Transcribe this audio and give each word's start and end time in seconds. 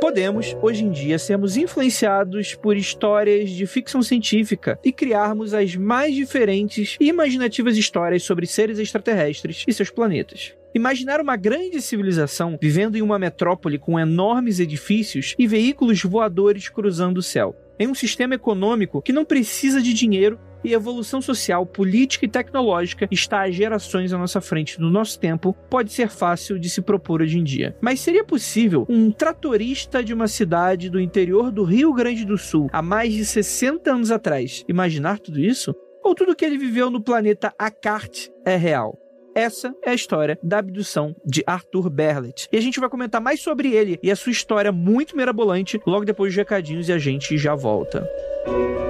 Podemos, 0.00 0.56
hoje 0.62 0.82
em 0.82 0.90
dia, 0.90 1.18
sermos 1.18 1.58
influenciados 1.58 2.54
por 2.54 2.74
histórias 2.74 3.50
de 3.50 3.66
ficção 3.66 4.02
científica 4.02 4.78
e 4.82 4.90
criarmos 4.90 5.52
as 5.52 5.76
mais 5.76 6.14
diferentes 6.14 6.96
e 6.98 7.08
imaginativas 7.08 7.76
histórias 7.76 8.22
sobre 8.22 8.46
seres 8.46 8.78
extraterrestres 8.78 9.62
e 9.68 9.72
seus 9.74 9.90
planetas. 9.90 10.54
Imaginar 10.74 11.20
uma 11.20 11.36
grande 11.36 11.82
civilização 11.82 12.58
vivendo 12.60 12.96
em 12.96 13.02
uma 13.02 13.18
metrópole 13.18 13.78
com 13.78 14.00
enormes 14.00 14.58
edifícios 14.58 15.34
e 15.38 15.46
veículos 15.46 16.02
voadores 16.02 16.70
cruzando 16.70 17.18
o 17.18 17.22
céu. 17.22 17.54
Em 17.78 17.86
um 17.86 17.94
sistema 17.94 18.34
econômico 18.34 19.02
que 19.02 19.12
não 19.12 19.24
precisa 19.24 19.82
de 19.82 19.92
dinheiro 19.92 20.40
e 20.64 20.72
evolução 20.72 21.20
social, 21.20 21.64
política 21.66 22.24
e 22.24 22.28
tecnológica 22.28 23.08
está 23.10 23.40
a 23.40 23.50
gerações 23.50 24.12
à 24.12 24.18
nossa 24.18 24.40
frente 24.40 24.80
no 24.80 24.90
nosso 24.90 25.18
tempo, 25.18 25.56
pode 25.68 25.92
ser 25.92 26.08
fácil 26.08 26.58
de 26.58 26.68
se 26.68 26.82
propor 26.82 27.22
hoje 27.22 27.38
em 27.38 27.44
dia. 27.44 27.76
Mas 27.80 28.00
seria 28.00 28.24
possível 28.24 28.86
um 28.88 29.10
tratorista 29.10 30.02
de 30.02 30.12
uma 30.12 30.28
cidade 30.28 30.90
do 30.90 31.00
interior 31.00 31.50
do 31.50 31.64
Rio 31.64 31.92
Grande 31.92 32.24
do 32.24 32.38
Sul 32.38 32.68
há 32.72 32.82
mais 32.82 33.12
de 33.12 33.24
60 33.24 33.92
anos 33.92 34.10
atrás 34.10 34.64
imaginar 34.68 35.18
tudo 35.18 35.40
isso? 35.40 35.74
Ou 36.02 36.14
tudo 36.14 36.34
que 36.34 36.44
ele 36.44 36.56
viveu 36.56 36.90
no 36.90 37.00
planeta 37.00 37.52
Akart 37.58 38.28
é 38.44 38.56
real? 38.56 38.98
Essa 39.34 39.74
é 39.84 39.90
a 39.90 39.94
história 39.94 40.38
da 40.42 40.58
abdução 40.58 41.14
de 41.24 41.42
Arthur 41.46 41.88
Berlet. 41.88 42.48
E 42.50 42.56
a 42.56 42.60
gente 42.60 42.80
vai 42.80 42.88
comentar 42.88 43.20
mais 43.20 43.40
sobre 43.40 43.72
ele 43.72 43.98
e 44.02 44.10
a 44.10 44.16
sua 44.16 44.32
história 44.32 44.72
muito 44.72 45.16
mirabolante 45.16 45.80
logo 45.86 46.04
depois 46.04 46.32
dos 46.32 46.36
recadinhos 46.36 46.88
e 46.88 46.92
a 46.92 46.98
gente 46.98 47.38
já 47.38 47.54
volta. 47.54 48.08
Não 48.46 48.89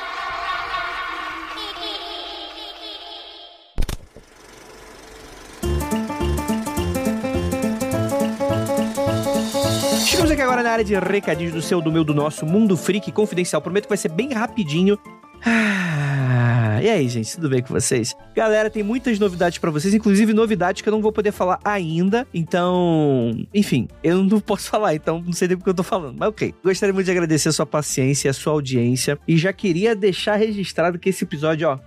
Área 10.71 10.83
de 10.83 10.93
recadinhos 10.95 11.53
do 11.53 11.61
seu, 11.61 11.81
do 11.81 11.91
meu, 11.91 12.03
do 12.03 12.13
nosso 12.13 12.45
Mundo 12.45 12.77
Freak 12.77 13.11
Confidencial. 13.11 13.61
Prometo 13.61 13.83
que 13.83 13.89
vai 13.89 13.97
ser 13.97 14.09
bem 14.09 14.33
rapidinho. 14.33 14.97
Ah, 15.43 16.79
e 16.81 16.89
aí, 16.89 17.07
gente, 17.09 17.35
tudo 17.35 17.49
bem 17.49 17.61
com 17.61 17.73
vocês? 17.73 18.15
Galera, 18.35 18.69
tem 18.69 18.83
muitas 18.83 19.17
novidades 19.17 19.57
pra 19.57 19.71
vocês, 19.71 19.93
inclusive 19.93 20.33
novidades 20.33 20.81
que 20.81 20.89
eu 20.89 20.91
não 20.91 21.01
vou 21.01 21.11
poder 21.11 21.31
falar 21.31 21.59
ainda. 21.63 22.27
Então, 22.33 23.31
enfim, 23.53 23.87
eu 24.03 24.23
não 24.23 24.39
posso 24.39 24.69
falar, 24.69 24.93
então 24.93 25.21
não 25.25 25.33
sei 25.33 25.47
nem 25.47 25.57
porque 25.57 25.69
eu 25.69 25.73
tô 25.73 25.83
falando, 25.83 26.15
mas 26.17 26.29
ok. 26.29 26.53
Gostaria 26.63 26.93
muito 26.93 27.05
de 27.05 27.11
agradecer 27.11 27.49
a 27.49 27.51
sua 27.51 27.65
paciência, 27.65 28.29
a 28.29 28.33
sua 28.33 28.53
audiência 28.53 29.17
e 29.27 29.35
já 29.37 29.51
queria 29.51 29.95
deixar 29.95 30.35
registrado 30.35 30.99
que 30.99 31.09
esse 31.09 31.23
episódio, 31.23 31.69
ó, 31.69 31.79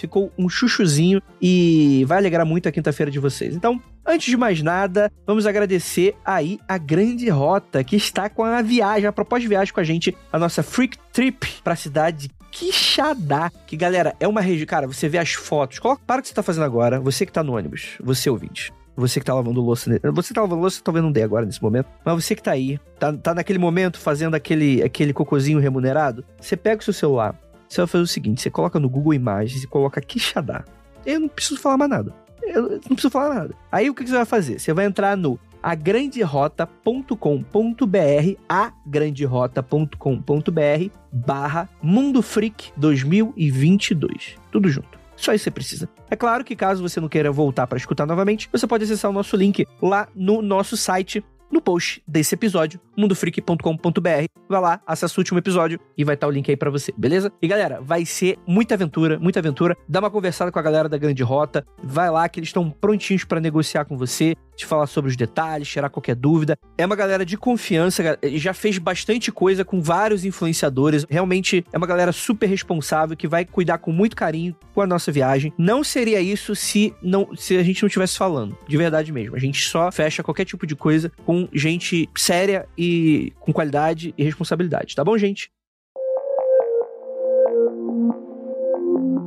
ficou 0.00 0.32
um 0.38 0.48
chuchuzinho 0.48 1.20
e 1.40 2.04
vai 2.06 2.18
alegrar 2.18 2.46
muito 2.46 2.68
a 2.68 2.72
quinta-feira 2.72 3.10
de 3.10 3.18
vocês. 3.18 3.54
Então, 3.54 3.80
antes 4.06 4.28
de 4.28 4.36
mais 4.36 4.62
nada, 4.62 5.10
vamos 5.26 5.46
agradecer 5.46 6.14
aí 6.24 6.58
a 6.66 6.78
Grande 6.78 7.28
Rota, 7.28 7.84
que 7.84 7.96
está 7.96 8.28
com 8.28 8.44
a 8.44 8.62
viagem, 8.62 9.06
a 9.06 9.12
proposta 9.12 9.42
de 9.42 9.48
viagem 9.48 9.72
com 9.72 9.80
a 9.80 9.84
gente, 9.84 10.16
a 10.32 10.38
nossa 10.38 10.62
Freak 10.62 10.98
Trip 11.12 11.46
pra 11.62 11.76
cidade 11.76 12.28
de 12.28 12.30
Quixadá. 12.50 13.50
Que, 13.66 13.76
galera, 13.76 14.14
é 14.18 14.26
uma 14.26 14.40
região... 14.40 14.66
Cara, 14.66 14.86
você 14.86 15.08
vê 15.08 15.18
as 15.18 15.32
fotos, 15.32 15.78
coloca, 15.78 16.02
para 16.06 16.18
o 16.18 16.22
que 16.22 16.28
você 16.28 16.34
tá 16.34 16.42
fazendo 16.42 16.64
agora, 16.64 16.98
você 16.98 17.24
que 17.24 17.32
tá 17.32 17.42
no 17.42 17.56
ônibus, 17.56 17.96
você 18.02 18.28
ouvinte. 18.28 18.72
Você 18.96 19.18
que 19.18 19.24
tá 19.24 19.34
lavando 19.34 19.62
louça. 19.62 19.98
Você 20.02 20.28
que 20.28 20.34
tá 20.34 20.42
lavando 20.42 20.60
louça, 20.60 20.82
talvez 20.84 21.02
não 21.02 21.12
dê 21.12 21.22
agora 21.22 21.46
nesse 21.46 21.62
momento. 21.62 21.88
Mas 22.04 22.22
você 22.22 22.34
que 22.34 22.42
tá 22.42 22.50
aí, 22.50 22.78
tá, 22.98 23.12
tá 23.12 23.32
naquele 23.32 23.58
momento 23.58 23.98
fazendo 23.98 24.34
aquele, 24.34 24.82
aquele 24.82 25.12
cocôzinho 25.12 25.58
remunerado, 25.58 26.24
você 26.38 26.56
pega 26.56 26.80
o 26.80 26.84
seu 26.84 26.92
celular, 26.92 27.34
você 27.70 27.80
vai 27.82 27.86
fazer 27.86 28.04
o 28.04 28.06
seguinte: 28.06 28.42
você 28.42 28.50
coloca 28.50 28.80
no 28.80 28.90
Google 28.90 29.14
Imagens 29.14 29.62
e 29.62 29.66
coloca 29.66 30.00
Quixadá. 30.00 30.64
Eu 31.06 31.20
não 31.20 31.28
preciso 31.28 31.60
falar 31.60 31.78
mais 31.78 31.90
nada. 31.90 32.12
Eu 32.42 32.62
não 32.62 32.80
preciso 32.80 33.10
falar 33.10 33.34
nada. 33.34 33.54
Aí 33.70 33.88
o 33.88 33.94
que 33.94 34.04
você 34.04 34.12
vai 34.12 34.24
fazer? 34.24 34.58
Você 34.58 34.74
vai 34.74 34.86
entrar 34.86 35.16
no 35.16 35.38
agranderota.com.br, 35.62 38.36
agranderota.com.br 38.48 40.90
barra 41.12 41.68
Mundo 41.82 42.22
Freak 42.22 42.72
2022. 42.76 44.36
Tudo 44.50 44.68
junto. 44.68 45.00
Só 45.20 45.34
isso 45.34 45.44
você 45.44 45.50
precisa. 45.50 45.88
É 46.10 46.16
claro 46.16 46.42
que 46.42 46.56
caso 46.56 46.82
você 46.82 46.98
não 46.98 47.08
queira 47.08 47.30
voltar 47.30 47.66
para 47.66 47.76
escutar 47.76 48.06
novamente, 48.06 48.48
você 48.50 48.66
pode 48.66 48.84
acessar 48.84 49.10
o 49.10 49.14
nosso 49.14 49.36
link 49.36 49.66
lá 49.80 50.08
no 50.14 50.40
nosso 50.40 50.78
site, 50.78 51.22
no 51.50 51.60
post 51.60 52.02
desse 52.06 52.34
episódio, 52.34 52.80
mundofreak.com.br. 52.96 54.24
Vai 54.48 54.60
lá, 54.60 54.80
acessa 54.86 55.14
o 55.16 55.20
último 55.20 55.38
episódio 55.38 55.80
e 55.96 56.04
vai 56.04 56.14
estar 56.14 56.26
o 56.26 56.30
link 56.30 56.48
aí 56.50 56.56
pra 56.56 56.70
você, 56.70 56.92
beleza? 56.96 57.32
E 57.42 57.48
galera, 57.48 57.80
vai 57.80 58.04
ser 58.04 58.38
muita 58.46 58.74
aventura, 58.74 59.18
muita 59.18 59.40
aventura. 59.40 59.76
Dá 59.88 60.00
uma 60.00 60.10
conversada 60.10 60.52
com 60.52 60.58
a 60.58 60.62
galera 60.62 60.88
da 60.88 60.98
Grande 60.98 61.22
Rota. 61.22 61.66
Vai 61.82 62.10
lá 62.10 62.28
que 62.28 62.40
eles 62.40 62.48
estão 62.48 62.70
prontinhos 62.70 63.24
pra 63.24 63.40
negociar 63.40 63.84
com 63.84 63.96
você, 63.96 64.34
te 64.60 64.66
falar 64.66 64.86
sobre 64.86 65.10
os 65.10 65.16
detalhes, 65.16 65.68
tirar 65.68 65.90
qualquer 65.90 66.14
dúvida. 66.14 66.56
É 66.78 66.86
uma 66.86 66.96
galera 66.96 67.24
de 67.24 67.36
confiança, 67.36 68.18
já 68.34 68.54
fez 68.54 68.78
bastante 68.78 69.32
coisa 69.32 69.64
com 69.64 69.80
vários 69.80 70.24
influenciadores. 70.24 71.04
Realmente 71.08 71.64
é 71.72 71.76
uma 71.78 71.86
galera 71.86 72.12
super 72.12 72.46
responsável 72.46 73.16
que 73.16 73.28
vai 73.28 73.44
cuidar 73.44 73.78
com 73.78 73.92
muito 73.92 74.16
carinho 74.16 74.54
com 74.74 74.80
a 74.80 74.86
nossa 74.86 75.10
viagem. 75.10 75.52
Não 75.58 75.82
seria 75.82 76.20
isso 76.20 76.54
se 76.54 76.94
não 77.02 77.34
se 77.36 77.56
a 77.56 77.62
gente 77.62 77.82
não 77.82 77.88
estivesse 77.88 78.16
falando, 78.16 78.56
de 78.66 78.76
verdade 78.76 79.12
mesmo. 79.12 79.36
A 79.36 79.38
gente 79.38 79.62
só 79.62 79.90
fecha 79.90 80.22
qualquer 80.22 80.44
tipo 80.44 80.66
de 80.66 80.76
coisa 80.76 81.10
com 81.24 81.48
gente 81.52 82.08
séria 82.16 82.66
e 82.76 83.32
com 83.40 83.52
qualidade 83.52 84.14
e 84.16 84.24
responsabilidade, 84.24 84.94
tá 84.94 85.04
bom, 85.04 85.16
gente? 85.16 85.50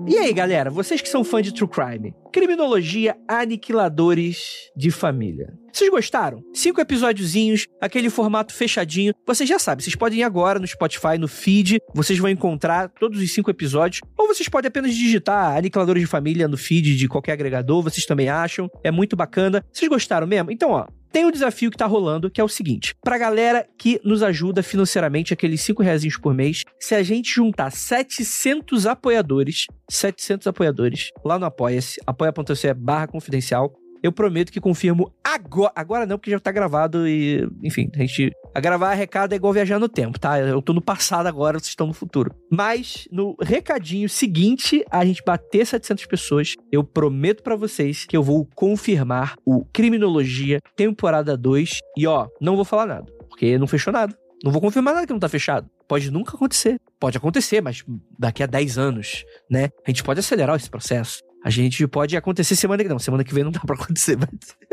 E 0.05 0.17
aí, 0.17 0.33
galera, 0.33 0.69
vocês 0.69 1.01
que 1.01 1.07
são 1.07 1.23
fãs 1.23 1.43
de 1.43 1.53
True 1.53 1.69
Crime, 1.69 2.13
Criminologia 2.31 3.15
Aniquiladores 3.25 4.69
de 4.75 4.91
Família. 4.91 5.53
Vocês 5.71 5.89
gostaram? 5.89 6.43
Cinco 6.53 6.81
episódiozinhos, 6.81 7.67
aquele 7.79 8.09
formato 8.09 8.53
fechadinho. 8.53 9.13
Vocês 9.25 9.47
já 9.47 9.57
sabem, 9.57 9.81
vocês 9.81 9.95
podem 9.95 10.19
ir 10.19 10.23
agora 10.23 10.59
no 10.59 10.67
Spotify, 10.67 11.17
no 11.17 11.27
feed, 11.27 11.79
vocês 11.95 12.19
vão 12.19 12.29
encontrar 12.29 12.89
todos 12.89 13.21
os 13.21 13.33
cinco 13.33 13.49
episódios. 13.49 14.01
Ou 14.17 14.27
vocês 14.27 14.49
podem 14.49 14.67
apenas 14.67 14.93
digitar 14.93 15.55
Aniquiladores 15.55 16.01
de 16.01 16.07
Família 16.07 16.49
no 16.49 16.57
feed 16.57 16.97
de 16.97 17.07
qualquer 17.07 17.31
agregador, 17.33 17.81
vocês 17.81 18.05
também 18.05 18.27
acham. 18.27 18.69
É 18.83 18.91
muito 18.91 19.15
bacana. 19.15 19.63
Vocês 19.71 19.89
gostaram 19.89 20.27
mesmo? 20.27 20.51
Então, 20.51 20.71
ó, 20.71 20.85
tem 21.13 21.25
um 21.25 21.31
desafio 21.31 21.69
que 21.69 21.77
tá 21.77 21.85
rolando, 21.85 22.29
que 22.29 22.41
é 22.41 22.43
o 22.43 22.49
seguinte: 22.49 22.95
pra 23.01 23.17
galera 23.17 23.65
que 23.77 24.01
nos 24.03 24.23
ajuda 24.23 24.63
financeiramente, 24.63 25.31
aqueles 25.31 25.61
5 25.61 25.81
reais 25.83 26.03
por 26.17 26.33
mês, 26.33 26.63
se 26.79 26.95
a 26.95 27.03
gente 27.03 27.31
juntar 27.33 27.71
700 27.71 28.87
apoiadores, 28.87 29.67
700 29.89 30.47
apoiadores, 30.47 31.11
lá 31.23 31.37
no 31.37 31.45
Apoia-se, 31.45 32.01
apoia.se 32.07 32.73
barra 32.73 33.07
confidencial, 33.07 33.71
eu 34.01 34.11
prometo 34.11 34.51
que 34.51 34.59
confirmo 34.59 35.13
agora. 35.23 35.71
Agora 35.75 36.05
não, 36.05 36.17
porque 36.17 36.31
já 36.31 36.39
tá 36.39 36.51
gravado 36.51 37.07
e. 37.07 37.47
Enfim, 37.63 37.89
a 37.95 37.99
gente. 37.99 38.31
A 38.55 38.59
gravar 38.59 38.93
recado 38.93 39.33
é 39.33 39.35
igual 39.35 39.51
viajar 39.51 39.79
no 39.79 39.89
tempo, 39.89 40.19
tá? 40.19 40.39
Eu 40.39 40.61
tô 40.61 40.73
no 40.73 40.81
passado 40.81 41.25
agora, 41.25 41.57
vocês 41.57 41.69
estão 41.69 41.87
no 41.87 41.93
futuro. 41.93 42.35
Mas 42.51 43.07
no 43.11 43.35
recadinho 43.41 44.07
seguinte, 44.07 44.85
a 44.91 45.03
gente 45.03 45.23
bater 45.25 45.65
700 45.65 46.05
pessoas, 46.05 46.55
eu 46.71 46.83
prometo 46.83 47.41
pra 47.41 47.55
vocês 47.55 48.05
que 48.05 48.15
eu 48.15 48.21
vou 48.21 48.47
confirmar 48.53 49.33
o 49.43 49.65
Criminologia 49.65 50.59
temporada 50.75 51.35
2. 51.35 51.79
E 51.97 52.05
ó, 52.05 52.27
não 52.39 52.55
vou 52.55 52.63
falar 52.63 52.85
nada, 52.85 53.11
porque 53.27 53.57
não 53.57 53.65
fechou 53.65 53.91
nada. 53.91 54.15
Não 54.43 54.51
vou 54.51 54.61
confirmar 54.61 54.93
nada 54.93 55.07
que 55.07 55.13
não 55.13 55.19
tá 55.19 55.29
fechado. 55.29 55.67
Pode 55.87 56.11
nunca 56.11 56.35
acontecer. 56.35 56.79
Pode 56.99 57.17
acontecer, 57.17 57.59
mas 57.59 57.83
daqui 58.19 58.43
a 58.43 58.45
10 58.45 58.77
anos, 58.77 59.25
né? 59.49 59.69
A 59.85 59.89
gente 59.89 60.03
pode 60.03 60.19
acelerar 60.19 60.55
esse 60.55 60.69
processo. 60.69 61.23
A 61.43 61.49
gente 61.49 61.85
pode 61.87 62.15
acontecer 62.15 62.55
semana 62.55 62.81
que 62.83 62.89
não, 62.89 62.97
semana 62.97 63.23
que 63.23 63.33
vem 63.33 63.43
não 63.43 63.51
dá 63.51 63.59
pra 63.59 63.75
acontecer, 63.75 64.17
mas... 64.17 64.29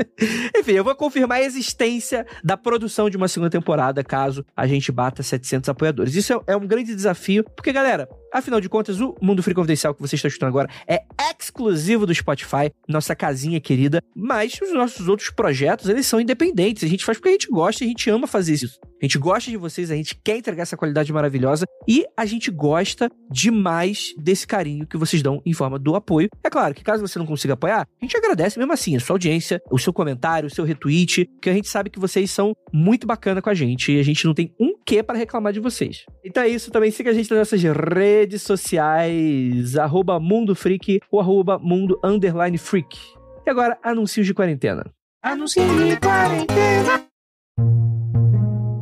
Enfim, 0.56 0.72
eu 0.72 0.84
vou 0.84 0.94
confirmar 0.94 1.38
a 1.38 1.42
existência 1.42 2.24
da 2.44 2.56
produção 2.56 3.10
de 3.10 3.16
uma 3.16 3.26
segunda 3.26 3.50
temporada 3.50 4.04
caso 4.04 4.44
a 4.56 4.66
gente 4.66 4.92
bata 4.92 5.22
700 5.22 5.68
apoiadores. 5.68 6.14
Isso 6.14 6.32
é, 6.32 6.52
é 6.52 6.56
um 6.56 6.66
grande 6.66 6.94
desafio, 6.94 7.44
porque 7.56 7.72
galera, 7.72 8.08
afinal 8.32 8.60
de 8.60 8.68
contas, 8.68 9.00
o 9.00 9.16
Mundo 9.20 9.42
Free 9.42 9.54
Confidencial 9.54 9.94
que 9.94 10.00
você 10.00 10.14
está 10.14 10.28
escutando 10.28 10.50
agora 10.50 10.70
é 10.86 11.02
exclusivo 11.40 12.06
do 12.06 12.14
Spotify, 12.14 12.70
nossa 12.86 13.16
casinha 13.16 13.60
querida, 13.60 14.02
mas 14.14 14.58
os 14.62 14.72
nossos 14.72 15.08
outros 15.08 15.30
projetos, 15.30 15.88
eles 15.88 16.06
são 16.06 16.20
independentes, 16.20 16.84
a 16.84 16.86
gente 16.86 17.04
faz 17.04 17.18
porque 17.18 17.30
a 17.30 17.32
gente 17.32 17.48
gosta 17.48 17.84
a 17.84 17.86
gente 17.86 18.10
ama 18.10 18.26
fazer 18.26 18.54
isso. 18.54 18.78
A 19.00 19.04
gente 19.04 19.18
gosta 19.18 19.50
de 19.50 19.56
vocês, 19.56 19.90
a 19.90 19.96
gente 19.96 20.14
quer 20.14 20.36
entregar 20.36 20.62
essa 20.62 20.76
qualidade 20.76 21.10
maravilhosa 21.10 21.64
e 21.88 22.04
a 22.14 22.26
gente 22.26 22.50
gosta 22.50 23.10
demais 23.30 24.14
desse 24.18 24.46
carinho 24.46 24.86
que 24.86 24.98
vocês 24.98 25.22
dão 25.22 25.40
em 25.46 25.54
forma 25.54 25.78
do 25.78 25.96
apoio. 25.96 26.28
É 26.44 26.50
claro 26.50 26.59
que 26.74 26.84
caso 26.84 27.06
você 27.06 27.18
não 27.18 27.26
consiga 27.26 27.54
apoiar, 27.54 27.86
a 28.00 28.04
gente 28.04 28.16
agradece 28.16 28.58
mesmo 28.58 28.72
assim 28.72 28.96
a 28.96 29.00
sua 29.00 29.14
audiência, 29.14 29.60
o 29.70 29.78
seu 29.78 29.92
comentário, 29.92 30.46
o 30.46 30.50
seu 30.50 30.64
retweet, 30.64 31.24
porque 31.24 31.50
a 31.50 31.54
gente 31.54 31.68
sabe 31.68 31.90
que 31.90 31.98
vocês 31.98 32.30
são 32.30 32.54
muito 32.72 33.06
bacana 33.06 33.40
com 33.40 33.50
a 33.50 33.54
gente 33.54 33.92
e 33.92 33.98
a 33.98 34.02
gente 34.02 34.24
não 34.26 34.34
tem 34.34 34.54
um 34.60 34.74
quê 34.84 35.02
para 35.02 35.18
reclamar 35.18 35.52
de 35.52 35.60
vocês. 35.60 36.04
Então 36.24 36.42
é 36.42 36.48
isso, 36.48 36.70
também 36.70 36.90
siga 36.90 37.10
a 37.10 37.14
gente 37.14 37.30
nas 37.30 37.38
nossas 37.38 37.62
redes 37.62 38.42
sociais, 38.42 39.76
arroba 39.76 40.20
Mundo 40.20 40.54
Freak 40.54 41.00
ou 41.10 41.20
arroba 41.20 41.58
Mundo 41.58 41.98
Underline 42.04 42.58
Freak. 42.58 42.98
E 43.46 43.50
agora, 43.50 43.78
anúncios 43.82 44.26
de 44.26 44.34
quarentena. 44.34 44.84
Anúncios 45.22 45.66
de 45.66 45.96
quarentena. 45.98 47.10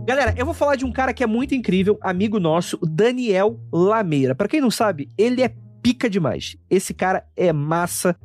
Galera, 0.08 0.34
eu 0.38 0.46
vou 0.46 0.54
falar 0.54 0.74
de 0.74 0.86
um 0.86 0.90
cara 0.90 1.12
que 1.12 1.22
é 1.22 1.26
muito 1.26 1.54
incrível, 1.54 1.98
amigo 2.00 2.40
nosso, 2.40 2.78
o 2.80 2.86
Daniel 2.86 3.60
Lameira. 3.70 4.34
Para 4.34 4.48
quem 4.48 4.58
não 4.58 4.70
sabe, 4.70 5.10
ele 5.18 5.42
é 5.42 5.54
pica 5.82 6.08
demais. 6.08 6.56
Esse 6.68 6.92
cara 6.92 7.24
é 7.36 7.52
massa, 7.52 8.16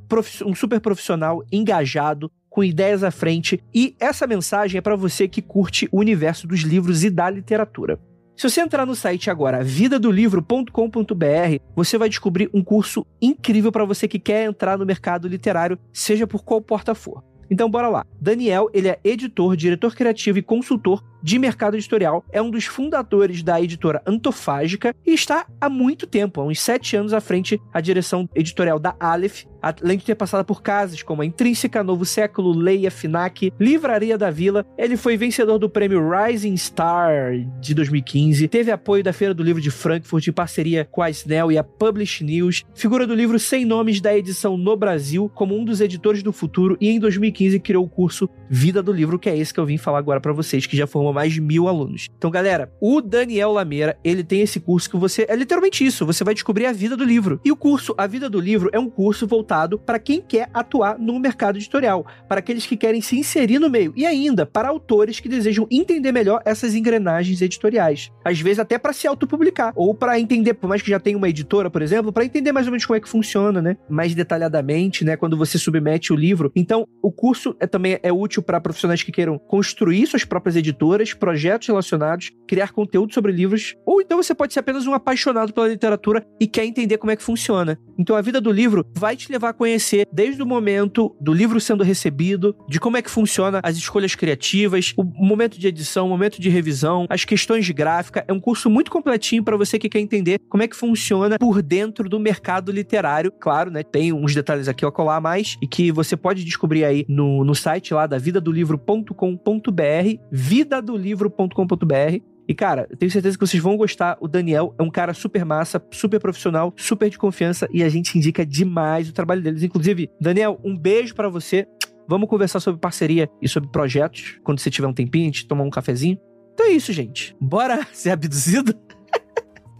um 0.46 0.56
super 0.56 0.80
profissional, 0.80 1.44
engajado, 1.52 2.32
com 2.50 2.64
ideias 2.64 3.04
à 3.04 3.12
frente. 3.12 3.64
E 3.74 3.96
essa 4.00 4.28
mensagem 4.28 4.78
é 4.78 4.82
para 4.82 4.96
você 4.96 5.28
que 5.28 5.42
curte 5.42 5.90
o 5.92 6.00
universo 6.00 6.48
dos 6.48 6.62
livros 6.62 7.04
e 7.04 7.10
da 7.10 7.30
literatura. 7.30 8.00
Se 8.36 8.50
você 8.50 8.62
entrar 8.62 8.86
no 8.86 8.96
site 8.96 9.30
agora, 9.30 9.64
vidadolivro.com.br, 9.64 11.60
você 11.76 11.98
vai 11.98 12.10
descobrir 12.10 12.50
um 12.54 12.64
curso 12.64 13.06
incrível 13.22 13.72
para 13.72 13.86
você 13.86 14.08
que 14.08 14.20
quer 14.20 14.46
entrar 14.46 14.78
no 14.78 14.86
mercado 14.86 15.28
literário, 15.28 15.78
seja 15.92 16.26
por 16.26 16.44
qual 16.44 16.62
porta 16.62 16.96
for. 16.96 17.24
Então 17.50 17.70
bora 17.70 17.90
lá. 17.90 18.06
Daniel, 18.20 18.70
ele 18.74 18.88
é 18.88 19.00
editor, 19.04 19.56
diretor 19.56 19.96
criativo 19.96 20.40
e 20.40 20.44
consultor 20.44 21.04
de 21.24 21.40
mercado 21.40 21.78
editorial, 21.78 22.25
é 22.30 22.42
um 22.42 22.52
dos 22.52 22.66
fundadores 22.66 23.42
da 23.42 23.62
editora 23.62 24.02
Antofágica 24.06 24.94
e 25.06 25.14
está 25.14 25.48
há 25.60 25.70
muito 25.70 26.06
tempo, 26.06 26.42
há 26.42 26.46
uns 26.46 26.60
sete 26.60 26.98
anos 26.98 27.14
à 27.14 27.22
frente, 27.22 27.60
a 27.74 27.80
direção 27.80 28.30
editorial 28.36 28.78
da 28.78 28.94
Aleph, 29.00 29.46
além 29.62 29.98
de 29.98 30.04
ter 30.04 30.16
passado 30.16 30.46
por 30.46 30.62
casas 30.62 31.02
como 31.02 31.22
a 31.22 31.25
Intrínseca, 31.25 31.81
Novo 31.81 32.04
Século, 32.04 32.52
Leia, 32.52 32.92
Finac, 32.92 33.54
Livraria 33.58 34.18
da 34.18 34.30
Vila. 34.30 34.66
Ele 34.78 34.98
foi 34.98 35.16
vencedor 35.16 35.58
do 35.58 35.70
prêmio 35.70 36.04
Rising 36.10 36.58
Star 36.58 37.34
de 37.62 37.74
2015, 37.74 38.46
teve 38.50 38.72
apoio 38.72 39.02
da 39.02 39.14
Feira 39.14 39.34
do 39.34 39.42
Livro 39.42 39.62
de 39.62 39.72
Frankfurt 39.72 40.28
em 40.28 40.34
parceria 40.34 40.86
com 40.92 41.02
a 41.02 41.10
Snell 41.10 41.52
e 41.52 41.58
a 41.58 41.64
Publish 41.64 42.24
News, 42.24 42.66
figura 42.76 43.08
do 43.08 43.16
livro 43.16 43.40
Sem 43.40 43.64
Nomes 43.64 44.02
da 44.02 44.16
edição 44.16 44.58
no 44.58 44.76
Brasil 44.76 45.31
como 45.34 45.58
um 45.58 45.64
dos 45.64 45.80
editores 45.80 46.22
do 46.22 46.34
futuro 46.34 46.76
e 46.81 46.90
em 46.90 47.00
2015 47.00 47.58
criou 47.62 47.86
o 47.86 47.90
curso 47.90 48.30
Vida 48.50 48.84
do 48.84 48.92
Livro, 48.92 49.18
que 49.18 49.30
é 49.30 49.38
esse 49.38 49.54
que 49.54 49.60
eu 49.60 49.66
vim 49.66 49.78
falar 49.78 50.00
agora 50.00 50.19
para 50.19 50.34
vocês, 50.34 50.66
que 50.66 50.76
já 50.76 50.86
formou 50.86 51.12
mais 51.13 51.33
de 51.33 51.42
mil 51.42 51.68
alunos. 51.68 52.10
Então, 52.18 52.31
galera, 52.31 52.71
o 52.81 53.01
Daniel 53.01 53.51
Lameira, 53.51 53.98
ele 54.04 54.24
tem 54.24 54.42
esse 54.42 54.60
curso 54.60 54.89
que 54.89 54.98
você. 54.98 55.25
É 55.30 55.36
literalmente 55.36 55.86
isso, 55.86 56.06
você 56.06 56.24
vai 56.24 56.33
descobrir 56.33 56.65
a 56.65 56.74
vida 56.74 56.98
do 56.98 57.04
livro. 57.04 57.39
E 57.45 57.51
o 57.51 57.56
curso 57.56 57.94
A 57.98 58.07
Vida 58.07 58.30
do 58.30 58.39
Livro 58.39 58.69
é 58.74 58.80
um 58.80 58.89
curso 58.89 59.27
voltado 59.27 59.77
para 59.77 60.00
quem 60.00 60.21
quer 60.21 60.50
atuar 60.54 60.98
no 60.98 61.19
mercado 61.19 61.57
editorial, 61.57 62.06
para 62.27 62.39
aqueles 62.39 62.65
que 62.65 62.77
querem 62.77 63.01
se 63.01 63.18
inserir 63.18 63.60
no 63.60 63.69
meio, 63.69 63.94
e 63.95 64.06
ainda 64.06 64.45
para 64.45 64.69
autores 64.69 65.19
que 65.19 65.30
desejam 65.30 65.68
entender 65.71 66.12
melhor 66.12 66.42
essas 66.45 66.75
engrenagens 66.75 67.42
editoriais. 67.42 68.12
Às 68.24 68.39
vezes, 68.39 68.59
até 68.59 68.77
para 68.77 68.94
se 68.94 69.07
autopublicar, 69.07 69.74
ou 69.75 69.94
para 69.94 70.19
entender, 70.19 70.54
por 70.54 70.68
mais 70.68 70.81
que 70.81 70.89
já 70.89 71.00
tenha 71.00 71.18
uma 71.18 71.30
editora, 71.30 71.69
por 71.69 71.81
exemplo, 71.81 72.12
para 72.12 72.25
entender 72.25 72.51
mais 72.51 72.68
ou 72.68 72.71
menos 72.71 72.86
como 72.86 72.98
é 72.98 73.00
que 73.00 73.09
funciona, 73.09 73.62
né? 73.62 73.77
Mais 73.89 74.16
detalhadamente, 74.16 75.04
né? 75.04 75.16
Quando 75.18 75.38
você 75.38 75.57
submete 75.57 76.13
o 76.13 76.16
livro. 76.16 76.51
Então, 76.56 76.88
o 77.01 77.12
curso 77.12 77.56
é, 77.59 77.68
também 77.68 78.00
é 78.01 78.12
útil 78.12 78.42
para 78.42 78.59
profissionais 78.62 79.04
que 79.04 79.12
queiram 79.12 79.38
construir 79.38 80.07
suas 80.07 80.24
próprias 80.24 80.56
editoras 80.56 81.03
projetos 81.12 81.68
relacionados, 81.68 82.32
criar 82.48 82.72
conteúdo 82.72 83.14
sobre 83.14 83.32
livros, 83.32 83.76
ou 83.84 84.00
então 84.00 84.22
você 84.22 84.36
pode 84.36 84.54
ser 84.54 84.60
apenas 84.60 84.86
um 84.86 84.94
apaixonado 84.94 85.52
pela 85.52 85.68
literatura 85.68 86.24
e 86.40 86.46
quer 86.46 86.66
entender 86.66 87.00
como 87.00 87.12
é 87.12 87.16
que 87.16 87.24
funciona. 87.24 87.80
Então 87.98 88.16
a 88.16 88.22
vida 88.22 88.40
do 88.40 88.52
livro 88.52 88.86
vai 88.96 89.16
te 89.16 89.32
levar 89.32 89.50
a 89.50 89.54
conhecer 89.54 90.08
desde 90.12 90.44
o 90.44 90.46
momento 90.46 91.16
do 91.20 91.34
livro 91.34 91.60
sendo 91.60 91.84
recebido, 91.84 92.56
de 92.70 92.80
como 92.80 92.98
é 92.98 93.02
que 93.02 93.10
funciona 93.10 93.60
as 93.64 93.76
escolhas 93.76 94.14
criativas, 94.14 94.94
o 94.96 95.04
momento 95.04 95.60
de 95.60 95.68
edição, 95.68 96.06
o 96.06 96.10
momento 96.10 96.40
de 96.40 96.50
revisão, 96.50 97.08
as 97.10 97.26
questões 97.26 97.66
de 97.66 97.74
gráfica. 97.74 98.24
É 98.28 98.34
um 98.34 98.40
curso 98.40 98.70
muito 98.70 98.92
completinho 98.92 99.44
para 99.44 99.58
você 99.58 99.80
que 99.80 99.90
quer 99.90 100.00
entender 100.00 100.40
como 100.50 100.62
é 100.62 100.68
que 100.68 100.76
funciona 100.76 101.38
por 101.40 101.62
dentro 101.62 102.08
do 102.08 102.20
mercado 102.20 102.72
literário. 102.72 103.32
Claro, 103.32 103.72
né? 103.72 103.84
Tem 103.84 104.14
uns 104.14 104.36
detalhes 104.36 104.68
aqui 104.68 104.86
a 104.86 104.92
colar 104.92 105.20
mais 105.20 105.58
e 105.62 105.68
que 105.68 105.92
você 105.92 106.16
pode 106.16 106.44
descobrir 106.44 106.86
aí 106.86 107.06
no, 107.08 107.44
no 107.44 107.56
site 107.56 107.94
lá 107.94 108.06
da 108.06 108.18
vidadolivro.com.br, 108.18 110.20
vida 110.32 110.82
do 110.82 110.93
livro.com.br. 110.98 112.22
E, 112.48 112.54
cara, 112.54 112.88
tenho 112.98 113.12
certeza 113.12 113.38
que 113.38 113.45
vocês 113.45 113.62
vão 113.62 113.78
gostar. 113.78 114.18
O 114.19 114.28
Daniel 114.28 114.75
é 114.78 114.84
um 114.84 114.90
cara 114.90 115.13
super 115.13 115.45
massa, 115.45 115.81
super 115.92 116.19
profissional, 116.19 116.74
super 116.75 117.10
de 117.10 117.18
confiança 117.18 117.68
e 117.72 117.84
a 117.84 117.90
gente 117.90 118.18
indica 118.18 118.45
demais 118.45 119.10
o 119.10 119.13
trabalho 119.13 119.42
deles. 119.42 119.63
Inclusive, 119.63 120.10
Daniel, 120.19 120.60
um 120.63 120.78
beijo 120.78 121.16
para 121.16 121.30
você. 121.30 121.66
Vamos 122.07 122.28
conversar 122.28 122.60
sobre 122.60 122.81
parceria 122.81 123.30
e 123.42 123.48
sobre 123.48 123.69
projetos 123.69 124.40
quando 124.44 124.60
você 124.60 124.69
tiver 124.69 124.88
um 124.88 124.94
tempinho, 124.94 125.24
a 125.24 125.28
gente 125.28 125.48
tomar 125.48 125.63
um 125.63 125.69
cafezinho. 125.69 126.19
Então 126.54 126.66
é 126.66 126.72
isso, 126.72 126.92
gente. 126.92 127.36
Bora 127.40 127.88
ser 127.94 128.10
abduzido? 128.10 128.75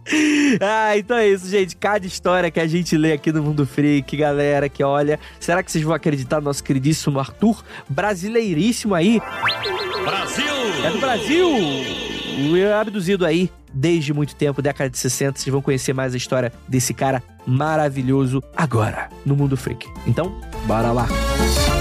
ah, 0.60 0.96
então 0.96 1.16
é 1.16 1.28
isso, 1.28 1.48
gente. 1.48 1.76
Cada 1.76 2.06
história 2.06 2.50
que 2.50 2.60
a 2.60 2.66
gente 2.66 2.96
lê 2.96 3.12
aqui 3.12 3.32
no 3.32 3.42
Mundo 3.42 3.66
Freak, 3.66 4.16
galera, 4.16 4.68
que 4.68 4.82
olha. 4.82 5.18
Será 5.40 5.62
que 5.62 5.70
vocês 5.70 5.82
vão 5.84 5.94
acreditar 5.94 6.40
no 6.40 6.44
nosso 6.44 6.62
queridíssimo 6.62 7.18
Arthur, 7.18 7.62
brasileiríssimo 7.88 8.94
aí? 8.94 9.20
Brasil! 10.04 10.44
É 10.84 10.90
do 10.90 10.98
Brasil! 10.98 11.48
O 11.48 12.80
abduzido 12.80 13.24
aí 13.24 13.50
desde 13.72 14.12
muito 14.12 14.36
tempo, 14.36 14.62
década 14.62 14.90
de 14.90 14.98
60. 14.98 15.38
Vocês 15.38 15.52
vão 15.52 15.62
conhecer 15.62 15.92
mais 15.92 16.14
a 16.14 16.16
história 16.16 16.52
desse 16.68 16.94
cara 16.94 17.22
maravilhoso 17.46 18.42
agora 18.56 19.08
no 19.24 19.34
Mundo 19.34 19.56
Freak. 19.56 19.86
Então, 20.06 20.40
bora 20.66 20.92
lá! 20.92 21.08
Longos 21.44 21.73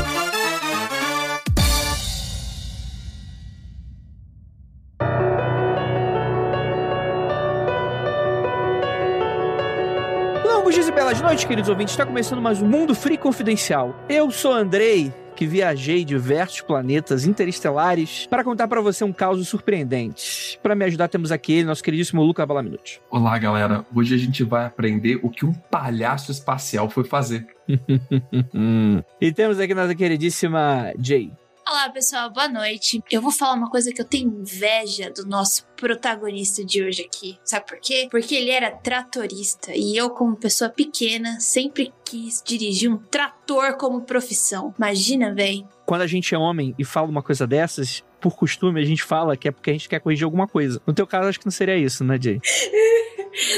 e 11.33 11.35
noites, 11.35 11.45
queridos 11.45 11.69
ouvintes. 11.69 11.93
Está 11.93 12.05
começando 12.05 12.39
mais 12.39 12.61
um 12.61 12.67
Mundo 12.67 12.93
Free 12.93 13.17
Confidencial. 13.17 13.95
Eu 14.07 14.29
sou 14.29 14.53
Andrei 14.53 15.11
que 15.35 15.47
viajei 15.47 16.05
diversos 16.05 16.61
planetas 16.61 17.25
interestelares 17.25 18.27
para 18.27 18.43
contar 18.43 18.67
para 18.67 18.79
você 18.81 19.03
um 19.03 19.11
caso 19.11 19.43
surpreendente. 19.43 20.59
Para 20.61 20.75
me 20.75 20.85
ajudar, 20.85 21.07
temos 21.07 21.31
aqui 21.31 21.63
nosso 21.63 21.83
queridíssimo 21.83 22.21
Luca 22.21 22.45
Balaminuti. 22.45 23.01
Olá, 23.09 23.35
galera. 23.39 23.83
Hoje 23.95 24.13
a 24.13 24.17
gente 24.17 24.43
vai 24.43 24.65
aprender 24.65 25.19
o 25.23 25.29
que 25.31 25.43
um 25.43 25.53
palhaço 25.53 26.31
espacial 26.31 26.87
foi 26.87 27.03
fazer. 27.03 27.47
e 29.19 29.31
temos 29.31 29.59
aqui 29.59 29.73
nossa 29.73 29.95
queridíssima 29.95 30.93
Jay. 30.99 31.31
Olá, 31.65 31.89
pessoal, 31.89 32.29
boa 32.29 32.49
noite. 32.49 33.01
Eu 33.09 33.21
vou 33.21 33.31
falar 33.31 33.53
uma 33.53 33.69
coisa 33.69 33.93
que 33.93 34.01
eu 34.01 34.05
tenho 34.05 34.29
inveja 34.29 35.09
do 35.09 35.25
nosso 35.25 35.65
protagonista 35.77 36.63
de 36.63 36.83
hoje 36.83 37.03
aqui. 37.03 37.39
Sabe 37.41 37.65
por 37.65 37.79
quê? 37.79 38.09
Porque 38.11 38.35
ele 38.35 38.51
era 38.51 38.69
tratorista 38.69 39.71
e 39.73 39.95
eu, 39.95 40.09
como 40.09 40.35
pessoa 40.35 40.69
pequena, 40.69 41.39
sempre 41.39 41.93
quis 42.03 42.43
dirigir 42.45 42.91
um 42.91 42.97
trator 42.97 43.77
como 43.77 44.01
profissão. 44.01 44.73
Imagina, 44.77 45.33
véi. 45.33 45.65
Quando 45.85 46.01
a 46.01 46.07
gente 46.07 46.35
é 46.35 46.37
homem 46.37 46.75
e 46.77 46.83
fala 46.83 47.07
uma 47.07 47.23
coisa 47.23 47.47
dessas, 47.47 48.03
por 48.23 48.37
costume, 48.37 48.79
a 48.79 48.85
gente 48.85 49.03
fala 49.03 49.35
que 49.35 49.49
é 49.49 49.51
porque 49.51 49.69
a 49.69 49.73
gente 49.73 49.89
quer 49.89 49.99
corrigir 49.99 50.23
alguma 50.23 50.47
coisa. 50.47 50.81
No 50.87 50.93
teu 50.93 51.05
caso, 51.05 51.27
acho 51.27 51.39
que 51.39 51.45
não 51.45 51.51
seria 51.51 51.77
isso, 51.77 52.05
né, 52.05 52.17
Jay? 52.19 52.39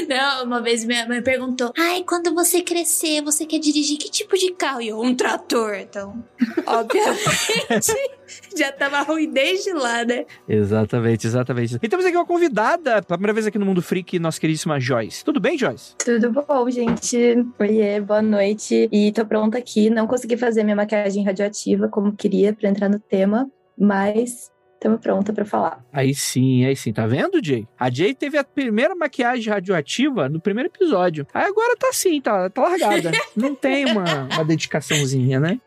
Não, 0.08 0.44
uma 0.44 0.62
vez 0.62 0.84
minha 0.84 1.06
mãe 1.06 1.22
perguntou: 1.22 1.72
Ai, 1.76 2.02
quando 2.02 2.34
você 2.34 2.62
crescer, 2.62 3.22
você 3.22 3.44
quer 3.44 3.58
dirigir 3.58 3.98
que 3.98 4.10
tipo 4.10 4.36
de 4.36 4.52
carro? 4.52 4.80
E 4.80 4.88
eu, 4.88 5.00
um 5.00 5.14
trator. 5.14 5.74
Então, 5.74 6.24
obviamente, 6.66 7.92
já 8.56 8.72
tava 8.72 9.02
ruim 9.02 9.30
desde 9.30 9.72
lá, 9.72 10.02
né? 10.04 10.24
Exatamente, 10.48 11.26
exatamente. 11.26 11.78
E 11.82 11.88
temos 11.88 12.06
aqui 12.06 12.16
uma 12.16 12.24
convidada, 12.24 13.02
pela 13.02 13.18
primeira 13.18 13.34
vez 13.34 13.46
aqui 13.46 13.58
no 13.58 13.66
Mundo 13.66 13.82
Freak, 13.82 14.18
nossa 14.18 14.40
queridíssima 14.40 14.80
Joyce. 14.80 15.22
Tudo 15.22 15.40
bem, 15.40 15.58
Joyce? 15.58 15.94
Tudo 15.96 16.32
bom, 16.32 16.70
gente. 16.70 17.44
Oiê, 17.58 18.00
boa 18.00 18.22
noite. 18.22 18.88
E 18.90 19.12
tô 19.12 19.26
pronta 19.26 19.58
aqui. 19.58 19.90
Não 19.90 20.06
consegui 20.06 20.38
fazer 20.38 20.64
minha 20.64 20.76
maquiagem 20.76 21.22
radioativa 21.22 21.86
como 21.88 22.16
queria 22.16 22.54
para 22.54 22.70
entrar 22.70 22.88
no 22.88 22.98
tema, 22.98 23.46
mas 23.78 24.50
Estamos 24.76 25.00
pronta 25.00 25.32
para 25.32 25.44
falar. 25.44 25.82
Aí 25.90 26.14
sim, 26.14 26.66
aí 26.66 26.76
sim. 26.76 26.92
Tá 26.92 27.06
vendo, 27.06 27.42
Jay? 27.42 27.66
A 27.78 27.90
Jay 27.90 28.14
teve 28.14 28.36
a 28.36 28.44
primeira 28.44 28.94
maquiagem 28.94 29.50
radioativa 29.50 30.28
no 30.28 30.38
primeiro 30.38 30.68
episódio. 30.68 31.26
Aí 31.32 31.46
agora 31.46 31.74
tá 31.78 31.88
assim, 31.88 32.20
tá, 32.20 32.50
tá 32.50 32.62
largada. 32.62 33.10
Não 33.34 33.54
tem 33.54 33.86
uma, 33.86 34.28
uma 34.34 34.44
dedicaçãozinha, 34.44 35.40
né? 35.40 35.58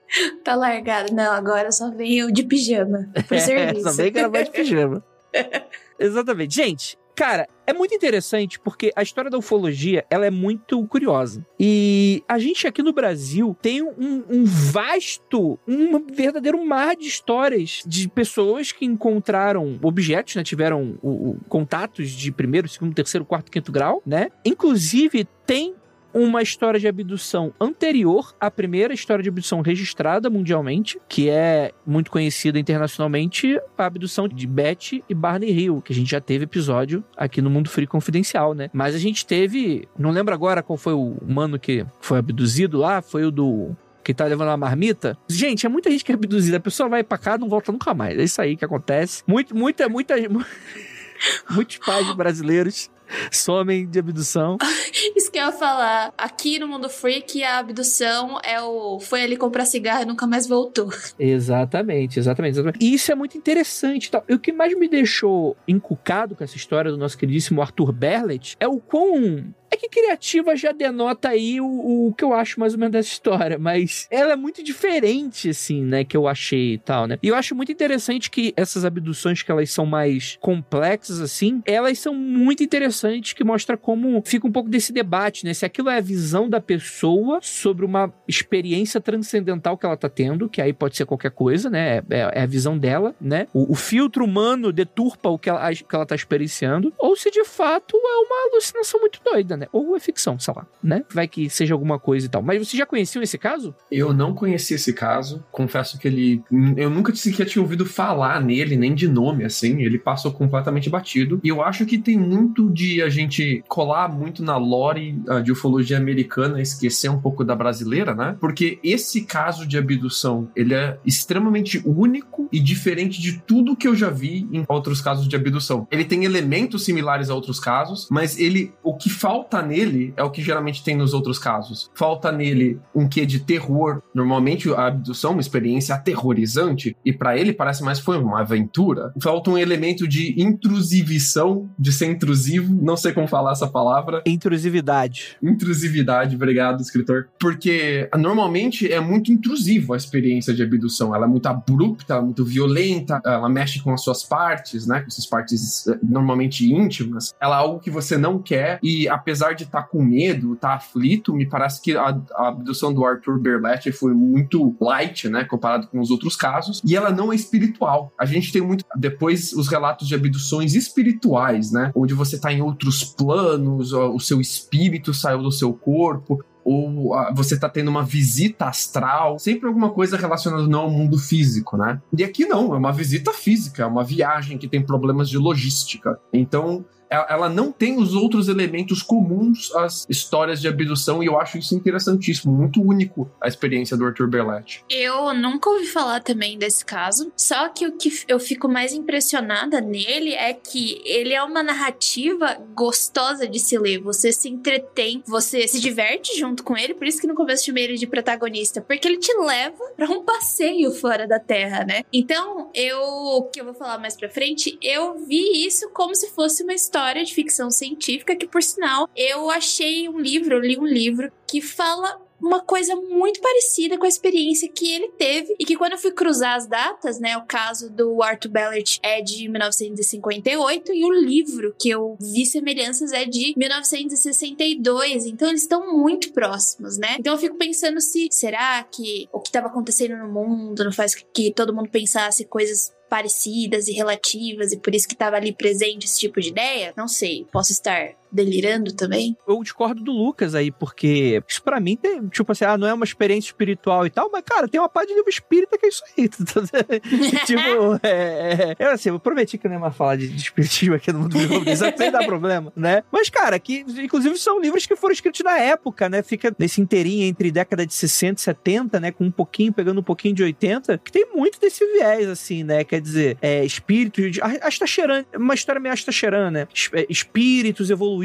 Tá 0.44 0.54
largada. 0.54 1.12
Não, 1.12 1.34
agora 1.34 1.72
só 1.72 1.90
venho 1.90 2.32
de 2.32 2.44
pijama. 2.44 3.10
Por 3.28 3.34
é, 3.38 3.40
serviço. 3.40 3.84
Só 3.84 3.94
vem 3.94 4.12
gravar 4.12 4.44
de 4.44 4.52
pijama. 4.52 5.04
Exatamente. 6.00 6.56
Gente, 6.56 6.98
Cara, 7.20 7.50
é 7.68 7.74
muito 7.74 7.94
interessante 7.94 8.58
porque 8.58 8.94
a 8.96 9.04
história 9.04 9.30
da 9.30 9.38
ufologia 9.38 10.06
ela 10.10 10.26
é 10.26 10.32
muito 10.32 10.88
curiosa. 10.88 11.46
E 11.60 12.24
a 12.26 12.40
gente 12.40 12.66
aqui 12.66 12.82
no 12.82 12.94
Brasil 12.94 13.58
tem 13.62 13.84
um, 13.84 14.24
um 14.30 14.46
vasto, 14.46 15.60
um 15.68 16.00
verdadeiro 16.06 16.66
mar 16.66 16.96
de 16.96 17.10
histórias 17.10 17.84
de 17.86 18.08
pessoas 18.08 18.72
que 18.72 18.86
encontraram 18.86 19.78
objetos, 19.84 20.38
né? 20.38 20.44
Tiveram 20.44 20.98
o, 21.02 21.32
o, 21.32 21.38
contatos 21.50 22.10
de 22.12 22.32
primeiro, 22.32 22.70
segundo, 22.70 22.96
terceiro, 22.96 23.26
quarto, 23.26 23.52
quinto 23.52 23.70
grau, 23.70 24.02
né? 24.06 24.30
Inclusive, 24.46 25.28
tem 25.46 25.76
uma 26.14 26.42
história 26.42 26.80
de 26.80 26.88
abdução 26.88 27.54
anterior 27.60 28.34
à 28.40 28.50
primeira 28.50 28.94
história 28.94 29.24
de 29.24 29.30
abdução 29.30 29.62
registrada 29.62 30.30
mundialmente, 30.30 31.00
que 31.08 31.30
é 31.30 31.72
muito 31.86 32.12
conhecida 32.12 32.60
internacionalmente, 32.60 33.60
a 33.78 33.86
abdução 33.86 34.28
de 34.28 34.48
Betty 34.48 35.04
e 35.10 35.14
Barney 35.14 35.52
Hill, 35.52 35.82
que 35.82 35.94
a 35.94 35.96
gente 35.96 36.12
já 36.12 36.22
teve 36.22 36.46
episódio 36.46 37.04
aqui 37.16 37.42
no 37.42 37.50
Mundo 37.50 37.70
Free 37.70 37.88
Confidencial, 37.88 38.54
né? 38.54 38.70
Mas 38.74 38.96
a 38.96 39.00
gente 39.00 39.26
teve, 39.26 39.88
não 39.98 40.12
lembro 40.12 40.34
agora 40.34 40.64
qual 40.64 40.78
foi 40.78 40.94
o 40.94 41.18
mano 41.28 41.60
que 41.60 41.86
foi 42.00 42.20
abduzido 42.20 42.78
lá, 42.78 43.02
foi 43.02 43.26
o 43.26 43.32
do 43.32 43.76
que 44.04 44.14
tá 44.14 44.26
levando 44.26 44.48
uma 44.48 44.58
marmita. 44.58 45.16
Gente, 45.28 45.66
é 45.66 45.70
muita 45.70 45.92
gente 45.92 46.04
que 46.04 46.12
é 46.12 46.16
abduzida. 46.16 46.58
A 46.58 46.60
pessoa 46.60 46.90
vai 46.90 47.04
pra 47.04 47.18
cá 47.18 47.38
não 47.38 47.48
volta 47.48 47.72
nunca 47.72 47.94
mais. 47.94 48.18
É 48.18 48.24
isso 48.24 48.42
aí 48.42 48.58
que 48.58 48.66
acontece. 48.66 49.22
Muito, 49.28 49.56
muita, 49.56 49.88
muita. 49.88 50.16
Muitos 51.52 51.78
pais 51.80 52.16
brasileiros 52.16 52.90
somem 53.32 53.88
de 53.88 54.00
abdução. 54.00 54.58
Isso 55.16 55.32
que 55.32 55.38
eu 55.38 55.46
ia 55.46 55.52
falar. 55.52 56.14
Aqui 56.18 56.60
no 56.60 56.68
Mundo 56.68 56.90
Freak, 56.90 57.44
a 57.44 57.60
abdução 57.60 58.40
é 58.44 58.62
o. 58.62 59.00
Foi 59.00 59.22
ali 59.22 59.38
comprar 59.38 59.66
cigarro 59.66 60.04
e 60.04 60.06
nunca 60.06 60.26
mais 60.28 60.48
voltou. 60.48 60.90
Exatamente, 61.18 62.20
exatamente, 62.20 62.54
exatamente. 62.54 62.86
E 62.86 62.94
isso 62.94 63.12
é 63.12 63.16
muito 63.16 63.38
interessante. 63.38 64.12
Tá? 64.12 64.24
E 64.28 64.34
o 64.34 64.40
que 64.40 64.52
mais 64.52 64.78
me 64.78 64.88
deixou 64.88 65.56
encucado 65.68 66.36
com 66.36 66.44
essa 66.44 66.58
história 66.58 66.92
do 66.92 66.98
nosso 66.98 67.18
queridíssimo 67.18 67.62
Arthur 67.62 67.92
Berlet 67.92 68.56
é 68.60 68.68
o 68.68 68.80
quão 68.80 69.54
que 69.80 69.90
criativa 69.90 70.56
já 70.56 70.72
denota 70.72 71.30
aí 71.30 71.60
o, 71.62 72.08
o 72.08 72.14
que 72.14 72.24
eu 72.24 72.34
acho 72.34 72.60
mais 72.60 72.74
ou 72.74 72.80
menos 72.80 72.94
dessa 72.94 73.10
história, 73.10 73.58
mas 73.58 74.08
ela 74.12 74.34
é 74.34 74.36
muito 74.36 74.64
diferente, 74.64 75.50
assim, 75.50 75.84
né, 75.84 76.04
que 76.04 76.16
eu 76.16 76.28
achei 76.28 76.74
e 76.74 76.78
tal, 76.78 77.08
né? 77.08 77.18
E 77.24 77.28
eu 77.28 77.36
acho 77.36 77.56
muito 77.56 77.72
interessante 77.72 78.30
que 78.30 78.54
essas 78.56 78.86
abduções 78.86 79.42
que 79.42 79.52
elas 79.52 79.72
são 79.72 79.86
mais 79.86 80.38
complexas, 80.42 81.20
assim, 81.22 81.62
elas 81.66 81.98
são 82.00 82.14
muito 82.14 82.64
interessantes, 82.64 83.34
que 83.34 83.44
mostra 83.44 83.78
como 83.78 84.22
fica 84.26 84.48
um 84.48 84.52
pouco 84.52 84.70
desse 84.70 84.92
debate, 84.92 85.46
né? 85.46 85.54
Se 85.54 85.66
aquilo 85.66 85.90
é 85.90 85.98
a 85.98 86.02
visão 86.02 86.50
da 86.50 86.60
pessoa 86.60 87.40
sobre 87.42 87.86
uma 87.86 88.14
experiência 88.28 89.00
transcendental 89.00 89.78
que 89.78 89.86
ela 89.86 89.98
tá 89.98 90.10
tendo, 90.10 90.50
que 90.50 90.62
aí 90.62 90.74
pode 90.74 90.98
ser 90.98 91.06
qualquer 91.06 91.32
coisa, 91.32 91.70
né? 91.70 91.98
É, 91.98 92.04
é, 92.10 92.32
é 92.34 92.42
a 92.42 92.46
visão 92.46 92.78
dela, 92.78 93.16
né? 93.20 93.48
O, 93.54 93.72
o, 93.72 93.76
filtro 93.76 94.24
humano 94.24 94.72
deturpa 94.72 95.30
o 95.30 95.40
que 95.40 95.50
ela, 95.50 95.74
que 95.74 95.96
ela 95.96 96.06
tá 96.06 96.16
experienciando, 96.16 96.94
ou 96.98 97.16
se 97.16 97.32
de 97.32 97.44
fato 97.46 97.96
é 97.96 98.18
uma 98.26 98.52
alucinação 98.52 99.00
muito 99.00 99.20
doida, 99.24 99.58
né? 99.58 99.68
Ou 99.72 99.96
é 99.96 100.00
ficção, 100.00 100.38
sei 100.40 100.54
lá, 100.56 100.66
né? 100.84 101.04
Vai 101.14 101.28
que 101.28 101.50
seja 101.50 101.74
alguma 101.74 102.00
coisa 102.00 102.26
e 102.26 102.30
tal. 102.30 102.42
Mas 102.42 102.68
você 102.68 102.78
já 102.78 102.86
conhecia 102.86 103.22
esse 103.22 103.38
caso? 103.38 103.76
Eu 103.92 104.14
não 104.14 104.34
conhecia 104.34 104.76
esse 104.76 104.94
caso. 104.94 105.44
Confesso 105.52 105.98
que 105.98 106.08
ele. 106.08 106.44
Eu 106.76 106.90
nunca 106.90 107.16
sequer 107.16 107.46
tinha 107.46 107.62
ouvido 107.62 107.86
falar 107.86 108.42
nele, 108.42 108.76
nem 108.76 108.94
de 108.94 109.08
nome, 109.08 109.44
assim. 109.44 109.82
Ele 109.82 110.00
passou 110.00 110.32
completamente 110.32 110.90
batido. 110.90 111.40
E 111.44 111.50
eu 111.50 111.62
acho 111.62 111.86
que 111.86 111.98
tem 111.98 112.18
muito 112.18 112.70
de 112.70 113.02
a 113.02 113.10
gente 113.10 113.64
colar 113.68 114.10
muito 114.10 114.44
na 114.44 114.58
lore 114.58 115.22
uh, 115.28 115.42
de 115.42 115.52
ufologia 115.52 115.98
americana, 115.98 116.62
esquecer 116.62 117.10
um 117.10 117.20
pouco 117.20 117.44
da 117.44 117.56
brasileira, 117.56 118.16
né? 118.16 118.36
Porque 118.40 118.80
esse 118.84 119.22
caso 119.22 119.68
de 119.68 119.78
abdução, 119.78 120.50
ele 120.56 120.74
é 120.74 120.98
extremamente 121.06 121.82
único 121.86 122.48
e 122.52 122.60
diferente 122.60 123.22
de 123.22 123.40
tudo 123.40 123.76
que 123.76 123.88
eu 123.88 123.96
já 123.96 124.10
vi 124.10 124.48
em 124.52 124.66
outros 124.68 125.02
casos 125.02 125.28
de 125.28 125.36
abdução. 125.36 125.88
Ele 125.92 126.06
tem 126.06 126.26
elementos 126.26 126.84
similares 126.84 127.30
a 127.30 127.36
outros 127.36 127.60
casos, 127.60 128.08
mas 128.10 128.40
ele. 128.40 128.74
O 128.84 128.96
que 128.96 129.10
falta 129.10 129.49
falta 129.50 129.66
nele 129.66 130.14
é 130.16 130.24
o 130.24 130.30
que 130.30 130.44
geralmente 130.44 130.84
tem 130.84 130.96
nos 130.96 131.14
outros 131.14 131.40
casos. 131.40 131.90
Falta 131.96 132.32
nele 132.32 132.80
um 132.94 133.10
quê 133.10 133.26
de 133.26 133.40
terror. 133.40 134.02
Normalmente 134.14 134.72
a 134.72 134.86
abdução 134.88 135.32
é 135.32 135.34
uma 135.34 135.42
experiência 135.42 135.96
aterrorizante 135.96 136.96
e 137.04 137.12
para 137.12 137.36
ele 137.36 137.52
parece 137.52 137.84
mais 137.84 138.00
foi 138.00 138.20
uma 138.20 138.42
aventura. 138.42 139.12
Falta 139.22 139.50
um 139.50 139.58
elemento 139.58 140.08
de 140.08 140.40
intrusivição, 140.40 141.68
de 141.80 141.92
ser 141.92 142.06
intrusivo, 142.06 142.78
não 142.80 142.96
sei 142.96 143.12
como 143.12 143.28
falar 143.28 143.54
essa 143.54 143.68
palavra. 143.68 144.22
Intrusividade. 144.26 145.38
Intrusividade, 145.42 146.36
obrigado, 146.36 146.82
escritor. 146.82 147.30
Porque 147.40 148.08
normalmente 148.16 148.92
é 148.92 149.00
muito 149.00 149.32
intrusivo 149.32 149.94
a 149.94 149.98
experiência 149.98 150.54
de 150.54 150.62
abdução. 150.62 151.16
Ela 151.16 151.26
é 151.26 151.30
muito 151.30 151.48
abrupta, 151.48 152.14
ela 152.14 152.22
é 152.22 152.26
muito 152.26 152.46
violenta, 152.46 153.20
ela 153.26 153.50
mexe 153.50 153.82
com 153.82 153.92
as 153.92 154.04
suas 154.04 154.24
partes, 154.24 154.86
né? 154.86 155.02
Com 155.02 155.10
suas 155.10 155.26
partes 155.26 155.88
eh, 155.88 155.98
normalmente 156.04 156.72
íntimas. 156.72 157.34
Ela 157.42 157.56
é 157.56 157.60
algo 157.60 157.80
que 157.80 157.90
você 157.90 158.16
não 158.16 158.38
quer 158.38 158.80
e 158.84 159.10
apesar 159.10 159.39
apesar 159.40 159.54
de 159.54 159.64
estar 159.64 159.84
tá 159.84 159.88
com 159.88 160.04
medo, 160.04 160.54
estar 160.54 160.70
tá 160.70 160.76
aflito, 160.76 161.34
me 161.34 161.46
parece 161.46 161.82
que 161.82 161.96
a, 161.96 162.20
a, 162.36 162.48
abdução 162.50 162.94
do 162.94 163.06
Arthur 163.06 163.40
Berlett 163.40 163.92
foi 163.92 164.14
muito 164.14 164.76
light, 164.80 165.30
né, 165.30 165.44
comparado 165.46 165.88
com 165.88 166.00
os 166.00 166.12
outros 166.12 166.36
casos, 166.36 166.82
e 166.86 166.96
ela 166.96 167.10
não 167.10 167.32
é 167.32 167.36
espiritual. 167.36 168.12
A 168.20 168.26
gente 168.26 168.52
tem 168.52 168.62
muito 168.62 168.84
depois 168.96 169.54
os 169.54 169.68
relatos 169.68 170.08
de 170.08 170.16
abduções 170.16 170.76
espirituais, 170.76 171.72
né, 171.72 171.92
onde 171.96 172.14
você 172.14 172.36
está 172.36 172.52
em 172.52 172.62
outros 172.62 173.04
planos, 173.04 173.94
o 173.94 174.20
seu 174.20 174.42
espírito 174.42 175.14
saiu 175.14 175.42
do 175.42 175.52
seu 175.52 175.74
corpo, 175.74 176.44
ou 176.64 177.16
ah, 177.16 177.32
você 177.34 177.56
está 177.56 177.70
tendo 177.70 177.88
uma 177.88 178.04
visita 178.04 178.66
astral, 178.66 179.40
sempre 179.40 179.68
alguma 179.68 179.90
coisa 179.90 180.18
relacionada 180.18 180.68
não 180.68 180.82
ao 180.82 180.92
mundo 180.92 181.18
físico, 181.18 181.78
né? 181.78 182.00
E 182.16 182.24
aqui 182.24 182.46
não, 182.46 182.76
é 182.76 182.78
uma 182.78 182.92
visita 182.92 183.32
física, 183.32 183.84
é 183.84 183.86
uma 183.86 184.04
viagem 184.04 184.58
que 184.58 184.68
tem 184.68 184.86
problemas 184.86 185.30
de 185.30 185.38
logística. 185.38 186.20
Então, 186.32 186.86
ela 187.10 187.50
não 187.50 187.72
tem 187.72 187.98
os 187.98 188.14
outros 188.14 188.48
elementos 188.48 189.02
comuns 189.02 189.74
às 189.76 190.06
histórias 190.08 190.62
de 190.62 190.68
abdução 190.68 191.24
e 191.24 191.26
eu 191.26 191.40
acho 191.40 191.58
isso 191.58 191.76
interessantíssimo, 191.76 192.54
muito 192.54 192.82
único 192.82 193.30
a 193.42 193.48
experiência 193.48 193.98
do 193.98 194.06
Arthur 194.06 194.28
Berlett. 194.28 194.84
Eu 194.90 195.34
nunca 195.34 195.70
ouvi 195.70 195.88
falar 195.88 196.22
também 196.22 196.58
desse 196.58 196.86
caso, 196.86 197.32
só 197.36 197.68
que 197.70 197.88
o 197.88 197.94
que 197.94 198.12
eu 198.28 198.40
fico 198.40 198.70
mais 198.70 198.94
impressionada 198.94 199.82
nele 199.82 200.34
é 200.34 200.54
que 200.54 201.02
ele 201.04 201.34
é 201.34 201.44
uma 201.44 201.64
narrativa 201.64 202.58
gostosa 202.76 203.48
de 203.48 203.60
se 203.60 203.78
ler, 203.78 204.00
você 204.00 204.32
se 204.32 204.48
entretém, 204.48 205.24
você 205.26 205.68
se 205.68 205.80
diverte 205.80 206.38
junto 206.38 206.64
com 206.64 206.78
ele, 206.78 206.94
por 206.94 207.08
isso 207.08 207.20
que 207.20 207.28
no 207.28 207.36
começo 207.36 207.66
chamei 207.66 207.86
ele 207.86 207.98
de 207.98 208.08
protagonista, 208.08 208.82
porque 208.82 209.08
ele 209.08 209.18
te 209.18 209.34
leva 209.40 209.84
para 209.96 210.10
um 210.10 210.24
passeio 210.24 210.92
fora 210.92 211.28
da 211.28 211.40
Terra, 211.40 211.84
né? 211.86 212.04
Então, 212.14 212.70
eu, 212.74 213.50
que 213.52 213.60
eu 213.60 213.66
vou 213.66 213.74
falar 213.74 213.98
mais 213.98 214.16
pra 214.16 214.30
frente, 214.30 214.78
eu 214.82 215.26
vi 215.26 215.66
isso 215.66 215.90
como 215.92 216.14
se 216.14 216.30
fosse 216.30 216.64
uma 216.64 216.74
história 216.74 216.99
história 217.00 217.24
de 217.24 217.34
ficção 217.34 217.72
científica 217.72 218.36
que, 218.36 218.46
por 218.46 218.62
sinal, 218.62 219.10
eu 219.16 219.50
achei 219.50 220.10
um 220.10 220.20
livro, 220.20 220.56
eu 220.56 220.60
li 220.60 220.78
um 220.78 220.86
livro 220.86 221.32
que 221.48 221.62
fala 221.62 222.22
uma 222.42 222.62
coisa 222.62 222.96
muito 222.96 223.42
parecida 223.42 223.98
com 223.98 224.06
a 224.06 224.08
experiência 224.08 224.70
que 224.70 224.94
ele 224.94 225.10
teve 225.18 225.56
e 225.60 225.66
que 225.66 225.76
quando 225.76 225.94
eu 225.94 225.98
fui 225.98 226.12
cruzar 226.12 226.56
as 226.56 226.68
datas, 226.68 227.20
né, 227.20 227.38
o 227.38 227.46
caso 227.46 227.90
do 227.90 228.22
Arthur 228.22 228.50
Ballard 228.50 229.00
é 229.04 229.22
de 229.22 229.48
1958 229.50 230.94
e 230.94 231.06
o 231.06 231.12
livro 231.12 231.76
que 231.78 231.90
eu 231.90 232.18
vi 232.20 232.46
semelhanças 232.46 233.12
é 233.12 233.26
de 233.26 233.54
1962, 233.58 235.26
então 235.26 235.50
eles 235.50 235.64
estão 235.64 235.98
muito 235.98 236.32
próximos, 236.32 236.98
né? 236.98 237.18
Então 237.20 237.34
eu 237.34 237.40
fico 237.40 237.58
pensando 237.58 238.00
se 238.00 238.30
será 238.32 238.84
que 238.84 239.28
o 239.34 239.40
que 239.40 239.50
estava 239.50 239.68
acontecendo 239.68 240.18
no 240.18 240.32
mundo 240.32 240.84
não 240.84 240.94
faz 240.94 241.16
que 241.16 241.54
todo 241.54 241.76
mundo 241.76 241.90
pensasse 241.90 242.46
coisas 242.46 242.94
parecidas 243.10 243.88
e 243.88 243.94
relativas 243.94 244.72
e 244.72 244.78
por 244.78 244.94
isso 244.94 245.08
que 245.08 245.14
estava 245.14 245.36
ali 245.36 245.52
presente 245.52 246.06
esse 246.06 246.20
tipo 246.20 246.40
de 246.40 246.50
ideia? 246.50 246.94
Não 246.96 247.08
sei, 247.08 247.46
posso 247.52 247.72
estar 247.72 248.16
delirando 248.32 248.94
também? 248.94 249.36
Eu 249.48 249.62
discordo 249.64 250.02
do 250.04 250.12
Lucas 250.12 250.56
aí, 250.56 250.72
porque 250.72 251.42
isso 251.48 251.62
pra 251.64 251.80
mim 251.80 251.96
tem, 251.96 252.28
tipo 252.28 252.52
assim, 252.52 252.66
ah, 252.66 252.78
não 252.78 252.88
é 252.88 252.94
uma 252.94 253.06
experiência 253.06 253.50
espiritual 253.50 254.06
e 254.06 254.10
tal, 254.10 254.30
mas, 254.32 254.44
cara, 254.46 254.68
tem 254.68 254.80
uma 254.80 254.90
parte 254.90 255.10
de 255.10 255.16
livro 255.16 255.30
espírita 255.30 255.78
que 255.78 255.86
é 255.86 255.90
isso 255.90 256.04
aí. 256.18 256.30
tipo, 257.46 258.00
é, 258.04 258.76
é, 258.80 258.86
Eu, 258.86 258.92
assim, 258.92 259.10
eu 259.10 259.20
prometi 259.20 259.58
que 259.58 259.66
eu 259.66 259.70
não 259.70 259.78
ia 259.78 259.82
mais 259.82 259.96
falar 259.96 260.16
de, 260.16 260.28
de 260.28 260.42
espiritismo 260.42 260.96
aqui 260.96 261.12
no 261.12 261.20
mundo 261.20 261.38
do 261.38 261.98
sem 261.98 262.12
dar 262.12 262.26
problema, 262.26 262.72
né? 262.76 263.04
Mas, 263.12 263.30
cara, 263.30 263.60
que, 263.60 263.86
inclusive, 263.98 264.38
são 264.38 264.60
livros 264.60 264.86
que 264.86 264.96
foram 264.96 265.14
escritos 265.14 265.42
na 265.42 265.58
época, 265.58 266.08
né? 266.08 266.22
Fica 266.22 266.54
nesse 266.58 266.82
inteirinho 266.82 267.26
entre 267.26 267.52
década 267.52 267.86
de 267.86 267.94
60 267.94 268.40
e 268.40 268.44
70, 268.44 269.00
né? 269.00 269.12
Com 269.12 269.26
um 269.26 269.32
pouquinho, 269.32 269.74
pegando 269.74 270.00
um 270.00 270.04
pouquinho 270.04 270.36
de 270.36 270.44
80, 270.44 271.00
que 271.00 271.12
tem 271.12 271.28
muito 271.34 271.60
desse 271.60 271.86
viés, 271.86 272.28
assim, 272.28 272.64
né? 272.64 272.84
Quer 272.84 273.02
dizer, 273.02 273.38
é, 273.42 273.66
espíritos, 273.66 274.40
Astacheran, 274.62 275.26
uma 275.36 275.54
história 275.54 275.82
meio 275.82 275.94
Astacheran, 275.94 276.52
né? 276.52 276.68
É, 276.94 277.06
espíritos 277.10 277.90
evoluídos 277.90 278.19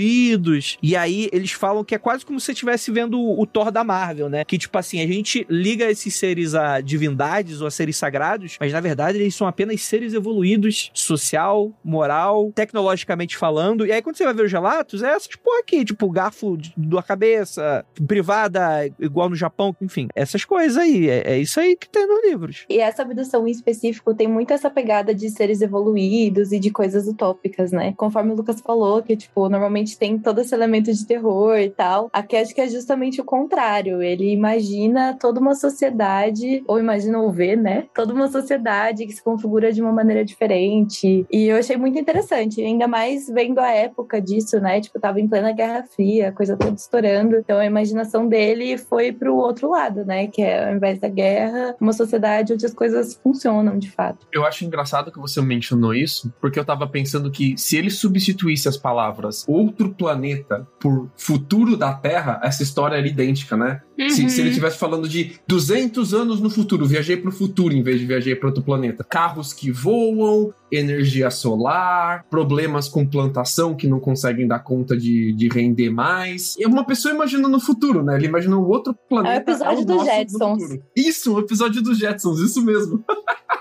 E 0.83 0.97
aí 0.97 1.29
eles 1.33 1.53
falam 1.53 1.85
que 1.85 1.95
é 1.95 1.99
quase 1.99 2.25
como 2.25 2.39
se 2.41 2.47
você 2.47 2.53
estivesse 2.53 2.91
vendo 2.91 3.19
o, 3.19 3.41
o 3.41 3.47
Thor 3.47 3.71
da 3.71 3.85
Marvel, 3.85 4.29
né? 4.29 4.45
Que 4.45 4.59
tipo 4.59 4.77
assim, 4.79 5.01
a 5.03 5.07
gente 5.07 5.47
liga 5.49 5.91
esses 5.91 6.15
seres 6.15 6.55
a 6.55 6.81
divindades 6.81 7.61
ou 7.61 7.67
a 7.67 7.71
seres 7.71 7.97
sagrados, 7.97 8.57
mas 8.61 8.73
na 8.73 8.81
verdade 8.81 9.19
eles 9.19 9.35
são 9.35 9.47
apenas 9.47 9.81
seres 9.83 10.15
evoluídos, 10.15 10.91
social, 10.95 11.73
moral, 11.85 12.53
tecnologicamente 12.55 13.37
falando. 13.37 13.87
E 13.87 13.93
aí 13.93 14.03
quando 14.03 14.17
você 14.17 14.25
vai 14.25 14.35
ver 14.35 14.45
os 14.45 14.53
relatos, 14.53 15.03
é 15.03 15.11
essas 15.11 15.35
porra 15.37 15.61
aqui, 15.61 15.85
tipo 15.85 16.09
garfo 16.11 16.57
da 16.77 17.03
cabeça, 17.03 17.85
privada, 18.07 18.87
igual 18.99 19.29
no 19.29 19.37
Japão, 19.37 19.75
enfim, 19.81 20.09
essas 20.15 20.45
coisas 20.45 20.77
aí. 20.77 21.09
É, 21.09 21.33
é 21.33 21.39
isso 21.39 21.59
aí 21.61 21.77
que 21.77 21.89
tem 21.89 22.07
nos 22.07 22.25
livros. 22.25 22.65
E 22.69 22.79
essa 22.79 23.03
abdução 23.03 23.47
em 23.47 23.51
específico 23.51 24.15
tem 24.15 24.29
muito 24.29 24.53
essa 24.53 24.71
pegada 24.71 25.15
de 25.15 25.29
seres 25.31 25.61
evoluídos 25.61 26.53
e 26.53 26.59
de 26.59 26.71
coisas 26.71 27.07
utópicas, 27.07 27.73
né? 27.73 27.95
Conforme 27.97 28.33
o 28.33 28.37
Lucas 28.37 28.61
falou, 28.61 29.03
que, 29.03 29.17
tipo, 29.17 29.49
normalmente 29.49 29.84
tem 29.99 30.19
todo 30.19 30.41
esse 30.41 30.55
elemento 30.55 30.93
de 30.93 31.07
terror 31.07 31.57
e 31.59 31.71
tal. 31.71 32.09
Aqui 32.13 32.37
acho 32.37 32.55
que 32.55 32.61
é 32.61 32.69
justamente 32.69 33.21
o 33.21 33.25
contrário. 33.25 34.03
Ele 34.03 34.33
imagina 34.33 35.17
toda 35.21 35.41
uma 35.41 35.55
sociedade, 35.55 36.63
ou 36.67 36.79
imagina 36.79 37.21
ou 37.21 37.31
vê, 37.31 37.57
né? 37.57 37.87
Toda 37.95 38.15
uma 38.15 38.29
sociedade 38.29 39.07
que 39.07 39.13
se 39.13 39.23
configura 39.23 39.73
de 39.73 39.81
uma 39.81 39.93
maneira 39.93 40.25
diferente. 40.25 41.27
E 41.31 41.45
eu 41.47 41.57
achei 41.57 41.77
muito 41.77 41.99
interessante, 41.99 42.61
ainda 42.61 42.87
mais 42.89 43.29
vendo 43.29 43.59
a 43.59 43.71
época 43.71 44.21
disso, 44.21 44.59
né? 44.61 44.81
Tipo, 44.81 45.01
tava 45.01 45.21
em 45.21 45.29
plena 45.29 45.53
Guerra 45.53 45.85
Fria, 45.85 46.29
a 46.29 46.33
coisa 46.33 46.57
toda 46.57 46.75
estourando. 46.75 47.37
Então 47.37 47.59
a 47.59 47.67
imaginação 47.67 48.29
dele 48.29 48.79
foi 48.79 49.13
pro 49.13 49.37
outro 49.37 49.71
lado, 49.71 50.05
né? 50.05 50.27
Que 50.27 50.43
é, 50.43 50.69
ao 50.69 50.77
invés 50.77 50.99
da 50.99 51.09
guerra, 51.09 51.77
uma 51.81 51.93
sociedade 51.93 52.53
onde 52.53 52.67
as 52.67 52.75
coisas 52.75 53.15
funcionam 53.23 53.79
de 53.79 53.91
fato. 53.91 54.27
Eu 54.33 54.45
acho 54.45 54.65
engraçado 54.65 55.11
que 55.11 55.19
você 55.19 55.41
mencionou 55.41 55.95
isso, 55.95 56.33
porque 56.41 56.59
eu 56.59 56.65
tava 56.65 56.87
pensando 56.87 57.31
que 57.31 57.57
se 57.57 57.77
ele 57.77 57.91
substituísse 57.91 58.69
as 58.69 58.77
palavras 58.77 59.45
outro 59.75 59.95
planeta 59.95 60.67
por 60.79 61.11
futuro 61.17 61.77
da 61.77 61.93
Terra, 61.93 62.41
essa 62.43 62.63
história 62.63 62.97
era 62.97 63.07
idêntica, 63.07 63.57
né? 63.57 63.83
Uhum. 63.99 64.11
Se, 64.11 64.29
se, 64.29 64.41
ele 64.41 64.51
estivesse 64.51 64.79
falando 64.79 65.09
de 65.09 65.39
200 65.47 66.13
anos 66.15 66.41
no 66.41 66.51
futuro, 66.51 66.85
viajei 66.87 67.17
pro 67.17 67.31
futuro 67.31 67.75
em 67.75 67.83
vez 67.83 68.01
de 68.01 68.07
viajei 68.07 68.35
para 68.35 68.49
outro 68.49 68.63
planeta. 68.63 69.05
Carros 69.05 69.53
que 69.53 69.71
voam, 69.71 70.53
energia 70.71 71.31
solar, 71.31 72.25
problemas 72.29 72.89
com 72.89 73.07
plantação 73.07 73.75
que 73.75 73.87
não 73.87 74.01
conseguem 74.01 74.47
dar 74.47 74.61
conta 74.61 74.97
de, 74.97 75.33
de 75.33 75.49
render 75.49 75.91
mais. 75.91 76.57
E 76.59 76.67
uma 76.67 76.85
pessoa 76.85 77.15
imaginando 77.15 77.49
no 77.49 77.61
futuro, 77.61 78.03
né? 78.03 78.17
Ele 78.17 78.27
imaginou 78.27 78.67
outro 78.67 78.95
planeta. 79.09 79.35
É 79.35 79.39
o 79.39 79.43
episódio 79.43 79.83
é 79.83 79.85
dos 79.85 80.05
Jetsons. 80.05 80.63
Isso, 80.97 81.35
o 81.35 81.39
episódio 81.41 81.83
dos 81.83 81.99
Jetsons, 81.99 82.41
isso 82.41 82.65
mesmo. 82.65 83.05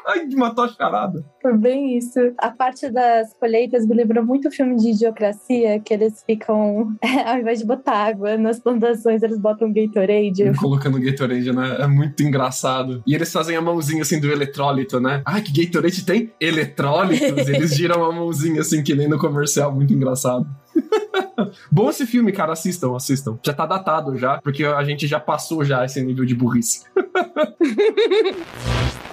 Ai, 0.05 0.27
matou 0.35 0.65
a 0.65 0.67
charada. 0.67 1.23
Foi 1.41 1.57
bem 1.57 1.97
isso. 1.97 2.19
A 2.37 2.51
parte 2.51 2.89
das 2.89 3.33
colheitas 3.35 3.85
me 3.85 3.95
lembrou 3.95 4.25
muito 4.25 4.49
o 4.49 4.51
filme 4.51 4.75
de 4.75 4.89
idiocracia, 4.89 5.79
que 5.79 5.93
eles 5.93 6.23
ficam, 6.25 6.93
ao 7.25 7.37
invés 7.37 7.59
de 7.59 7.65
botar 7.65 8.07
água 8.07 8.37
nas 8.37 8.59
plantações, 8.59 9.23
eles 9.23 9.39
botam 9.39 9.71
Gatorade. 9.71 10.22
Colocando 10.59 10.99
Gatorade, 10.99 11.51
né? 11.51 11.77
É 11.79 11.87
muito 11.87 12.21
engraçado. 12.23 13.01
E 13.05 13.15
eles 13.15 13.31
fazem 13.31 13.55
a 13.55 13.61
mãozinha 13.61 14.01
assim 14.01 14.19
do 14.19 14.31
eletrólito, 14.31 14.99
né? 14.99 15.21
Ah, 15.25 15.41
que 15.41 15.63
Gatorade 15.63 16.05
tem? 16.05 16.31
Eletrólitos. 16.39 17.47
eles 17.47 17.73
giram 17.75 18.03
a 18.03 18.11
mãozinha 18.11 18.61
assim, 18.61 18.83
que 18.83 18.95
nem 18.95 19.07
no 19.07 19.17
comercial. 19.17 19.73
Muito 19.73 19.93
engraçado. 19.93 20.45
Bom 21.71 21.89
esse 21.89 22.05
filme, 22.05 22.31
cara. 22.31 22.53
Assistam, 22.53 22.95
assistam. 22.95 23.37
Já 23.43 23.53
tá 23.53 23.65
datado 23.65 24.17
já, 24.17 24.39
porque 24.41 24.63
a 24.63 24.83
gente 24.83 25.07
já 25.07 25.19
passou 25.19 25.63
já 25.63 25.85
esse 25.85 26.01
nível 26.01 26.25
de 26.25 26.35
burrice. 26.35 26.83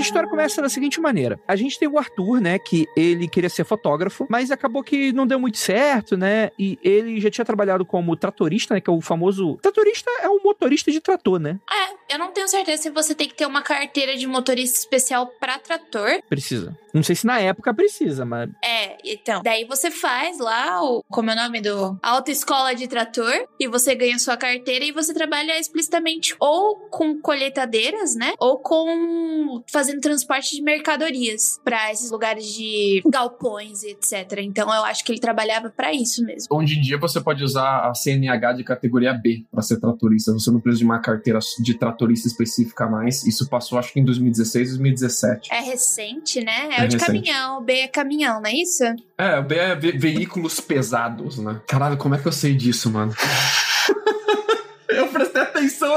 A 0.00 0.02
história 0.02 0.26
começa 0.40 0.62
da 0.62 0.68
seguinte 0.68 1.00
maneira: 1.00 1.38
a 1.46 1.54
gente 1.54 1.78
tem 1.78 1.88
o 1.88 1.98
Arthur, 1.98 2.40
né, 2.40 2.58
que 2.58 2.86
ele 2.96 3.28
queria 3.28 3.50
ser 3.50 3.64
fotógrafo, 3.64 4.26
mas 4.28 4.50
acabou 4.50 4.82
que 4.82 5.12
não 5.12 5.26
deu 5.26 5.38
muito 5.38 5.58
certo, 5.58 6.16
né? 6.16 6.50
E 6.58 6.78
ele 6.82 7.20
já 7.20 7.30
tinha 7.30 7.44
trabalhado 7.44 7.84
como 7.84 8.16
tratorista, 8.16 8.74
né, 8.74 8.80
que 8.80 8.88
é 8.88 8.92
o 8.92 9.00
famoso 9.00 9.56
tratorista 9.62 10.10
é 10.22 10.28
um 10.28 10.40
motorista 10.42 10.90
de 10.90 11.00
trator, 11.00 11.38
né? 11.38 11.58
É, 11.70 12.14
eu 12.14 12.18
não 12.18 12.32
tenho 12.32 12.48
certeza 12.48 12.82
se 12.82 12.90
você 12.90 13.14
tem 13.14 13.28
que 13.28 13.34
ter 13.34 13.46
uma 13.46 13.62
carteira 13.62 14.16
de 14.16 14.26
motorista 14.26 14.78
especial 14.78 15.26
para 15.38 15.58
trator. 15.58 16.20
Precisa. 16.28 16.76
Não 16.92 17.02
sei 17.02 17.14
se 17.14 17.26
na 17.26 17.38
época 17.38 17.72
precisa, 17.72 18.24
mas. 18.24 18.50
É, 18.64 18.96
então. 19.04 19.42
Daí 19.42 19.64
você 19.64 19.90
faz 19.90 20.38
lá 20.38 20.82
o. 20.82 21.04
Como 21.08 21.30
é 21.30 21.34
o 21.34 21.36
nome 21.36 21.60
do. 21.60 21.98
Autoescola 22.02 22.74
de 22.74 22.88
trator. 22.88 23.32
E 23.58 23.68
você 23.68 23.94
ganha 23.94 24.18
sua 24.18 24.36
carteira 24.36 24.84
e 24.84 24.92
você 24.92 25.14
trabalha 25.14 25.58
explicitamente 25.58 26.34
ou 26.40 26.76
com 26.90 27.20
colheitadeiras, 27.20 28.14
né? 28.14 28.34
Ou 28.38 28.58
com. 28.58 29.62
fazendo 29.70 30.00
transporte 30.00 30.29
de 30.38 30.62
mercadorias 30.62 31.60
para 31.64 31.90
esses 31.92 32.10
lugares 32.10 32.46
de 32.46 33.02
galpões 33.06 33.82
e 33.82 33.90
etc. 33.90 34.38
Então 34.38 34.72
eu 34.72 34.84
acho 34.84 35.04
que 35.04 35.12
ele 35.12 35.20
trabalhava 35.20 35.70
para 35.70 35.92
isso 35.92 36.24
mesmo. 36.24 36.46
Hoje 36.50 36.78
em 36.78 36.80
dia 36.80 36.98
você 36.98 37.20
pode 37.20 37.42
usar 37.42 37.88
a 37.88 37.94
CNH 37.94 38.52
de 38.54 38.64
categoria 38.64 39.12
B 39.12 39.44
para 39.50 39.62
ser 39.62 39.80
tratorista. 39.80 40.32
Você 40.32 40.50
não 40.50 40.60
precisa 40.60 40.80
de 40.80 40.84
uma 40.84 41.00
carteira 41.00 41.38
de 41.60 41.74
tratorista 41.74 42.28
específica 42.28 42.86
mais. 42.86 43.24
Isso 43.26 43.48
passou 43.48 43.78
acho 43.78 43.92
que 43.92 44.00
em 44.00 44.04
2016, 44.04 44.70
2017. 44.70 45.52
É 45.52 45.60
recente, 45.60 46.44
né? 46.44 46.68
É, 46.70 46.82
é 46.82 46.84
o 46.84 46.88
de 46.88 46.96
recente. 46.96 47.06
caminhão. 47.06 47.58
O 47.58 47.60
B 47.62 47.72
é 47.80 47.88
caminhão, 47.88 48.40
não 48.40 48.48
é 48.48 48.54
isso? 48.54 48.84
É, 49.18 49.38
o 49.38 49.42
B 49.42 49.56
é 49.56 49.74
ve 49.74 49.92
veículos 49.92 50.60
pesados, 50.60 51.38
né? 51.38 51.60
Caralho, 51.66 51.96
como 51.96 52.14
é 52.14 52.18
que 52.18 52.26
eu 52.26 52.32
sei 52.32 52.54
disso, 52.54 52.90
mano? 52.90 53.12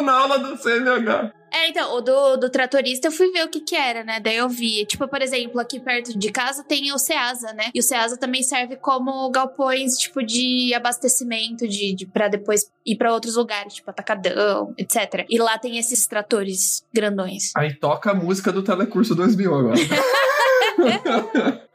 na 0.01 0.13
aula 0.13 0.39
do 0.39 0.57
CNH. 0.57 1.31
É, 1.53 1.69
então, 1.69 1.95
o 1.95 2.01
do, 2.01 2.37
do 2.37 2.49
tratorista 2.49 3.09
eu 3.09 3.11
fui 3.11 3.31
ver 3.31 3.45
o 3.45 3.47
que 3.47 3.59
que 3.59 3.75
era, 3.75 4.03
né? 4.03 4.19
Daí 4.19 4.37
eu 4.37 4.49
vi, 4.49 4.83
tipo, 4.87 5.07
por 5.07 5.21
exemplo, 5.21 5.59
aqui 5.59 5.79
perto 5.79 6.17
de 6.17 6.31
casa 6.31 6.63
tem 6.63 6.91
o 6.91 6.97
Ceasa, 6.97 7.53
né? 7.53 7.69
E 7.75 7.79
o 7.79 7.83
Ceasa 7.83 8.17
também 8.17 8.41
serve 8.41 8.75
como 8.75 9.29
galpões, 9.29 9.93
tipo, 9.99 10.23
de 10.23 10.73
abastecimento, 10.73 11.67
de, 11.67 11.93
de 11.93 12.07
para 12.07 12.27
depois 12.27 12.71
ir 12.83 12.95
para 12.95 13.13
outros 13.13 13.35
lugares, 13.35 13.75
tipo 13.75 13.87
Atacadão, 13.87 14.73
etc. 14.79 15.27
E 15.29 15.37
lá 15.37 15.59
tem 15.59 15.77
esses 15.77 16.07
tratores 16.07 16.83
grandões. 16.91 17.51
Aí 17.55 17.75
toca 17.75 18.09
a 18.09 18.15
música 18.15 18.51
do 18.51 18.63
Telecurso 18.63 19.13
2000 19.13 19.55
agora. 19.55 19.75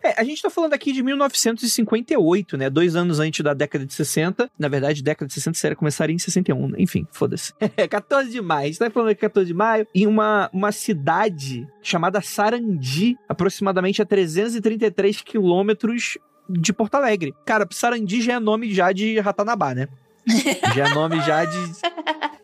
É, 0.02 0.20
a 0.20 0.24
gente 0.24 0.40
tá 0.40 0.48
falando 0.48 0.74
aqui 0.74 0.92
de 0.92 1.02
1958, 1.02 2.56
né? 2.56 2.70
Dois 2.70 2.94
anos 2.94 3.18
antes 3.18 3.42
da 3.42 3.52
década 3.52 3.84
de 3.84 3.92
60. 3.92 4.50
Na 4.58 4.68
verdade, 4.68 5.02
década 5.02 5.26
de 5.26 5.34
60 5.34 5.58
seria 5.58 5.76
começaria 5.76 6.14
em 6.14 6.18
61. 6.18 6.68
Né? 6.68 6.76
Enfim, 6.78 7.06
foda-se. 7.10 7.52
14 7.90 8.30
de 8.30 8.40
maio. 8.40 8.72
Você 8.72 8.78
tá 8.78 8.90
falando 8.90 9.10
aqui 9.10 9.20
14 9.20 9.46
de 9.46 9.54
maio. 9.54 9.86
Em 9.94 10.06
uma, 10.06 10.48
uma 10.52 10.72
cidade 10.72 11.66
chamada 11.82 12.20
Sarandi, 12.20 13.16
aproximadamente 13.28 14.00
a 14.00 14.06
333 14.06 15.22
quilômetros 15.22 16.16
de 16.48 16.72
Porto 16.72 16.94
Alegre. 16.94 17.34
Cara, 17.44 17.66
Sarandi 17.70 18.22
já 18.22 18.34
é 18.34 18.40
nome 18.40 18.72
já 18.72 18.92
de 18.92 19.18
Ratanabá, 19.18 19.74
né? 19.74 19.88
já 20.74 20.88
é 20.88 20.94
nome 20.94 21.20
já 21.22 21.44
de, 21.44 21.72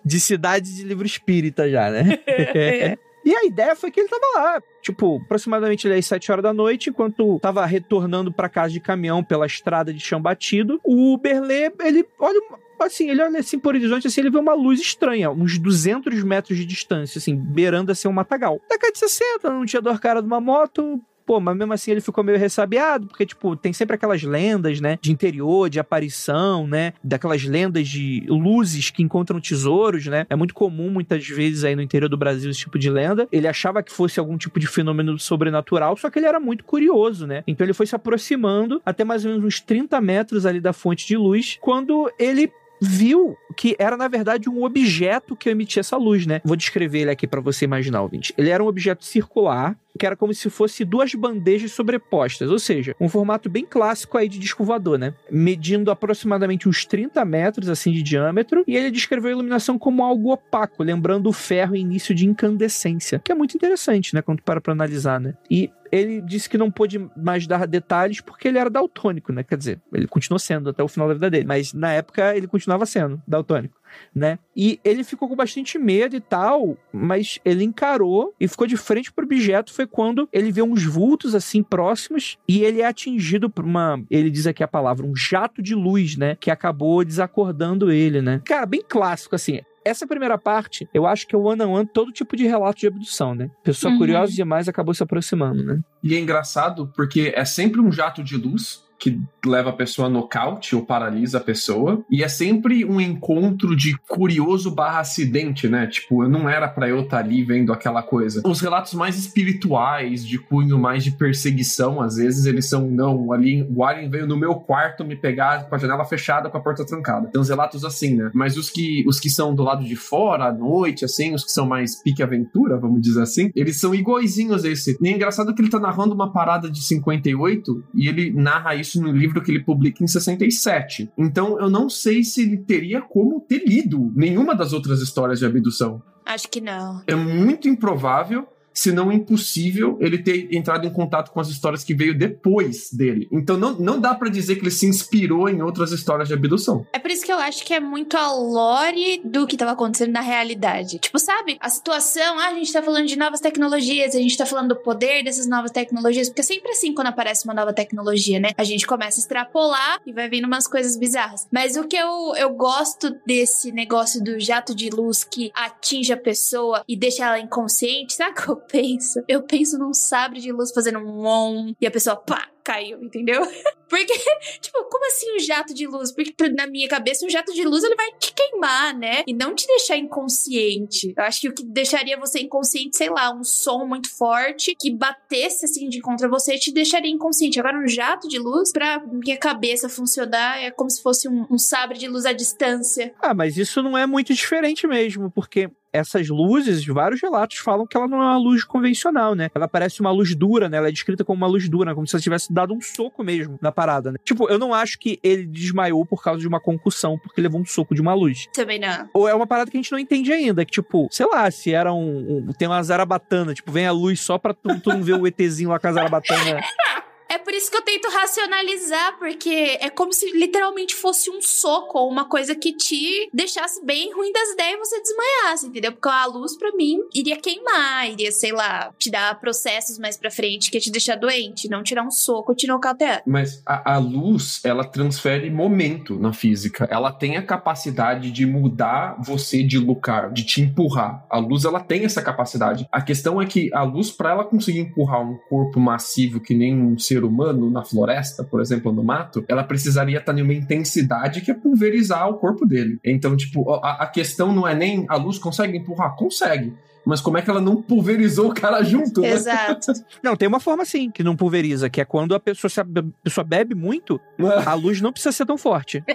de 0.05 0.21
cidade 0.21 0.75
de 0.75 0.83
livro 0.83 1.07
espírita 1.07 1.71
já, 1.71 1.91
né? 1.91 2.19
E 3.25 3.35
a 3.35 3.45
ideia 3.45 3.75
foi 3.75 3.91
que 3.91 4.01
ele 4.01 4.09
tava 4.09 4.27
lá, 4.35 4.63
tipo, 4.83 5.21
aproximadamente 5.25 5.91
às 5.91 6.07
7 6.07 6.31
horas 6.31 6.43
da 6.43 6.53
noite, 6.53 6.91
enquanto 6.91 7.39
tava 7.41 7.65
retornando 7.65 8.33
para 8.33 8.49
casa 8.49 8.73
de 8.73 8.81
caminhão 8.81 9.25
pela 9.25 9.47
estrada 9.47 9.93
de 9.93 10.01
chão 10.01 10.21
batido, 10.21 10.81
o 10.85 11.17
Berlê, 11.17 11.73
ele 11.81 12.07
olha 12.19 12.41
assim, 12.81 13.09
ele 13.09 13.23
olha 13.23 13.39
assim 13.39 13.59
por 13.59 13.75
horizonte, 13.75 14.07
assim, 14.07 14.21
ele 14.21 14.31
vê 14.31 14.39
uma 14.39 14.53
luz 14.53 14.81
estranha, 14.81 15.31
uns 15.31 15.59
200 15.59 16.23
metros 16.23 16.59
de 16.59 16.67
distância, 16.67 17.19
assim, 17.19 17.37
beirando 17.37 17.93
a 17.93 17.95
ser 17.95 18.09
um 18.09 18.13
matagal. 18.13 18.61
Década 18.69 18.93
de 18.93 18.99
60, 18.99 19.51
não 19.51 19.65
tinha 19.65 19.81
dor 19.81 19.99
cara 20.01 20.21
de 20.21 20.27
uma 20.27 20.41
moto, 20.41 21.01
Pô, 21.27 21.41
mas 21.41 21.57
mesmo 21.57 21.73
assim 21.73 21.91
ele 21.91 22.01
ficou 22.01 22.23
meio 22.23 22.39
ressabiado, 22.39 23.07
porque, 23.07 23.25
tipo, 23.25 23.57
tem 23.57 23.73
sempre 23.73 23.97
aquelas 23.97 24.23
lendas, 24.23 24.81
né? 24.81 24.99
De 25.01 25.11
interior, 25.11 25.71
de 25.71 25.81
aparição, 25.81 26.67
né? 26.67 26.93
Daquelas 27.03 27.43
lendas 27.45 27.89
de 27.89 28.25
luzes 28.29 28.91
que 28.91 29.03
encontram 29.03 29.41
tesouros, 29.41 30.07
né? 30.07 30.27
É 30.29 30.37
muito 30.37 30.55
comum, 30.55 30.91
muitas 30.91 31.27
vezes, 31.27 31.65
aí 31.65 31.75
no 31.75 31.83
interior 31.83 32.09
do 32.09 32.17
Brasil, 32.17 32.51
esse 32.51 32.61
tipo 32.61 32.79
de 32.79 32.91
lenda. 32.91 33.27
Ele 33.33 33.49
achava 33.49 33.83
que 33.83 33.93
fosse 33.93 34.21
algum 34.21 34.37
tipo 34.37 34.61
de 34.61 34.67
fenômeno 34.67 35.19
sobrenatural, 35.19 35.97
só 35.97 36.11
que 36.11 36.19
ele 36.19 36.27
era 36.27 36.39
muito 36.39 36.65
curioso, 36.65 37.27
né? 37.27 37.43
Então 37.47 37.65
ele 37.65 37.73
foi 37.73 37.87
se 37.87 37.97
aproximando 37.97 38.83
até 38.85 39.05
mais 39.05 39.25
ou 39.25 39.31
menos 39.31 39.45
uns 39.47 39.61
30 39.61 40.01
metros 40.01 40.45
ali 40.45 40.61
da 40.61 40.73
fonte 40.73 41.07
de 41.07 41.17
luz, 41.17 41.59
quando 41.61 42.11
ele 42.19 42.53
viu 42.81 43.37
que 43.57 43.75
era 43.79 43.97
na 43.97 44.09
verdade 44.09 44.49
um 44.49 44.65
objeto 44.65 45.37
que 45.37 45.49
emitia 45.49 45.81
essa 45.81 45.97
luz, 45.97 46.27
né? 46.27 46.41
Vou 46.45 46.57
descrever 46.57 47.01
ele 47.01 47.11
aqui 47.11 47.27
para 47.27 47.41
você 47.41 47.65
imaginar, 47.65 48.03
ouvinte. 48.03 48.35
Ele 48.37 48.51
era 48.51 48.63
um 48.63 48.67
objeto 48.67 49.05
circular 49.05 49.77
que 49.99 50.07
era 50.07 50.17
como 50.17 50.35
se 50.35 50.51
fosse 50.51 50.85
duas 50.85 51.15
bandejas 51.15 51.73
sobrepostas, 51.73 52.51
ou 52.51 52.59
seja, 52.59 52.95
um 53.01 53.09
formato 53.09 53.49
bem 53.49 53.65
clássico 53.65 54.19
aí 54.19 54.29
de 54.29 54.39
disco 54.39 54.65
voador, 54.65 54.99
né? 54.99 55.15
Medindo 55.31 55.91
aproximadamente 55.91 56.69
uns 56.69 56.85
30 56.85 57.25
metros 57.25 57.69
assim 57.69 57.93
de 57.93 58.03
diâmetro, 58.03 58.65
e 58.67 58.77
ele 58.77 58.91
descreveu 58.91 59.31
a 59.31 59.33
iluminação 59.33 59.79
como 59.79 60.03
algo 60.03 60.33
opaco, 60.33 60.83
lembrando 60.83 61.29
o 61.29 61.33
ferro 61.33 61.77
em 61.77 61.81
início 61.81 62.15
de 62.15 62.27
incandescência, 62.27 63.21
que 63.25 63.33
é 63.33 63.35
muito 63.35 63.57
interessante, 63.57 64.15
né, 64.15 64.23
quando 64.23 64.43
para 64.43 64.61
para 64.61 64.73
analisar, 64.73 65.21
né? 65.21 65.35
E 65.51 65.71
ele 65.93 66.21
disse 66.21 66.49
que 66.49 66.59
não 66.59 66.71
pôde 66.71 67.09
mais 67.17 67.47
dar 67.47 67.67
detalhes 67.69 68.21
porque 68.21 68.49
ele 68.49 68.59
era 68.59 68.69
daltônico, 68.69 69.33
né? 69.33 69.45
Quer 69.45 69.57
dizer, 69.57 69.81
ele 69.93 70.09
continuou 70.09 70.41
sendo 70.41 70.71
até 70.71 70.83
o 70.83 70.89
final 70.89 71.07
da 71.07 71.15
vida 71.15 71.31
dele, 71.31 71.45
mas 71.47 71.73
na 71.73 71.93
época 71.93 72.37
ele 72.37 72.49
continuava 72.49 72.85
sendo 72.85 73.23
daltônico. 73.29 73.77
Né? 74.15 74.39
E 74.57 74.79
ele 74.85 75.03
ficou 75.05 75.29
com 75.29 75.37
bastante 75.37 75.79
medo 75.79 76.15
e 76.17 76.21
tal, 76.21 76.77
mas 76.93 77.39
ele 77.45 77.65
encarou 77.65 78.35
e 78.39 78.47
ficou 78.49 78.67
de 78.67 78.77
frente 78.77 79.13
pro 79.13 79.25
objeto. 79.25 79.73
Foi 79.73 79.87
quando 79.87 80.29
ele 80.33 80.53
vê 80.53 80.63
uns 80.63 80.85
vultos 80.85 81.35
assim 81.35 81.63
próximos 81.63 82.39
e 82.49 82.63
ele 82.63 82.81
é 82.81 82.87
atingido 82.87 83.51
por 83.51 83.65
uma, 83.65 84.03
ele 84.11 84.31
diz 84.31 84.47
aqui 84.47 84.63
a 84.63 84.69
palavra, 84.69 85.05
um 85.07 85.15
jato 85.17 85.63
de 85.63 85.75
luz, 85.75 86.17
né? 86.17 86.37
Que 86.39 86.51
acabou 86.51 87.05
desacordando 87.05 87.91
ele, 87.91 88.21
né? 88.23 88.41
Cara, 88.45 88.67
bem 88.67 88.83
clássico 88.87 89.35
assim. 89.35 89.61
Essa 89.85 90.07
primeira 90.07 90.39
parte, 90.39 90.89
eu 90.95 91.07
acho 91.07 91.27
que 91.27 91.35
é 91.35 91.39
o 91.39 91.43
one 91.43 91.61
on 91.63 91.73
one 91.73 91.87
todo 91.87 92.11
tipo 92.11 92.37
de 92.37 92.47
relato 92.47 92.81
de 92.81 92.87
abdução, 92.87 93.35
né? 93.35 93.51
Pessoa 93.63 93.93
Uhum. 93.93 93.99
curiosa 93.99 94.33
demais 94.33 94.67
acabou 94.67 94.95
se 94.95 95.03
aproximando, 95.03 95.63
né? 95.63 95.79
E 96.03 96.15
é 96.15 96.19
engraçado 96.19 96.91
porque 96.97 97.33
é 97.37 97.45
sempre 97.45 97.81
um 97.83 97.93
jato 97.93 98.23
de 98.25 98.37
luz 98.37 98.83
que 98.99 99.21
leva 99.45 99.71
a 99.71 99.73
pessoa 99.73 100.09
a 100.09 100.11
nocaute 100.11 100.75
ou 100.75 100.85
paralisa 100.85 101.39
a 101.39 101.41
pessoa. 101.41 102.05
E 102.11 102.23
é 102.23 102.29
sempre 102.29 102.85
um 102.85 103.01
encontro 103.01 103.77
de 103.77 103.97
curioso 104.09 104.71
barra 104.71 105.01
acidente, 105.01 105.69
né? 105.69 105.87
Tipo, 105.87 106.25
eu 106.25 106.29
não 106.29 106.49
era 106.49 106.69
pra 106.69 106.89
eu 106.89 107.01
estar 107.01 107.19
ali 107.19 107.43
vendo 107.43 107.73
aquela 107.73 108.03
coisa. 108.03 108.43
Os 108.45 108.61
relatos 108.61 108.95
mais 108.95 109.19
espirituais, 109.19 110.27
de 110.27 110.39
cunho 110.39 110.79
mais 110.79 111.05
de 111.05 111.11
perseguição, 111.11 112.01
às 112.01 112.17
vezes 112.17 112.47
eles 112.47 112.69
são, 112.69 112.91
não, 112.91 113.33
ali 113.33 113.67
o 113.75 113.85
alien 113.85 114.09
veio 114.09 114.27
no 114.27 114.37
meu 114.37 114.55
quarto 114.55 115.05
me 115.05 115.17
pegar 115.17 115.69
com 115.69 115.75
a 115.75 115.79
janela 115.79 116.05
fechada, 116.05 116.49
com 116.49 116.57
a 116.57 116.61
porta 116.61 116.85
trancada. 116.85 117.29
Tem 117.29 117.41
uns 117.41 117.49
relatos 117.49 117.85
assim, 117.85 118.15
né? 118.15 118.31
Mas 118.35 118.57
os 118.57 118.71
que, 118.71 119.05
os 119.07 119.21
que 119.21 119.29
são 119.29 119.55
do 119.55 119.63
lado 119.63 119.85
de 119.85 119.97
fora, 119.97 120.47
à 120.47 120.53
noite, 120.53 121.05
assim, 121.05 121.35
os 121.35 121.45
que 121.45 121.51
são 121.51 121.67
mais 121.67 122.01
pique 122.03 122.23
aventura, 122.23 122.79
vamos 122.79 123.01
dizer 123.03 123.23
assim, 123.23 123.51
eles 123.55 123.79
são 123.79 123.95
iguaizinhos 123.95 124.65
a 124.65 124.69
esse. 124.69 124.97
E 125.01 125.09
é 125.09 125.13
engraçado 125.13 125.55
que 125.55 125.61
ele 125.61 125.71
tá 125.71 125.79
narrando 125.79 126.15
uma 126.15 126.33
parada 126.33 126.71
de 126.71 126.83
58 126.83 127.85
e 127.95 128.09
ele 128.09 128.31
narra 128.31 128.75
isso 128.75 128.84
no 129.01 129.11
livro 129.13 129.43
que 129.43 129.51
ele 129.51 129.63
publica 129.63 130.03
em 130.03 130.07
67. 130.07 131.11
Então 131.17 131.59
eu 131.61 131.71
não 131.71 131.89
sei 131.89 132.23
se 132.23 132.43
ele 132.43 132.59
teria 132.59 133.01
como 133.01 133.41
ter 133.41 133.65
lido 133.67 134.13
nenhuma 134.15 134.55
das 134.55 134.73
outras 134.73 135.01
histórias 135.01 135.39
de 135.39 135.47
abdução. 135.47 136.03
Acho 136.25 136.49
que 136.49 136.61
não. 136.61 137.03
É 137.07 137.15
muito 137.15 137.69
improvável, 137.69 138.47
se 138.75 138.91
não 138.91 139.13
impossível, 139.13 139.97
ele 140.01 140.19
ter 140.19 140.49
entrado 140.55 140.87
em 140.87 140.91
contato 140.91 141.31
com 141.31 141.41
as 141.41 141.49
histórias 141.49 141.85
que 141.85 141.95
veio 141.95 142.19
depois 142.19 142.93
dele. 142.93 143.29
Então 143.31 143.57
não, 143.57 143.73
não 143.75 144.01
dá 144.01 144.15
pra 144.15 144.29
dizer 144.29 144.57
que 144.57 144.63
ele 144.63 144.71
se 144.71 144.87
inspirou 144.87 145.49
em 145.49 145.63
outras 145.63 145.93
histórias 145.93 146.29
de 146.29 146.35
abdução. 146.35 146.85
É 146.93 146.99
por 146.99 147.11
isso 147.11 147.25
que 147.25 147.33
eu 147.33 147.39
acho 147.39 147.65
que 147.65 147.73
é 147.73 147.81
muito 147.81 148.17
a 148.17 148.33
lore 148.33 149.23
do 149.25 149.47
que 149.47 149.57
tava 149.57 149.73
acontecendo 149.73 150.13
na 150.13 150.21
realidade. 150.21 150.99
Tipo, 150.99 151.19
sabe? 151.19 151.57
A 151.61 151.69
situação, 151.69 152.39
ah, 152.41 152.49
a 152.49 152.55
gente 152.55 152.73
tá 152.73 152.83
falando 152.83 153.07
de 153.07 153.17
novas 153.17 153.41
tecnologias, 153.41 154.15
a 154.15 154.19
gente 154.19 154.37
tá 154.37 154.45
falando 154.45 154.71
do 154.71 154.77
poder 154.77 155.23
dessas 155.23 155.47
novas 155.47 155.71
tecnologias, 155.71 156.29
porque 156.29 156.41
é 156.41 156.45
sempre 156.45 156.73
assim 156.73 156.93
quando 156.93 157.09
aparece 157.09 157.45
uma 157.45 157.55
nova 157.55 157.73
tecnologia, 157.73 158.41
né? 158.41 158.51
A 158.57 158.65
gente 158.65 158.87
começa 158.87 159.21
a 159.21 159.23
extrapolar 159.23 160.01
e 160.05 160.13
vai 160.13 160.29
vindo 160.29 160.47
umas 160.47 160.67
coisas 160.67 160.97
bizarras. 160.97 161.47
Mas 161.53 161.77
o 161.77 161.85
que 161.85 161.97
eu, 161.97 162.35
eu 162.37 162.51
gosto 162.51 163.15
desse 163.25 163.71
negócio 163.71 164.23
do 164.23 164.41
jato 164.41 164.75
de 164.75 164.91
luz 164.91 165.23
que 165.23 165.53
atinge 165.55 166.13
a 166.13 166.17
pessoa 166.17 166.83
e 166.89 166.97
deixa 166.97 167.25
ela 167.25 167.39
inconsciente, 167.39 168.15
sabe 168.15 168.35
penso? 168.67 169.23
Eu 169.29 169.43
penso 169.43 169.79
num 169.79 169.93
sabre 169.93 170.41
de 170.41 170.53
luz 170.53 170.73
fazendo 170.73 170.99
um 170.99 171.27
on 171.27 171.75
e 171.81 171.87
a 171.87 171.91
pessoa, 171.91 172.17
pá, 172.17 172.49
caiu, 172.65 173.05
entendeu? 173.05 173.43
Porque, 173.89 174.15
tipo, 174.61 174.83
como 174.91 175.07
assim 175.07 175.37
um 175.37 175.39
jato 175.39 175.75
de 175.75 175.87
luz? 175.87 176.11
Porque 176.11 176.49
na 176.49 176.67
minha 176.67 176.89
cabeça, 176.89 177.25
um 177.25 177.31
jato 177.31 177.53
de 177.53 177.63
luz 177.63 177.85
ele 177.85 177.95
vai 177.95 178.11
te 178.19 178.33
queimar, 178.33 178.97
né? 178.97 179.23
E 179.27 179.35
não 179.35 179.55
te 179.55 179.67
deixar 179.67 179.97
inconsciente. 179.97 181.13
Eu 181.17 181.23
acho 181.23 181.43
que 181.43 181.49
o 181.49 181.55
que 181.55 181.63
deixaria 181.63 182.19
você 182.19 182.41
inconsciente, 182.41 182.97
sei 182.97 183.11
lá, 183.11 183.33
um 183.33 183.45
som 183.45 183.87
muito 183.87 184.11
forte 184.17 184.75
que 184.75 184.91
batesse 184.91 185.67
assim 185.67 185.89
de 185.89 186.01
contra 186.01 186.29
você 186.29 186.59
te 186.59 186.73
deixaria 186.73 187.11
inconsciente. 187.11 187.61
Agora, 187.61 187.79
um 187.79 187.87
jato 187.87 188.27
de 188.27 188.39
luz, 188.39 188.73
pra 188.73 189.01
minha 189.07 189.37
cabeça 189.37 189.89
funcionar, 189.89 190.59
é 190.59 190.71
como 190.71 190.91
se 190.91 191.03
fosse 191.03 191.29
um, 191.29 191.47
um 191.51 191.59
sabre 191.59 191.99
de 191.99 192.09
luz 192.09 192.25
à 192.25 192.33
distância. 192.33 193.15
Ah, 193.21 193.35
mas 193.35 193.57
isso 193.57 193.83
não 193.83 193.97
é 193.97 194.07
muito 194.07 194.33
diferente 194.35 194.87
mesmo, 194.87 195.31
porque 195.31 195.71
essas 195.95 196.29
luzes, 196.29 196.85
vários 196.87 197.23
relatos 197.23 197.59
falam 197.59 197.87
que 197.87 197.97
ela 197.97 198.09
não 198.09 198.19
é 198.19 198.25
uma 198.27 198.37
luz 198.39 198.65
convencional, 198.65 199.35
né? 199.35 199.49
Ela 199.55 199.69
parece 199.69 200.01
uma 200.01 200.11
luz 200.11 200.35
dura, 200.35 200.69
né? 200.69 200.77
Ela 200.77 200.89
é 200.89 200.93
descrita 200.93 201.25
como 201.25 201.37
uma 201.39 201.47
luz 201.47 201.69
dura, 201.69 201.95
como 201.95 202.07
se 202.07 202.15
ela 202.17 202.23
tivesse 202.23 202.53
dado 202.53 202.75
um 202.75 202.81
soco 202.81 203.23
mesmo 203.23 203.59
na 203.63 203.71
parada, 203.71 204.11
né? 204.13 204.19
Tipo, 204.25 204.49
eu 204.51 204.59
não 204.59 204.75
acho 204.75 204.99
que 204.99 205.19
ele 205.23 205.47
desmaiou 205.47 206.05
por 206.05 206.23
causa 206.23 206.41
de 206.41 206.49
uma 206.49 206.61
concussão, 206.61 207.19
porque 207.19 207.41
levou 207.41 207.61
um 207.61 207.65
soco 207.65 207.95
de 207.95 208.01
uma 208.01 208.13
luz. 208.15 208.47
Também 208.53 208.79
não. 208.81 209.09
Ou 209.15 209.29
é 209.29 209.35
uma 209.35 209.47
parada 209.47 209.71
que 209.71 209.77
a 209.77 209.81
gente 209.81 209.93
não 209.93 209.99
entende 209.99 210.33
ainda, 210.33 210.65
que 210.65 210.73
tipo, 210.73 211.07
sei 211.11 211.27
lá, 211.27 211.49
se 211.51 211.73
era 211.73 211.93
um... 211.95 212.49
um- 212.49 212.53
tem 212.59 212.67
uma 212.69 212.83
zarabatana, 212.83 213.55
tipo, 213.55 213.71
vem 213.71 213.87
a 213.87 213.93
luz 213.93 214.21
só 214.21 214.37
pra 214.37 214.53
tu, 214.53 214.81
tu 214.81 214.91
não 214.91 215.03
ver 215.03 215.15
o 215.15 215.27
ETzinho 215.27 215.71
lá 215.71 215.79
com 215.79 215.87
a 215.87 215.93
zarabatana. 215.93 216.61
É 217.29 217.39
por 217.39 217.53
isso 217.53 217.71
que 217.71 217.77
eu 217.77 217.83
tento 217.83 218.09
racionalizar, 218.09 219.19
porque 219.19 219.79
é 219.81 219.91
como 219.91 220.13
se 220.13 220.31
literalmente 220.33 220.95
fosse 220.95 221.31
um 221.31 221.41
soco 221.41 221.99
ou 221.99 222.11
uma 222.11 222.25
coisa 222.25 222.55
que 222.55 222.73
te 222.73 223.29
deixasse 223.33 223.85
bem 223.85 224.13
ruim 224.13 224.33
das 224.33 224.51
ideias 224.51 224.75
e 224.75 224.79
você 224.79 225.01
desmaiasse, 225.01 225.67
entendeu? 225.67 225.93
Porque 225.93 226.09
a 226.09 226.27
luz, 226.27 226.57
pra 226.57 226.73
mim, 226.73 226.99
iria 227.15 227.37
queimar, 227.37 228.11
iria, 228.11 228.31
sei 228.31 228.53
lá, 228.53 228.93
te 228.99 229.11
dar 229.11 229.39
processos 229.41 229.99
mais 229.99 230.17
pra 230.17 230.31
frente 230.31 230.71
que 230.71 230.77
ia 230.77 230.81
te 230.81 230.91
deixar 230.91 231.17
doente, 231.17 231.69
não 231.69 231.83
tirar 231.83 232.05
um 232.05 232.11
soco, 232.11 232.55
te 232.55 232.67
nocautear. 232.67 233.23
Mas 233.27 233.63
a, 233.67 233.95
a 233.95 233.99
luz, 233.99 234.61
ela 234.65 234.85
transfere 234.85 235.51
momento 235.51 236.19
na 236.19 236.33
física. 236.33 236.87
Ela 236.91 237.13
tem 237.13 237.37
a 237.37 237.43
capacidade 237.43 238.31
de 238.31 238.47
mudar 238.47 239.17
você 239.25 239.63
de 239.63 239.79
lugar, 239.79 240.33
de 240.33 240.45
te 240.45 240.61
empurrar. 240.61 241.27
A 241.31 241.39
luz, 241.39 241.65
ela 241.65 241.81
tem 241.81 242.05
essa 242.05 242.23
capacidade. 242.23 242.87
A 242.93 243.03
questão 243.03 243.41
é 243.41 243.47
que 243.47 243.73
a 243.75 243.83
luz, 243.83 244.11
para 244.11 244.31
ela 244.31 244.45
conseguir 244.45 244.81
empurrar 244.81 245.23
um 245.23 245.37
corpo 245.49 245.81
massivo 245.81 246.41
que 246.41 246.55
nem 246.55 246.75
um 246.75 246.99
ser 246.99 247.14
humano 247.23 247.71
na 247.71 247.85
floresta, 247.85 248.43
por 248.43 248.61
exemplo, 248.61 248.91
no 248.91 249.05
mato, 249.05 249.45
ela 249.47 249.63
precisaria 249.63 250.19
estar 250.19 250.37
em 250.37 250.43
uma 250.43 250.55
intensidade 250.55 251.43
que 251.43 251.51
é 251.51 251.55
pulverizar 251.55 252.29
o 252.29 252.39
corpo 252.39 252.65
dele. 252.67 252.99
Então, 253.05 253.37
tipo, 253.37 253.71
a, 253.75 254.03
a 254.03 254.07
questão 254.07 254.53
não 254.53 254.67
é 254.67 254.75
nem 254.75 255.05
a 255.09 255.17
luz 255.17 255.39
consegue 255.39 255.77
empurrar? 255.77 256.17
Consegue. 256.17 256.73
Mas 257.05 257.21
como 257.21 257.37
é 257.37 257.43
que 257.43 257.51
ela 257.51 257.61
não 257.61 257.83
pulverizou 257.83 258.51
o 258.51 258.55
cara 258.55 258.83
junto, 258.83 259.21
né? 259.21 259.29
Exato. 259.29 259.93
Não, 260.23 260.35
tem 260.35 260.49
uma 260.49 260.59
forma 260.59 260.87
sim, 260.87 261.11
que 261.11 261.23
não 261.23 261.37
pulveriza, 261.37 261.91
que 261.91 262.01
é 262.01 262.05
quando 262.05 262.35
a 262.35 262.41
pessoa, 262.41 262.71
se 262.71 262.81
a 262.81 262.87
pessoa 263.23 263.45
bebe 263.45 263.75
muito, 263.75 264.19
a 264.65 264.73
luz 264.73 265.03
não 265.03 265.13
precisa 265.13 265.33
ser 265.33 265.45
tão 265.45 265.59
forte. 265.59 266.03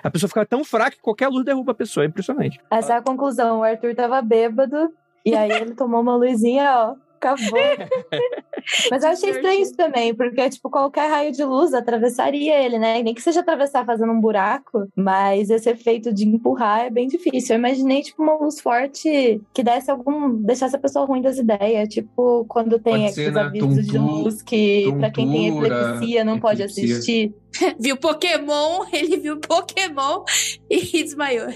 A 0.00 0.10
pessoa 0.10 0.28
fica 0.28 0.46
tão 0.46 0.62
fraca 0.62 0.92
que 0.92 1.02
qualquer 1.02 1.26
luz 1.26 1.44
derruba 1.44 1.72
a 1.72 1.74
pessoa. 1.74 2.04
É 2.04 2.06
impressionante. 2.06 2.60
Essa 2.70 2.94
é 2.94 2.96
a 2.98 3.02
conclusão. 3.02 3.58
O 3.58 3.62
Arthur 3.64 3.96
tava 3.96 4.22
bêbado 4.22 4.92
e 5.24 5.34
aí 5.34 5.50
ele 5.50 5.74
tomou 5.74 6.00
uma 6.00 6.14
luzinha, 6.14 6.72
ó. 6.72 7.07
Acabou. 7.20 7.58
Mas 8.90 9.02
eu 9.02 9.10
achei 9.10 9.30
estranho 9.30 9.62
isso 9.62 9.76
também, 9.76 10.14
porque, 10.14 10.48
tipo, 10.50 10.70
qualquer 10.70 11.10
raio 11.10 11.32
de 11.32 11.42
luz 11.44 11.74
atravessaria 11.74 12.64
ele, 12.64 12.78
né? 12.78 13.02
Nem 13.02 13.14
que 13.14 13.22
seja 13.22 13.40
atravessar 13.40 13.84
fazendo 13.84 14.12
um 14.12 14.20
buraco, 14.20 14.86
mas 14.94 15.48
esse 15.48 15.70
efeito 15.70 16.12
de 16.12 16.26
empurrar 16.26 16.80
é 16.80 16.90
bem 16.90 17.08
difícil. 17.08 17.54
Eu 17.54 17.58
imaginei, 17.58 18.02
tipo, 18.02 18.22
uma 18.22 18.36
luz 18.36 18.60
forte 18.60 19.40
que 19.54 19.62
desse 19.62 19.90
algum. 19.90 20.34
deixasse 20.42 20.76
a 20.76 20.78
pessoa 20.78 21.06
ruim 21.06 21.22
das 21.22 21.38
ideias. 21.38 21.88
Tipo, 21.88 22.44
quando 22.46 22.78
tem 22.78 23.02
Pode 23.02 23.14
ser, 23.14 23.20
aqueles 23.20 23.34
né? 23.34 23.40
avisos 23.40 23.86
de 23.86 23.98
luz 23.98 24.42
que, 24.42 24.92
pra 24.98 25.10
quem 25.10 25.30
tem 25.30 25.50
tontura, 25.50 25.66
epilepsia, 25.66 26.24
não 26.24 26.38
pode 26.38 26.62
epilepsia. 26.62 26.94
assistir. 26.94 27.34
viu 27.80 27.96
Pokémon, 27.96 28.84
ele 28.92 29.16
viu 29.16 29.38
Pokémon 29.38 30.24
e 30.68 30.80
desmaiou. 31.02 31.48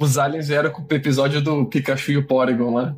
Os 0.00 0.16
aliens 0.16 0.48
vieram 0.48 0.70
com 0.70 0.82
o 0.82 0.94
episódio 0.94 1.42
do 1.42 1.66
Pikachu 1.66 2.12
e 2.12 2.16
o 2.18 2.26
Porygon 2.26 2.72
lá. 2.72 2.96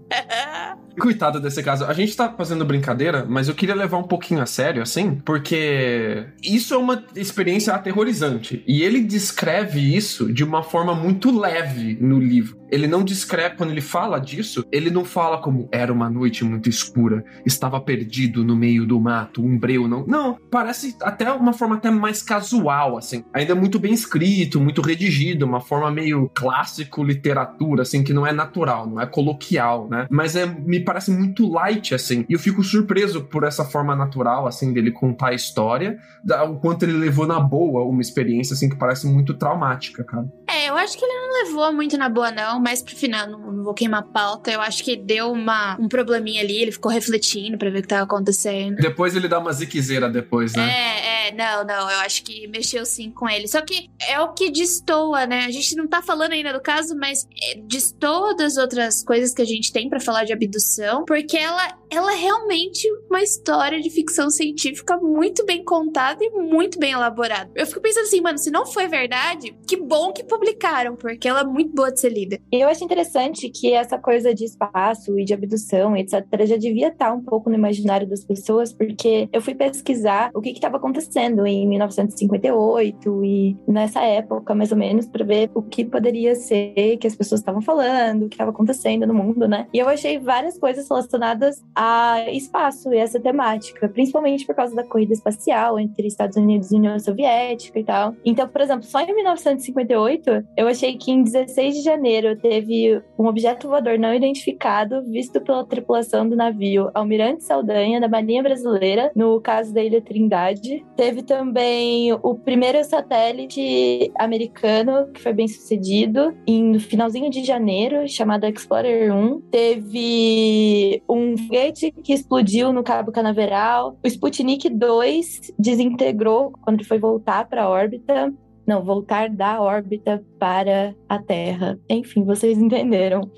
Coitado 0.99 1.41
desse 1.41 1.63
caso. 1.63 1.85
A 1.85 1.93
gente 1.93 2.17
tá 2.17 2.33
fazendo 2.37 2.65
brincadeira, 2.65 3.25
mas 3.29 3.49
eu 3.49 3.55
queria 3.55 3.75
levar 3.75 3.99
um 3.99 4.03
pouquinho 4.03 4.43
a 4.43 4.47
sério, 4.47 4.83
assim, 4.83 5.17
porque 5.25 6.27
isso 6.43 6.75
é 6.75 6.77
uma 6.77 7.05
experiência 7.15 7.75
aterrorizante. 7.75 8.63
E 8.67 8.83
ele 8.83 9.01
descreve 9.01 9.81
isso 9.81 10.33
de 10.33 10.45
uma 10.45 10.63
forma 10.63 10.95
muito 10.95 11.37
leve 11.37 11.97
no 12.01 12.19
livro. 12.19 12.60
Ele 12.71 12.87
não 12.87 13.03
descreve, 13.03 13.57
quando 13.57 13.71
ele 13.71 13.81
fala 13.81 14.19
disso, 14.19 14.65
ele 14.71 14.91
não 14.91 15.05
fala 15.05 15.39
como 15.39 15.69
era 15.73 15.93
uma 15.93 16.09
noite 16.09 16.45
muito 16.45 16.69
escura, 16.69 17.25
estava 17.45 17.81
perdido 17.81 18.45
no 18.45 18.57
meio 18.57 18.87
do 18.87 19.01
mato, 19.01 19.45
um 19.45 19.59
breu, 19.59 19.89
não. 19.89 20.05
Não, 20.07 20.39
parece 20.51 20.97
até 21.03 21.31
uma 21.33 21.53
forma 21.53 21.77
até 21.77 21.91
mais 21.91 22.23
casual, 22.23 22.97
assim. 22.97 23.25
Ainda 23.33 23.55
muito 23.55 23.79
bem 23.79 23.93
escrito, 23.93 24.61
muito 24.61 24.81
redigido, 24.81 25.47
uma 25.47 25.61
forma 25.61 25.91
meio 25.91 26.31
clássico 26.35 27.03
literatura, 27.03 27.83
assim, 27.83 28.05
que 28.05 28.13
não 28.13 28.27
é 28.27 28.33
natural, 28.33 28.87
não 28.87 29.01
é 29.01 29.07
coloquial, 29.07 29.89
né? 29.89 30.07
Mas 30.11 30.37
é, 30.37 30.47
me 30.47 30.81
parece 30.81 31.11
muito 31.11 31.51
light, 31.51 31.95
assim. 31.95 32.25
E 32.29 32.33
eu 32.33 32.39
fico 32.39 32.63
surpreso 32.63 33.25
por 33.25 33.45
essa 33.45 33.65
forma 33.65 33.97
natural, 33.97 34.47
assim, 34.47 34.73
dele 34.73 34.91
contar 34.91 35.29
a 35.29 35.35
história, 35.35 35.99
da, 36.25 36.45
o 36.45 36.59
quanto 36.59 36.85
ele 36.85 36.93
levou 36.93 37.27
na 37.27 37.41
boa 37.41 37.85
uma 37.85 38.01
experiência, 38.01 38.55
assim, 38.55 38.69
que 38.69 38.77
parece 38.77 39.07
muito 39.07 39.35
traumática, 39.35 40.05
cara. 40.05 40.27
É, 40.49 40.69
eu 40.69 40.77
acho 40.77 40.99
que 40.99 41.05
ele 41.05 41.15
não 41.15 41.45
levou 41.45 41.73
muito 41.73 41.97
na 41.97 42.09
boa, 42.09 42.31
não, 42.31 42.60
mas 42.61 42.83
pro 42.83 42.95
final, 42.95 43.29
não, 43.29 43.53
não 43.53 43.65
vou 43.65 43.75
queimar 43.75 44.01
a 44.01 44.07
pauta. 44.07 44.51
Eu 44.51 44.61
acho 44.61 44.85
que 44.85 44.97
deu 44.97 45.33
uma, 45.33 45.77
um 45.81 45.89
probleminha 45.89 46.43
ali, 46.43 46.63
ele 46.63 46.73
ficou 46.73 46.91
refletindo 46.91 47.59
pra 47.59 47.71
ver 47.71 47.79
o 47.79 47.83
que 47.83 47.89
tava 47.89 48.05
acontecendo. 48.05 48.77
Depois 48.77 49.17
ele 49.17 49.29
dá 49.29 49.39
uma 49.39 49.53
ziquezeira 49.53 50.09
depois, 50.09 50.55
né? 50.55 50.69
É, 50.71 51.29
é, 51.29 51.35
não, 51.35 51.65
não, 51.65 51.91
eu 51.91 51.99
acho 52.01 52.23
que 52.23 52.47
mexeu 52.49 52.85
sim 52.85 53.11
com 53.11 53.29
ele. 53.29 53.49
Só 53.49 53.61
que 53.61 53.89
é 54.09 54.21
o 54.21 54.33
que 54.33 54.51
destoa, 54.51 55.27
né? 55.27 55.47
A 55.47 55.51
gente 55.51 55.75
não 55.75 55.89
tá 55.89 56.03
falando 56.03 56.33
ainda 56.33 56.53
do 56.53 56.61
caso, 56.61 56.95
mas 56.97 57.27
é, 57.43 57.61
destoa 57.61 58.35
das 58.37 58.57
outras 58.57 59.03
coisas 59.03 59.35
que 59.35 59.43
a 59.43 59.47
gente 59.47 59.73
tem 59.73 59.89
pra 59.89 60.01
falar 60.01 60.25
de 60.25 60.33
abdução 60.33 60.51
abdução, 60.51 61.05
porque 61.05 61.37
ela, 61.37 61.79
ela 61.91 62.13
é 62.13 62.17
realmente 62.17 62.87
uma 63.09 63.23
história 63.23 63.81
de 63.81 63.89
ficção 63.89 64.29
científica 64.31 64.97
muito 64.97 65.45
bem 65.47 65.65
contada 65.65 66.23
e 66.23 66.31
muito 66.31 66.79
bem 66.79 66.93
elaborada. 66.93 67.51
Eu 67.55 67.67
fico 67.67 67.81
pensando 67.81 68.05
assim, 68.05 68.21
mano, 68.21 68.39
se 68.39 68.51
não 68.51 68.67
foi 68.67 68.89
verdade, 68.89 69.57
que 69.67 69.77
bom 69.77 70.13
que 70.13 70.25
publicaram, 70.25 70.97
porque 70.97 71.29
ela 71.29 71.41
é 71.41 71.45
muito 71.45 71.75
boa 71.75 71.91
de 71.91 72.01
ser 72.01 72.11
lida. 72.11 72.39
E 72.53 72.61
eu 72.61 72.69
acho 72.69 72.85
interessante 72.85 73.49
que 73.49 73.73
essa 73.73 73.99
coisa 73.99 74.35
de 74.35 74.45
espaço 74.45 75.19
e 75.19 75.25
de 75.25 75.33
abdução, 75.33 75.97
etc., 75.97 76.25
já 76.45 76.57
devia 76.57 76.89
estar 76.89 77.13
um 77.13 77.23
pouco 77.23 77.49
no 77.49 77.57
imaginário 77.57 78.09
das 78.09 78.25
pessoas, 78.25 78.73
porque 78.73 79.29
eu 79.33 79.41
fui 79.41 79.55
pesquisar 79.55 80.31
o 80.35 80.41
que 80.41 80.51
estava 80.51 80.77
acontecendo 80.77 81.47
em 81.47 81.67
1958 81.69 83.25
e 83.25 83.57
nessa 83.69 84.03
época, 84.03 84.55
mais 84.55 84.73
ou 84.73 84.79
menos, 84.79 85.07
para 85.07 85.25
ver 85.25 85.51
o 85.55 85.63
que 85.63 85.85
poderia 85.85 86.35
ser 86.35 86.97
que 86.99 87.07
as 87.07 87.15
pessoas 87.15 87.41
estavam 87.41 87.61
falando, 87.61 88.25
o 88.25 88.29
que 88.29 88.35
estava 88.35 88.51
acontecendo 88.51 89.07
no 89.07 89.15
mundo, 89.15 89.47
né? 89.47 89.67
E 89.73 89.79
eu 89.79 89.89
achei 89.89 90.19
várias 90.19 90.59
coisas 90.59 90.89
relacionadas 90.89 91.63
a 91.75 92.31
espaço 92.31 92.93
e 92.93 92.99
essa 92.99 93.21
temática, 93.21 93.89
principalmente 93.89 94.45
por 94.45 94.55
causa 94.55 94.75
da 94.75 94.85
corrida 94.85 95.13
espacial 95.13 95.79
entre 95.79 96.07
Estados 96.07 96.37
Unidos 96.37 96.73
e 96.73 96.77
União 96.77 96.99
Soviética 96.99 97.79
e 97.79 97.85
tal. 97.85 98.15
Então, 98.25 98.49
por 98.49 98.61
exemplo, 98.61 98.85
só 98.85 99.01
em 99.01 99.15
1958, 99.15 100.45
eu 100.57 100.67
achei 100.67 100.97
que 100.97 101.13
em 101.13 101.23
16 101.23 101.77
de 101.77 101.83
janeiro 101.83 102.40
teve 102.41 103.03
um 103.19 103.27
objeto 103.27 103.69
voador 103.69 103.99
não 103.99 104.15
identificado 104.15 105.03
visto 105.05 105.41
pela 105.41 105.65
tripulação 105.65 106.29
do 106.29 106.37
navio 106.37 106.91
Almirante 106.95 107.45
Saldanha 107.45 108.01
da 108.01 108.09
Marinha 108.09 108.43
Brasileira, 108.43 109.11
no 109.15 109.41
caso 109.41 109.73
da 109.73 109.83
Ilha 109.83 110.01
Trindade. 110.01 110.85
Teve 110.97 111.23
também 111.23 112.13
o 112.13 112.35
primeiro 112.35 112.83
satélite 112.85 114.11
americano 114.19 115.11
que 115.13 115.21
foi 115.21 115.33
bem 115.33 115.49
sucedido 115.49 116.35
em, 116.47 116.73
no 116.73 116.81
finalzinho 116.81 117.31
de 117.31 117.45
janeiro, 117.45 118.09
chamado 118.09 118.47
Explorer 118.47 119.15
1. 119.15 119.41
Teve 119.51 121.03
um 121.09 121.37
foguete 121.37 121.91
que 121.91 122.13
explodiu 122.13 122.73
no 122.73 122.83
Cabo 122.83 123.13
Canaveral. 123.13 123.97
O 124.05 124.07
Sputnik 124.07 124.69
2 124.69 125.53
desintegrou 125.59 126.53
quando 126.63 126.85
foi 126.85 126.99
voltar 126.99 127.49
para 127.49 127.65
a 127.65 127.69
órbita. 127.69 128.33
Não, 128.71 128.85
voltar 128.85 129.29
da 129.29 129.61
órbita 129.61 130.25
para 130.39 130.95
a 131.09 131.21
Terra. 131.21 131.77
Enfim, 131.89 132.23
vocês 132.23 132.57
entenderam. 132.63 133.29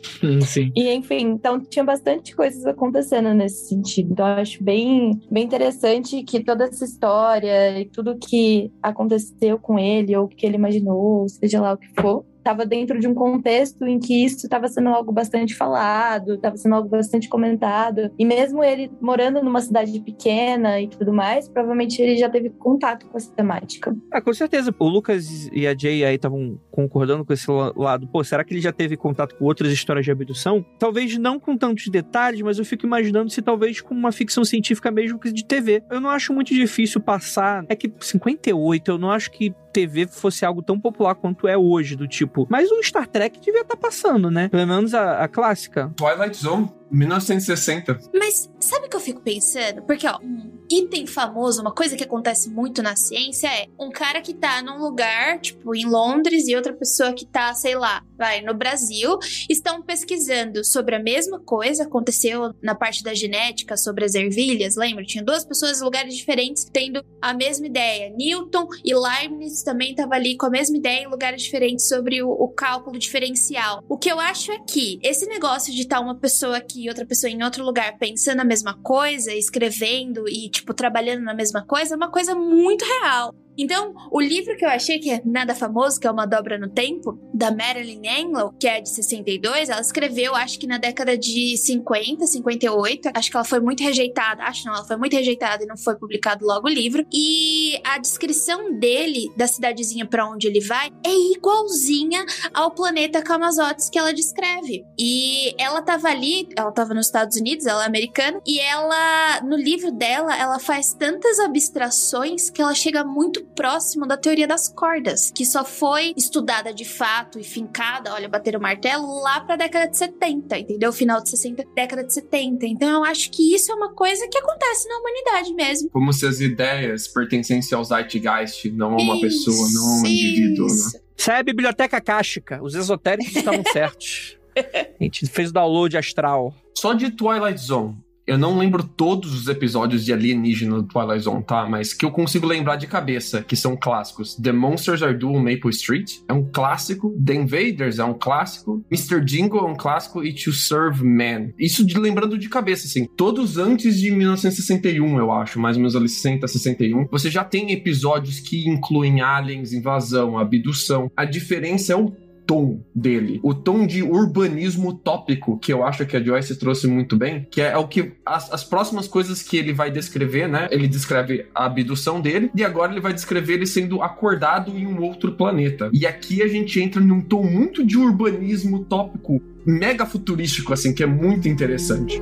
Sim. 0.42 0.70
E 0.76 0.92
enfim, 0.92 1.20
então 1.20 1.58
tinha 1.58 1.82
bastante 1.82 2.36
coisas 2.36 2.66
acontecendo 2.66 3.32
nesse 3.32 3.70
sentido. 3.70 4.12
Então 4.12 4.28
eu 4.28 4.34
acho 4.34 4.62
bem, 4.62 5.18
bem 5.30 5.44
interessante 5.44 6.22
que 6.22 6.44
toda 6.44 6.64
essa 6.64 6.84
história 6.84 7.80
e 7.80 7.86
tudo 7.86 8.18
que 8.18 8.70
aconteceu 8.82 9.58
com 9.58 9.78
ele, 9.78 10.14
ou 10.14 10.28
que 10.28 10.44
ele 10.44 10.56
imaginou, 10.56 11.26
seja 11.30 11.62
lá 11.62 11.72
o 11.72 11.78
que 11.78 11.88
for, 11.98 12.26
estava 12.42 12.66
dentro 12.66 12.98
de 12.98 13.06
um 13.06 13.14
contexto 13.14 13.86
em 13.86 13.98
que 13.98 14.24
isso 14.24 14.44
estava 14.44 14.66
sendo 14.68 14.88
algo 14.88 15.12
bastante 15.12 15.54
falado, 15.54 16.34
estava 16.34 16.56
sendo 16.56 16.74
algo 16.74 16.88
bastante 16.88 17.28
comentado. 17.28 18.10
E 18.18 18.24
mesmo 18.24 18.62
ele 18.62 18.90
morando 19.00 19.42
numa 19.42 19.60
cidade 19.60 19.98
pequena 20.00 20.80
e 20.80 20.88
tudo 20.88 21.12
mais, 21.12 21.48
provavelmente 21.48 22.02
ele 22.02 22.16
já 22.16 22.28
teve 22.28 22.50
contato 22.50 23.06
com 23.06 23.16
essa 23.16 23.32
temática. 23.32 23.96
Ah, 24.10 24.20
com 24.20 24.34
certeza. 24.34 24.74
O 24.78 24.88
Lucas 24.88 25.48
e 25.52 25.66
a 25.66 25.76
Jay 25.76 26.04
aí 26.04 26.16
estavam 26.16 26.58
concordando 26.70 27.24
com 27.24 27.32
esse 27.32 27.46
lado. 27.76 28.08
Pô, 28.08 28.22
será 28.24 28.44
que 28.44 28.52
ele 28.52 28.60
já 28.60 28.72
teve 28.72 28.96
contato 28.96 29.36
com 29.36 29.44
outras 29.44 29.72
histórias 29.72 30.04
de 30.04 30.10
abdução? 30.10 30.64
Talvez 30.78 31.16
não 31.16 31.38
com 31.38 31.56
tantos 31.56 31.88
detalhes, 31.88 32.42
mas 32.42 32.58
eu 32.58 32.64
fico 32.64 32.84
imaginando 32.84 33.30
se 33.30 33.40
talvez 33.40 33.80
com 33.80 33.94
uma 33.94 34.10
ficção 34.10 34.44
científica 34.44 34.90
mesmo 34.90 35.18
que 35.18 35.32
de 35.32 35.44
TV. 35.44 35.82
Eu 35.90 36.00
não 36.00 36.10
acho 36.10 36.32
muito 36.32 36.52
difícil 36.52 37.00
passar. 37.00 37.64
É 37.68 37.76
que 37.76 37.92
58, 38.00 38.90
eu 38.90 38.98
não 38.98 39.10
acho 39.10 39.30
que 39.30 39.54
TV 39.72 40.06
fosse 40.06 40.44
algo 40.44 40.62
tão 40.62 40.78
popular 40.78 41.14
quanto 41.14 41.48
é 41.48 41.56
hoje, 41.56 41.96
do 41.96 42.06
tipo. 42.06 42.46
Mas 42.50 42.70
o 42.70 42.82
Star 42.82 43.06
Trek 43.06 43.40
devia 43.40 43.62
estar 43.62 43.76
tá 43.76 43.80
passando, 43.80 44.30
né? 44.30 44.48
Pelo 44.48 44.66
menos 44.66 44.94
a, 44.94 45.24
a 45.24 45.28
clássica. 45.28 45.90
Twilight 45.96 46.36
Zone. 46.36 46.70
1960. 46.92 47.98
Mas 48.14 48.50
sabe 48.60 48.86
o 48.86 48.90
que 48.90 48.96
eu 48.96 49.00
fico 49.00 49.20
pensando? 49.20 49.82
Porque, 49.82 50.06
ó, 50.06 50.18
um 50.22 50.60
item 50.70 51.06
famoso, 51.06 51.60
uma 51.60 51.74
coisa 51.74 51.96
que 51.96 52.04
acontece 52.04 52.50
muito 52.50 52.82
na 52.82 52.94
ciência 52.94 53.48
é 53.48 53.66
um 53.78 53.90
cara 53.90 54.20
que 54.20 54.34
tá 54.34 54.62
num 54.62 54.78
lugar, 54.78 55.40
tipo, 55.40 55.74
em 55.74 55.86
Londres, 55.86 56.46
e 56.48 56.54
outra 56.54 56.72
pessoa 56.72 57.12
que 57.12 57.26
tá, 57.26 57.54
sei 57.54 57.74
lá, 57.74 58.02
vai, 58.16 58.42
no 58.42 58.54
Brasil, 58.54 59.18
estão 59.48 59.82
pesquisando 59.82 60.64
sobre 60.64 60.94
a 60.94 61.02
mesma 61.02 61.40
coisa, 61.40 61.84
aconteceu 61.84 62.54
na 62.62 62.74
parte 62.74 63.02
da 63.02 63.14
genética, 63.14 63.76
sobre 63.76 64.04
as 64.04 64.14
ervilhas, 64.14 64.76
lembra? 64.76 65.04
Tinha 65.04 65.24
duas 65.24 65.44
pessoas 65.44 65.80
em 65.80 65.84
lugares 65.84 66.14
diferentes 66.14 66.64
tendo 66.70 67.04
a 67.20 67.32
mesma 67.34 67.66
ideia. 67.66 68.12
Newton 68.16 68.68
e 68.84 68.94
Leibniz 68.94 69.62
também 69.62 69.90
estavam 69.90 70.12
ali 70.12 70.36
com 70.36 70.46
a 70.46 70.50
mesma 70.50 70.76
ideia 70.76 71.04
em 71.04 71.08
lugares 71.08 71.42
diferentes 71.42 71.88
sobre 71.88 72.22
o, 72.22 72.28
o 72.28 72.48
cálculo 72.48 72.98
diferencial. 72.98 73.82
O 73.88 73.96
que 73.96 74.10
eu 74.10 74.20
acho 74.20 74.52
é 74.52 74.58
que 74.60 74.98
esse 75.02 75.26
negócio 75.26 75.72
de 75.72 75.82
estar 75.82 75.96
tá 75.96 76.02
uma 76.02 76.14
pessoa 76.14 76.56
aqui 76.56 76.81
e 76.82 76.88
outra 76.88 77.06
pessoa 77.06 77.30
em 77.30 77.42
outro 77.42 77.64
lugar 77.64 77.96
pensando 77.98 78.40
a 78.40 78.44
mesma 78.44 78.74
coisa, 78.82 79.32
escrevendo 79.32 80.28
e, 80.28 80.50
tipo, 80.50 80.74
trabalhando 80.74 81.22
na 81.22 81.34
mesma 81.34 81.64
coisa, 81.64 81.94
é 81.94 81.96
uma 81.96 82.10
coisa 82.10 82.34
muito 82.34 82.84
real. 82.84 83.34
Então, 83.56 83.94
o 84.10 84.20
livro 84.20 84.56
que 84.56 84.64
eu 84.64 84.68
achei 84.68 84.98
que 84.98 85.10
é 85.10 85.20
nada 85.24 85.54
famoso, 85.54 86.00
que 86.00 86.06
é 86.06 86.10
Uma 86.10 86.26
Dobra 86.26 86.58
no 86.58 86.68
Tempo, 86.68 87.18
da 87.34 87.50
Marilyn 87.50 88.02
Enlow, 88.06 88.52
que 88.58 88.66
é 88.66 88.80
de 88.80 88.88
62, 88.88 89.68
ela 89.68 89.80
escreveu, 89.80 90.34
acho 90.34 90.58
que 90.58 90.66
na 90.66 90.78
década 90.78 91.16
de 91.16 91.56
50, 91.56 92.26
58. 92.26 93.10
Acho 93.14 93.30
que 93.30 93.36
ela 93.36 93.44
foi 93.44 93.60
muito 93.60 93.82
rejeitada. 93.82 94.42
Acho 94.44 94.66
não, 94.66 94.74
ela 94.74 94.84
foi 94.84 94.96
muito 94.96 95.14
rejeitada 95.14 95.64
e 95.64 95.66
não 95.66 95.76
foi 95.76 95.96
publicado 95.96 96.44
logo 96.44 96.66
o 96.66 96.70
livro. 96.70 97.04
E 97.12 97.78
a 97.84 97.98
descrição 97.98 98.78
dele, 98.78 99.30
da 99.36 99.46
cidadezinha 99.46 100.06
para 100.06 100.28
onde 100.28 100.46
ele 100.46 100.60
vai, 100.60 100.90
é 101.04 101.14
igualzinha 101.36 102.24
ao 102.54 102.70
planeta 102.70 103.22
Camazotes 103.22 103.90
que 103.90 103.98
ela 103.98 104.12
descreve. 104.12 104.84
E 104.98 105.54
ela 105.58 105.82
tava 105.82 106.08
ali, 106.08 106.48
ela 106.56 106.72
tava 106.72 106.94
nos 106.94 107.06
Estados 107.06 107.36
Unidos, 107.36 107.66
ela 107.66 107.84
é 107.84 107.86
americana, 107.86 108.40
e 108.46 108.58
ela, 108.58 109.40
no 109.42 109.56
livro 109.56 109.92
dela, 109.92 110.36
ela 110.36 110.58
faz 110.58 110.94
tantas 110.94 111.38
abstrações 111.38 112.50
que 112.50 112.62
ela 112.62 112.74
chega 112.74 113.04
muito 113.04 113.42
próximo 113.54 114.06
da 114.06 114.16
teoria 114.16 114.46
das 114.46 114.68
cordas, 114.68 115.30
que 115.34 115.44
só 115.44 115.64
foi 115.64 116.12
estudada 116.16 116.72
de 116.72 116.84
fato 116.84 117.38
e 117.38 117.44
fincada, 117.44 118.12
olha, 118.12 118.28
bater 118.28 118.56
o 118.56 118.60
martelo, 118.60 119.22
lá 119.22 119.40
pra 119.40 119.56
década 119.56 119.88
de 119.88 119.96
70, 119.96 120.58
entendeu? 120.58 120.92
Final 120.92 121.22
de 121.22 121.30
60, 121.30 121.64
década 121.74 122.04
de 122.04 122.12
70. 122.12 122.66
Então 122.66 122.88
eu 122.88 123.04
acho 123.04 123.30
que 123.30 123.54
isso 123.54 123.70
é 123.70 123.74
uma 123.74 123.92
coisa 123.92 124.26
que 124.28 124.38
acontece 124.38 124.88
na 124.88 124.96
humanidade 124.98 125.54
mesmo. 125.54 125.90
Como 125.90 126.12
se 126.12 126.26
as 126.26 126.40
ideias 126.40 127.08
pertencessem 127.08 127.76
ao 127.76 127.84
zeitgeist, 127.84 128.70
não 128.70 128.94
a 128.94 128.96
uma 128.96 129.14
isso, 129.16 129.20
pessoa, 129.20 129.68
não 129.72 129.82
a 129.82 129.94
um 130.00 130.06
indivíduo, 130.06 130.66
né? 130.66 131.00
Isso 131.16 131.30
é 131.30 131.38
a 131.38 131.42
biblioteca 131.42 132.00
cástica. 132.00 132.60
Os 132.62 132.74
esotéricos 132.74 133.36
estavam 133.36 133.62
certos. 133.72 134.36
A 134.56 135.02
gente 135.02 135.26
fez 135.26 135.50
o 135.50 135.52
download 135.52 135.96
astral. 135.96 136.54
Só 136.76 136.92
de 136.92 137.10
Twilight 137.10 137.60
Zone, 137.60 137.96
eu 138.26 138.38
não 138.38 138.56
lembro 138.56 138.84
todos 138.84 139.34
os 139.34 139.48
episódios 139.48 140.04
de 140.04 140.12
Alienígena 140.12 140.76
do 140.76 140.84
Twilight 140.84 141.24
Zone, 141.24 141.42
tá? 141.42 141.68
Mas 141.68 141.92
que 141.92 142.04
eu 142.04 142.10
consigo 142.10 142.46
lembrar 142.46 142.76
de 142.76 142.86
cabeça, 142.86 143.42
que 143.42 143.56
são 143.56 143.76
clássicos. 143.76 144.36
The 144.36 144.52
Monsters 144.52 145.02
Are 145.02 145.16
Due 145.16 145.36
on 145.36 145.40
Maple 145.40 145.70
Street 145.70 146.18
é 146.28 146.32
um 146.32 146.48
clássico. 146.50 147.16
The 147.24 147.34
Invaders 147.34 147.98
é 147.98 148.04
um 148.04 148.14
clássico. 148.14 148.84
Mr. 148.90 149.24
Jingle 149.24 149.60
é 149.60 149.70
um 149.70 149.74
clássico. 149.74 150.24
E 150.24 150.32
To 150.32 150.52
Serve 150.52 151.04
Man. 151.04 151.50
Isso 151.58 151.84
de 151.84 151.98
lembrando 151.98 152.38
de 152.38 152.48
cabeça, 152.48 152.86
assim. 152.86 153.06
Todos 153.16 153.58
antes 153.58 153.98
de 153.98 154.10
1961, 154.10 155.18
eu 155.18 155.32
acho. 155.32 155.58
Mais 155.58 155.76
ou 155.76 155.80
menos 155.80 155.96
ali 155.96 156.08
60, 156.08 156.46
61. 156.46 157.06
Você 157.10 157.30
já 157.30 157.44
tem 157.44 157.72
episódios 157.72 158.38
que 158.38 158.68
incluem 158.68 159.20
aliens, 159.20 159.72
invasão, 159.72 160.38
abdução. 160.38 161.10
A 161.16 161.24
diferença 161.24 161.92
é 161.92 161.96
o 161.96 162.12
tom 162.52 162.84
dele, 162.94 163.40
o 163.42 163.54
tom 163.54 163.86
de 163.86 164.02
urbanismo 164.02 164.90
utópico 164.90 165.58
que 165.58 165.72
eu 165.72 165.82
acho 165.82 166.04
que 166.04 166.18
a 166.18 166.22
Joyce 166.22 166.58
trouxe 166.58 166.86
muito 166.86 167.16
bem, 167.16 167.46
que 167.50 167.62
é 167.62 167.74
o 167.78 167.88
que 167.88 168.12
as, 168.26 168.52
as 168.52 168.62
próximas 168.62 169.08
coisas 169.08 169.42
que 169.42 169.56
ele 169.56 169.72
vai 169.72 169.90
descrever, 169.90 170.46
né? 170.46 170.68
Ele 170.70 170.86
descreve 170.86 171.46
a 171.54 171.64
abdução 171.64 172.20
dele 172.20 172.50
e 172.54 172.62
agora 172.62 172.92
ele 172.92 173.00
vai 173.00 173.14
descrever 173.14 173.54
ele 173.54 173.64
sendo 173.64 174.02
acordado 174.02 174.76
em 174.76 174.86
um 174.86 175.00
outro 175.00 175.32
planeta. 175.32 175.88
E 175.94 176.06
aqui 176.06 176.42
a 176.42 176.46
gente 176.46 176.78
entra 176.78 177.00
num 177.00 177.22
tom 177.22 177.42
muito 177.42 177.82
de 177.82 177.96
urbanismo 177.96 178.76
utópico, 178.76 179.40
mega 179.64 180.04
futurístico 180.04 180.74
assim, 180.74 180.92
que 180.92 181.02
é 181.02 181.06
muito 181.06 181.48
interessante. 181.48 182.20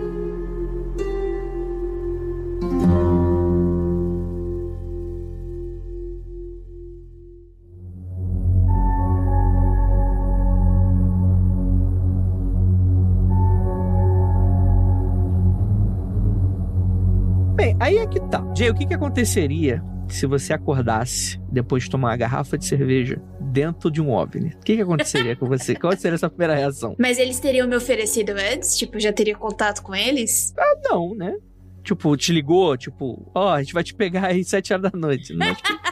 Que 18.11 18.20
tá. 18.20 18.44
Jay, 18.57 18.68
o 18.68 18.75
que, 18.75 18.85
que 18.85 18.94
aconteceria 18.94 19.83
se 20.09 20.27
você 20.27 20.53
acordasse 20.53 21.40
depois 21.51 21.85
de 21.85 21.90
tomar 21.90 22.09
uma 22.09 22.16
garrafa 22.16 22.59
de 22.59 22.64
cerveja 22.64 23.23
dentro 23.40 23.90
de 23.90 24.03
um 24.03 24.11
OVNI? 24.11 24.51
O 24.51 24.59
que, 24.59 24.77
que 24.77 24.83
aconteceria 24.83 25.37
com 25.37 25.46
você? 25.46 25.75
Qual 25.77 25.96
seria 25.96 26.16
essa 26.16 26.29
primeira 26.29 26.55
reação? 26.55 26.96
Mas 26.99 27.18
eles 27.18 27.38
teriam 27.38 27.68
me 27.68 27.77
oferecido 27.77 28.31
antes? 28.31 28.77
Tipo, 28.77 28.99
já 28.99 29.12
teria 29.12 29.37
contato 29.37 29.83
com 29.83 29.94
eles? 29.94 30.53
Ah, 30.59 30.75
não, 30.90 31.14
né? 31.14 31.37
Tipo, 31.83 32.16
te 32.16 32.33
ligou, 32.33 32.77
tipo, 32.77 33.31
ó, 33.35 33.46
oh, 33.46 33.49
a 33.51 33.62
gente 33.62 33.73
vai 33.73 33.83
te 33.83 33.94
pegar 33.94 34.27
aí 34.27 34.44
sete 34.44 34.73
horas 34.73 34.90
da 34.90 34.99
noite. 34.99 35.35
Né? 35.35 35.55
Tipo... 35.55 35.89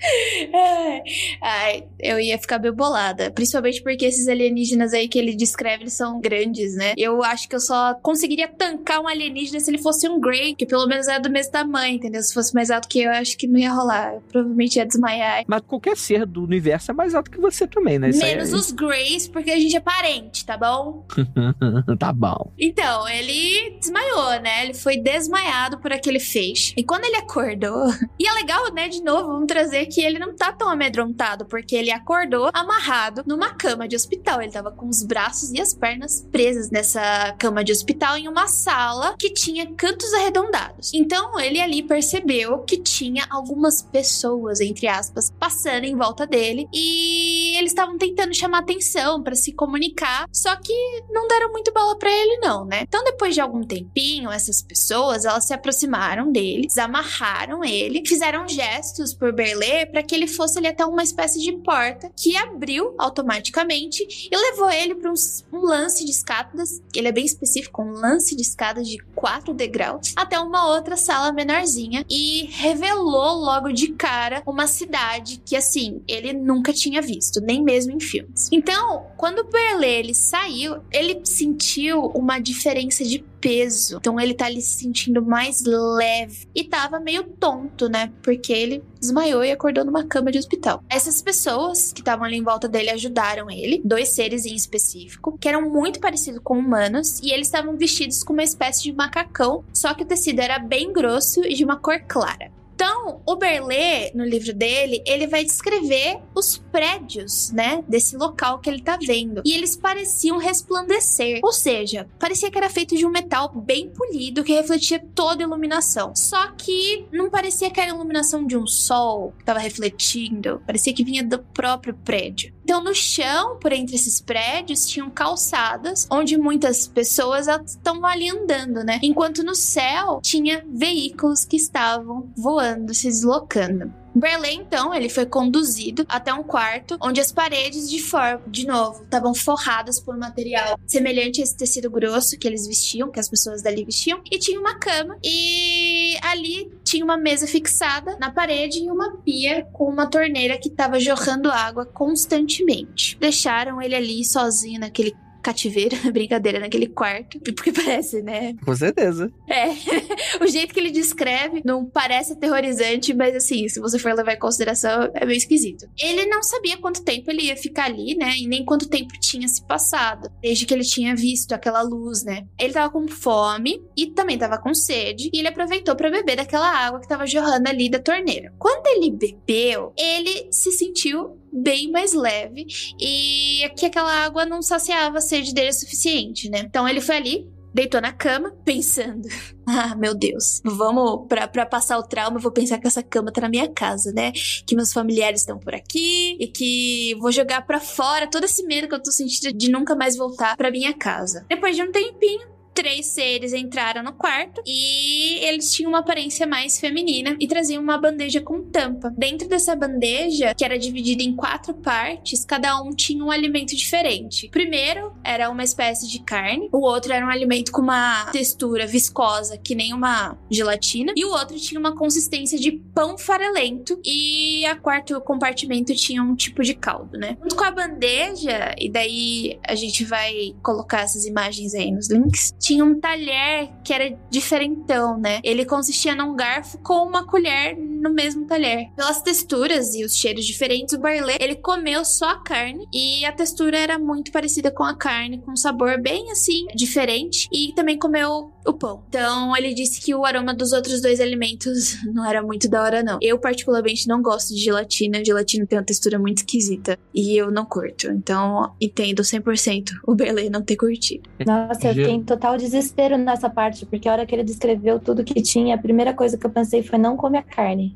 Ai, 1.42 1.84
eu 1.98 2.18
ia 2.20 2.38
ficar 2.38 2.58
meio 2.58 2.74
bolada. 2.74 3.30
Principalmente 3.30 3.82
porque 3.82 4.04
esses 4.04 4.28
alienígenas 4.28 4.92
aí 4.92 5.08
que 5.08 5.18
ele 5.18 5.34
descreve, 5.34 5.84
eles 5.84 5.92
são 5.94 6.20
grandes, 6.20 6.74
né? 6.74 6.94
Eu 6.96 7.22
acho 7.22 7.48
que 7.48 7.56
eu 7.56 7.60
só 7.60 7.94
conseguiria 8.02 8.48
tancar 8.48 9.00
um 9.00 9.08
alienígena 9.08 9.60
se 9.60 9.70
ele 9.70 9.78
fosse 9.78 10.08
um 10.08 10.20
Grey, 10.20 10.54
que 10.54 10.66
pelo 10.66 10.86
menos 10.86 11.08
é 11.08 11.18
do 11.18 11.30
mesmo 11.30 11.52
tamanho, 11.52 11.96
entendeu? 11.96 12.22
Se 12.22 12.32
fosse 12.34 12.54
mais 12.54 12.70
alto 12.70 12.88
que 12.88 13.00
eu, 13.00 13.10
eu 13.10 13.18
acho 13.18 13.36
que 13.36 13.46
não 13.46 13.58
ia 13.58 13.72
rolar. 13.72 14.14
Eu 14.14 14.20
provavelmente 14.32 14.76
ia 14.76 14.86
desmaiar. 14.86 15.44
Mas 15.46 15.62
qualquer 15.66 15.96
ser 15.96 16.26
do 16.26 16.42
universo 16.42 16.90
é 16.90 16.94
mais 16.94 17.14
alto 17.14 17.30
que 17.30 17.38
você 17.40 17.66
também, 17.66 17.98
né? 17.98 18.10
Isso 18.10 18.24
aí 18.24 18.34
Menos 18.34 18.52
é- 18.52 18.56
os 18.56 18.70
Greys, 18.72 19.28
porque 19.28 19.50
a 19.50 19.58
gente 19.58 19.76
é 19.76 19.80
parente, 19.80 20.44
tá 20.44 20.56
bom? 20.56 21.04
tá 21.98 22.12
bom. 22.12 22.52
Então, 22.58 23.08
ele 23.08 23.76
desmaiou, 23.78 24.40
né? 24.42 24.64
Ele 24.64 24.74
foi 24.74 24.96
desmaiado 24.96 25.78
por 25.78 25.92
aquele 25.92 26.20
feixe. 26.20 26.74
E 26.76 26.84
quando 26.84 27.04
ele 27.04 27.16
acordou. 27.16 27.86
E 28.18 28.26
é 28.26 28.32
legal, 28.32 28.72
né? 28.72 28.88
De 28.88 29.02
novo, 29.02 29.28
vamos 29.28 29.46
trazer 29.46 29.86
que 29.96 30.02
ele 30.02 30.18
não 30.18 30.36
tá 30.36 30.52
tão 30.52 30.68
amedrontado, 30.68 31.46
porque 31.46 31.74
ele 31.74 31.90
acordou 31.90 32.50
amarrado 32.52 33.22
numa 33.26 33.54
cama 33.54 33.88
de 33.88 33.96
hospital. 33.96 34.42
Ele 34.42 34.52
tava 34.52 34.70
com 34.70 34.90
os 34.90 35.02
braços 35.02 35.50
e 35.52 35.58
as 35.58 35.72
pernas 35.72 36.20
presas 36.30 36.70
nessa 36.70 37.34
cama 37.38 37.64
de 37.64 37.72
hospital 37.72 38.18
em 38.18 38.28
uma 38.28 38.46
sala 38.46 39.16
que 39.18 39.30
tinha 39.30 39.64
cantos 39.72 40.12
arredondados. 40.12 40.92
Então, 40.92 41.40
ele 41.40 41.58
ali 41.58 41.82
percebeu 41.82 42.58
que 42.58 42.76
tinha 42.76 43.26
algumas 43.30 43.80
pessoas, 43.80 44.60
entre 44.60 44.86
aspas, 44.86 45.32
passando 45.40 45.84
em 45.84 45.96
volta 45.96 46.26
dele 46.26 46.68
e 46.74 47.56
eles 47.56 47.70
estavam 47.70 47.96
tentando 47.96 48.34
chamar 48.34 48.58
atenção 48.58 49.22
pra 49.22 49.34
se 49.34 49.54
comunicar, 49.54 50.26
só 50.30 50.54
que 50.56 50.74
não 51.08 51.26
deram 51.26 51.50
muito 51.52 51.72
bola 51.72 51.98
pra 51.98 52.10
ele 52.10 52.36
não, 52.36 52.66
né? 52.66 52.82
Então 52.82 53.02
depois 53.02 53.34
de 53.34 53.40
algum 53.40 53.62
tempinho, 53.62 54.30
essas 54.30 54.60
pessoas, 54.60 55.24
elas 55.24 55.46
se 55.46 55.54
aproximaram 55.54 56.30
dele, 56.30 56.66
desamarraram 56.66 57.64
ele, 57.64 58.06
fizeram 58.06 58.46
gestos 58.46 59.14
por 59.14 59.32
Berlê 59.32 59.75
para 59.84 60.02
que 60.02 60.14
ele 60.14 60.26
fosse 60.26 60.58
ali 60.58 60.68
até 60.68 60.84
uma 60.86 61.02
espécie 61.02 61.40
de 61.40 61.52
porta 61.52 62.10
que 62.16 62.36
abriu 62.36 62.94
automaticamente 62.98 64.06
e 64.30 64.36
levou 64.36 64.70
ele 64.70 64.94
para 64.94 65.10
um, 65.10 65.14
um 65.52 65.60
lance 65.60 66.04
de 66.04 66.10
escadas, 66.10 66.80
ele 66.94 67.08
é 67.08 67.12
bem 67.12 67.24
específico, 67.24 67.82
um 67.82 67.92
lance 67.92 68.34
de 68.34 68.42
escadas 68.42 68.88
de 68.88 68.98
quatro 69.14 69.52
degraus, 69.52 70.12
até 70.16 70.38
uma 70.38 70.68
outra 70.68 70.96
sala 70.96 71.32
menorzinha 71.32 72.04
e 72.08 72.48
revelou 72.52 73.34
logo 73.34 73.72
de 73.72 73.88
cara 73.88 74.42
uma 74.46 74.66
cidade 74.66 75.42
que 75.44 75.56
assim, 75.56 76.02
ele 76.06 76.32
nunca 76.32 76.72
tinha 76.72 77.02
visto, 77.02 77.40
nem 77.40 77.62
mesmo 77.62 77.92
em 77.92 78.00
filmes. 78.00 78.48
Então, 78.52 79.06
quando 79.16 79.44
Berlê 79.44 79.98
ele 79.98 80.14
saiu, 80.14 80.80
ele 80.92 81.20
sentiu 81.24 82.06
uma 82.06 82.38
diferença 82.38 83.04
de 83.04 83.24
peso. 83.46 83.98
Então 83.98 84.18
ele 84.18 84.34
tá 84.34 84.46
ali 84.46 84.60
se 84.60 84.78
sentindo 84.80 85.24
mais 85.24 85.62
leve 85.64 86.48
e 86.54 86.64
tava 86.64 86.98
meio 86.98 87.24
tonto, 87.24 87.88
né? 87.88 88.12
Porque 88.22 88.52
ele 88.52 88.82
desmaiou 89.00 89.44
e 89.44 89.52
acordou 89.52 89.65
numa 89.84 90.04
cama 90.04 90.30
de 90.30 90.38
hospital. 90.38 90.82
Essas 90.88 91.22
pessoas 91.22 91.92
que 91.92 92.00
estavam 92.00 92.24
ali 92.24 92.36
em 92.36 92.42
volta 92.42 92.68
dele 92.68 92.90
ajudaram 92.90 93.50
ele, 93.50 93.80
dois 93.84 94.10
seres 94.10 94.46
em 94.46 94.54
específico, 94.54 95.36
que 95.38 95.48
eram 95.48 95.70
muito 95.70 96.00
parecidos 96.00 96.40
com 96.42 96.58
humanos 96.58 97.20
e 97.20 97.30
eles 97.30 97.48
estavam 97.48 97.76
vestidos 97.76 98.22
com 98.22 98.32
uma 98.32 98.42
espécie 98.42 98.82
de 98.82 98.92
macacão, 98.92 99.64
só 99.72 99.94
que 99.94 100.02
o 100.02 100.06
tecido 100.06 100.40
era 100.40 100.58
bem 100.58 100.92
grosso 100.92 101.44
e 101.44 101.54
de 101.54 101.64
uma 101.64 101.76
cor 101.76 102.00
clara. 102.00 102.55
Então, 102.76 103.22
o 103.24 103.36
Berlê, 103.36 104.12
no 104.14 104.22
livro 104.22 104.52
dele, 104.52 105.02
ele 105.06 105.26
vai 105.26 105.42
descrever 105.42 106.18
os 106.34 106.58
prédios, 106.70 107.50
né, 107.50 107.82
desse 107.88 108.18
local 108.18 108.58
que 108.58 108.68
ele 108.68 108.82
tá 108.82 108.98
vendo. 109.00 109.40
E 109.46 109.54
eles 109.54 109.74
pareciam 109.74 110.36
resplandecer. 110.36 111.40
Ou 111.42 111.54
seja, 111.54 112.06
parecia 112.18 112.50
que 112.50 112.58
era 112.58 112.68
feito 112.68 112.94
de 112.94 113.06
um 113.06 113.10
metal 113.10 113.50
bem 113.50 113.88
polido 113.88 114.44
que 114.44 114.52
refletia 114.52 115.02
toda 115.14 115.42
a 115.42 115.46
iluminação. 115.46 116.14
Só 116.14 116.48
que 116.48 117.06
não 117.10 117.30
parecia 117.30 117.70
que 117.70 117.80
era 117.80 117.90
a 117.90 117.94
iluminação 117.94 118.46
de 118.46 118.58
um 118.58 118.66
sol 118.66 119.32
que 119.38 119.44
tava 119.46 119.58
refletindo. 119.58 120.60
Parecia 120.66 120.92
que 120.92 121.02
vinha 121.02 121.24
do 121.24 121.38
próprio 121.38 121.94
prédio. 121.94 122.55
Então, 122.66 122.82
no 122.82 122.92
chão, 122.92 123.60
por 123.60 123.72
entre 123.72 123.94
esses 123.94 124.20
prédios, 124.20 124.88
tinham 124.88 125.08
calçadas 125.08 126.04
onde 126.10 126.36
muitas 126.36 126.88
pessoas 126.88 127.46
estavam 127.46 128.04
ali 128.04 128.28
andando, 128.28 128.82
né? 128.82 128.98
Enquanto 129.04 129.44
no 129.44 129.54
céu 129.54 130.20
tinha 130.20 130.66
veículos 130.68 131.44
que 131.44 131.54
estavam 131.54 132.28
voando, 132.36 132.92
se 132.92 133.06
deslocando. 133.06 133.94
Berlê, 134.12 134.52
então, 134.52 134.94
ele 134.94 135.08
foi 135.08 135.26
conduzido 135.26 136.04
até 136.08 136.32
um 136.32 136.42
quarto 136.42 136.96
onde 137.00 137.20
as 137.20 137.30
paredes 137.30 137.88
de 137.88 138.02
forma, 138.02 138.42
de 138.48 138.66
novo, 138.66 139.04
estavam 139.04 139.34
forradas 139.34 140.00
por 140.00 140.16
um 140.16 140.18
material 140.18 140.80
semelhante 140.86 141.40
a 141.40 141.44
esse 141.44 141.54
tecido 141.54 141.90
grosso 141.90 142.36
que 142.38 142.48
eles 142.48 142.66
vestiam, 142.66 143.12
que 143.12 143.20
as 143.20 143.28
pessoas 143.28 143.62
dali 143.62 143.84
vestiam, 143.84 144.20
e 144.28 144.38
tinha 144.38 144.58
uma 144.58 144.74
cama 144.78 145.16
e 145.22 146.16
ali 146.22 146.72
tinha 146.86 147.04
uma 147.04 147.16
mesa 147.16 147.48
fixada 147.48 148.16
na 148.20 148.30
parede 148.30 148.78
e 148.78 148.90
uma 148.90 149.16
pia 149.16 149.66
com 149.72 149.90
uma 149.90 150.06
torneira 150.06 150.56
que 150.56 150.68
estava 150.68 151.00
jorrando 151.00 151.50
água 151.50 151.84
constantemente. 151.84 153.18
Deixaram 153.18 153.82
ele 153.82 153.96
ali 153.96 154.24
sozinho 154.24 154.78
naquele 154.78 155.10
cativeiro, 155.46 155.96
brincadeira, 156.12 156.58
naquele 156.58 156.88
quarto, 156.88 157.38
porque 157.40 157.70
parece, 157.70 158.20
né? 158.20 158.54
Com 158.64 158.74
certeza. 158.74 159.30
É, 159.48 159.68
o 160.42 160.46
jeito 160.48 160.74
que 160.74 160.80
ele 160.80 160.90
descreve 160.90 161.62
não 161.64 161.86
parece 161.86 162.32
aterrorizante, 162.32 163.14
mas 163.14 163.36
assim, 163.36 163.68
se 163.68 163.78
você 163.78 163.96
for 163.96 164.12
levar 164.12 164.32
em 164.32 164.38
consideração, 164.38 165.08
é 165.14 165.24
meio 165.24 165.36
esquisito. 165.36 165.86
Ele 165.96 166.26
não 166.26 166.42
sabia 166.42 166.76
quanto 166.78 167.04
tempo 167.04 167.30
ele 167.30 167.42
ia 167.42 167.56
ficar 167.56 167.84
ali, 167.84 168.16
né? 168.16 168.34
E 168.36 168.48
nem 168.48 168.64
quanto 168.64 168.88
tempo 168.88 169.12
tinha 169.20 169.46
se 169.46 169.64
passado, 169.64 170.28
desde 170.42 170.66
que 170.66 170.74
ele 170.74 170.82
tinha 170.82 171.14
visto 171.14 171.52
aquela 171.52 171.82
luz, 171.82 172.24
né? 172.24 172.44
Ele 172.58 172.72
tava 172.72 172.90
com 172.90 173.06
fome 173.06 173.84
e 173.96 174.06
também 174.06 174.36
tava 174.36 174.58
com 174.58 174.74
sede, 174.74 175.30
e 175.32 175.38
ele 175.38 175.48
aproveitou 175.48 175.94
para 175.94 176.10
beber 176.10 176.36
daquela 176.36 176.68
água 176.68 177.00
que 177.00 177.08
tava 177.08 177.26
jorrando 177.26 177.68
ali 177.68 177.88
da 177.88 178.00
torneira. 178.00 178.52
Quando 178.58 178.86
ele 178.88 179.12
bebeu, 179.12 179.92
ele 179.96 180.48
se 180.50 180.72
sentiu 180.72 181.38
bem 181.56 181.90
mais 181.90 182.12
leve 182.12 182.66
e 183.00 183.68
que 183.76 183.86
aquela 183.86 184.12
água 184.24 184.44
não 184.44 184.60
saciava 184.62 185.18
a 185.18 185.20
sede 185.20 185.54
dele 185.54 185.70
o 185.70 185.74
suficiente, 185.74 186.50
né? 186.50 186.60
Então 186.60 186.88
ele 186.88 187.00
foi 187.00 187.16
ali, 187.16 187.50
deitou 187.72 188.00
na 188.00 188.12
cama, 188.12 188.52
pensando: 188.64 189.28
Ah, 189.66 189.96
meu 189.96 190.14
Deus, 190.14 190.60
vamos, 190.64 191.26
pra, 191.28 191.48
pra 191.48 191.66
passar 191.66 191.98
o 191.98 192.02
trauma, 192.02 192.36
eu 192.36 192.42
vou 192.42 192.52
pensar 192.52 192.78
que 192.78 192.86
essa 192.86 193.02
cama 193.02 193.32
tá 193.32 193.40
na 193.40 193.48
minha 193.48 193.68
casa, 193.68 194.12
né? 194.12 194.32
Que 194.66 194.76
meus 194.76 194.92
familiares 194.92 195.40
estão 195.40 195.58
por 195.58 195.74
aqui 195.74 196.36
e 196.40 196.46
que 196.46 197.14
vou 197.20 197.32
jogar 197.32 197.66
pra 197.66 197.80
fora 197.80 198.28
todo 198.30 198.44
esse 198.44 198.64
medo 198.64 198.88
que 198.88 198.94
eu 198.94 199.02
tô 199.02 199.10
sentindo 199.10 199.52
de 199.52 199.70
nunca 199.70 199.96
mais 199.96 200.16
voltar 200.16 200.56
pra 200.56 200.70
minha 200.70 200.94
casa. 200.94 201.44
Depois 201.48 201.74
de 201.74 201.82
um 201.82 201.90
tempinho, 201.90 202.55
três 202.76 203.06
seres 203.06 203.54
entraram 203.54 204.02
no 204.02 204.12
quarto 204.12 204.60
e 204.66 205.38
eles 205.46 205.72
tinham 205.72 205.88
uma 205.88 206.00
aparência 206.00 206.46
mais 206.46 206.78
feminina 206.78 207.34
e 207.40 207.48
traziam 207.48 207.82
uma 207.82 207.96
bandeja 207.96 208.38
com 208.42 208.62
tampa. 208.70 209.14
Dentro 209.16 209.48
dessa 209.48 209.74
bandeja, 209.74 210.54
que 210.54 210.62
era 210.62 210.78
dividida 210.78 211.22
em 211.22 211.34
quatro 211.34 211.72
partes, 211.72 212.44
cada 212.44 212.78
um 212.82 212.90
tinha 212.90 213.24
um 213.24 213.30
alimento 213.30 213.74
diferente. 213.74 214.48
O 214.48 214.50
primeiro 214.50 215.14
era 215.24 215.48
uma 215.48 215.64
espécie 215.64 216.06
de 216.06 216.22
carne, 216.22 216.68
o 216.70 216.84
outro 216.86 217.14
era 217.14 217.24
um 217.24 217.30
alimento 217.30 217.72
com 217.72 217.80
uma 217.80 218.26
textura 218.30 218.86
viscosa, 218.86 219.56
que 219.56 219.74
nem 219.74 219.94
uma 219.94 220.38
gelatina, 220.50 221.14
e 221.16 221.24
o 221.24 221.30
outro 221.30 221.56
tinha 221.58 221.80
uma 221.80 221.96
consistência 221.96 222.58
de 222.58 222.72
pão 222.72 223.16
farelento 223.16 223.98
e 224.04 224.66
a 224.66 224.76
quarto 224.76 225.18
compartimento 225.22 225.94
tinha 225.94 226.22
um 226.22 226.34
tipo 226.34 226.62
de 226.62 226.74
caldo, 226.74 227.16
né? 227.16 227.38
Junto 227.40 227.56
com 227.56 227.64
a 227.64 227.70
bandeja, 227.70 228.74
e 228.78 228.90
daí 228.90 229.58
a 229.66 229.74
gente 229.74 230.04
vai 230.04 230.54
colocar 230.62 231.00
essas 231.00 231.24
imagens 231.24 231.74
aí 231.74 231.90
nos 231.90 232.10
links, 232.10 232.54
tinha 232.66 232.84
um 232.84 232.98
talher 232.98 233.70
que 233.84 233.92
era 233.92 234.18
diferentão, 234.28 235.16
né? 235.16 235.38
Ele 235.44 235.64
consistia 235.64 236.16
num 236.16 236.34
garfo 236.34 236.76
com 236.78 236.94
uma 236.94 237.24
colher 237.24 237.76
no 238.08 238.14
mesmo 238.14 238.46
talher. 238.46 238.90
Pelas 238.94 239.20
texturas 239.22 239.94
e 239.94 240.04
os 240.04 240.14
cheiros 240.14 240.44
diferentes, 240.44 240.94
o 240.94 240.98
Barley, 240.98 241.36
ele 241.40 241.56
comeu 241.56 242.04
só 242.04 242.30
a 242.30 242.42
carne 242.42 242.86
e 242.92 243.24
a 243.24 243.32
textura 243.32 243.78
era 243.78 243.98
muito 243.98 244.30
parecida 244.30 244.70
com 244.70 244.84
a 244.84 244.96
carne, 244.96 245.38
com 245.38 245.52
um 245.52 245.56
sabor 245.56 246.00
bem 246.00 246.30
assim, 246.30 246.66
diferente, 246.74 247.48
e 247.52 247.72
também 247.74 247.98
comeu 247.98 248.52
o 248.66 248.72
pão. 248.72 249.04
Então, 249.08 249.56
ele 249.56 249.72
disse 249.72 250.00
que 250.00 250.14
o 250.14 250.24
aroma 250.24 250.52
dos 250.52 250.72
outros 250.72 251.00
dois 251.00 251.20
alimentos 251.20 251.96
não 252.12 252.24
era 252.24 252.42
muito 252.42 252.68
da 252.68 252.82
hora, 252.82 253.02
não. 253.02 253.18
Eu, 253.22 253.38
particularmente, 253.38 254.08
não 254.08 254.20
gosto 254.20 254.54
de 254.54 254.60
gelatina. 254.60 255.24
Gelatina 255.24 255.66
tem 255.66 255.78
uma 255.78 255.84
textura 255.84 256.18
muito 256.18 256.38
esquisita 256.38 256.98
e 257.14 257.36
eu 257.36 257.50
não 257.50 257.64
curto. 257.64 258.08
Então, 258.08 258.74
entendo 258.80 259.22
100% 259.22 259.90
o 260.06 260.14
Belê 260.14 260.50
não 260.50 260.62
ter 260.62 260.76
curtido. 260.76 261.28
Nossa, 261.46 261.88
eu 261.88 261.94
fiquei 261.94 262.12
em 262.12 262.22
total 262.22 262.56
desespero 262.56 263.16
nessa 263.16 263.48
parte, 263.48 263.86
porque 263.86 264.08
a 264.08 264.12
hora 264.12 264.26
que 264.26 264.34
ele 264.34 264.44
descreveu 264.44 264.98
tudo 264.98 265.24
que 265.24 265.40
tinha, 265.40 265.74
a 265.74 265.78
primeira 265.78 266.12
coisa 266.12 266.36
que 266.36 266.46
eu 266.46 266.50
pensei 266.50 266.82
foi 266.82 266.98
não 266.98 267.16
come 267.16 267.38
a 267.38 267.42
carne. 267.42 267.95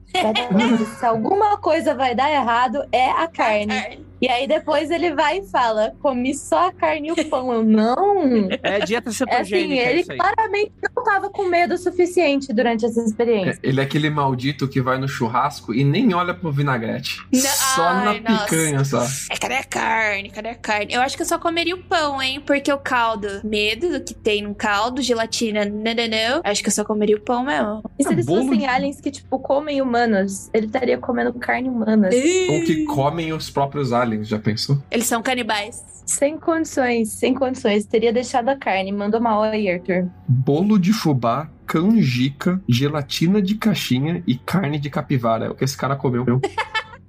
Se 0.99 1.05
alguma 1.05 1.57
coisa 1.57 1.93
vai 1.95 2.13
dar 2.15 2.31
errado, 2.31 2.83
é 2.91 3.09
a 3.09 3.27
carne. 3.27 4.05
E 4.21 4.27
aí 4.29 4.47
depois 4.47 4.91
ele 4.91 5.15
vai 5.15 5.39
e 5.39 5.47
fala: 5.49 5.95
comi 5.99 6.35
só 6.35 6.67
a 6.67 6.71
carne 6.71 7.07
e 7.07 7.11
o 7.11 7.25
pão. 7.29 7.51
Eu 7.51 7.63
não. 7.63 8.49
É 8.61 8.79
dieta 8.85 9.09
É 9.09 9.09
assim, 9.09 9.17
cetogênica. 9.25 9.89
ele 9.89 10.01
isso 10.01 10.11
aí. 10.11 10.17
claramente 10.19 10.71
não 10.95 11.03
tava 11.03 11.29
com 11.31 11.45
medo 11.45 11.73
o 11.73 11.77
suficiente 11.77 12.53
durante 12.53 12.85
essa 12.85 13.01
experiência. 13.01 13.59
Ele 13.63 13.79
é 13.79 13.83
aquele 13.83 14.11
maldito 14.11 14.67
que 14.67 14.79
vai 14.79 14.99
no 14.99 15.07
churrasco 15.07 15.73
e 15.73 15.83
nem 15.83 16.13
olha 16.13 16.35
pro 16.35 16.51
vinagrete. 16.51 17.17
Não, 17.33 17.41
só 17.41 17.81
ai, 17.87 18.19
na 18.21 18.29
nossa. 18.31 18.43
picanha, 18.45 18.85
só. 18.85 19.03
É, 19.31 19.37
cadê 19.39 19.55
a 19.55 19.63
carne? 19.63 20.29
Cadê 20.29 20.49
a 20.49 20.55
carne? 20.55 20.93
Eu 20.93 21.01
acho 21.01 21.15
que 21.15 21.23
eu 21.23 21.27
só 21.27 21.39
comeria 21.39 21.73
o 21.73 21.81
pão, 21.83 22.21
hein? 22.21 22.39
Porque 22.45 22.71
o 22.71 22.77
caldo, 22.77 23.27
medo 23.43 23.89
do 23.89 24.01
que 24.03 24.13
tem 24.13 24.43
no 24.43 24.53
caldo, 24.53 25.01
gelatina, 25.01 25.65
não, 25.65 25.73
não, 25.95 26.07
não. 26.35 26.41
Acho 26.43 26.61
que 26.61 26.69
eu 26.69 26.73
só 26.73 26.83
comeria 26.83 27.15
o 27.15 27.21
pão 27.21 27.43
mesmo. 27.43 27.81
E 27.97 28.03
se 28.03 28.09
É 28.09 28.13
eles 28.13 28.27
bolo 28.27 28.43
fossem 28.43 28.59
de- 28.59 28.65
aliens 28.65 29.01
que, 29.01 29.09
tipo, 29.09 29.39
comem 29.39 29.81
humanos 29.81 30.00
humanos, 30.01 30.49
ele 30.53 30.65
estaria 30.65 30.97
comendo 30.97 31.33
carne 31.33 31.69
humana. 31.69 32.09
Ou 32.49 32.63
que 32.63 32.85
comem 32.85 33.33
os 33.33 33.49
próprios 33.49 33.93
aliens, 33.93 34.27
já 34.27 34.39
pensou? 34.39 34.81
Eles 34.89 35.05
são 35.05 35.21
canibais. 35.21 35.83
Sem 36.05 36.37
condições, 36.37 37.09
sem 37.09 37.33
condições. 37.33 37.85
Teria 37.85 38.11
deixado 38.11 38.49
a 38.49 38.55
carne. 38.55 38.91
Mandou 38.91 39.21
mal 39.21 39.43
aí, 39.43 39.69
Arthur. 39.69 40.09
Bolo 40.27 40.77
de 40.77 40.91
fubá, 40.91 41.49
canjica, 41.65 42.61
gelatina 42.67 43.41
de 43.41 43.55
caixinha 43.55 44.23
e 44.27 44.35
carne 44.35 44.79
de 44.79 44.89
capivara. 44.89 45.45
É 45.45 45.49
o 45.49 45.55
que 45.55 45.63
esse 45.63 45.77
cara 45.77 45.95
comeu. 45.95 46.25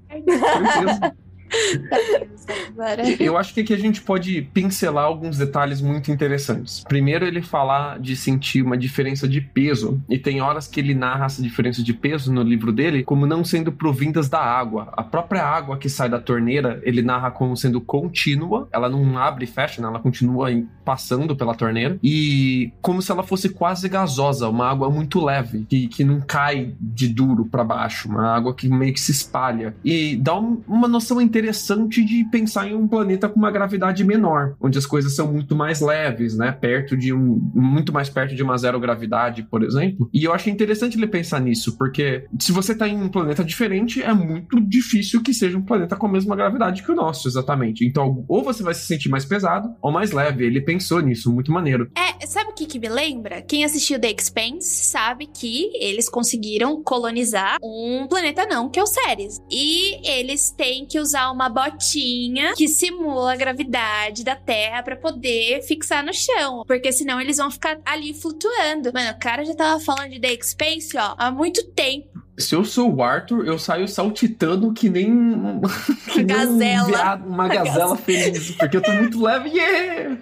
Certeza. 0.07 1.17
Eu 3.19 3.37
acho 3.37 3.55
que 3.55 3.61
aqui 3.61 3.75
a 3.75 3.79
gente 3.79 4.03
pode 4.03 4.43
pincelar 4.53 5.05
alguns 5.05 5.39
detalhes 5.39 5.81
muito 5.81 6.11
interessantes. 6.11 6.85
Primeiro, 6.89 7.25
ele 7.25 7.43
falar 7.43 7.99
de 7.99 8.17
sentir 8.17 8.63
uma 8.63 8.77
diferença 8.77 9.29
de 9.29 9.41
peso, 9.41 10.01
e 10.09 10.19
tem 10.19 10.41
horas 10.41 10.67
que 10.67 10.81
ele 10.81 10.95
narra 10.95 11.27
essa 11.27 11.43
diferença 11.43 11.83
de 11.83 11.93
peso 11.93 12.33
no 12.33 12.43
livro 12.43 12.73
dele 12.73 13.05
como 13.05 13.27
não 13.27 13.45
sendo 13.45 13.73
provindas 13.73 14.29
da 14.29 14.41
água. 14.41 14.89
A 14.93 15.03
própria 15.03 15.45
água 15.45 15.77
que 15.77 15.89
sai 15.89 16.09
da 16.09 16.21
torneira, 16.21 16.81
ele 16.83 17.03
narra 17.03 17.31
como 17.31 17.57
sendo 17.57 17.81
contínua, 17.81 18.69
ela 18.73 18.89
não 18.89 19.19
abre 19.19 19.45
e 19.45 19.49
fecha, 19.49 19.81
né? 19.81 19.89
ela 19.89 19.99
continua 19.99 20.49
passando 20.85 21.37
pela 21.37 21.55
torneira, 21.55 21.99
e 22.03 22.73
como 22.81 23.01
se 23.01 23.11
ela 23.13 23.23
fosse 23.23 23.49
quase 23.49 23.89
gasosa, 23.89 24.49
uma 24.49 24.69
água 24.69 24.91
muito 24.91 25.25
leve, 25.25 25.65
que, 25.69 25.87
que 25.87 26.05
não 26.05 26.21
cai 26.21 26.75
de 26.81 27.09
duro 27.09 27.45
para 27.45 27.65
baixo, 27.65 28.09
uma 28.09 28.35
água 28.35 28.55
que 28.55 28.69
meio 28.69 28.93
que 28.93 29.01
se 29.01 29.13
espalha. 29.13 29.75
E 29.85 30.17
dá 30.17 30.39
um, 30.39 30.63
uma 30.67 30.89
noção 30.89 31.21
interessante 31.21 31.42
interessante 31.43 32.05
de 32.05 32.25
pensar 32.31 32.69
em 32.69 32.75
um 32.75 32.87
planeta 32.87 33.29
com 33.29 33.39
uma 33.39 33.51
gravidade 33.51 34.05
menor, 34.05 34.55
onde 34.61 34.79
as 34.79 34.87
coisas 34.87 35.15
são 35.15 35.33
muito 35.33 35.57
mais 35.57 35.81
leves, 35.81 36.37
né? 36.37 36.53
Perto 36.53 36.97
de 36.97 37.13
um. 37.13 37.41
muito 37.55 37.93
mais 37.93 38.09
perto 38.09 38.35
de 38.35 38.43
uma 38.43 38.57
zero 38.57 38.79
gravidade, 38.79 39.43
por 39.43 39.63
exemplo. 39.63 40.09
E 40.13 40.25
eu 40.25 40.33
acho 40.33 40.49
interessante 40.49 40.97
ele 40.97 41.07
pensar 41.07 41.41
nisso, 41.41 41.77
porque 41.77 42.27
se 42.39 42.53
você 42.53 42.75
tá 42.75 42.87
em 42.87 42.97
um 42.97 43.09
planeta 43.09 43.45
diferente, 43.45 44.03
é 44.03 44.13
muito 44.13 44.61
difícil 44.61 45.23
que 45.23 45.35
seja 45.35 45.59
um 45.59 45.63
planeta 45.63 45.97
com 45.97 46.07
a 46.07 46.13
mesma 46.13 46.37
gravidade 46.37 46.83
que 46.83 46.93
o 46.93 46.95
nosso, 46.95 47.27
exatamente. 47.27 47.85
Então, 47.85 48.25
ou 48.29 48.45
você 48.45 48.63
vai 48.63 48.75
se 48.75 48.87
sentir 48.87 49.09
mais 49.09 49.25
pesado 49.25 49.75
ou 49.83 49.91
mais 49.91 50.13
leve. 50.13 50.45
Ele 50.45 50.61
pensou 50.61 51.01
nisso, 51.01 51.33
muito 51.33 51.51
maneiro. 51.51 51.91
É, 51.97 52.27
sabe 52.27 52.51
o 52.51 52.55
que, 52.55 52.67
que 52.67 52.79
me 52.79 52.89
lembra? 52.89 53.43
Quem 53.43 53.65
assistiu 53.65 54.01
The 54.01 54.11
Expanse 54.11 54.85
sabe 54.85 55.27
que 55.27 55.71
eles 55.75 56.09
conseguiram 56.09 56.83
colonizar 56.83 57.59
um 57.63 58.07
planeta 58.09 58.47
não, 58.47 58.69
que 58.69 58.79
é 58.79 58.83
o 58.83 58.87
Ceres. 58.87 59.41
E 59.51 60.01
eles 60.09 60.51
têm 60.51 60.87
que 60.87 61.01
usar 61.01 61.32
uma 61.33 61.49
botinha 61.49 62.55
que 62.55 62.69
simula 62.69 63.33
a 63.33 63.37
gravidade 63.37 64.25
da 64.25 64.37
Terra 64.37 64.83
para 64.83 64.97
poder 64.97 65.63
fixar 65.63 66.05
no 66.05 66.13
chão. 66.13 66.63
Porque 66.67 66.93
senão 66.93 67.21
eles 67.21 67.39
vão 67.39 67.51
ficar 67.51 67.79
ali 67.85 68.15
flutuando. 68.15 68.93
Mano, 68.93 69.11
o 69.11 69.19
cara 69.19 69.45
já 69.45 69.55
tava 69.55 69.81
falando 69.81 70.11
de 70.11 70.21
The 70.21 70.33
Expanse, 70.33 70.97
ó, 70.97 71.15
há 71.17 71.31
muito 71.31 71.65
tempo. 71.73 72.12
Se 72.39 72.55
eu 72.55 72.65
sou 72.65 72.95
o 72.95 73.03
Arthur, 73.03 73.47
eu 73.47 73.59
saio 73.59 73.87
saltitando 73.87 74.73
que 74.73 74.89
nem, 74.89 75.61
que 76.13 76.19
nem 76.19 76.27
gazela. 76.27 76.83
Um 76.83 76.87
viado, 76.87 77.29
uma 77.29 77.49
gazela 77.49 77.97
feliz, 77.97 78.53
porque 78.53 78.79
eu 78.79 78.83
tô 78.83 78.91
muito 78.93 79.23
leve. 79.23 79.51
Yeah! 79.51 80.19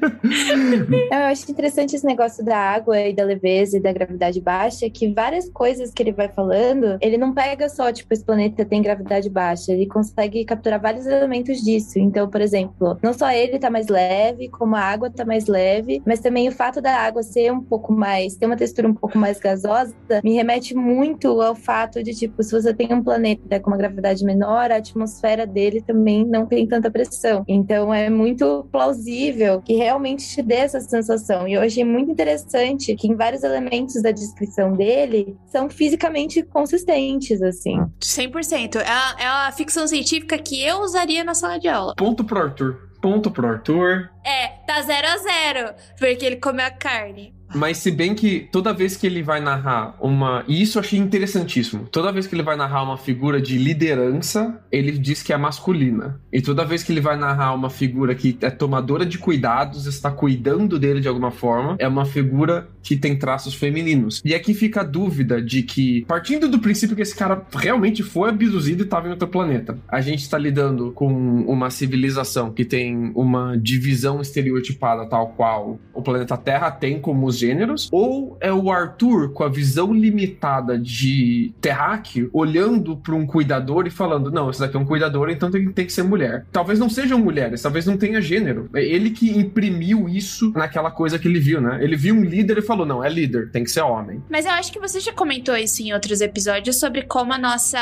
Eu 1.10 1.24
acho 1.26 1.50
interessante 1.50 1.94
esse 1.94 2.04
negócio 2.04 2.44
da 2.44 2.56
água 2.56 2.98
e 3.00 3.12
da 3.12 3.24
leveza 3.24 3.76
e 3.76 3.80
da 3.80 3.92
gravidade 3.92 4.40
baixa, 4.40 4.88
que 4.90 5.12
várias 5.12 5.48
coisas 5.48 5.92
que 5.92 6.02
ele 6.02 6.12
vai 6.12 6.28
falando, 6.28 6.98
ele 7.00 7.16
não 7.16 7.32
pega 7.32 7.68
só, 7.68 7.92
tipo, 7.92 8.12
esse 8.12 8.24
planeta 8.24 8.64
tem 8.64 8.82
gravidade 8.82 9.28
baixa, 9.28 9.72
ele 9.72 9.86
consegue 9.86 10.44
capturar 10.44 10.80
vários 10.80 11.06
elementos 11.06 11.60
disso. 11.60 11.98
Então, 11.98 12.28
por 12.28 12.40
exemplo, 12.40 12.98
não 13.02 13.12
só 13.12 13.30
ele 13.30 13.58
tá 13.58 13.70
mais 13.70 13.88
leve, 13.88 14.48
como 14.48 14.74
a 14.74 14.80
água 14.80 15.10
tá 15.10 15.24
mais 15.24 15.46
leve, 15.46 16.02
mas 16.06 16.20
também 16.20 16.48
o 16.48 16.52
fato 16.52 16.80
da 16.80 16.96
água 16.96 17.22
ser 17.22 17.52
um 17.52 17.60
pouco 17.60 17.92
mais, 17.92 18.36
ter 18.36 18.46
uma 18.46 18.56
textura 18.56 18.88
um 18.88 18.94
pouco 18.94 19.18
mais 19.18 19.38
gasosa, 19.38 19.94
me 20.22 20.34
remete 20.34 20.74
muito 20.74 21.40
ao 21.40 21.54
fato 21.54 21.99
de, 22.02 22.14
tipo, 22.14 22.42
se 22.42 22.52
você 22.52 22.72
tem 22.74 22.92
um 22.92 23.02
planeta 23.02 23.60
com 23.60 23.70
uma 23.70 23.76
gravidade 23.76 24.24
menor, 24.24 24.70
a 24.70 24.76
atmosfera 24.76 25.46
dele 25.46 25.82
também 25.82 26.24
não 26.24 26.46
tem 26.46 26.66
tanta 26.66 26.90
pressão. 26.90 27.44
Então 27.46 27.92
é 27.92 28.08
muito 28.10 28.68
plausível 28.70 29.60
que 29.60 29.74
realmente 29.74 30.28
te 30.28 30.42
dê 30.42 30.56
essa 30.56 30.80
sensação. 30.80 31.46
E 31.46 31.54
eu 31.54 31.62
achei 31.62 31.84
muito 31.84 32.10
interessante 32.10 32.94
que 32.94 33.08
em 33.08 33.14
vários 33.14 33.42
elementos 33.42 34.00
da 34.02 34.10
descrição 34.10 34.72
dele 34.74 35.36
são 35.46 35.68
fisicamente 35.68 36.42
consistentes, 36.42 37.42
assim. 37.42 37.78
100%. 38.00 38.76
É 38.76 38.88
a, 38.88 39.16
é 39.18 39.26
a 39.48 39.52
ficção 39.52 39.86
científica 39.86 40.38
que 40.38 40.62
eu 40.62 40.80
usaria 40.80 41.24
na 41.24 41.34
sala 41.34 41.58
de 41.58 41.68
aula. 41.68 41.94
Ponto 41.96 42.24
pro 42.24 42.40
Arthur. 42.40 42.90
Ponto 43.00 43.30
pro 43.30 43.48
Arthur. 43.48 44.10
É, 44.24 44.48
tá 44.66 44.82
zero 44.82 45.06
a 45.08 45.16
zero, 45.18 45.74
porque 45.98 46.24
ele 46.24 46.36
comeu 46.36 46.66
a 46.66 46.70
carne. 46.70 47.34
Mas 47.54 47.78
se 47.78 47.90
bem 47.90 48.14
que 48.14 48.48
toda 48.52 48.72
vez 48.72 48.96
que 48.96 49.06
ele 49.06 49.22
vai 49.22 49.40
narrar 49.40 49.94
uma. 50.00 50.44
E 50.46 50.62
isso 50.62 50.78
eu 50.78 50.80
achei 50.80 50.98
interessantíssimo. 50.98 51.86
Toda 51.90 52.12
vez 52.12 52.26
que 52.26 52.34
ele 52.34 52.42
vai 52.42 52.56
narrar 52.56 52.82
uma 52.82 52.96
figura 52.96 53.40
de 53.40 53.58
liderança, 53.58 54.60
ele 54.70 54.92
diz 54.92 55.22
que 55.22 55.32
é 55.32 55.36
masculina. 55.36 56.20
E 56.32 56.40
toda 56.40 56.64
vez 56.64 56.82
que 56.82 56.92
ele 56.92 57.00
vai 57.00 57.16
narrar 57.16 57.54
uma 57.54 57.70
figura 57.70 58.14
que 58.14 58.36
é 58.40 58.50
tomadora 58.50 59.04
de 59.04 59.18
cuidados, 59.18 59.86
está 59.86 60.10
cuidando 60.10 60.78
dele 60.78 61.00
de 61.00 61.08
alguma 61.08 61.30
forma, 61.30 61.76
é 61.78 61.88
uma 61.88 62.04
figura 62.04 62.68
que 62.82 62.96
tem 62.96 63.18
traços 63.18 63.54
femininos. 63.54 64.20
E 64.24 64.34
aqui 64.34 64.54
fica 64.54 64.80
a 64.80 64.84
dúvida 64.84 65.42
de 65.42 65.62
que, 65.62 66.04
partindo 66.06 66.48
do 66.48 66.58
princípio 66.58 66.96
que 66.96 67.02
esse 67.02 67.14
cara 67.14 67.44
realmente 67.52 68.02
foi 68.02 68.30
abduzido 68.30 68.82
e 68.82 68.84
estava 68.84 69.08
em 69.08 69.10
outro 69.10 69.28
planeta, 69.28 69.78
a 69.88 70.00
gente 70.00 70.20
está 70.20 70.38
lidando 70.38 70.92
com 70.92 71.12
uma 71.42 71.70
civilização 71.70 72.52
que 72.52 72.64
tem 72.64 73.12
uma 73.14 73.56
divisão 73.56 74.20
estereotipada 74.20 75.06
tal 75.06 75.28
qual 75.28 75.78
o 75.92 76.02
planeta 76.02 76.36
Terra 76.36 76.70
tem 76.70 77.00
como 77.00 77.26
os 77.26 77.39
gêneros, 77.40 77.88
ou 77.90 78.36
é 78.40 78.52
o 78.52 78.70
Arthur 78.70 79.32
com 79.32 79.42
a 79.42 79.48
visão 79.48 79.92
limitada 79.92 80.78
de 80.78 81.52
terráqueo 81.60 82.30
olhando 82.32 82.96
para 82.96 83.14
um 83.14 83.26
cuidador 83.26 83.86
e 83.86 83.90
falando: 83.90 84.30
não, 84.30 84.50
esse 84.50 84.60
daqui 84.60 84.76
é 84.76 84.80
um 84.80 84.84
cuidador, 84.84 85.30
então 85.30 85.50
tem, 85.50 85.70
tem 85.72 85.86
que 85.86 85.92
ser 85.92 86.02
mulher. 86.02 86.46
Talvez 86.52 86.78
não 86.78 86.90
sejam 86.90 87.18
mulheres, 87.18 87.62
talvez 87.62 87.86
não 87.86 87.96
tenha 87.96 88.20
gênero. 88.20 88.68
É 88.74 88.84
ele 88.84 89.10
que 89.10 89.30
imprimiu 89.30 90.08
isso 90.08 90.52
naquela 90.54 90.90
coisa 90.90 91.18
que 91.18 91.26
ele 91.26 91.40
viu, 91.40 91.60
né? 91.60 91.78
Ele 91.82 91.96
viu 91.96 92.14
um 92.14 92.22
líder 92.22 92.58
e 92.58 92.62
falou: 92.62 92.86
não, 92.86 93.02
é 93.02 93.08
líder, 93.08 93.50
tem 93.50 93.64
que 93.64 93.70
ser 93.70 93.80
homem. 93.80 94.22
Mas 94.28 94.44
eu 94.44 94.52
acho 94.52 94.72
que 94.72 94.78
você 94.78 95.00
já 95.00 95.12
comentou 95.12 95.56
isso 95.56 95.82
em 95.82 95.92
outros 95.92 96.20
episódios 96.20 96.78
sobre 96.78 97.02
como 97.02 97.32
a 97.32 97.38
nossa, 97.38 97.78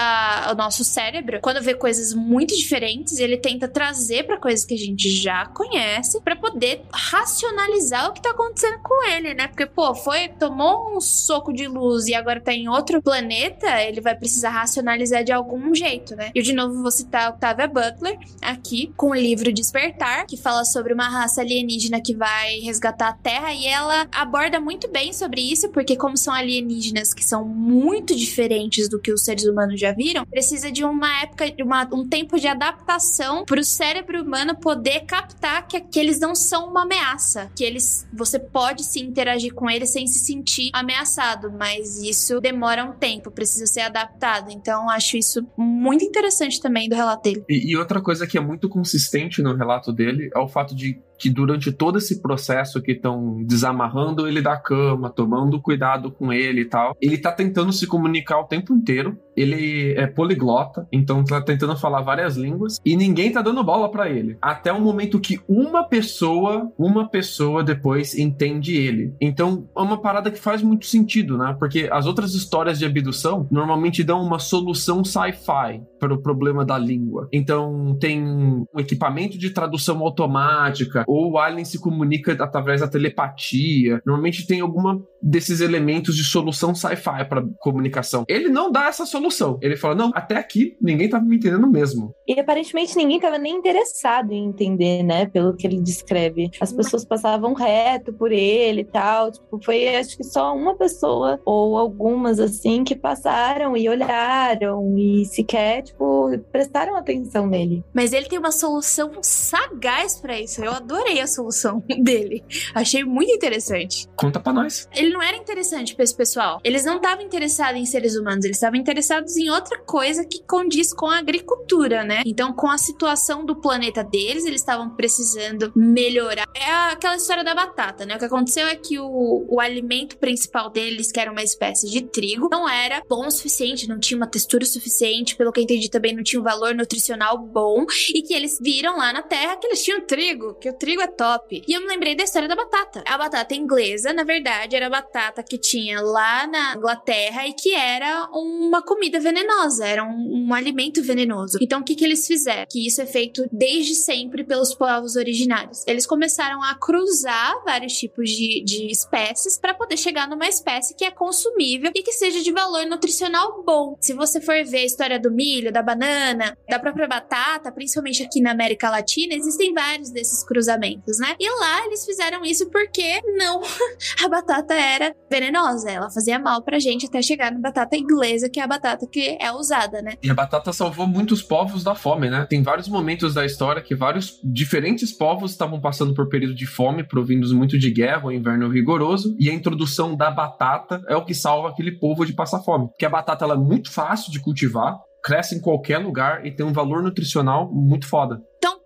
o 0.52 0.54
nosso 0.54 0.84
cérebro, 0.84 1.40
quando 1.40 1.62
vê 1.62 1.74
coisas 1.74 2.14
muito 2.14 2.56
diferentes, 2.56 3.18
ele 3.18 3.36
tenta 3.36 3.68
trazer 3.68 4.24
para 4.24 4.38
coisas 4.38 4.64
que 4.64 4.74
a 4.74 4.78
gente 4.78 5.10
já 5.10 5.46
conhece 5.46 6.20
para 6.20 6.36
poder 6.36 6.82
racionalizar 6.92 8.08
o 8.08 8.12
que 8.12 8.22
tá 8.22 8.30
acontecendo 8.30 8.78
com 8.82 9.08
ele, 9.08 9.34
né? 9.34 9.47
Porque, 9.48 9.66
pô, 9.66 9.94
foi, 9.94 10.28
tomou 10.28 10.96
um 10.96 11.00
soco 11.00 11.52
de 11.52 11.66
luz 11.66 12.06
e 12.06 12.14
agora 12.14 12.40
tá 12.40 12.52
em 12.52 12.68
outro 12.68 13.02
planeta, 13.02 13.82
ele 13.82 14.00
vai 14.00 14.14
precisar 14.14 14.50
racionalizar 14.50 15.24
de 15.24 15.32
algum 15.32 15.74
jeito, 15.74 16.14
né? 16.16 16.30
Eu, 16.34 16.42
de 16.42 16.52
novo, 16.52 16.82
vou 16.82 16.90
citar 16.90 17.26
a 17.26 17.30
Octavia 17.30 17.66
Butler 17.66 18.18
aqui, 18.40 18.92
com 18.96 19.10
o 19.10 19.14
livro 19.14 19.52
Despertar, 19.52 20.26
que 20.26 20.36
fala 20.36 20.64
sobre 20.64 20.92
uma 20.92 21.08
raça 21.08 21.40
alienígena 21.40 22.00
que 22.00 22.14
vai 22.14 22.60
resgatar 22.60 23.08
a 23.08 23.12
Terra 23.12 23.52
e 23.52 23.66
ela 23.66 24.06
aborda 24.12 24.60
muito 24.60 24.88
bem 24.88 25.12
sobre 25.12 25.40
isso, 25.40 25.68
porque, 25.70 25.96
como 25.96 26.16
são 26.16 26.34
alienígenas 26.34 27.14
que 27.14 27.24
são 27.24 27.44
muito 27.44 28.14
diferentes 28.14 28.88
do 28.88 29.00
que 29.00 29.12
os 29.12 29.24
seres 29.24 29.44
humanos 29.44 29.80
já 29.80 29.92
viram, 29.92 30.24
precisa 30.24 30.70
de 30.70 30.84
uma 30.84 31.22
época, 31.22 31.44
uma, 31.60 31.88
um 31.92 32.06
tempo 32.06 32.38
de 32.38 32.46
adaptação 32.46 33.44
para 33.44 33.60
o 33.60 33.64
cérebro 33.64 34.22
humano 34.22 34.56
poder 34.56 35.00
captar 35.00 35.66
que, 35.66 35.80
que 35.80 35.98
eles 35.98 36.18
não 36.18 36.34
são 36.34 36.68
uma 36.68 36.82
ameaça, 36.82 37.50
que 37.54 37.64
eles 37.64 38.06
você 38.12 38.38
pode 38.38 38.84
se 38.84 39.00
interagir 39.00 39.37
interagir 39.38 39.54
com 39.54 39.70
ele 39.70 39.86
sem 39.86 40.06
se 40.06 40.18
sentir 40.18 40.70
ameaçado, 40.72 41.50
mas 41.52 42.02
isso 42.02 42.40
demora 42.40 42.84
um 42.84 42.92
tempo, 42.92 43.30
precisa 43.30 43.66
ser 43.66 43.80
adaptado. 43.80 44.50
Então, 44.50 44.90
acho 44.90 45.16
isso 45.16 45.46
muito 45.56 46.04
interessante 46.04 46.60
também 46.60 46.88
do 46.88 46.96
relato 46.96 47.22
dele. 47.22 47.44
E, 47.48 47.72
e 47.72 47.76
outra 47.76 48.02
coisa 48.02 48.26
que 48.26 48.36
é 48.36 48.40
muito 48.40 48.68
consistente 48.68 49.40
no 49.40 49.54
relato 49.54 49.92
dele 49.92 50.30
é 50.34 50.38
o 50.38 50.48
fato 50.48 50.74
de 50.74 51.00
que 51.18 51.28
durante 51.28 51.72
todo 51.72 51.98
esse 51.98 52.22
processo 52.22 52.80
que 52.80 52.92
estão 52.92 53.42
desamarrando 53.44 54.28
ele 54.28 54.40
da 54.40 54.56
cama, 54.56 55.10
tomando 55.10 55.60
cuidado 55.60 56.10
com 56.10 56.32
ele 56.32 56.62
e 56.62 56.64
tal, 56.64 56.96
ele 57.00 57.18
tá 57.18 57.32
tentando 57.32 57.72
se 57.72 57.86
comunicar 57.86 58.38
o 58.40 58.44
tempo 58.44 58.72
inteiro. 58.72 59.18
Ele 59.36 59.92
é 59.92 60.06
poliglota, 60.06 60.86
então 60.90 61.24
tá 61.24 61.40
tentando 61.40 61.76
falar 61.76 62.02
várias 62.02 62.36
línguas 62.36 62.78
e 62.84 62.96
ninguém 62.96 63.30
tá 63.30 63.40
dando 63.40 63.62
bola 63.62 63.88
para 63.88 64.08
ele. 64.10 64.36
Até 64.42 64.72
o 64.72 64.80
momento 64.80 65.20
que 65.20 65.40
uma 65.48 65.84
pessoa, 65.84 66.72
uma 66.76 67.08
pessoa 67.08 67.62
depois 67.62 68.18
entende 68.18 68.76
ele. 68.76 69.14
Então 69.20 69.68
é 69.76 69.80
uma 69.80 70.00
parada 70.00 70.30
que 70.30 70.38
faz 70.38 70.60
muito 70.60 70.86
sentido, 70.86 71.38
né? 71.38 71.54
Porque 71.58 71.88
as 71.90 72.06
outras 72.06 72.34
histórias 72.34 72.78
de 72.78 72.84
abdução 72.84 73.46
normalmente 73.50 74.02
dão 74.02 74.20
uma 74.20 74.40
solução 74.40 75.04
sci-fi 75.04 75.82
para 76.00 76.12
o 76.12 76.18
problema 76.18 76.64
da 76.64 76.76
língua. 76.76 77.28
Então 77.32 77.96
tem 78.00 78.22
um 78.24 78.66
equipamento 78.76 79.38
de 79.38 79.50
tradução 79.50 80.00
automática, 80.00 81.04
ou 81.08 81.32
o 81.32 81.38
alien 81.38 81.64
se 81.64 81.80
comunica 81.80 82.32
através 82.32 82.82
da 82.82 82.86
telepatia. 82.86 84.02
Normalmente 84.04 84.46
tem 84.46 84.60
alguma 84.60 85.02
desses 85.22 85.60
elementos 85.60 86.14
de 86.14 86.22
solução 86.22 86.74
sci-fi 86.74 87.24
para 87.24 87.44
comunicação. 87.58 88.24
Ele 88.28 88.50
não 88.50 88.70
dá 88.70 88.86
essa 88.86 89.06
solução. 89.06 89.58
Ele 89.62 89.76
fala: 89.76 89.94
"Não, 89.94 90.12
até 90.14 90.36
aqui 90.36 90.76
ninguém 90.80 91.08
tava 91.08 91.24
me 91.24 91.36
entendendo 91.36 91.66
mesmo". 91.66 92.14
E 92.26 92.38
aparentemente 92.38 92.94
ninguém 92.94 93.18
tava 93.18 93.38
nem 93.38 93.56
interessado 93.56 94.32
em 94.32 94.44
entender, 94.44 95.02
né, 95.02 95.26
pelo 95.26 95.56
que 95.56 95.66
ele 95.66 95.80
descreve. 95.80 96.50
As 96.60 96.72
pessoas 96.72 97.04
passavam 97.04 97.54
reto 97.54 98.12
por 98.12 98.30
ele 98.30 98.82
e 98.82 98.84
tal, 98.84 99.32
tipo, 99.32 99.58
foi 99.64 99.96
acho 99.96 100.16
que 100.16 100.24
só 100.24 100.54
uma 100.54 100.76
pessoa 100.76 101.40
ou 101.44 101.78
algumas 101.78 102.38
assim 102.38 102.84
que 102.84 102.94
passaram 102.94 103.76
e 103.76 103.88
olharam 103.88 104.96
e 104.98 105.24
sequer, 105.24 105.82
tipo, 105.82 106.30
prestaram 106.52 106.96
atenção 106.96 107.46
nele. 107.46 107.82
Mas 107.94 108.12
ele 108.12 108.28
tem 108.28 108.38
uma 108.38 108.52
solução 108.52 109.12
sagaz 109.22 110.20
para 110.20 110.38
isso. 110.38 110.62
Eu 110.62 110.72
adorei 110.98 111.20
a 111.20 111.26
solução 111.26 111.82
dele. 112.02 112.44
Achei 112.74 113.04
muito 113.04 113.32
interessante. 113.32 114.08
Conta 114.16 114.40
para 114.40 114.52
nós. 114.52 114.88
Ele 114.94 115.10
não 115.10 115.22
era 115.22 115.36
interessante 115.36 115.94
para 115.94 116.04
esse 116.04 116.16
pessoal. 116.16 116.60
Eles 116.64 116.84
não 116.84 116.96
estavam 116.96 117.24
interessados 117.24 117.80
em 117.80 117.86
seres 117.86 118.16
humanos, 118.16 118.44
eles 118.44 118.56
estavam 118.56 118.78
interessados 118.78 119.36
em 119.36 119.48
outra 119.50 119.78
coisa 119.78 120.24
que 120.24 120.42
condiz 120.42 120.92
com 120.92 121.06
a 121.06 121.18
agricultura, 121.18 122.04
né? 122.04 122.22
Então, 122.26 122.52
com 122.52 122.68
a 122.68 122.78
situação 122.78 123.44
do 123.44 123.56
planeta 123.56 124.02
deles, 124.02 124.44
eles 124.44 124.60
estavam 124.60 124.90
precisando 124.90 125.72
melhorar. 125.74 126.46
É 126.54 126.92
aquela 126.92 127.16
história 127.16 127.44
da 127.44 127.54
batata, 127.54 128.04
né? 128.04 128.16
O 128.16 128.18
que 128.18 128.24
aconteceu 128.24 128.66
é 128.66 128.76
que 128.76 128.98
o, 128.98 129.46
o 129.48 129.60
alimento 129.60 130.16
principal 130.18 130.70
deles, 130.70 131.12
que 131.12 131.20
era 131.20 131.30
uma 131.30 131.42
espécie 131.42 131.90
de 131.90 132.02
trigo, 132.02 132.48
não 132.50 132.68
era 132.68 133.02
bom 133.08 133.26
o 133.26 133.30
suficiente, 133.30 133.88
não 133.88 133.98
tinha 133.98 134.16
uma 134.16 134.26
textura 134.26 134.64
suficiente, 134.64 135.36
pelo 135.36 135.52
que 135.52 135.60
eu 135.60 135.64
entendi 135.64 135.90
também 135.90 136.14
não 136.14 136.22
tinha 136.22 136.40
um 136.40 136.44
valor 136.44 136.74
nutricional 136.74 137.38
bom, 137.38 137.86
e 138.14 138.22
que 138.22 138.34
eles 138.34 138.58
viram 138.60 138.96
lá 138.96 139.12
na 139.12 139.22
Terra 139.22 139.56
que 139.56 139.66
eles 139.66 139.82
tinham 139.82 140.00
trigo, 140.00 140.54
que 140.54 140.68
o 140.68 140.72
trigo 140.72 140.87
é 140.96 141.06
top. 141.06 141.62
E 141.66 141.72
eu 141.72 141.80
me 141.80 141.86
lembrei 141.86 142.14
da 142.14 142.24
história 142.24 142.48
da 142.48 142.56
batata. 142.56 143.02
A 143.06 143.18
batata 143.18 143.54
inglesa, 143.54 144.12
na 144.12 144.24
verdade, 144.24 144.76
era 144.76 144.86
a 144.86 144.90
batata 144.90 145.42
que 145.42 145.58
tinha 145.58 146.00
lá 146.00 146.46
na 146.46 146.74
Inglaterra 146.76 147.46
e 147.46 147.52
que 147.52 147.74
era 147.74 148.28
uma 148.32 148.82
comida 148.82 149.20
venenosa, 149.20 149.86
era 149.86 150.04
um, 150.04 150.46
um 150.48 150.54
alimento 150.54 151.02
venenoso. 151.02 151.58
Então, 151.60 151.80
o 151.80 151.84
que, 151.84 151.94
que 151.94 152.04
eles 152.04 152.26
fizeram? 152.26 152.66
Que 152.70 152.86
isso 152.86 153.00
é 153.02 153.06
feito 153.06 153.46
desde 153.52 153.94
sempre 153.94 154.44
pelos 154.44 154.74
povos 154.74 155.16
originários. 155.16 155.84
Eles 155.86 156.06
começaram 156.06 156.62
a 156.62 156.74
cruzar 156.74 157.62
vários 157.64 157.94
tipos 157.94 158.30
de, 158.30 158.62
de 158.64 158.90
espécies 158.90 159.58
para 159.58 159.74
poder 159.74 159.96
chegar 159.96 160.28
numa 160.28 160.48
espécie 160.48 160.94
que 160.94 161.04
é 161.04 161.10
consumível 161.10 161.90
e 161.94 162.02
que 162.02 162.12
seja 162.12 162.42
de 162.42 162.52
valor 162.52 162.86
nutricional 162.86 163.62
bom. 163.64 163.96
Se 164.00 164.14
você 164.14 164.40
for 164.40 164.64
ver 164.64 164.78
a 164.78 164.84
história 164.84 165.18
do 165.18 165.30
milho, 165.30 165.72
da 165.72 165.82
banana, 165.82 166.56
da 166.68 166.78
própria 166.78 167.06
batata, 167.06 167.72
principalmente 167.72 168.22
aqui 168.22 168.40
na 168.40 168.52
América 168.52 168.90
Latina, 168.90 169.34
existem 169.34 169.72
vários 169.72 170.10
desses 170.10 170.44
cruzamentos, 170.44 170.77
né? 171.18 171.34
E 171.38 171.50
lá 171.60 171.86
eles 171.86 172.04
fizeram 172.04 172.44
isso 172.44 172.70
porque 172.70 173.20
não 173.36 173.60
a 174.24 174.28
batata 174.28 174.74
era 174.74 175.14
venenosa, 175.30 175.90
ela 175.90 176.10
fazia 176.10 176.38
mal 176.38 176.62
pra 176.62 176.78
gente 176.78 177.06
até 177.06 177.20
chegar 177.22 177.52
na 177.52 177.58
batata 177.58 177.96
inglesa, 177.96 178.48
que 178.48 178.60
é 178.60 178.62
a 178.62 178.66
batata 178.66 179.06
que 179.10 179.36
é 179.40 179.52
usada, 179.52 180.00
né? 180.02 180.14
E 180.22 180.30
a 180.30 180.34
batata 180.34 180.72
salvou 180.72 181.06
muitos 181.06 181.42
povos 181.42 181.82
da 181.82 181.94
fome, 181.94 182.30
né? 182.30 182.46
Tem 182.48 182.62
vários 182.62 182.88
momentos 182.88 183.34
da 183.34 183.44
história 183.44 183.82
que 183.82 183.94
vários 183.94 184.40
diferentes 184.44 185.12
povos 185.12 185.52
estavam 185.52 185.80
passando 185.80 186.14
por 186.14 186.28
período 186.28 186.54
de 186.54 186.66
fome, 186.66 187.06
provindos 187.06 187.52
muito 187.52 187.78
de 187.78 187.90
guerra, 187.90 188.24
ou 188.24 188.32
inverno 188.32 188.68
rigoroso, 188.68 189.36
e 189.38 189.50
a 189.50 189.54
introdução 189.54 190.16
da 190.16 190.30
batata 190.30 191.02
é 191.08 191.16
o 191.16 191.24
que 191.24 191.34
salva 191.34 191.68
aquele 191.68 191.98
povo 191.98 192.24
de 192.24 192.32
passar 192.32 192.60
fome. 192.60 192.88
Porque 192.88 193.06
a 193.06 193.10
batata 193.10 193.44
ela 193.44 193.54
é 193.54 193.58
muito 193.58 193.90
fácil 193.90 194.32
de 194.32 194.40
cultivar, 194.40 194.96
cresce 195.22 195.56
em 195.56 195.60
qualquer 195.60 195.98
lugar 195.98 196.46
e 196.46 196.50
tem 196.50 196.64
um 196.64 196.72
valor 196.72 197.02
nutricional 197.02 197.70
muito 197.72 198.06
foda. 198.06 198.40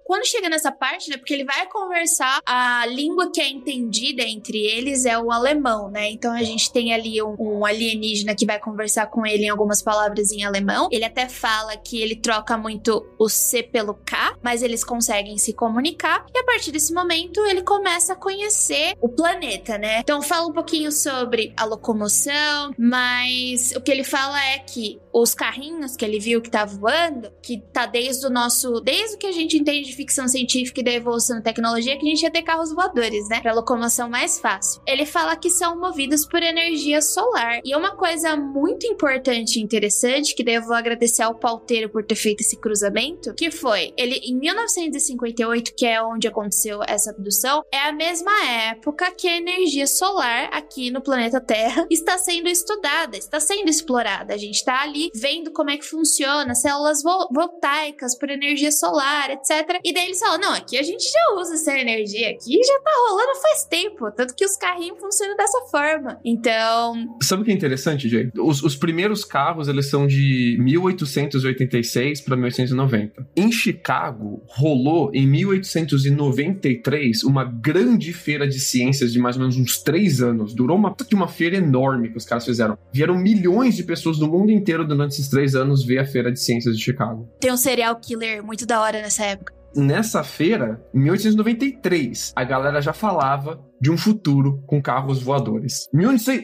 Quando 0.04 0.26
chega 0.26 0.48
nessa 0.48 0.72
parte, 0.72 1.10
né, 1.10 1.16
porque 1.16 1.32
ele 1.32 1.44
vai 1.44 1.66
conversar, 1.68 2.40
a 2.44 2.84
língua 2.86 3.30
que 3.30 3.40
é 3.40 3.48
entendida 3.48 4.22
entre 4.22 4.58
eles 4.58 5.04
é 5.04 5.18
o 5.18 5.30
alemão, 5.30 5.90
né? 5.90 6.10
Então 6.10 6.32
a 6.32 6.42
gente 6.42 6.72
tem 6.72 6.92
ali 6.92 7.22
um, 7.22 7.34
um, 7.38 7.64
alienígena 7.64 8.34
que 8.34 8.46
vai 8.46 8.58
conversar 8.58 9.06
com 9.06 9.26
ele 9.26 9.44
em 9.44 9.48
algumas 9.48 9.82
palavras 9.82 10.30
em 10.32 10.44
alemão. 10.44 10.88
Ele 10.90 11.04
até 11.04 11.28
fala 11.28 11.76
que 11.76 12.00
ele 12.00 12.16
troca 12.16 12.56
muito 12.58 13.06
o 13.18 13.28
C 13.28 13.62
pelo 13.62 13.94
K, 13.94 14.36
mas 14.42 14.62
eles 14.62 14.84
conseguem 14.84 15.38
se 15.38 15.52
comunicar. 15.52 16.26
E 16.34 16.38
a 16.38 16.44
partir 16.44 16.72
desse 16.72 16.92
momento 16.92 17.40
ele 17.46 17.62
começa 17.62 18.12
a 18.12 18.16
conhecer 18.16 18.94
o 19.00 19.08
planeta, 19.08 19.78
né? 19.78 20.00
Então 20.00 20.22
fala 20.22 20.46
um 20.46 20.52
pouquinho 20.52 20.90
sobre 20.90 21.52
a 21.56 21.64
locomoção, 21.64 22.72
mas 22.78 23.72
o 23.76 23.80
que 23.80 23.90
ele 23.90 24.04
fala 24.04 24.42
é 24.44 24.58
que 24.58 25.00
os 25.12 25.34
carrinhos 25.34 25.96
que 25.96 26.04
ele 26.04 26.18
viu 26.18 26.40
que 26.40 26.50
tá 26.50 26.64
voando, 26.64 27.30
que 27.42 27.60
tá 27.72 27.86
desde 27.86 28.26
o 28.26 28.30
nosso, 28.30 28.80
desde 28.80 29.16
o 29.16 29.18
que 29.18 29.26
a 29.26 29.32
gente 29.32 29.56
entende 29.56 29.91
de 29.92 29.96
ficção 29.96 30.26
científica 30.26 30.80
e 30.80 30.84
da 30.84 30.92
evolução 30.92 31.36
da 31.36 31.42
tecnologia, 31.42 31.96
que 31.96 32.06
a 32.06 32.08
gente 32.08 32.22
ia 32.22 32.30
ter 32.30 32.42
carros 32.42 32.72
voadores, 32.72 33.28
né? 33.28 33.40
Pra 33.40 33.52
locomoção 33.52 34.08
mais 34.08 34.40
fácil. 34.40 34.82
Ele 34.86 35.06
fala 35.06 35.36
que 35.36 35.50
são 35.50 35.78
movidos 35.78 36.26
por 36.26 36.42
energia 36.42 37.00
solar. 37.00 37.60
E 37.64 37.72
é 37.72 37.76
uma 37.76 37.94
coisa 37.96 38.36
muito 38.36 38.86
importante 38.86 39.58
e 39.58 39.62
interessante, 39.62 40.34
que 40.34 40.42
daí 40.42 40.54
eu 40.54 40.62
vou 40.62 40.74
agradecer 40.74 41.22
ao 41.22 41.34
pauteiro 41.34 41.88
por 41.88 42.04
ter 42.04 42.14
feito 42.14 42.40
esse 42.40 42.56
cruzamento, 42.56 43.34
que 43.34 43.50
foi, 43.50 43.92
ele 43.96 44.16
em 44.16 44.38
1958, 44.38 45.74
que 45.76 45.86
é 45.86 46.02
onde 46.02 46.26
aconteceu 46.26 46.80
essa 46.86 47.10
abdução, 47.10 47.62
é 47.72 47.78
a 47.78 47.92
mesma 47.92 48.32
época 48.70 49.10
que 49.12 49.28
a 49.28 49.36
energia 49.36 49.86
solar 49.86 50.48
aqui 50.52 50.90
no 50.90 51.02
planeta 51.02 51.40
Terra 51.40 51.86
está 51.90 52.16
sendo 52.18 52.48
estudada, 52.48 53.16
está 53.16 53.38
sendo 53.38 53.68
explorada. 53.68 54.34
A 54.34 54.38
gente 54.38 54.64
tá 54.64 54.82
ali 54.82 55.10
vendo 55.14 55.52
como 55.52 55.70
é 55.70 55.76
que 55.76 55.84
funciona, 55.84 56.54
células 56.54 57.02
vo 57.02 57.28
voltaicas 57.32 58.16
por 58.18 58.30
energia 58.30 58.72
solar, 58.72 59.30
etc. 59.30 59.80
E 59.84 59.92
daí 59.92 60.06
eles 60.06 60.18
falam: 60.18 60.40
não, 60.40 60.52
aqui 60.52 60.78
a 60.78 60.82
gente 60.82 61.04
já 61.04 61.40
usa 61.40 61.54
essa 61.54 61.76
energia 61.78 62.30
aqui, 62.30 62.62
já 62.62 62.80
tá 62.80 62.90
rolando 63.08 63.40
faz 63.40 63.64
tempo. 63.64 64.10
Tanto 64.10 64.34
que 64.34 64.44
os 64.44 64.56
carrinhos 64.56 64.98
funcionam 64.98 65.36
dessa 65.36 65.60
forma. 65.70 66.20
Então. 66.24 67.16
Sabe 67.22 67.42
o 67.42 67.44
que 67.44 67.50
é 67.50 67.54
interessante, 67.54 68.08
Jay? 68.08 68.30
Os, 68.38 68.62
os 68.62 68.76
primeiros 68.76 69.24
carros, 69.24 69.68
eles 69.68 69.88
são 69.88 70.06
de 70.06 70.56
1886 70.60 72.20
para 72.20 72.36
1890. 72.36 73.26
Em 73.36 73.50
Chicago, 73.50 74.42
rolou 74.46 75.10
em 75.12 75.26
1893 75.26 77.24
uma 77.24 77.44
grande 77.44 78.12
feira 78.12 78.46
de 78.46 78.60
ciências 78.60 79.12
de 79.12 79.18
mais 79.18 79.36
ou 79.36 79.40
menos 79.42 79.56
uns 79.56 79.78
três 79.82 80.20
anos. 80.22 80.54
Durou 80.54 80.76
uma, 80.76 80.94
uma 81.12 81.28
feira 81.28 81.56
enorme 81.56 82.10
que 82.10 82.16
os 82.16 82.24
caras 82.24 82.44
fizeram. 82.44 82.78
Vieram 82.92 83.16
milhões 83.16 83.74
de 83.76 83.82
pessoas 83.82 84.18
do 84.18 84.28
mundo 84.28 84.50
inteiro 84.50 84.86
durante 84.86 85.12
esses 85.12 85.28
três 85.28 85.54
anos 85.54 85.84
ver 85.84 85.98
a 85.98 86.06
feira 86.06 86.30
de 86.30 86.40
ciências 86.40 86.76
de 86.76 86.82
Chicago. 86.82 87.28
Tem 87.40 87.52
um 87.52 87.56
serial 87.56 87.96
killer 87.96 88.44
muito 88.44 88.66
da 88.66 88.80
hora 88.80 89.00
nessa 89.00 89.24
época. 89.24 89.61
Nessa 89.74 90.22
feira, 90.22 90.84
em 90.94 91.00
1893, 91.00 92.32
a 92.36 92.44
galera 92.44 92.80
já 92.80 92.92
falava 92.92 93.60
de 93.80 93.90
um 93.90 93.96
futuro 93.96 94.62
com 94.66 94.82
carros 94.82 95.22
voadores. 95.22 95.88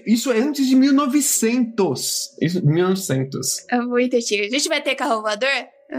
Isso 0.06 0.32
é 0.32 0.38
antes 0.38 0.66
de 0.66 0.74
1900. 0.74 2.36
Isso, 2.40 2.66
1900. 2.66 3.66
É 3.70 3.80
muito 3.80 4.16
antigo. 4.16 4.44
A 4.44 4.48
gente 4.48 4.68
vai 4.68 4.82
ter 4.82 4.94
carro 4.94 5.22
voador? 5.22 5.48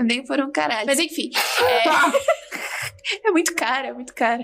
Nem 0.03 0.23
por 0.23 0.39
um 0.39 0.51
caralho. 0.51 0.86
Mas 0.86 0.99
enfim. 0.99 1.30
É... 1.61 2.68
É 3.30 3.32
muito 3.32 3.53
caro, 3.53 3.88
é 3.88 3.93
muito 3.93 4.14
caro. 4.14 4.43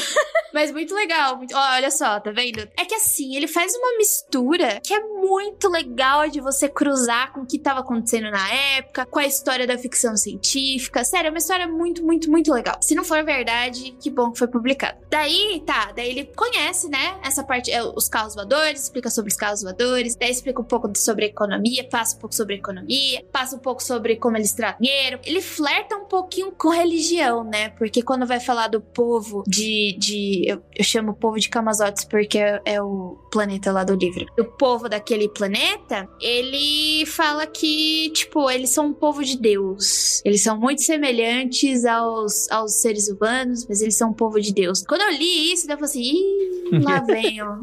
Mas 0.52 0.72
muito 0.72 0.94
legal. 0.94 1.36
Muito... 1.36 1.54
olha 1.54 1.90
só, 1.90 2.18
tá 2.18 2.30
vendo? 2.30 2.60
É 2.78 2.84
que 2.84 2.94
assim, 2.94 3.36
ele 3.36 3.46
faz 3.46 3.74
uma 3.74 3.96
mistura 3.98 4.80
que 4.82 4.94
é 4.94 5.00
muito 5.00 5.68
legal 5.68 6.28
de 6.28 6.40
você 6.40 6.68
cruzar 6.68 7.32
com 7.32 7.42
o 7.42 7.46
que 7.46 7.58
tava 7.58 7.80
acontecendo 7.80 8.30
na 8.30 8.52
época, 8.52 9.06
com 9.06 9.18
a 9.18 9.26
história 9.26 9.66
da 9.66 9.76
ficção 9.76 10.16
científica. 10.16 11.04
Sério, 11.04 11.28
é 11.28 11.30
uma 11.30 11.38
história 11.38 11.68
muito, 11.68 12.04
muito, 12.04 12.30
muito 12.30 12.52
legal. 12.52 12.76
Se 12.80 12.94
não 12.94 13.04
for 13.04 13.24
verdade, 13.24 13.96
que 14.00 14.10
bom 14.10 14.32
que 14.32 14.38
foi 14.38 14.48
publicado. 14.48 14.98
Daí, 15.10 15.62
tá, 15.66 15.92
daí 15.92 16.10
ele 16.10 16.24
conhece, 16.36 16.88
né, 16.88 17.18
essa 17.22 17.44
parte, 17.44 17.70
é, 17.70 17.82
os 17.82 18.08
carros 18.08 18.34
voadores, 18.34 18.82
explica 18.82 19.10
sobre 19.10 19.30
os 19.30 19.36
carros 19.36 19.62
voadores, 19.62 20.16
daí 20.16 20.30
explica 20.30 20.60
um 20.60 20.64
pouco 20.64 20.90
sobre 20.96 21.26
economia, 21.26 21.88
passa 21.88 22.16
um 22.16 22.20
pouco 22.20 22.34
sobre 22.34 22.56
economia, 22.56 23.24
passa 23.32 23.56
um 23.56 23.58
pouco 23.58 23.82
sobre 23.82 24.16
como 24.16 24.36
eles 24.36 24.52
tratam 24.52 24.80
dinheiro. 24.80 25.20
Ele 25.24 25.40
flerta 25.40 25.96
um 25.96 26.04
pouquinho 26.04 26.52
com 26.52 26.68
religião, 26.68 27.44
né? 27.44 27.70
Porque 27.70 27.95
quando 28.02 28.26
vai 28.26 28.40
falar 28.40 28.68
do 28.68 28.80
povo 28.80 29.42
de. 29.46 29.96
de 29.98 30.44
eu, 30.46 30.62
eu 30.76 30.84
chamo 30.84 31.12
o 31.12 31.14
povo 31.14 31.38
de 31.38 31.48
Camazotes 31.48 32.04
porque 32.04 32.38
é, 32.38 32.60
é, 32.64 32.82
o 32.82 33.16
planeta 33.30 33.72
lá 33.72 33.84
do 33.84 33.94
livro. 33.94 34.26
O 34.38 34.44
povo 34.44 34.88
daquele 34.88 35.28
planeta, 35.28 36.08
ele 36.20 37.04
fala 37.06 37.46
que, 37.46 38.10
tipo, 38.10 38.50
eles 38.50 38.70
são 38.70 38.86
um 38.86 38.92
povo 38.94 39.24
de 39.24 39.38
Deus. 39.38 40.22
Eles 40.24 40.42
são 40.42 40.58
muito 40.58 40.82
semelhantes 40.82 41.84
aos, 41.84 42.50
aos 42.50 42.80
seres 42.80 43.08
humanos, 43.08 43.66
mas 43.68 43.80
eles 43.82 43.96
são 43.96 44.10
um 44.10 44.14
povo 44.14 44.40
de 44.40 44.52
Deus. 44.52 44.82
Quando 44.86 45.02
eu 45.02 45.10
li 45.10 45.52
isso, 45.52 45.70
eu 45.70 45.76
falei 45.76 45.84
assim, 45.84 46.02
ih, 46.02 46.78
lá 46.82 47.00
vem, 47.06 47.42
ó. 47.42 47.56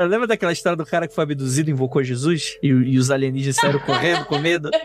Lembra 0.00 0.26
daquela 0.26 0.52
história 0.52 0.76
do 0.76 0.86
cara 0.86 1.06
que 1.06 1.14
foi 1.14 1.24
abduzido 1.24 1.70
e 1.70 1.72
invocou 1.72 2.02
Jesus? 2.02 2.58
E, 2.62 2.68
e 2.68 2.98
os 2.98 3.10
alienígenas 3.10 3.56
saíram 3.56 3.80
correndo 3.80 4.24
com 4.26 4.38
medo? 4.38 4.70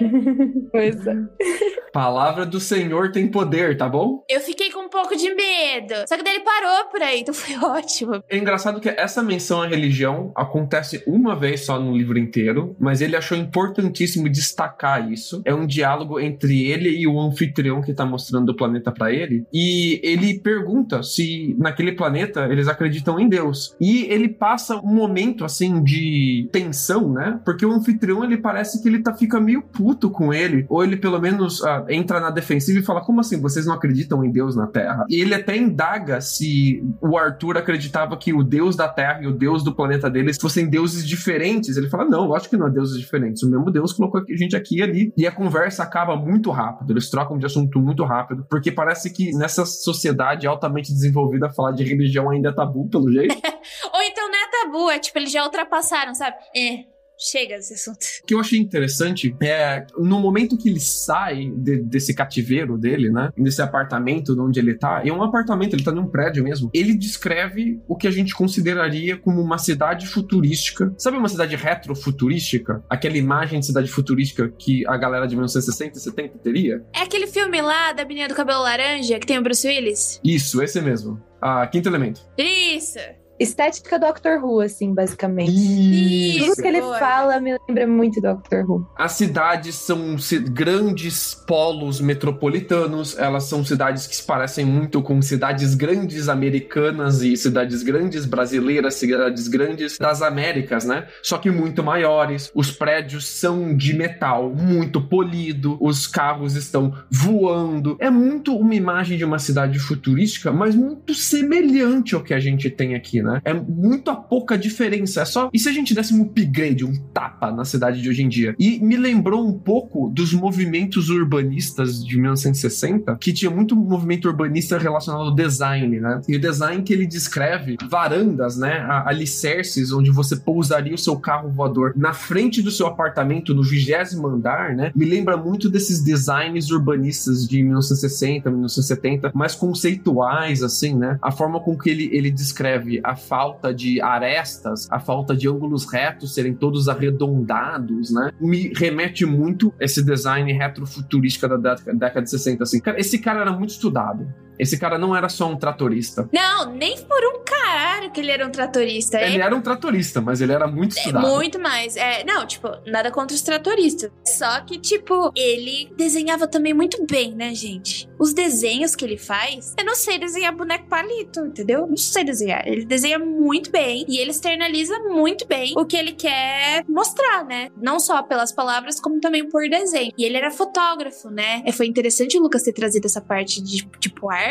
Pois 0.71 0.95
é. 1.05 1.13
Palavra 1.93 2.43
do 2.43 2.59
Senhor 2.59 3.11
tem 3.11 3.27
poder, 3.27 3.77
tá 3.77 3.87
bom? 3.87 4.23
Eu 4.27 4.41
fiquei 4.41 4.71
com 4.71 4.89
pouco 4.89 5.15
de 5.15 5.31
medo. 5.35 5.93
Só 6.07 6.17
que 6.17 6.23
daí 6.23 6.37
ele 6.37 6.43
parou 6.43 6.89
por 6.89 7.01
aí, 7.03 7.21
então 7.21 7.33
foi 7.35 7.55
ótimo. 7.57 8.23
É 8.27 8.35
engraçado 8.35 8.81
que 8.81 8.89
essa 8.89 9.21
menção 9.21 9.61
à 9.61 9.67
religião 9.67 10.31
acontece 10.35 11.03
uma 11.05 11.35
vez 11.35 11.65
só 11.65 11.79
no 11.79 11.95
livro 11.95 12.17
inteiro, 12.17 12.75
mas 12.79 12.99
ele 12.99 13.15
achou 13.15 13.37
importantíssimo 13.37 14.27
destacar 14.27 15.11
isso. 15.11 15.43
É 15.45 15.53
um 15.53 15.67
diálogo 15.67 16.19
entre 16.19 16.65
ele 16.65 16.89
e 16.89 17.05
o 17.05 17.19
anfitrião 17.19 17.79
que 17.79 17.93
tá 17.93 18.05
mostrando 18.05 18.49
o 18.49 18.55
planeta 18.55 18.91
para 18.91 19.11
ele, 19.13 19.45
e 19.53 20.01
ele 20.03 20.39
pergunta 20.39 21.03
se 21.03 21.55
naquele 21.59 21.91
planeta 21.91 22.47
eles 22.49 22.67
acreditam 22.67 23.19
em 23.19 23.29
Deus. 23.29 23.75
E 23.79 24.05
ele 24.05 24.29
passa 24.29 24.77
um 24.77 24.93
momento 24.93 25.45
assim 25.45 25.83
de 25.83 26.49
tensão, 26.51 27.11
né? 27.11 27.39
Porque 27.45 27.63
o 27.63 27.71
anfitrião 27.71 28.23
ele 28.23 28.37
parece 28.37 28.81
que 28.81 28.87
ele 28.87 29.03
tá 29.03 29.13
fica 29.13 29.39
meio 29.39 29.61
puto 29.61 30.09
com 30.09 30.33
ele, 30.33 30.65
ou 30.67 30.83
ele 30.83 30.97
pelo 30.97 31.19
menos 31.21 31.63
ah, 31.63 31.82
entra 31.89 32.19
na 32.19 32.29
defensiva 32.29 32.79
e 32.79 32.83
fala: 32.83 33.01
"Como 33.01 33.19
assim 33.19 33.39
vocês 33.41 33.65
não 33.65 33.73
acreditam 33.73 34.23
em 34.23 34.31
Deus 34.31 34.55
na 34.55 34.67
Terra?" 34.67 35.05
E 35.09 35.21
ele 35.21 35.33
até 35.33 35.55
indaga 35.55 36.21
se 36.21 36.83
o 37.01 37.17
Arthur 37.17 37.57
acreditava 37.57 38.17
que 38.17 38.33
o 38.33 38.43
Deus 38.43 38.75
da 38.75 38.87
Terra 38.87 39.21
e 39.21 39.27
o 39.27 39.33
Deus 39.33 39.63
do 39.63 39.73
planeta 39.73 40.09
deles 40.09 40.37
fossem 40.39 40.69
deuses 40.69 41.07
diferentes. 41.07 41.77
Ele 41.77 41.89
fala: 41.89 42.05
"Não, 42.05 42.25
lógico 42.25 42.51
que 42.51 42.57
não 42.57 42.67
é 42.67 42.69
deuses 42.69 42.99
diferentes. 42.99 43.43
O 43.43 43.49
mesmo 43.49 43.71
Deus 43.71 43.93
colocou 43.93 44.21
a 44.21 44.35
gente 44.35 44.55
aqui 44.55 44.77
e 44.77 44.83
ali". 44.83 45.13
E 45.17 45.27
a 45.27 45.31
conversa 45.31 45.83
acaba 45.83 46.15
muito 46.15 46.51
rápido. 46.51 46.91
Eles 46.91 47.09
trocam 47.09 47.37
de 47.37 47.45
assunto 47.45 47.79
muito 47.79 48.03
rápido, 48.03 48.45
porque 48.49 48.71
parece 48.71 49.11
que 49.11 49.31
nessa 49.35 49.65
sociedade 49.65 50.47
altamente 50.47 50.91
desenvolvida 50.91 51.49
falar 51.49 51.71
de 51.71 51.83
religião 51.83 52.29
ainda 52.29 52.49
é 52.49 52.51
tabu, 52.51 52.87
pelo 52.89 53.11
jeito. 53.11 53.35
Ou 53.93 54.01
então 54.01 54.29
não 54.29 54.37
é 54.37 54.51
tabu, 54.51 54.91
é 54.91 54.99
tipo, 54.99 55.17
eles 55.19 55.31
já 55.31 55.43
ultrapassaram, 55.43 56.13
sabe? 56.13 56.35
É, 56.55 56.92
chega 57.23 57.55
desse 57.55 57.73
assunto. 57.73 58.03
O 58.23 58.25
que 58.25 58.33
eu 58.33 58.39
achei 58.39 58.59
interessante 58.59 59.35
é 59.41 59.85
no 59.97 60.19
momento 60.19 60.57
que 60.57 60.69
ele 60.69 60.79
sai 60.79 61.49
de- 61.55 61.81
desse 61.81 62.13
cativeiro 62.13 62.77
dele, 62.77 63.09
né? 63.09 63.29
Nesse 63.37 63.61
apartamento 63.61 64.35
onde 64.41 64.59
ele 64.59 64.73
tá, 64.75 65.01
é 65.05 65.11
um 65.11 65.23
apartamento, 65.23 65.73
ele 65.75 65.83
tá 65.83 65.91
num 65.91 66.07
prédio 66.07 66.43
mesmo. 66.43 66.69
Ele 66.73 66.93
descreve 66.95 67.79
o 67.87 67.95
que 67.95 68.07
a 68.07 68.11
gente 68.11 68.33
consideraria 68.33 69.17
como 69.17 69.41
uma 69.41 69.57
cidade 69.57 70.07
futurística. 70.07 70.93
Sabe 70.97 71.17
uma 71.17 71.29
cidade 71.29 71.55
retrofuturística? 71.55 72.83
Aquela 72.89 73.17
imagem 73.17 73.59
de 73.59 73.65
cidade 73.65 73.89
futurística 73.89 74.49
que 74.49 74.85
a 74.87 74.97
galera 74.97 75.25
de 75.27 75.35
1960 75.35 75.97
e 75.97 76.01
70 76.01 76.37
teria? 76.39 76.83
É 76.93 77.01
aquele 77.01 77.27
filme 77.27 77.61
lá 77.61 77.93
da 77.93 78.05
menina 78.05 78.27
do 78.27 78.35
cabelo 78.35 78.61
laranja 78.61 79.19
que 79.19 79.27
tem 79.27 79.37
o 79.37 79.43
Bruce 79.43 79.67
Willis? 79.67 80.19
Isso, 80.23 80.61
esse 80.61 80.81
mesmo. 80.81 81.21
Ah, 81.41 81.65
quinto 81.67 81.89
elemento. 81.89 82.21
Isso! 82.37 82.99
Estética 83.39 83.97
Doctor 83.97 84.43
Who, 84.43 84.61
assim, 84.61 84.93
basicamente. 84.93 85.51
Isso. 85.51 86.45
Tudo 86.45 86.61
que 86.61 86.67
ele 86.67 86.81
boa. 86.81 86.99
fala 86.99 87.39
me 87.39 87.57
lembra 87.67 87.87
muito 87.87 88.21
Doctor 88.21 88.69
Who. 88.69 88.87
As 88.95 89.13
cidades 89.13 89.75
são 89.75 90.15
grandes 90.51 91.33
polos 91.33 91.99
metropolitanos, 91.99 93.17
elas 93.17 93.45
são 93.45 93.65
cidades 93.65 94.07
que 94.07 94.15
se 94.15 94.23
parecem 94.23 94.65
muito 94.65 95.01
com 95.01 95.21
cidades 95.21 95.75
grandes 95.75 96.29
americanas 96.29 97.21
e 97.21 97.35
cidades 97.35 97.81
grandes 97.81 98.25
brasileiras, 98.25 98.95
cidades 98.95 99.47
grandes 99.47 99.97
das 99.97 100.21
Américas, 100.21 100.85
né? 100.85 101.07
Só 101.21 101.37
que 101.37 101.49
muito 101.49 101.83
maiores. 101.83 102.51
Os 102.53 102.71
prédios 102.71 103.27
são 103.27 103.75
de 103.75 103.93
metal, 103.93 104.49
muito 104.53 105.01
polido, 105.01 105.77
os 105.81 106.07
carros 106.07 106.55
estão 106.55 106.95
voando. 107.09 107.97
É 107.99 108.09
muito 108.09 108.55
uma 108.55 108.75
imagem 108.75 109.17
de 109.17 109.25
uma 109.25 109.39
cidade 109.39 109.79
futurística, 109.79 110.51
mas 110.51 110.75
muito 110.75 111.15
semelhante 111.15 112.13
ao 112.13 112.23
que 112.23 112.33
a 112.33 112.39
gente 112.39 112.69
tem 112.69 112.95
aqui, 112.95 113.21
né? 113.23 113.41
É 113.45 113.53
muito 113.53 114.09
a 114.11 114.15
pouca 114.15 114.57
diferença. 114.57 115.21
É 115.21 115.25
só. 115.25 115.49
E 115.53 115.59
se 115.59 115.69
a 115.69 115.71
gente 115.71 115.93
desse 115.93 116.13
um 116.13 116.23
upgrade, 116.23 116.85
um 116.85 116.95
tapa 117.13 117.51
na 117.51 117.65
cidade 117.65 118.01
de 118.01 118.09
hoje 118.09 118.23
em 118.23 118.29
dia? 118.29 118.55
E 118.59 118.79
me 118.79 118.97
lembrou 118.97 119.47
um 119.47 119.57
pouco 119.57 120.09
dos 120.09 120.33
movimentos 120.33 121.09
urbanistas 121.09 122.03
de 122.03 122.19
1960, 122.19 123.17
que 123.19 123.33
tinha 123.33 123.51
muito 123.51 123.75
movimento 123.75 124.27
urbanista 124.27 124.77
relacionado 124.77 125.25
ao 125.25 125.35
design, 125.35 125.99
né? 125.99 126.21
E 126.27 126.35
o 126.35 126.39
design 126.39 126.83
que 126.83 126.93
ele 126.93 127.05
descreve 127.05 127.77
varandas, 127.89 128.57
né? 128.57 128.85
Alicerces, 129.05 129.91
onde 129.91 130.11
você 130.11 130.35
pousaria 130.35 130.95
o 130.95 130.97
seu 130.97 131.15
carro 131.17 131.49
voador 131.49 131.93
na 131.95 132.13
frente 132.13 132.61
do 132.61 132.71
seu 132.71 132.87
apartamento, 132.87 133.53
no 133.53 133.63
vigésimo 133.63 134.27
andar, 134.27 134.75
né? 134.75 134.91
Me 134.95 135.05
lembra 135.05 135.37
muito 135.37 135.69
desses 135.69 136.01
designs 136.01 136.69
urbanistas 136.71 137.47
de 137.47 137.61
1960, 137.61 138.49
1970, 138.49 139.31
mais 139.33 139.55
conceituais, 139.55 140.63
assim, 140.63 140.95
né? 140.95 141.17
A 141.21 141.31
forma 141.31 141.59
com 141.59 141.77
que 141.77 141.89
ele, 141.89 142.09
ele 142.11 142.31
descreve 142.31 142.99
a 143.03 143.12
falta 143.15 143.73
de 143.73 144.01
arestas, 144.01 144.87
a 144.91 144.99
falta 144.99 145.35
de 145.35 145.47
ângulos 145.49 145.85
retos 145.91 146.33
serem 146.33 146.53
todos 146.53 146.87
arredondados, 146.89 148.11
né? 148.11 148.31
Me 148.39 148.71
remete 148.75 149.25
muito 149.25 149.73
esse 149.79 150.03
design 150.03 150.51
retrofuturística 150.53 151.47
da 151.47 151.57
década, 151.57 151.97
década 151.97 152.21
de 152.23 152.29
60, 152.29 152.63
assim. 152.63 152.79
Cara, 152.79 152.99
esse 152.99 153.19
cara 153.19 153.41
era 153.41 153.51
muito 153.51 153.71
estudado. 153.71 154.27
Esse 154.59 154.77
cara 154.77 154.97
não 154.97 155.15
era 155.15 155.29
só 155.29 155.47
um 155.49 155.57
tratorista. 155.57 156.29
Não, 156.33 156.71
nem 156.73 156.97
por 157.03 157.23
um 157.25 157.43
caralho 157.43 158.11
que 158.11 158.19
ele 158.19 158.31
era 158.31 158.45
um 158.45 158.51
tratorista. 158.51 159.19
Ele 159.21 159.37
É 159.37 159.45
era 159.45 159.55
um 159.55 159.61
tratorista, 159.61 160.21
mas 160.21 160.41
ele 160.41 160.51
era 160.53 160.67
muito 160.67 160.95
estudado. 160.97 161.27
muito 161.27 161.59
mais. 161.59 161.95
É, 161.95 162.23
não, 162.23 162.45
tipo, 162.45 162.69
nada 162.85 163.11
contra 163.11 163.35
os 163.35 163.41
tratoristas. 163.41 164.11
Só 164.25 164.61
que, 164.61 164.77
tipo, 164.79 165.31
ele 165.35 165.91
desenhava 165.97 166.47
também 166.47 166.73
muito 166.73 167.05
bem, 167.05 167.33
né, 167.33 167.53
gente? 167.53 168.09
Os 168.19 168.33
desenhos 168.33 168.95
que 168.95 169.03
ele 169.03 169.17
faz, 169.17 169.73
eu 169.77 169.85
não 169.85 169.95
sei 169.95 170.17
desenhar 170.17 170.55
boneco 170.55 170.87
palito, 170.87 171.41
entendeu? 171.41 171.85
Não 171.87 171.97
sei 171.97 172.23
desenhar. 172.23 172.65
Ele 172.67 172.85
desenha 172.85 173.19
muito 173.19 173.69
bem 173.71 174.05
e 174.07 174.17
ele 174.19 174.31
externaliza 174.31 174.97
muito 174.99 175.45
bem 175.47 175.73
o 175.77 175.85
que 175.85 175.97
ele 175.97 176.13
quer 176.13 176.83
mostrar, 176.87 177.43
né? 177.45 177.69
Não 177.77 177.99
só 177.99 178.21
pelas 178.23 178.51
palavras, 178.51 178.99
como 178.99 179.19
também 179.19 179.47
por 179.49 179.67
desenho. 179.69 180.11
E 180.17 180.23
ele 180.23 180.37
era 180.37 180.51
fotógrafo, 180.51 181.29
né? 181.29 181.61
É, 181.65 181.71
Foi 181.71 181.85
interessante 181.87 182.37
o 182.37 182.41
Lucas 182.41 182.63
ter 182.63 182.73
trazido 182.73 183.05
essa 183.07 183.19
parte 183.21 183.61
de, 183.61 183.85
tipo, 183.99 184.29
arte, 184.31 184.42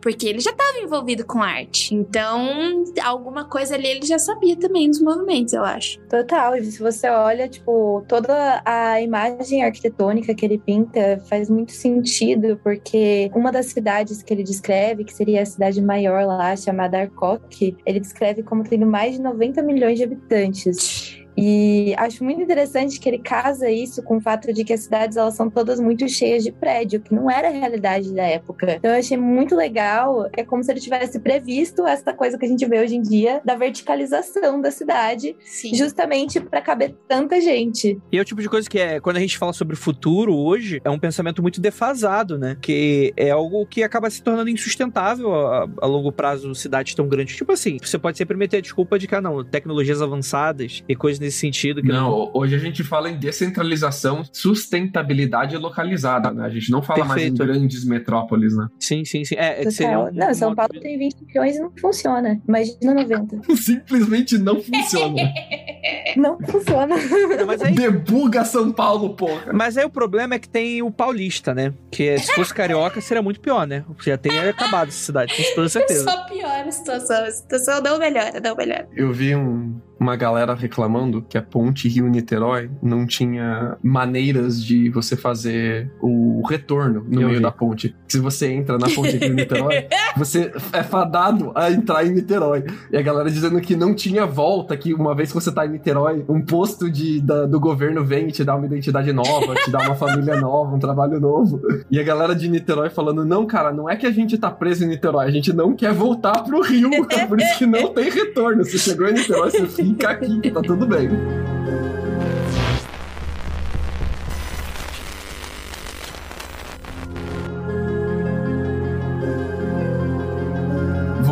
porque 0.00 0.26
ele 0.26 0.40
já 0.40 0.50
estava 0.50 0.78
envolvido 0.78 1.24
com 1.24 1.42
arte. 1.42 1.94
Então, 1.94 2.84
alguma 3.02 3.44
coisa 3.44 3.74
ali 3.74 3.86
ele 3.86 4.06
já 4.06 4.18
sabia 4.18 4.56
também 4.56 4.88
dos 4.88 5.00
movimentos, 5.00 5.52
eu 5.52 5.64
acho. 5.64 6.00
Total, 6.08 6.56
e 6.56 6.64
se 6.64 6.80
você 6.80 7.08
olha, 7.08 7.48
tipo, 7.48 8.04
toda 8.08 8.62
a 8.64 9.00
imagem 9.00 9.64
arquitetônica 9.64 10.34
que 10.34 10.44
ele 10.44 10.58
pinta 10.58 11.22
faz 11.28 11.48
muito 11.48 11.72
sentido, 11.72 12.58
porque 12.62 13.30
uma 13.34 13.52
das 13.52 13.66
cidades 13.66 14.22
que 14.22 14.32
ele 14.32 14.42
descreve, 14.42 15.04
que 15.04 15.14
seria 15.14 15.42
a 15.42 15.46
cidade 15.46 15.80
maior 15.80 16.24
lá, 16.24 16.54
chamada 16.56 16.98
Arcoque, 16.98 17.76
ele 17.84 18.00
descreve 18.00 18.42
como 18.42 18.64
tendo 18.64 18.86
mais 18.86 19.14
de 19.14 19.22
90 19.22 19.62
milhões 19.62 19.98
de 19.98 20.04
habitantes. 20.04 21.19
E 21.36 21.94
acho 21.96 22.22
muito 22.24 22.40
interessante 22.42 22.98
que 22.98 23.08
ele 23.08 23.18
casa 23.18 23.70
isso 23.70 24.02
com 24.02 24.16
o 24.16 24.20
fato 24.20 24.52
de 24.52 24.64
que 24.64 24.72
as 24.72 24.80
cidades 24.80 25.16
elas 25.16 25.34
são 25.34 25.48
todas 25.48 25.80
muito 25.80 26.08
cheias 26.08 26.42
de 26.42 26.52
prédio, 26.52 27.00
que 27.00 27.14
não 27.14 27.30
era 27.30 27.48
a 27.48 27.50
realidade 27.50 28.12
da 28.12 28.24
época. 28.24 28.76
Então 28.78 28.90
eu 28.90 28.98
achei 28.98 29.16
muito 29.16 29.54
legal, 29.54 30.28
é 30.36 30.44
como 30.44 30.62
se 30.62 30.70
ele 30.70 30.80
tivesse 30.80 31.18
previsto 31.20 31.86
essa 31.86 32.12
coisa 32.12 32.38
que 32.38 32.44
a 32.44 32.48
gente 32.48 32.66
vê 32.66 32.80
hoje 32.80 32.96
em 32.96 33.02
dia 33.02 33.40
da 33.44 33.54
verticalização 33.54 34.60
da 34.60 34.70
cidade 34.70 35.36
Sim. 35.40 35.74
justamente 35.74 36.40
para 36.40 36.60
caber 36.60 36.94
tanta 37.08 37.40
gente. 37.40 37.98
E 38.10 38.18
é 38.18 38.20
o 38.20 38.24
tipo 38.24 38.42
de 38.42 38.48
coisa 38.48 38.68
que 38.68 38.78
é, 38.78 39.00
quando 39.00 39.16
a 39.16 39.20
gente 39.20 39.38
fala 39.38 39.52
sobre 39.52 39.74
o 39.74 39.78
futuro 39.78 40.36
hoje, 40.36 40.80
é 40.84 40.90
um 40.90 40.98
pensamento 40.98 41.42
muito 41.42 41.60
defasado, 41.60 42.38
né? 42.38 42.56
Que 42.60 43.12
é 43.16 43.30
algo 43.30 43.64
que 43.66 43.82
acaba 43.82 44.10
se 44.10 44.22
tornando 44.22 44.50
insustentável 44.50 45.34
a, 45.34 45.68
a 45.80 45.86
longo 45.86 46.10
prazo, 46.10 46.54
cidades 46.54 46.94
tão 46.94 47.08
grandes. 47.08 47.36
Tipo 47.36 47.52
assim, 47.52 47.78
você 47.80 47.98
pode 47.98 48.18
sempre 48.18 48.36
meter 48.36 48.58
a 48.58 48.60
desculpa 48.60 48.98
de 48.98 49.06
que, 49.06 49.14
ah, 49.14 49.20
não, 49.20 49.44
tecnologias 49.44 50.02
avançadas 50.02 50.82
e 50.88 50.96
coisas 50.96 51.19
nesse 51.20 51.38
sentido. 51.38 51.82
Que 51.82 51.88
Não, 51.88 52.30
hoje 52.34 52.54
a 52.54 52.58
gente 52.58 52.82
fala 52.82 53.10
em 53.10 53.16
descentralização, 53.16 54.22
sustentabilidade 54.32 55.56
localizada, 55.56 56.30
né? 56.32 56.44
A 56.46 56.48
gente 56.48 56.70
não 56.70 56.82
fala 56.82 57.04
mais 57.04 57.22
em 57.22 57.34
Perfeito. 57.34 57.52
grandes 57.52 57.84
metrópoles, 57.84 58.56
né? 58.56 58.66
Sim, 58.78 59.04
sim, 59.04 59.24
sim. 59.24 59.34
É, 59.36 59.62
é 59.62 59.70
seria 59.70 59.98
um, 60.00 60.10
não, 60.12 60.32
São 60.34 60.54
Paulo 60.54 60.72
de- 60.72 60.80
tem 60.80 60.98
20 60.98 61.24
milhões 61.26 61.56
e 61.56 61.60
não 61.60 61.70
funciona. 61.78 62.40
Imagina 62.48 62.94
90. 62.94 63.40
Simplesmente 63.56 64.38
não 64.38 64.60
funciona. 64.60 65.22
não 66.16 66.38
funciona. 66.40 66.96
Não, 67.38 67.46
mas 67.46 67.62
aí 67.62 67.74
Debuga 67.74 68.44
São 68.44 68.72
Paulo, 68.72 69.14
porra. 69.14 69.52
Mas 69.52 69.76
aí 69.76 69.84
o 69.84 69.90
problema 69.90 70.34
é 70.34 70.38
que 70.38 70.48
tem 70.48 70.82
o 70.82 70.90
paulista, 70.90 71.54
né? 71.54 71.72
Que 71.90 72.08
é, 72.08 72.18
se 72.18 72.32
fosse 72.34 72.52
carioca 72.54 73.00
seria 73.00 73.22
muito 73.22 73.40
pior, 73.40 73.66
né? 73.66 73.84
Já 74.04 74.16
tem 74.16 74.38
acabado 74.38 74.88
essa 74.88 74.98
cidade, 75.04 75.34
com 75.36 75.54
toda 75.54 75.68
certeza. 75.70 76.04
Só 76.04 76.24
piora 76.26 76.68
a 76.68 76.72
situação. 76.72 77.24
A 77.24 77.30
situação 77.30 77.82
não 77.82 77.98
melhora, 77.98 78.40
não 78.42 78.56
melhora. 78.56 78.88
Eu 78.94 79.12
vi 79.12 79.34
um- 79.34 79.80
uma 80.00 80.16
galera 80.16 80.54
reclamando 80.54 81.20
que 81.20 81.36
a 81.36 81.42
ponte 81.42 81.86
Rio-Niterói 81.88 82.70
não 82.82 83.06
tinha 83.06 83.76
maneiras 83.82 84.64
de 84.64 84.88
você 84.90 85.14
fazer 85.14 85.90
o 86.00 86.42
retorno 86.48 87.04
no 87.06 87.20
Eu 87.20 87.26
meio 87.28 87.36
vi. 87.38 87.42
da 87.42 87.50
ponte. 87.52 87.94
Se 88.08 88.18
você 88.18 88.50
entra 88.50 88.78
na 88.78 88.88
ponte 88.88 89.16
Rio-Niterói, 89.18 89.86
você 90.16 90.50
é 90.72 90.82
fadado 90.82 91.52
a 91.54 91.70
entrar 91.70 92.06
em 92.06 92.12
Niterói. 92.12 92.64
E 92.90 92.96
a 92.96 93.02
galera 93.02 93.30
dizendo 93.30 93.60
que 93.60 93.76
não 93.76 93.94
tinha 93.94 94.24
volta, 94.26 94.74
que 94.76 94.94
uma 94.94 95.14
vez 95.14 95.28
que 95.30 95.34
você 95.34 95.52
tá 95.52 95.66
em 95.66 95.70
Niterói, 95.70 96.24
um 96.28 96.40
posto 96.40 96.90
de, 96.90 97.20
da- 97.20 97.44
do 97.44 97.60
governo 97.60 98.02
vem 98.02 98.28
e 98.28 98.32
te 98.32 98.42
dá 98.42 98.56
uma 98.56 98.64
identidade 98.66 99.12
nova, 99.12 99.54
te 99.56 99.70
dá 99.70 99.80
uma 99.80 99.94
família 99.94 100.36
nova, 100.40 100.74
um 100.74 100.78
trabalho 100.78 101.20
novo. 101.20 101.60
E 101.90 102.00
a 102.00 102.02
galera 102.02 102.34
de 102.34 102.48
Niterói 102.48 102.88
falando, 102.88 103.22
não, 103.24 103.46
cara, 103.46 103.70
não 103.72 103.88
é 103.88 103.96
que 103.96 104.06
a 104.06 104.10
gente 104.10 104.38
tá 104.38 104.50
preso 104.50 104.84
em 104.84 104.88
Niterói, 104.88 105.26
a 105.26 105.30
gente 105.30 105.52
não 105.52 105.74
quer 105.74 105.92
voltar 105.92 106.42
pro 106.42 106.62
Rio, 106.62 106.88
é 107.10 107.26
por 107.26 107.38
isso 107.38 107.58
que 107.58 107.66
não 107.66 107.88
tem 107.92 108.10
retorno. 108.10 108.64
Você 108.64 108.78
chegou 108.78 109.06
em 109.06 109.12
Niterói, 109.12 109.50
você 109.50 109.66
fica 109.66 109.89
aqui, 110.06 110.40
que 110.40 110.50
tá 110.50 110.60
tudo 110.62 110.86
bem. 110.86 111.10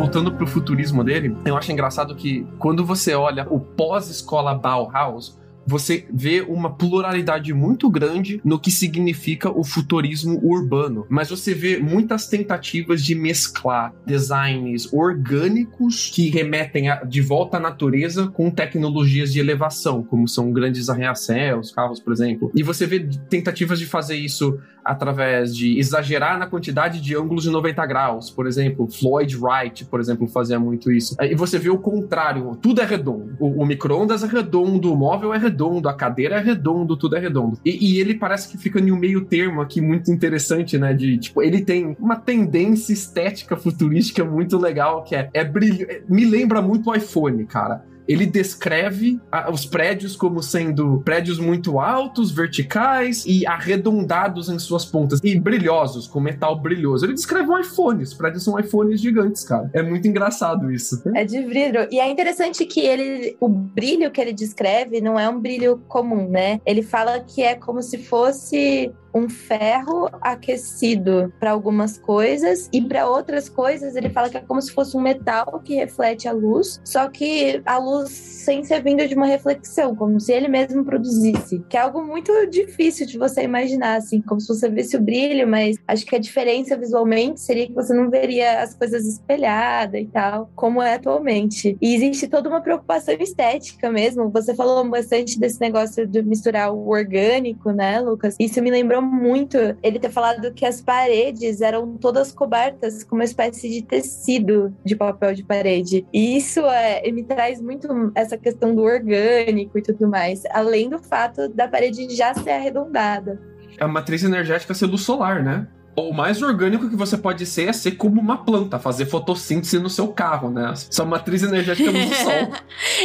voltando 0.09 0.31
pro 0.31 0.47
futurismo 0.47 1.03
dele, 1.03 1.37
eu 1.45 1.55
acho 1.55 1.71
engraçado 1.71 2.15
que 2.15 2.47
quando 2.57 2.83
você 2.83 3.13
olha 3.13 3.45
o 3.47 3.59
pós-escola 3.59 4.55
Bauhaus, 4.55 5.37
você 5.65 6.05
vê 6.11 6.41
uma 6.41 6.75
pluralidade 6.75 7.53
muito 7.53 7.89
grande 7.89 8.41
no 8.43 8.59
que 8.59 8.71
significa 8.71 9.49
o 9.49 9.63
futurismo 9.63 10.39
urbano. 10.43 11.05
Mas 11.09 11.29
você 11.29 11.53
vê 11.53 11.79
muitas 11.79 12.27
tentativas 12.27 13.03
de 13.03 13.15
mesclar 13.15 13.93
designs 14.05 14.91
orgânicos 14.91 16.09
que 16.13 16.29
remetem 16.29 16.89
a, 16.89 17.03
de 17.03 17.21
volta 17.21 17.57
à 17.57 17.59
natureza 17.59 18.27
com 18.27 18.49
tecnologias 18.49 19.31
de 19.31 19.39
elevação, 19.39 20.03
como 20.03 20.27
são 20.27 20.51
grandes 20.51 20.89
arranha-céus, 20.89 21.71
carros, 21.71 21.99
por 21.99 22.13
exemplo. 22.13 22.51
E 22.55 22.63
você 22.63 22.85
vê 22.85 22.99
tentativas 23.29 23.79
de 23.79 23.85
fazer 23.85 24.15
isso 24.15 24.59
através 24.83 25.55
de 25.55 25.77
exagerar 25.77 26.37
na 26.37 26.47
quantidade 26.47 27.01
de 27.01 27.15
ângulos 27.15 27.43
de 27.43 27.49
90 27.49 27.85
graus. 27.85 28.29
Por 28.29 28.47
exemplo, 28.47 28.87
Floyd 28.87 29.37
Wright, 29.37 29.85
por 29.85 29.99
exemplo, 29.99 30.27
fazia 30.27 30.59
muito 30.59 30.91
isso. 30.91 31.15
E 31.21 31.35
você 31.35 31.57
vê 31.57 31.69
o 31.69 31.77
contrário, 31.77 32.55
tudo 32.61 32.81
é 32.81 32.85
redondo. 32.85 33.35
O, 33.39 33.63
o 33.63 33.65
micro-ondas 33.65 34.23
é 34.23 34.27
redondo, 34.27 34.91
o 34.91 34.95
móvel 34.95 35.33
é 35.33 35.37
redondo, 35.37 35.87
a 35.89 35.93
cadeira 35.93 36.35
é 36.35 36.39
redondo, 36.41 36.97
tudo 36.97 37.15
é 37.15 37.19
redondo. 37.19 37.59
E, 37.63 37.93
e 37.93 37.99
ele 37.99 38.15
parece 38.15 38.49
que 38.49 38.57
fica 38.57 38.79
em 38.79 38.91
um 38.91 38.97
meio 38.97 39.25
termo 39.25 39.61
aqui 39.61 39.81
muito 39.81 40.11
interessante, 40.11 40.77
né? 40.77 40.93
De, 40.93 41.17
tipo, 41.17 41.41
ele 41.41 41.61
tem 41.61 41.95
uma 41.99 42.15
tendência 42.15 42.93
estética 42.93 43.55
futurística 43.55 44.23
muito 44.23 44.57
legal, 44.57 45.03
que 45.03 45.15
é, 45.15 45.29
é 45.33 45.43
brilho. 45.43 45.87
Me 46.07 46.25
lembra 46.25 46.61
muito 46.61 46.89
o 46.89 46.95
iPhone, 46.95 47.45
cara 47.45 47.88
ele 48.09 48.25
descreve 48.25 49.21
a, 49.31 49.51
os 49.51 49.67
prédios 49.67 50.15
como 50.15 50.41
sendo 50.41 50.99
prédios 51.05 51.37
muito 51.37 51.79
altos, 51.79 52.31
verticais 52.31 53.23
e 53.27 53.45
arredondados 53.45 54.49
em 54.49 54.57
suas 54.57 54.83
pontas 54.83 55.19
e 55.23 55.39
brilhosos, 55.39 56.07
com 56.07 56.19
metal 56.19 56.59
brilhoso. 56.59 57.05
Ele 57.05 57.13
descreve 57.13 57.47
um 57.47 57.59
iPhone, 57.59 58.01
os 58.01 58.15
prédios 58.15 58.43
são 58.43 58.59
iPhones 58.59 58.99
gigantes, 58.99 59.43
cara. 59.43 59.69
É 59.73 59.83
muito 59.83 60.07
engraçado 60.07 60.71
isso. 60.71 61.03
É 61.15 61.23
de 61.23 61.39
vidro. 61.43 61.87
E 61.91 61.99
é 61.99 62.09
interessante 62.09 62.65
que 62.65 62.79
ele, 62.79 63.37
o 63.39 63.47
brilho 63.47 64.09
que 64.09 64.19
ele 64.19 64.33
descreve 64.33 64.99
não 64.99 65.19
é 65.19 65.29
um 65.29 65.39
brilho 65.39 65.77
comum, 65.87 66.27
né? 66.27 66.59
Ele 66.65 66.81
fala 66.81 67.19
que 67.19 67.43
é 67.43 67.53
como 67.53 67.83
se 67.83 67.99
fosse 67.99 68.91
um 69.13 69.29
ferro 69.29 70.09
aquecido 70.21 71.33
para 71.39 71.51
algumas 71.51 71.97
coisas 71.97 72.69
e 72.71 72.81
para 72.81 73.07
outras 73.07 73.49
coisas 73.49 73.95
ele 73.95 74.09
fala 74.09 74.29
que 74.29 74.37
é 74.37 74.41
como 74.41 74.61
se 74.61 74.71
fosse 74.71 74.95
um 74.95 75.01
metal 75.01 75.61
que 75.63 75.75
reflete 75.75 76.27
a 76.27 76.31
luz, 76.31 76.79
só 76.83 77.07
que 77.07 77.61
a 77.65 77.77
luz 77.77 78.09
sem 78.09 78.63
ser 78.63 78.81
vinda 78.81 79.07
de 79.07 79.15
uma 79.15 79.25
reflexão, 79.25 79.95
como 79.95 80.19
se 80.19 80.31
ele 80.31 80.47
mesmo 80.47 80.83
produzisse, 80.83 81.63
que 81.69 81.77
é 81.77 81.81
algo 81.81 82.03
muito 82.03 82.31
difícil 82.47 83.05
de 83.05 83.17
você 83.17 83.43
imaginar, 83.43 83.97
assim, 83.97 84.21
como 84.21 84.39
se 84.39 84.47
você 84.47 84.69
visse 84.69 84.95
o 84.95 85.01
brilho, 85.01 85.47
mas 85.47 85.77
acho 85.87 86.05
que 86.05 86.15
a 86.15 86.19
diferença 86.19 86.77
visualmente 86.77 87.41
seria 87.41 87.67
que 87.67 87.73
você 87.73 87.93
não 87.93 88.09
veria 88.09 88.61
as 88.61 88.73
coisas 88.73 89.05
espelhadas 89.05 90.01
e 90.01 90.05
tal, 90.05 90.49
como 90.55 90.81
é 90.81 90.95
atualmente. 90.95 91.77
E 91.81 91.95
existe 91.95 92.27
toda 92.27 92.49
uma 92.49 92.61
preocupação 92.61 93.13
estética 93.19 93.91
mesmo. 93.91 94.29
Você 94.29 94.55
falou 94.55 94.87
bastante 94.89 95.39
desse 95.39 95.59
negócio 95.59 96.07
de 96.07 96.21
misturar 96.21 96.73
o 96.73 96.89
orgânico, 96.89 97.71
né, 97.71 97.99
Lucas? 97.99 98.35
Isso 98.39 98.61
me 98.61 98.71
lembrou 98.71 98.98
muito 99.01 99.57
ele 99.81 99.99
ter 99.99 100.09
falado 100.09 100.53
que 100.53 100.65
as 100.65 100.81
paredes 100.81 101.61
eram 101.61 101.97
todas 101.97 102.31
cobertas 102.31 103.03
com 103.03 103.15
uma 103.15 103.23
espécie 103.23 103.69
de 103.69 103.81
tecido 103.81 104.73
de 104.83 104.95
papel 104.95 105.33
de 105.33 105.43
parede. 105.43 106.05
E 106.13 106.37
isso 106.37 106.59
é, 106.65 107.09
me 107.11 107.23
traz 107.23 107.61
muito 107.61 107.87
essa 108.15 108.37
questão 108.37 108.75
do 108.75 108.81
orgânico 108.81 109.77
e 109.77 109.81
tudo 109.81 110.07
mais, 110.07 110.43
além 110.51 110.89
do 110.89 110.99
fato 110.99 111.47
da 111.49 111.67
parede 111.67 112.09
já 112.15 112.33
ser 112.33 112.51
arredondada. 112.51 113.39
A 113.79 113.87
matriz 113.87 114.23
energética 114.23 114.73
ser 114.73 114.85
luz 114.85 115.01
solar, 115.01 115.43
né? 115.43 115.67
O 116.07 116.13
mais 116.13 116.41
orgânico 116.41 116.89
que 116.89 116.95
você 116.95 117.17
pode 117.17 117.45
ser 117.45 117.67
é 117.69 117.73
ser 117.73 117.91
como 117.91 118.21
uma 118.21 118.37
planta, 118.45 118.79
fazer 118.79 119.05
fotossíntese 119.05 119.79
no 119.79 119.89
seu 119.89 120.07
carro, 120.07 120.49
né? 120.49 120.73
Sua 120.89 121.05
matriz 121.05 121.43
energética 121.43 121.91
do 121.91 121.99
sol. 122.15 122.53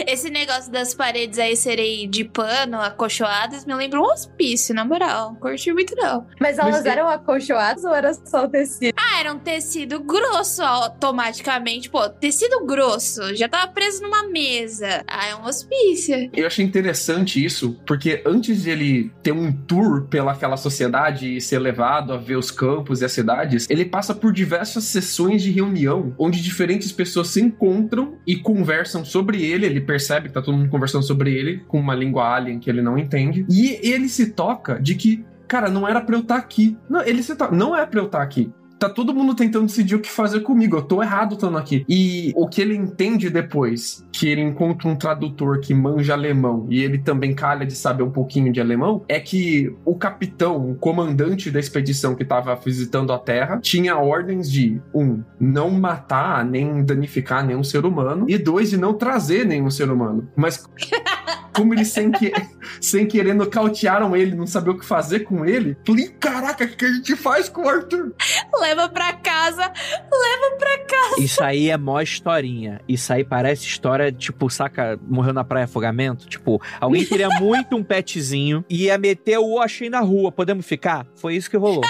Esse 0.07 0.30
negócio 0.30 0.70
das 0.70 0.95
paredes 0.95 1.38
aí 1.38 1.57
serem 1.57 2.09
de 2.09 2.24
pano, 2.24 2.80
acolchoadas, 2.80 3.64
me 3.64 3.74
lembra 3.74 4.01
um 4.01 4.05
hospício, 4.05 4.74
na 4.74 4.84
moral. 4.84 5.32
Não 5.32 5.40
curti 5.40 5.72
muito, 5.72 5.95
não. 5.97 6.26
Mas 6.40 6.59
elas 6.59 6.76
Mas, 6.76 6.86
eram 6.86 7.09
acolchoadas 7.09 7.84
ou 7.84 7.95
era 7.95 8.14
só 8.14 8.47
tecido? 8.47 8.95
Ah, 8.97 9.20
era 9.20 9.32
um 9.32 9.38
tecido 9.38 10.01
grosso 10.01 10.62
automaticamente. 10.62 11.90
Pô, 11.90 12.09
tecido 12.09 12.64
grosso. 12.64 13.34
Já 13.34 13.49
tava 13.49 13.72
preso 13.72 14.03
numa 14.03 14.28
mesa. 14.28 15.03
Ah, 15.07 15.26
é 15.26 15.34
um 15.34 15.45
hospício. 15.45 16.30
Eu 16.32 16.47
achei 16.47 16.64
interessante 16.64 17.45
isso, 17.45 17.76
porque 17.86 18.22
antes 18.24 18.62
de 18.62 18.70
ele 18.70 19.12
ter 19.22 19.32
um 19.32 19.53
tour 19.53 20.07
pelaquela 20.09 20.57
sociedade 20.57 21.36
e 21.36 21.40
ser 21.40 21.59
levado 21.59 22.12
a 22.12 22.16
ver 22.16 22.36
os 22.36 22.51
campos 22.51 22.84
campos 22.85 23.01
e 23.01 23.05
as 23.05 23.12
cidades, 23.12 23.66
ele 23.70 23.85
passa 23.85 24.14
por 24.14 24.32
diversas 24.32 24.85
sessões 24.85 25.43
de 25.43 25.51
reunião 25.51 26.14
onde 26.18 26.43
diferentes 26.43 26.93
pessoas 26.93 27.28
se 27.28 27.41
encontram 27.41 28.18
e 28.26 28.37
conversam 28.37 29.05
sobre 29.05 29.43
ele. 29.43 29.64
Ele 29.64 29.80
percebe 29.80 30.28
que 30.28 30.35
tá 30.35 30.43
todo 30.43 30.57
mundo 30.57 30.68
conversando 30.68 31.05
sobre 31.05 31.35
ele 31.35 31.62
com 31.66 31.80
uma 31.80 31.95
língua 31.95 32.35
alien 32.35 32.61
que 32.61 32.68
ele 32.68 32.82
não 32.82 32.99
entende. 32.99 33.47
E 33.49 33.78
ele 33.82 34.09
se 34.09 34.32
toca 34.32 34.78
de 34.80 34.95
que, 34.95 35.24
cara, 35.49 35.70
não 35.70 35.89
era 35.89 36.01
pra 36.01 36.16
eu 36.16 36.20
estar 36.20 36.35
tá 36.35 36.41
aqui. 36.41 36.76
Não, 36.89 37.03
ele 37.03 37.22
se 37.22 37.35
não 37.53 37.74
é 37.74 37.87
pra 37.87 38.01
eu 38.01 38.07
estar 38.07 38.18
tá 38.18 38.24
aqui 38.24 38.53
tá 38.79 38.89
todo 38.89 39.14
mundo 39.14 39.35
tentando 39.35 39.66
decidir 39.66 39.95
o 39.95 40.01
que 40.01 40.11
fazer 40.11 40.41
comigo. 40.41 40.77
Eu 40.77 40.83
tô 40.83 41.03
errado 41.03 41.35
estando 41.35 41.59
aqui. 41.59 41.85
E 41.89 42.33
o 42.37 42.49
que 42.49 42.61
ele 42.61 42.75
entende 42.75 43.31
depois, 43.31 44.05
que 44.12 44.29
ele 44.29 44.41
encontra 44.43 44.89
um 44.89 44.97
tradutor 44.97 45.61
que 45.61 45.75
manja 45.75 46.12
alemão 46.12 46.66
e 46.68 46.83
ele 46.83 46.99
também 46.99 47.35
calha 47.35 47.66
de 47.66 47.75
saber 47.75 48.03
um 48.03 48.11
pouquinho 48.11 48.53
de 48.53 48.61
alemão, 48.61 49.05
é 49.09 49.18
que 49.20 49.75
o 49.85 49.97
capitão, 49.97 50.70
o 50.70 50.75
comandante 50.75 51.51
da 51.51 51.61
expedição 51.61 52.14
que 52.14 52.25
tava 52.25 52.55
visitando 52.55 53.12
a 53.12 53.18
Terra, 53.18 53.59
tinha 53.61 53.97
ordens 53.97 54.51
de, 54.51 54.81
um, 54.95 55.22
não 55.39 55.70
matar 55.70 56.45
nem 56.45 56.85
danificar 56.85 57.45
nenhum 57.45 57.64
ser 57.64 57.85
humano, 57.85 58.27
e 58.29 58.39
dois, 58.39 58.70
de 58.70 58.77
não 58.77 58.95
trazer 58.95 59.47
nenhum 59.47 59.70
ser 59.70 59.91
humano. 59.91 60.29
Mas. 60.37 60.64
como 61.55 61.72
eles 61.72 61.88
sem, 61.88 62.11
que, 62.11 62.32
sem 62.80 63.07
querer 63.07 63.34
nocautearam 63.34 64.16
ele, 64.16 64.34
não 64.34 64.46
saber 64.46 64.70
o 64.70 64.78
que 64.78 64.84
fazer 64.84 65.20
com 65.20 65.44
ele. 65.44 65.76
Falei, 65.86 66.09
caraca, 66.09 66.64
o 66.64 66.68
que 66.68 66.84
a 66.84 66.92
gente 66.92 67.16
faz 67.16 67.48
com 67.48 67.62
o 67.62 67.68
Arthur? 67.68 68.12
Leva 68.61 68.88
pra 68.88 69.12
casa, 69.14 69.62
leva 69.62 70.57
pra 70.59 70.78
casa. 70.84 71.20
Isso 71.20 71.42
aí 71.42 71.70
é 71.70 71.76
mó 71.76 72.00
historinha. 72.00 72.80
Isso 72.88 73.12
aí 73.12 73.24
parece 73.24 73.66
história, 73.66 74.11
tipo, 74.11 74.50
saca, 74.50 74.98
morreu 75.09 75.32
na 75.32 75.44
praia 75.44 75.64
afogamento? 75.64 76.26
Tipo, 76.26 76.61
alguém 76.80 77.05
queria 77.07 77.28
muito 77.40 77.76
um 77.76 77.82
petzinho 77.82 78.64
e 78.68 78.84
ia 78.84 78.98
meter 78.98 79.38
o 79.38 79.61
Oxen 79.61 79.88
na 79.88 80.00
rua. 80.00 80.32
Podemos 80.32 80.66
ficar? 80.66 81.07
Foi 81.14 81.34
isso 81.36 81.48
que 81.48 81.57
rolou. 81.57 81.82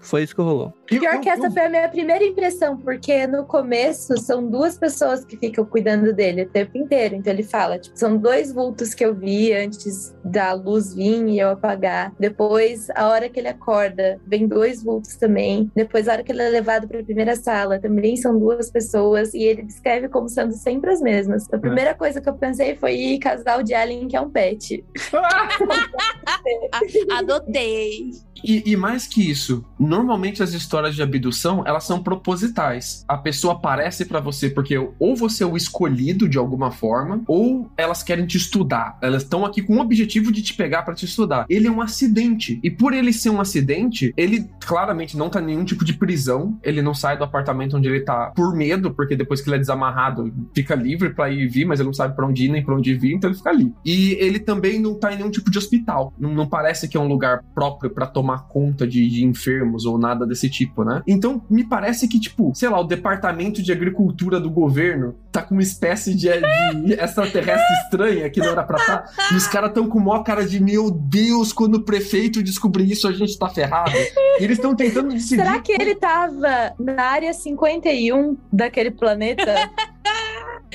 Foi 0.00 0.22
isso 0.22 0.34
que 0.34 0.42
rolou. 0.42 0.74
Pior 0.86 1.20
que 1.20 1.28
essa 1.28 1.50
foi 1.50 1.62
a 1.62 1.68
minha 1.68 1.88
primeira 1.88 2.24
impressão, 2.24 2.76
porque 2.76 3.26
no 3.26 3.44
começo 3.44 4.18
são 4.18 4.46
duas 4.46 4.76
pessoas 4.76 5.24
que 5.24 5.36
ficam 5.36 5.64
cuidando 5.64 6.12
dele 6.12 6.42
o 6.42 6.48
tempo 6.48 6.76
inteiro. 6.76 7.14
Então 7.14 7.32
ele 7.32 7.42
fala, 7.42 7.78
tipo, 7.78 7.98
são 7.98 8.16
dois 8.16 8.52
vultos 8.52 8.94
que 8.94 9.04
eu 9.04 9.14
vi 9.14 9.52
antes 9.52 10.14
da 10.24 10.52
luz 10.52 10.94
vir 10.94 11.26
e 11.28 11.38
eu 11.38 11.50
apagar. 11.50 12.12
Depois, 12.18 12.88
a 12.90 13.08
hora 13.08 13.28
que 13.28 13.38
ele 13.38 13.48
acorda, 13.48 14.20
vem 14.26 14.46
dois 14.46 14.82
vultos 14.82 15.16
também. 15.16 15.70
Depois, 15.74 16.08
a 16.08 16.12
hora 16.12 16.22
que 16.22 16.32
ele 16.32 16.42
é 16.42 16.48
levado 16.48 16.86
para 16.86 17.00
a 17.00 17.04
primeira 17.04 17.36
sala, 17.36 17.78
também 17.78 18.16
são 18.16 18.38
duas 18.38 18.70
pessoas. 18.70 19.32
E 19.34 19.42
ele 19.42 19.62
descreve 19.62 20.08
como 20.08 20.28
sendo 20.28 20.52
sempre 20.52 20.90
as 20.90 21.00
mesmas. 21.00 21.46
A 21.52 21.58
primeira 21.58 21.90
é. 21.90 21.94
coisa 21.94 22.20
que 22.20 22.28
eu 22.28 22.34
pensei 22.34 22.76
foi 22.76 23.18
casal 23.20 23.62
de 23.62 23.74
alien 23.74 24.08
que 24.08 24.16
é 24.16 24.20
um 24.20 24.30
pet. 24.30 24.84
Adotei. 27.16 28.10
E, 28.44 28.72
e, 28.72 28.76
mais 28.76 29.06
que 29.06 29.30
isso, 29.30 29.64
normalmente 29.78 30.42
as 30.42 30.52
histórias 30.52 30.73
de 30.82 31.02
abdução, 31.02 31.62
elas 31.66 31.84
são 31.84 32.02
propositais. 32.02 33.04
A 33.08 33.16
pessoa 33.16 33.54
aparece 33.54 34.04
para 34.04 34.20
você 34.20 34.50
porque 34.50 34.76
ou 34.98 35.16
você 35.16 35.44
é 35.44 35.46
o 35.46 35.56
escolhido 35.56 36.28
de 36.28 36.36
alguma 36.36 36.70
forma, 36.70 37.22
ou 37.26 37.70
elas 37.76 38.02
querem 38.02 38.26
te 38.26 38.36
estudar. 38.36 38.98
Elas 39.00 39.22
estão 39.22 39.44
aqui 39.44 39.62
com 39.62 39.76
o 39.76 39.80
objetivo 39.80 40.30
de 40.30 40.42
te 40.42 40.54
pegar 40.54 40.82
para 40.82 40.94
te 40.94 41.04
estudar. 41.04 41.46
Ele 41.48 41.66
é 41.66 41.70
um 41.70 41.80
acidente. 41.80 42.60
E 42.62 42.70
por 42.70 42.92
ele 42.92 43.12
ser 43.12 43.30
um 43.30 43.40
acidente, 43.40 44.12
ele 44.16 44.48
claramente 44.60 45.16
não 45.16 45.30
tá 45.30 45.40
em 45.40 45.46
nenhum 45.46 45.64
tipo 45.64 45.84
de 45.84 45.94
prisão. 45.94 46.58
Ele 46.62 46.82
não 46.82 46.94
sai 46.94 47.16
do 47.16 47.24
apartamento 47.24 47.76
onde 47.76 47.88
ele 47.88 48.00
tá 48.00 48.32
por 48.34 48.54
medo, 48.54 48.92
porque 48.92 49.16
depois 49.16 49.40
que 49.40 49.48
ele 49.48 49.56
é 49.56 49.60
desamarrado, 49.60 50.32
fica 50.54 50.74
livre 50.74 51.14
para 51.14 51.30
ir 51.30 51.44
e 51.44 51.48
vir, 51.48 51.64
mas 51.64 51.80
ele 51.80 51.86
não 51.86 51.94
sabe 51.94 52.14
para 52.14 52.26
onde 52.26 52.44
ir 52.44 52.48
nem 52.48 52.64
para 52.64 52.74
onde 52.74 52.94
vir, 52.94 53.14
então 53.14 53.30
ele 53.30 53.36
fica 53.36 53.50
ali. 53.50 53.72
E 53.84 54.12
ele 54.20 54.38
também 54.38 54.80
não 54.80 54.98
tá 54.98 55.12
em 55.12 55.16
nenhum 55.16 55.30
tipo 55.30 55.50
de 55.50 55.58
hospital. 55.58 56.12
Não, 56.18 56.34
não 56.34 56.46
parece 56.46 56.88
que 56.88 56.96
é 56.96 57.00
um 57.00 57.08
lugar 57.08 57.42
próprio 57.54 57.90
para 57.90 58.06
tomar 58.06 58.24
tomar 58.24 58.48
conta 58.48 58.86
de, 58.86 59.06
de, 59.08 59.24
enfermos 59.24 59.84
ou 59.84 59.98
nada 59.98 60.26
desse 60.26 60.48
tipo, 60.48 60.63
né? 60.84 61.02
Então, 61.06 61.42
me 61.50 61.64
parece 61.64 62.08
que, 62.08 62.20
tipo, 62.20 62.52
sei 62.54 62.68
lá, 62.68 62.80
o 62.80 62.84
departamento 62.84 63.62
de 63.62 63.72
agricultura 63.72 64.40
do 64.40 64.50
governo 64.50 65.14
tá 65.32 65.42
com 65.42 65.54
uma 65.54 65.62
espécie 65.62 66.14
de, 66.14 66.28
de 66.28 66.92
extraterrestre 66.94 67.74
estranha 67.84 68.30
que 68.30 68.40
não 68.40 68.50
era 68.50 68.62
pra 68.62 68.78
estar. 68.78 68.98
Tá, 68.98 69.28
e 69.32 69.36
os 69.36 69.46
caras 69.46 69.72
tão 69.72 69.88
com 69.88 69.98
maior 69.98 70.22
cara 70.22 70.46
de, 70.46 70.62
meu 70.62 70.90
Deus, 70.90 71.52
quando 71.52 71.76
o 71.76 71.82
prefeito 71.82 72.42
descobrir 72.42 72.90
isso, 72.90 73.08
a 73.08 73.12
gente 73.12 73.38
tá 73.38 73.48
ferrado. 73.48 73.92
E 74.38 74.44
eles 74.44 74.58
estão 74.58 74.74
tentando 74.74 75.08
decidir. 75.08 75.36
Será 75.36 75.60
que 75.60 75.72
ele 75.72 75.94
tava 75.94 76.72
na 76.78 77.02
área 77.02 77.32
51 77.32 78.36
daquele 78.52 78.90
planeta? 78.90 79.70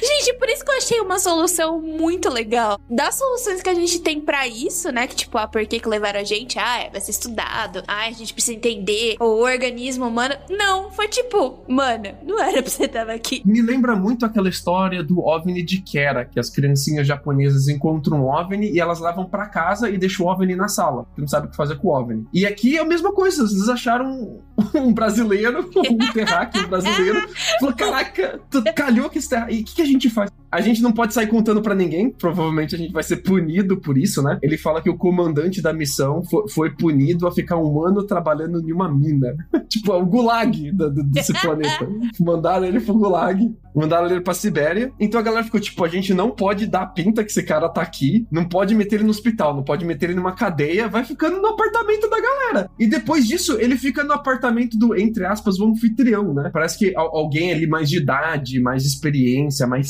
Gente, 0.01 0.33
por 0.37 0.47
isso 0.49 0.63
que 0.63 0.71
eu 0.71 0.77
achei 0.77 0.99
uma 0.99 1.19
solução 1.19 1.81
muito 1.81 2.29
legal. 2.29 2.79
Das 2.89 3.15
soluções 3.15 3.61
que 3.61 3.69
a 3.69 3.73
gente 3.73 3.99
tem 3.99 4.19
para 4.19 4.47
isso, 4.47 4.91
né? 4.91 5.07
Que 5.07 5.15
tipo, 5.15 5.37
ah, 5.37 5.47
por 5.47 5.65
que, 5.65 5.79
que 5.79 5.89
levaram 5.89 6.19
a 6.19 6.23
gente? 6.23 6.57
Ah, 6.57 6.79
é, 6.79 6.89
vai 6.89 7.01
ser 7.01 7.11
estudado. 7.11 7.83
Ah, 7.87 8.07
a 8.07 8.11
gente 8.11 8.33
precisa 8.33 8.57
entender 8.57 9.15
o 9.19 9.41
organismo 9.41 10.07
humano. 10.07 10.35
Não, 10.49 10.91
foi 10.91 11.07
tipo, 11.07 11.63
mano, 11.67 12.15
não 12.23 12.41
era 12.41 12.61
pra 12.61 12.71
você 12.71 12.85
estar 12.85 13.09
aqui. 13.09 13.41
Me 13.45 13.61
lembra 13.61 13.95
muito 13.95 14.25
aquela 14.25 14.49
história 14.49 15.03
do 15.03 15.19
OVNI 15.19 15.63
de 15.63 15.81
Kera, 15.81 16.25
que 16.25 16.39
as 16.39 16.49
criancinhas 16.49 17.07
japonesas 17.07 17.67
encontram 17.67 18.21
um 18.21 18.29
OVNI 18.29 18.71
e 18.71 18.79
elas 18.79 18.99
levam 18.99 19.25
para 19.25 19.47
casa 19.47 19.89
e 19.89 19.97
deixam 19.97 20.25
o 20.25 20.29
OVNI 20.29 20.55
na 20.55 20.67
sala, 20.67 21.05
que 21.15 21.21
não 21.21 21.27
sabe 21.27 21.47
o 21.47 21.49
que 21.49 21.55
fazer 21.55 21.77
com 21.77 21.89
o 21.89 21.91
OVNI. 21.91 22.27
E 22.33 22.45
aqui 22.45 22.77
é 22.77 22.81
a 22.81 22.85
mesma 22.85 23.11
coisa, 23.11 23.47
vocês 23.47 23.69
acharam 23.69 24.39
um 24.75 24.93
brasileiro, 24.93 25.69
um 25.75 26.11
terráqueo 26.11 26.67
brasileiro, 26.67 27.27
falou, 27.59 27.75
caraca, 27.75 28.39
tu 28.49 28.63
calhou 28.73 29.09
que 29.09 29.19
esse 29.19 29.29
terráqueo... 29.29 29.55
E 29.55 29.61
o 29.61 29.65
que, 29.65 29.75
que 29.75 29.81
a 29.81 29.85
gente 29.91 30.09
faz? 30.09 30.38
A 30.51 30.61
gente 30.61 30.81
não 30.81 30.91
pode 30.91 31.13
sair 31.13 31.27
contando 31.27 31.61
para 31.61 31.75
ninguém, 31.75 32.09
provavelmente 32.09 32.75
a 32.75 32.77
gente 32.77 32.91
vai 32.91 33.03
ser 33.03 33.17
punido 33.17 33.77
por 33.77 33.97
isso, 33.97 34.21
né? 34.21 34.39
Ele 34.41 34.57
fala 34.57 34.81
que 34.81 34.89
o 34.89 34.97
comandante 34.97 35.61
da 35.61 35.71
missão 35.71 36.23
foi, 36.23 36.49
foi 36.49 36.69
punido 36.71 37.27
a 37.27 37.31
ficar 37.31 37.57
um 37.57 37.85
ano 37.85 38.03
trabalhando 38.03 38.59
em 38.59 38.71
uma 38.71 38.91
mina. 38.91 39.35
tipo, 39.69 39.91
é 39.91 39.95
o 39.95 40.05
gulag 40.05 40.71
da, 40.71 40.89
desse 40.89 41.33
planeta. 41.39 41.87
Mandaram 42.19 42.65
ele 42.65 42.79
pro 42.79 42.93
gulag, 42.93 43.53
mandaram 43.75 44.09
ele 44.09 44.21
pra 44.21 44.33
Sibéria. 44.33 44.91
Então 44.99 45.19
a 45.19 45.23
galera 45.23 45.43
ficou 45.43 45.59
tipo, 45.59 45.83
a 45.83 45.87
gente 45.87 46.13
não 46.13 46.31
pode 46.31 46.65
dar 46.65 46.87
pinta 46.87 47.23
que 47.23 47.29
esse 47.29 47.43
cara 47.43 47.69
tá 47.69 47.81
aqui, 47.81 48.27
não 48.31 48.45
pode 48.45 48.73
meter 48.73 48.95
ele 48.95 49.03
no 49.03 49.11
hospital, 49.11 49.55
não 49.55 49.63
pode 49.63 49.85
meter 49.85 50.07
ele 50.07 50.15
numa 50.15 50.33
cadeia, 50.33 50.87
vai 50.87 51.03
ficando 51.03 51.39
no 51.41 51.47
apartamento 51.47 52.09
da 52.09 52.19
galera. 52.19 52.69
E 52.79 52.87
depois 52.87 53.27
disso, 53.27 53.57
ele 53.59 53.77
fica 53.77 54.03
no 54.03 54.13
apartamento 54.13 54.77
do, 54.77 54.95
entre 54.95 55.25
aspas, 55.25 55.59
o 55.59 55.67
anfitrião, 55.67 56.33
né? 56.33 56.49
Parece 56.51 56.77
que 56.77 56.93
alguém 56.95 57.51
ali 57.51 57.67
mais 57.67 57.89
de 57.89 57.97
idade, 57.97 58.59
mais 58.59 58.83
de 58.83 58.89
experiência, 58.89 59.67
mais 59.67 59.89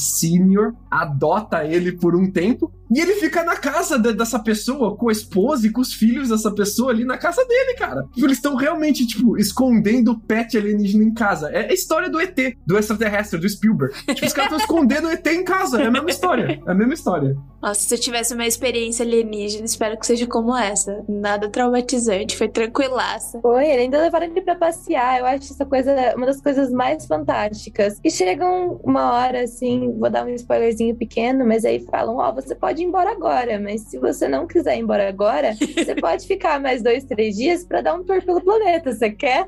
senior, 0.50 0.74
adota 0.90 1.64
ele 1.64 1.92
por 1.92 2.16
um 2.16 2.30
tempo 2.30 2.72
e 2.92 3.00
ele 3.00 3.16
fica 3.16 3.44
na 3.44 3.56
casa 3.56 3.98
de, 4.00 4.14
dessa 4.14 4.40
pessoa, 4.40 4.96
com 4.98 5.10
a 5.10 5.12
esposa 5.12 5.68
e 5.68 5.72
com 5.72 5.82
os 5.82 5.94
filhos 5.94 6.30
dessa 6.30 6.52
pessoa 6.52 6.92
ali 6.92 7.06
na 7.06 7.18
casa 7.18 7.46
dele, 7.46 7.76
cara. 7.76 8.04
Tipo, 8.14 8.26
eles 8.26 8.38
estão 8.38 8.56
realmente, 8.56 9.06
tipo, 9.06 9.38
escondendo 9.38 10.12
o 10.12 10.20
pet 10.20 10.58
alienígena 10.58 11.04
em 11.04 11.14
casa. 11.14 11.50
É 11.50 11.70
a 11.70 11.74
história 11.74 12.10
do 12.10 12.20
ET, 12.20 12.36
do 12.66 12.78
extraterrestre, 12.78 13.40
do 13.40 13.48
Spielberg. 13.48 13.94
Tipo, 14.20 14.26
os 14.26 14.34
caras 14.34 14.52
estão 14.52 14.58
escondendo 14.58 15.08
o 15.08 15.12
ET 15.12 15.26
em 15.28 15.44
casa. 15.44 15.82
É 15.82 15.86
a 15.86 15.92
mesma 15.92 16.10
história. 16.10 16.62
É 16.66 16.72
a 16.72 16.74
mesma 16.74 16.94
história. 16.94 17.38
Nossa, 17.62 17.80
se 17.80 17.94
eu 17.94 18.00
tivesse 18.00 18.34
uma 18.34 18.46
experiência 18.46 19.06
alienígena, 19.06 19.66
espero 19.66 19.98
que 19.98 20.06
seja 20.06 20.26
como 20.26 20.56
essa. 20.56 21.04
Nada 21.08 21.50
traumatizante, 21.50 22.36
foi 22.36 22.48
tranquilaça. 22.48 23.40
Foi, 23.42 23.66
ele 23.66 23.84
ainda 23.84 24.02
levaram 24.02 24.26
ele 24.26 24.42
pra 24.42 24.56
passear. 24.56 25.20
Eu 25.20 25.26
acho 25.26 25.54
essa 25.54 25.66
coisa 25.66 25.94
uma 26.16 26.26
das 26.26 26.42
coisas 26.42 26.72
mais 26.72 27.06
fantásticas. 27.06 28.00
E 28.04 28.10
chegam 28.10 28.80
uma 28.84 29.14
hora, 29.14 29.44
assim, 29.44 29.94
vou 29.98 30.10
dar 30.10 30.26
um 30.26 30.30
spoilerzinho 30.30 30.96
pequeno, 30.96 31.46
mas 31.46 31.66
aí 31.66 31.86
falam: 31.86 32.18
Ó, 32.18 32.30
oh, 32.30 32.34
você 32.34 32.56
pode 32.56 32.79
pode 32.80 32.84
ir 32.84 32.86
embora 32.86 33.12
agora, 33.12 33.60
mas 33.60 33.82
se 33.82 33.98
você 33.98 34.28
não 34.28 34.48
quiser 34.48 34.78
ir 34.78 34.82
embora 34.82 35.10
agora, 35.10 35.54
você 35.76 35.96
pode 35.96 36.26
ficar 36.26 36.60
mais 36.60 36.82
dois, 36.82 37.04
três 37.04 37.36
dias 37.36 37.64
para 37.64 37.82
dar 37.82 37.96
um 37.96 38.04
tour 38.04 38.24
pelo 38.24 38.42
planeta. 38.42 38.94
Você 38.94 39.12
quer? 39.12 39.48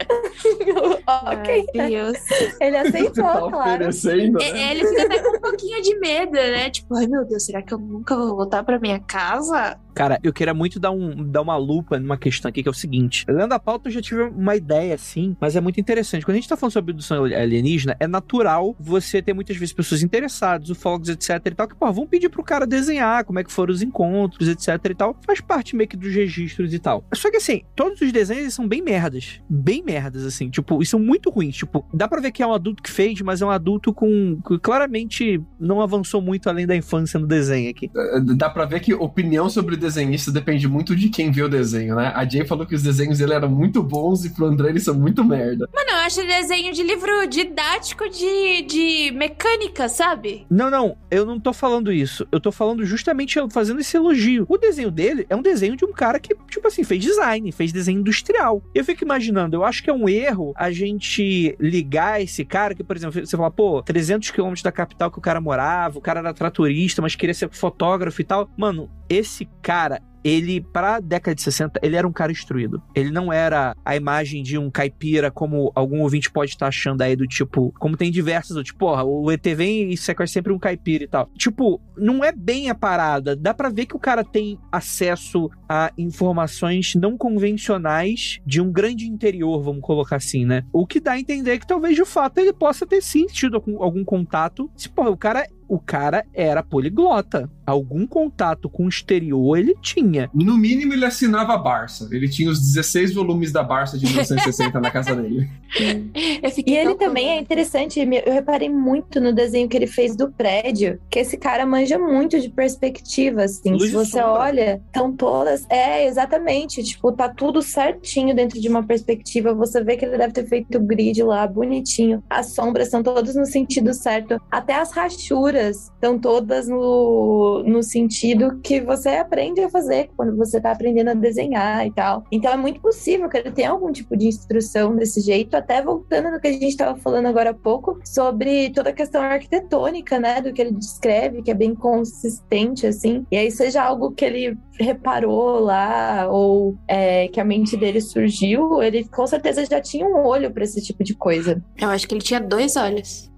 ok. 1.06 1.66
Deus. 1.72 2.18
Ele 2.60 2.76
aceitou, 2.76 3.24
tá 3.24 3.40
claro. 3.50 3.84
Né? 3.84 4.70
Ele 4.70 4.86
fica 4.86 5.02
até 5.04 5.22
com 5.22 5.36
um 5.36 5.40
pouquinho 5.40 5.82
de 5.82 5.98
medo, 5.98 6.32
né? 6.32 6.70
Tipo, 6.70 6.96
ai 6.96 7.06
meu 7.06 7.24
Deus, 7.24 7.44
será 7.44 7.62
que 7.62 7.72
eu 7.72 7.78
nunca 7.78 8.16
vou 8.16 8.36
voltar 8.36 8.62
pra 8.62 8.78
minha 8.78 9.00
casa? 9.00 9.78
Cara, 9.94 10.18
eu 10.22 10.32
queria 10.32 10.54
muito 10.54 10.78
dar, 10.78 10.90
um, 10.92 11.24
dar 11.24 11.42
uma 11.42 11.56
lupa 11.56 11.98
numa 11.98 12.16
questão 12.16 12.48
aqui, 12.48 12.62
que 12.62 12.68
é 12.68 12.70
o 12.70 12.74
seguinte. 12.74 13.24
Lendo 13.28 13.52
a 13.52 13.58
pauta, 13.58 13.88
eu 13.88 13.92
já 13.92 14.00
tive 14.00 14.22
uma 14.22 14.54
ideia, 14.56 14.94
assim, 14.94 15.36
mas 15.40 15.56
é 15.56 15.60
muito 15.60 15.80
interessante. 15.80 16.24
Quando 16.24 16.36
a 16.36 16.40
gente 16.40 16.48
tá 16.48 16.56
falando 16.56 16.72
sobre 16.72 16.92
abdução 16.92 17.24
alienígena, 17.24 17.96
é 17.98 18.06
natural 18.06 18.74
você 18.78 19.20
ter 19.20 19.34
muitas 19.34 19.56
vezes 19.56 19.74
pessoas 19.74 20.02
interessadas, 20.02 20.70
ufólogos, 20.70 21.08
etc 21.08 21.40
e 21.44 21.50
tal, 21.50 21.68
que, 21.68 21.74
pô, 21.74 21.92
vão 21.92 22.06
pedir 22.06 22.28
pro 22.28 22.42
cara 22.42 22.66
desenhar 22.66 23.24
como 23.24 23.38
é 23.40 23.44
que 23.44 23.52
foram 23.52 23.72
os 23.72 23.82
encontros, 23.82 24.48
etc 24.48 24.78
e 24.90 24.94
tal. 24.94 25.16
Faz 25.26 25.40
parte 25.40 25.74
meio 25.76 25.88
que 25.88 25.96
dos 25.96 26.14
registros 26.14 26.72
e 26.72 26.78
tal. 26.78 27.04
Só 27.14 27.30
que, 27.30 27.36
assim, 27.36 27.62
todos 27.74 28.00
os 28.00 28.12
desenhos 28.12 28.54
são 28.54 28.66
bem 28.66 28.82
merdas. 28.82 29.40
Bem 29.48 29.82
merdas, 29.82 29.89
assim. 29.98 30.50
Tipo, 30.50 30.82
e 30.82 30.86
são 30.86 30.98
muito 30.98 31.30
ruins. 31.30 31.56
Tipo, 31.56 31.86
dá 31.92 32.08
pra 32.08 32.20
ver 32.20 32.32
que 32.32 32.42
é 32.42 32.46
um 32.46 32.52
adulto 32.52 32.82
que 32.82 32.90
fez, 32.90 33.20
mas 33.20 33.42
é 33.42 33.46
um 33.46 33.50
adulto 33.50 33.92
com... 33.92 34.40
que 34.46 34.58
claramente 34.58 35.40
não 35.58 35.80
avançou 35.80 36.20
muito 36.20 36.48
além 36.48 36.66
da 36.66 36.76
infância 36.76 37.18
no 37.18 37.26
desenho 37.26 37.70
aqui. 37.70 37.90
É, 37.96 38.20
dá 38.20 38.48
pra 38.48 38.64
ver 38.64 38.80
que 38.80 38.94
opinião 38.94 39.48
sobre 39.48 39.76
desenhista 39.76 40.30
depende 40.30 40.68
muito 40.68 40.94
de 40.94 41.08
quem 41.08 41.30
vê 41.30 41.42
o 41.42 41.48
desenho, 41.48 41.96
né? 41.96 42.12
A 42.14 42.28
Jay 42.28 42.46
falou 42.46 42.66
que 42.66 42.74
os 42.74 42.82
desenhos 42.82 43.18
dele 43.18 43.34
eram 43.34 43.48
muito 43.48 43.82
bons 43.82 44.24
e 44.24 44.30
pro 44.30 44.46
André 44.46 44.70
eles 44.70 44.84
são 44.84 44.94
muito 44.94 45.24
merda. 45.24 45.68
Mano, 45.74 45.90
eu 45.90 45.96
acho 46.06 46.26
desenho 46.26 46.72
de 46.72 46.82
livro 46.82 47.26
didático 47.28 48.08
de, 48.08 48.62
de 48.62 49.10
mecânica, 49.12 49.88
sabe? 49.88 50.46
Não, 50.50 50.70
não, 50.70 50.96
eu 51.10 51.24
não 51.24 51.38
tô 51.38 51.52
falando 51.52 51.92
isso. 51.92 52.26
Eu 52.30 52.40
tô 52.40 52.52
falando 52.52 52.84
justamente 52.84 53.38
fazendo 53.50 53.80
esse 53.80 53.96
elogio. 53.96 54.46
O 54.48 54.58
desenho 54.58 54.90
dele 54.90 55.26
é 55.28 55.36
um 55.36 55.42
desenho 55.42 55.76
de 55.76 55.84
um 55.84 55.92
cara 55.92 56.18
que, 56.18 56.34
tipo 56.48 56.66
assim, 56.66 56.84
fez 56.84 57.02
design, 57.02 57.50
fez 57.52 57.72
desenho 57.72 58.00
industrial. 58.00 58.62
Eu 58.74 58.84
fico 58.84 59.04
imaginando, 59.04 59.56
eu 59.56 59.64
acho 59.64 59.79
que 59.82 59.90
é 59.90 59.92
um 59.92 60.08
erro 60.08 60.52
a 60.56 60.70
gente 60.70 61.56
ligar 61.58 62.20
esse 62.20 62.44
cara 62.44 62.74
que, 62.74 62.84
por 62.84 62.96
exemplo, 62.96 63.24
você 63.24 63.36
fala, 63.36 63.50
pô, 63.50 63.82
300 63.82 64.30
quilômetros 64.30 64.62
da 64.62 64.72
capital 64.72 65.10
que 65.10 65.18
o 65.18 65.22
cara 65.22 65.40
morava, 65.40 65.98
o 65.98 66.00
cara 66.00 66.20
era 66.20 66.34
tratorista, 66.34 67.02
mas 67.02 67.14
queria 67.14 67.34
ser 67.34 67.50
fotógrafo 67.50 68.20
e 68.20 68.24
tal. 68.24 68.48
Mano, 68.56 68.90
esse 69.08 69.48
cara 69.62 70.00
ele, 70.24 70.60
pra 70.60 71.00
década 71.00 71.34
de 71.34 71.42
60, 71.42 71.80
ele 71.82 71.96
era 71.96 72.06
um 72.06 72.12
cara 72.12 72.32
instruído. 72.32 72.82
Ele 72.94 73.10
não 73.10 73.32
era 73.32 73.74
a 73.84 73.96
imagem 73.96 74.42
de 74.42 74.58
um 74.58 74.70
caipira, 74.70 75.30
como 75.30 75.72
algum 75.74 76.00
ouvinte 76.00 76.30
pode 76.30 76.52
estar 76.52 76.68
achando 76.68 77.02
aí, 77.02 77.16
do 77.16 77.26
tipo, 77.26 77.72
como 77.78 77.96
tem 77.96 78.10
diversos, 78.10 78.54
do 78.54 78.64
tipo, 78.64 78.78
porra, 78.78 79.04
o 79.04 79.30
ET 79.30 79.44
vem 79.54 79.90
e 79.90 79.96
sequestra 79.96 80.40
sempre 80.40 80.52
um 80.52 80.58
caipira 80.58 81.04
e 81.04 81.08
tal. 81.08 81.28
Tipo, 81.36 81.80
não 81.96 82.24
é 82.24 82.32
bem 82.32 82.70
a 82.70 82.74
parada. 82.74 83.36
Dá 83.36 83.52
para 83.52 83.68
ver 83.68 83.86
que 83.86 83.96
o 83.96 84.00
cara 84.00 84.24
tem 84.24 84.58
acesso 84.70 85.50
a 85.68 85.92
informações 85.96 86.94
não 86.94 87.16
convencionais 87.16 88.40
de 88.44 88.60
um 88.60 88.72
grande 88.72 89.06
interior, 89.06 89.62
vamos 89.62 89.82
colocar 89.82 90.16
assim, 90.16 90.44
né? 90.44 90.64
O 90.72 90.86
que 90.86 91.00
dá 91.00 91.12
a 91.12 91.20
entender 91.20 91.58
que 91.58 91.66
talvez 91.66 91.94
de 91.94 92.04
fato 92.04 92.38
ele 92.38 92.52
possa 92.52 92.86
ter 92.86 93.02
sim 93.02 93.26
tido 93.26 93.56
algum, 93.56 93.82
algum 93.82 94.04
contato. 94.04 94.70
Se, 94.76 94.88
porra, 94.88 95.10
o 95.10 95.16
cara 95.16 95.46
o 95.70 95.78
cara 95.78 96.26
era 96.34 96.64
poliglota. 96.64 97.48
Algum 97.64 98.04
contato 98.04 98.68
com 98.68 98.86
o 98.86 98.88
exterior 98.88 99.56
ele 99.56 99.76
tinha. 99.80 100.28
No 100.34 100.58
mínimo, 100.58 100.92
ele 100.92 101.04
assinava 101.04 101.54
a 101.54 101.56
Barça. 101.56 102.08
Ele 102.10 102.28
tinha 102.28 102.50
os 102.50 102.60
16 102.60 103.14
volumes 103.14 103.52
da 103.52 103.62
Barça 103.62 103.96
de 103.96 104.04
1960 104.06 104.80
na 104.80 104.90
casa 104.90 105.14
dele. 105.14 105.48
e 106.66 106.76
ele 106.76 106.96
também 106.96 107.30
é 107.30 107.40
interessante, 107.40 108.00
eu 108.00 108.32
reparei 108.32 108.68
muito 108.68 109.20
no 109.20 109.32
desenho 109.32 109.68
que 109.68 109.76
ele 109.76 109.86
fez 109.86 110.16
do 110.16 110.32
prédio, 110.32 111.00
que 111.08 111.20
esse 111.20 111.36
cara 111.36 111.64
manja 111.64 111.96
muito 111.96 112.40
de 112.40 112.48
perspectiva, 112.48 113.44
assim. 113.44 113.70
Luz 113.70 113.84
Se 113.84 113.90
você 113.92 114.20
olha, 114.20 114.82
estão 114.86 115.12
todas. 115.12 115.64
É, 115.70 116.04
exatamente. 116.04 116.82
Tipo, 116.82 117.12
tá 117.12 117.28
tudo 117.28 117.62
certinho 117.62 118.34
dentro 118.34 118.60
de 118.60 118.68
uma 118.68 118.82
perspectiva. 118.82 119.54
Você 119.54 119.84
vê 119.84 119.96
que 119.96 120.04
ele 120.04 120.18
deve 120.18 120.32
ter 120.32 120.48
feito 120.48 120.78
o 120.78 120.80
grid 120.80 121.22
lá, 121.22 121.46
bonitinho. 121.46 122.24
As 122.28 122.46
sombras 122.54 122.90
são 122.90 123.04
todas 123.04 123.36
no 123.36 123.46
sentido 123.46 123.94
certo. 123.94 124.40
Até 124.50 124.74
as 124.74 124.90
rachuras 124.90 125.59
estão 125.68 126.18
todas 126.18 126.68
no, 126.68 127.62
no 127.66 127.82
sentido 127.82 128.60
que 128.62 128.80
você 128.80 129.10
aprende 129.10 129.60
a 129.60 129.70
fazer 129.70 130.10
quando 130.16 130.36
você 130.36 130.56
está 130.56 130.72
aprendendo 130.72 131.10
a 131.10 131.14
desenhar 131.14 131.86
e 131.86 131.92
tal. 131.92 132.24
Então 132.30 132.52
é 132.52 132.56
muito 132.56 132.80
possível 132.80 133.28
que 133.28 133.36
ele 133.36 133.50
tenha 133.50 133.70
algum 133.70 133.92
tipo 133.92 134.16
de 134.16 134.26
instrução 134.26 134.94
desse 134.94 135.20
jeito, 135.20 135.54
até 135.54 135.82
voltando 135.82 136.30
no 136.30 136.40
que 136.40 136.48
a 136.48 136.52
gente 136.52 136.68
estava 136.68 136.96
falando 136.98 137.26
agora 137.26 137.50
há 137.50 137.54
pouco, 137.54 138.00
sobre 138.04 138.70
toda 138.70 138.90
a 138.90 138.94
questão 138.94 139.22
arquitetônica, 139.22 140.18
né, 140.18 140.40
do 140.40 140.52
que 140.52 140.60
ele 140.60 140.72
descreve, 140.72 141.42
que 141.42 141.50
é 141.50 141.54
bem 141.54 141.74
consistente, 141.74 142.86
assim. 142.86 143.24
E 143.30 143.36
aí 143.36 143.50
seja 143.50 143.82
algo 143.82 144.12
que 144.12 144.24
ele 144.24 144.56
reparou 144.78 145.60
lá, 145.60 146.28
ou 146.30 146.76
é, 146.88 147.28
que 147.28 147.40
a 147.40 147.44
mente 147.44 147.76
dele 147.76 148.00
surgiu, 148.00 148.82
ele 148.82 149.04
com 149.04 149.26
certeza 149.26 149.64
já 149.64 149.80
tinha 149.80 150.06
um 150.06 150.26
olho 150.26 150.50
para 150.50 150.64
esse 150.64 150.80
tipo 150.82 151.04
de 151.04 151.14
coisa. 151.14 151.62
Eu 151.78 151.88
acho 151.88 152.06
que 152.08 152.14
ele 152.14 152.22
tinha 152.22 152.40
dois 152.40 152.76
olhos. 152.76 153.29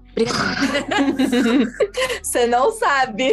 Você 2.21 2.45
não 2.45 2.71
sabe. 2.71 3.31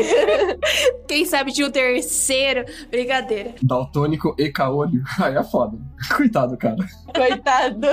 Quem 1.07 1.27
sabe 1.27 1.53
de 1.53 1.63
um 1.63 1.71
terceiro? 1.71 2.65
Brincadeira. 2.91 3.55
Daltônico 3.63 4.35
e 4.39 4.51
caolho. 4.51 5.03
Aí 5.19 5.37
é 5.37 5.43
foda. 5.43 5.79
Coitado, 6.17 6.57
cara. 6.57 6.79
Coitado. 7.15 7.87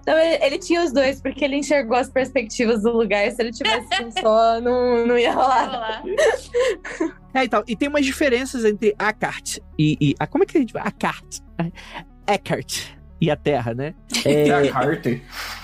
Então 0.00 0.16
ele, 0.18 0.44
ele, 0.44 0.58
tinha 0.58 0.84
os 0.84 0.92
dois, 0.92 1.20
porque 1.20 1.44
ele 1.44 1.56
enxergou 1.56 1.96
as 1.96 2.08
perspectivas 2.08 2.82
do 2.82 2.92
lugar. 2.92 3.28
Se 3.32 3.42
ele 3.42 3.50
tivesse 3.50 3.88
um 4.02 4.10
só, 4.12 4.60
não, 4.60 5.06
não 5.06 5.18
ia 5.18 5.32
rolar. 5.32 6.02
É, 7.34 7.44
então, 7.44 7.64
e 7.66 7.74
tem 7.74 7.88
umas 7.88 8.04
diferenças 8.04 8.64
entre 8.64 8.94
Akart 8.98 9.58
e. 9.78 9.96
e 10.00 10.14
a, 10.18 10.26
como 10.26 10.44
é 10.44 10.46
que 10.46 10.58
a 10.58 10.60
gente 10.60 10.72
vai? 10.72 10.82
Akart. 10.82 11.38
Eckhart 12.26 12.90
e 13.20 13.30
a 13.30 13.36
Terra, 13.36 13.74
né? 13.74 13.94
É, 14.24 14.48
Eckhart. 14.48 15.06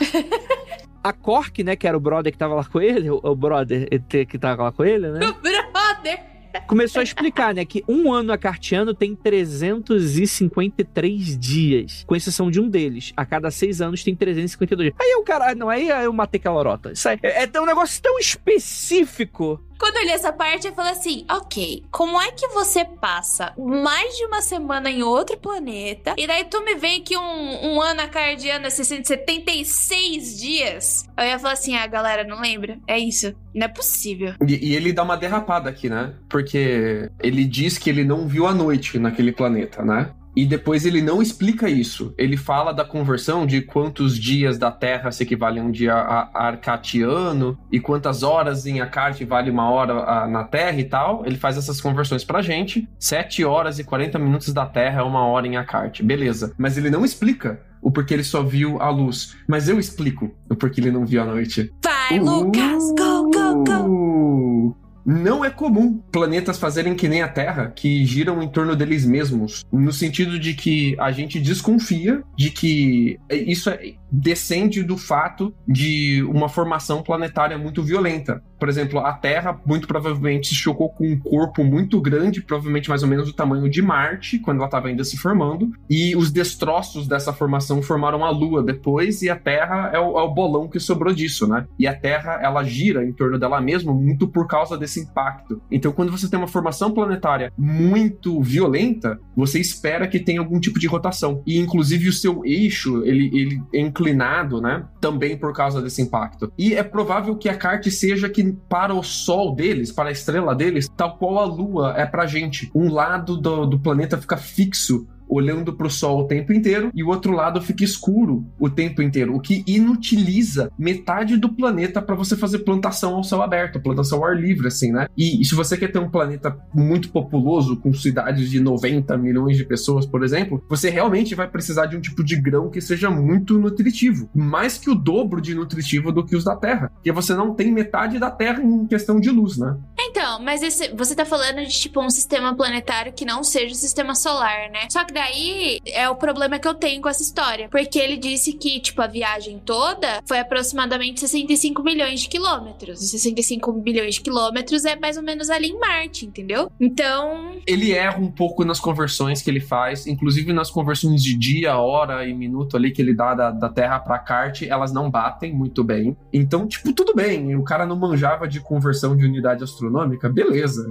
A 1.03 1.13
Cork, 1.13 1.63
né, 1.63 1.77
que 1.77 1.87
era 1.87 1.97
o 1.97 2.01
brother 2.01 2.33
que 2.33 2.39
tava 2.39 2.55
lá 2.55 2.65
com 2.65 2.81
ele, 2.81 3.11
o, 3.11 3.21
o 3.23 3.35
brother 3.35 3.89
que 4.09 4.39
tava 4.39 4.65
lá 4.65 4.73
com 4.73 4.85
ele, 4.85 5.09
né? 5.09 5.27
O 5.27 5.35
brother! 5.35 6.29
começou 6.67 7.01
a 7.01 7.03
explicar, 7.03 7.53
né, 7.55 7.65
que 7.65 7.83
um 7.89 8.13
ano 8.13 8.31
acartiano 8.33 8.93
tem 8.95 9.15
353 9.15 11.39
dias, 11.39 12.05
com 12.07 12.17
exceção 12.17 12.51
de 12.51 12.61
um 12.61 12.69
deles. 12.69 13.13
A 13.17 13.25
cada 13.25 13.51
seis 13.51 13.81
anos 13.81 14.05
tem 14.05 14.15
352 14.15 14.91
dias. 14.91 15.01
Aí 15.01 15.15
o 15.17 15.23
cara, 15.23 15.55
não, 15.55 15.69
aí 15.69 15.89
eu 15.89 16.13
matei 16.13 16.39
aquela 16.39 16.57
lorota. 16.57 16.93
Isso 16.93 17.09
aí, 17.09 17.19
é, 17.23 17.49
é 17.53 17.61
um 17.61 17.67
negócio 17.67 18.03
tão 18.03 18.19
específico 18.19 19.61
quando 19.79 19.97
eu 19.97 20.03
li 20.05 20.11
essa 20.11 20.33
parte, 20.33 20.67
eu 20.67 20.75
falei 20.75 20.93
assim: 20.93 21.25
ok, 21.31 21.85
como 21.91 22.21
é 22.21 22.33
que 22.33 22.49
você 22.49 22.85
passa 22.85 23.53
mais 23.57 24.17
de 24.17 24.25
uma 24.25 24.43
semana 24.43 24.91
em 24.91 25.03
outro 25.03 25.39
planeta 25.39 26.15
e 26.17 26.27
daí 26.27 26.45
tu 26.45 26.63
me 26.65 26.75
vem 26.75 27.03
que 27.03 27.17
um, 27.17 27.75
um 27.75 27.81
ano 27.81 28.01
acardiano 28.01 28.67
é 28.67 28.71
676 28.71 30.39
dias? 30.39 31.09
Eu 31.17 31.25
ia 31.25 31.39
falar 31.39 31.55
assim: 31.55 31.77
ah, 31.77 31.87
galera, 31.87 32.25
não 32.25 32.41
lembra? 32.41 32.79
É 32.87 32.99
isso. 32.99 33.35
Não 33.55 33.67
é 33.67 33.69
possível. 33.69 34.35
E, 34.47 34.71
e, 34.71 34.77
ele 34.77 34.93
dá 34.93 35.03
uma 35.03 35.17
derrapada 35.17 35.71
aqui, 35.71 35.89
né? 35.89 36.15
Porque 36.29 37.11
ele 37.21 37.45
diz 37.45 37.79
que 37.79 37.91
ele 37.91 38.05
não 38.05 38.29
viu 38.29 38.47
a 38.47 38.55
noite 38.55 38.99
naquele 38.99 39.33
planeta, 39.33 39.85
né? 39.85 40.11
E 40.39 40.47
depois 40.47 40.87
ele 40.87 41.03
não 41.03 41.21
explica 41.21 41.69
isso. 41.69 42.15
Ele 42.17 42.37
fala 42.37 42.71
da 42.71 42.85
conversão 42.85 43.45
de 43.45 43.61
quantos 43.61 44.17
dias 44.17 44.57
da 44.57 44.71
Terra 44.71 45.11
se 45.11 45.25
equivale 45.25 45.59
a 45.59 45.63
um 45.65 45.69
dia 45.69 45.93
arcatiano 45.93 47.59
e 47.73 47.81
quantas 47.81 48.23
horas 48.23 48.65
em 48.65 48.81
Acarte 48.81 49.25
vale 49.25 49.51
uma 49.51 49.69
hora 49.69 50.29
na 50.29 50.45
Terra 50.45 50.79
e 50.79 50.85
tal. 50.85 51.27
Ele 51.27 51.37
faz 51.37 51.59
essas 51.59 51.81
conversões 51.81 52.23
pra 52.23 52.41
gente. 52.41 52.89
7 53.01 53.45
horas 53.45 53.81
e 53.81 53.85
40 53.85 54.17
minutos 54.21 54.53
da 54.53 54.65
Terra 54.65 55.01
é 55.01 55.03
uma 55.03 55.27
hora 55.27 55.45
em 55.45 55.57
Acarte. 55.57 56.05
Beleza. 56.05 56.55
Mas 56.57 56.79
ele 56.79 56.89
não 56.89 57.05
explica 57.05 57.61
o 57.83 57.91
porquê 57.91 58.15
ele 58.15 58.23
só 58.23 58.41
viu 58.41 58.81
a 58.81 58.91
luz. 58.91 59.37
Mas 59.49 59.69
eu 59.69 59.81
explico 59.81 60.31
o 60.49 60.55
porquê 60.55 60.81
ele 60.81 60.93
não 60.93 61.05
viu 61.05 61.21
a 61.21 61.25
noite. 61.25 61.69
Vai, 61.83 62.21
uh! 62.21 62.25
Lucas! 62.25 62.85
Go, 62.97 63.29
go, 63.33 63.65
go! 63.65 64.88
Não 65.11 65.43
é 65.43 65.49
comum 65.49 66.03
planetas 66.13 66.59
fazerem 66.59 66.95
que 66.95 67.09
nem 67.09 67.23
a 67.23 67.29
Terra, 67.29 67.73
que 67.75 68.05
giram 68.05 68.43
em 68.43 68.49
torno 68.49 68.77
deles 68.77 69.07
mesmos, 69.07 69.65
no 69.73 69.91
sentido 69.91 70.39
de 70.39 70.53
que 70.53 70.95
a 71.01 71.11
gente 71.11 71.41
desconfia 71.41 72.23
de 72.37 72.51
que 72.51 73.19
isso 73.31 73.71
é, 73.71 73.95
descende 74.11 74.83
do 74.83 74.97
fato 74.97 75.55
de 75.67 76.23
uma 76.25 76.49
formação 76.49 77.03
planetária 77.03 77.59
muito 77.59 77.83
violenta. 77.83 78.43
Por 78.59 78.69
exemplo, 78.69 78.99
a 78.99 79.13
Terra 79.13 79.59
muito 79.65 79.87
provavelmente 79.87 80.49
se 80.49 80.55
chocou 80.55 80.91
com 80.91 81.07
um 81.07 81.19
corpo 81.19 81.63
muito 81.63 82.01
grande, 82.01 82.43
provavelmente 82.43 82.89
mais 82.89 83.03
ou 83.03 83.09
menos 83.09 83.27
do 83.27 83.33
tamanho 83.33 83.69
de 83.69 83.81
Marte, 83.81 84.39
quando 84.39 84.59
ela 84.59 84.67
estava 84.67 84.89
ainda 84.89 85.05
se 85.05 85.17
formando, 85.17 85.71
e 85.89 86.17
os 86.17 86.31
destroços 86.31 87.07
dessa 87.07 87.33
formação 87.33 87.81
formaram 87.83 88.25
a 88.25 88.31
Lua 88.31 88.63
depois, 88.63 89.23
e 89.23 89.31
a 89.31 89.37
Terra 89.37 89.91
é 89.93 89.99
o, 89.99 90.19
é 90.19 90.23
o 90.23 90.35
bolão 90.35 90.69
que 90.69 90.81
sobrou 90.81 91.15
disso, 91.15 91.47
né? 91.47 91.67
E 91.79 91.87
a 91.87 91.95
Terra, 91.95 92.41
ela 92.43 92.65
gira 92.65 93.05
em 93.05 93.13
torno 93.13 93.39
dela 93.39 93.61
mesma 93.61 93.93
muito 93.93 94.27
por 94.27 94.47
causa 94.47 94.77
desse 94.77 95.01
impacto. 95.01 95.63
Então, 95.71 95.93
quando 95.93 96.11
você 96.11 96.29
tem 96.29 96.39
uma 96.39 96.49
formação 96.49 96.93
planetária 96.93 97.53
muito 97.57 98.41
violenta, 98.43 99.21
você 99.37 99.61
espera 99.61 100.09
que 100.09 100.19
tenha 100.19 100.41
algum 100.41 100.59
tipo 100.59 100.79
de 100.79 100.87
rotação. 100.87 101.43
E, 101.47 101.59
inclusive, 101.59 102.09
o 102.09 102.13
seu 102.13 102.45
eixo, 102.45 103.05
ele, 103.05 103.31
ele 103.33 103.63
é 103.73 103.81
inclinado, 103.99 104.61
né? 104.61 104.85
Também 105.01 105.37
por 105.37 105.53
causa 105.53 105.83
desse 105.83 106.01
impacto. 106.01 106.53
E 106.57 106.75
é 106.75 106.83
provável 106.83 107.37
que 107.37 107.49
a 107.49 107.57
Carte 107.57 107.91
seja 107.91 108.29
que 108.29 108.53
para 108.69 108.95
o 108.95 109.03
Sol 109.03 109.55
deles, 109.55 109.91
para 109.91 110.09
a 110.09 110.13
estrela 110.13 110.55
deles, 110.55 110.89
tal 110.97 111.17
qual 111.17 111.39
a 111.39 111.45
Lua 111.45 111.95
é 111.97 112.07
pra 112.07 112.27
gente. 112.27 112.71
Um 112.75 112.93
lado 112.93 113.37
do, 113.37 113.67
do 113.67 113.79
planeta 113.79 114.17
fica 114.19 114.37
fixo 114.37 115.07
olhando 115.29 115.73
para 115.73 115.87
o 115.87 115.91
sol 115.91 116.21
o 116.21 116.27
tempo 116.27 116.53
inteiro 116.53 116.91
e 116.95 117.03
o 117.03 117.09
outro 117.09 117.33
lado 117.33 117.61
fica 117.61 117.85
escuro 117.85 118.47
o 118.59 118.69
tempo 118.69 119.03
inteiro, 119.03 119.35
o 119.35 119.41
que 119.41 119.63
inutiliza 119.67 120.71
metade 120.79 121.37
do 121.37 121.49
planeta 121.49 122.01
para 122.01 122.15
você 122.15 122.37
fazer 122.37 122.61
plantação 122.61 123.15
ao 123.15 123.25
céu 123.25 123.43
aberto, 123.43 123.81
plantação 123.81 124.19
ao 124.19 124.25
ar 124.25 124.37
livre, 124.37 124.69
assim, 124.69 124.93
né? 124.93 125.09
E, 125.17 125.41
e, 125.41 125.45
se 125.45 125.55
você 125.55 125.77
quer 125.77 125.93
ter 125.93 125.99
um 125.99 126.11
planeta 126.11 126.57
muito 126.75 127.11
populoso, 127.11 127.77
com 127.77 127.93
cidades 127.93 128.51
de 128.51 128.61
90 128.61 129.17
milhões 129.17 129.57
de 129.57 129.65
pessoas, 129.65 130.07
por 130.07 130.23
exemplo, 130.23 130.65
você 130.69 130.91
realmente 130.91 131.35
vai 131.35 131.49
precisar 131.49 131.87
de 131.87 131.97
um 131.97 132.01
tipo 132.01 132.23
de 132.25 132.37
grão 132.37 132.71
que 132.71 132.81
seja 132.81 133.11
muito 133.11 133.59
nutritivo, 133.59 134.29
mais 134.35 134.79
que 134.79 134.91
o 134.91 134.95
dobro 134.95 135.41
de 135.41 135.55
nutritivo 135.55 136.13
do 136.13 136.25
que 136.25 136.37
os 136.37 136.45
da 136.45 136.57
Terra, 136.57 136.91
porque 136.95 137.13
você 137.13 137.35
não 137.35 137.55
tem 137.55 137.73
metade 137.73 138.19
da 138.19 138.31
Terra 138.31 138.63
em 138.63 138.87
questão 138.87 139.21
de 139.21 139.31
luz, 139.31 139.59
né? 139.59 139.77
Então, 139.99 140.41
mas 140.43 140.63
esse, 140.63 140.95
você 140.95 141.15
tá 141.15 141.25
falando 141.25 141.59
de 141.65 141.69
tipo 141.69 142.01
um 142.01 142.11
sistema 142.11 142.55
planetário 142.55 143.13
que 143.13 143.25
não 143.25 143.43
seja 143.45 143.73
o 143.73 143.77
sistema 143.77 144.15
solar, 144.15 144.71
né? 144.71 144.87
Só 144.91 145.05
que 145.05 145.13
daí 145.19 145.81
é 145.87 146.09
o 146.09 146.15
problema 146.15 146.59
que 146.59 146.69
eu 146.69 146.75
tenho 146.75 147.03
com 147.03 147.09
essa 147.09 147.23
história. 147.23 147.69
Porque 147.69 147.99
ele 147.99 148.17
disse 148.17 148.53
que, 148.53 148.81
tipo, 148.81 149.03
a 149.03 149.07
viagem 149.07 149.61
toda 149.65 150.23
foi 150.27 150.39
aproximadamente 150.39 151.21
65 151.21 151.83
milhões 151.83 152.21
de 152.21 152.29
quilômetros. 152.29 153.03
E 153.03 153.09
65 153.09 153.73
milhões 153.73 154.15
de 154.15 154.21
quilômetros 154.21 154.85
é 154.85 154.97
mais 154.97 155.17
ou 155.17 155.23
menos 155.23 155.51
ali 155.51 155.69
em 155.69 155.79
Marte, 155.79 156.27
entendeu? 156.27 156.71
Então. 156.81 157.57
Ele 157.67 157.93
erra 157.93 158.19
um 158.19 158.31
pouco 158.31 158.65
nas 158.65 158.79
conversões 158.79 159.43
que 159.43 159.51
ele 159.51 159.61
faz, 159.61 160.07
inclusive 160.07 160.53
nas 160.53 160.71
conversões 160.71 161.23
de 161.23 161.37
dia, 161.37 161.77
hora 161.79 162.27
e 162.27 162.33
minuto 162.33 162.77
ali 162.77 162.91
que 162.91 163.03
ele 163.03 163.15
dá 163.15 163.35
da, 163.35 163.51
da 163.51 163.69
Terra 163.69 163.99
pra 163.99 164.19
Carte, 164.19 164.69
elas 164.69 164.93
não 164.93 165.11
batem 165.11 165.53
muito 165.53 165.83
bem. 165.83 166.17
Então, 166.33 166.67
tipo, 166.67 166.93
tudo 166.93 167.15
bem. 167.15 167.57
O 167.57 167.65
cara 167.65 167.85
não 167.85 167.97
manjava 167.97 168.47
de 168.47 168.61
conversão 168.61 169.17
de 169.17 169.25
unidade 169.25 169.65
astronômica, 169.65 170.29
beleza. 170.29 170.85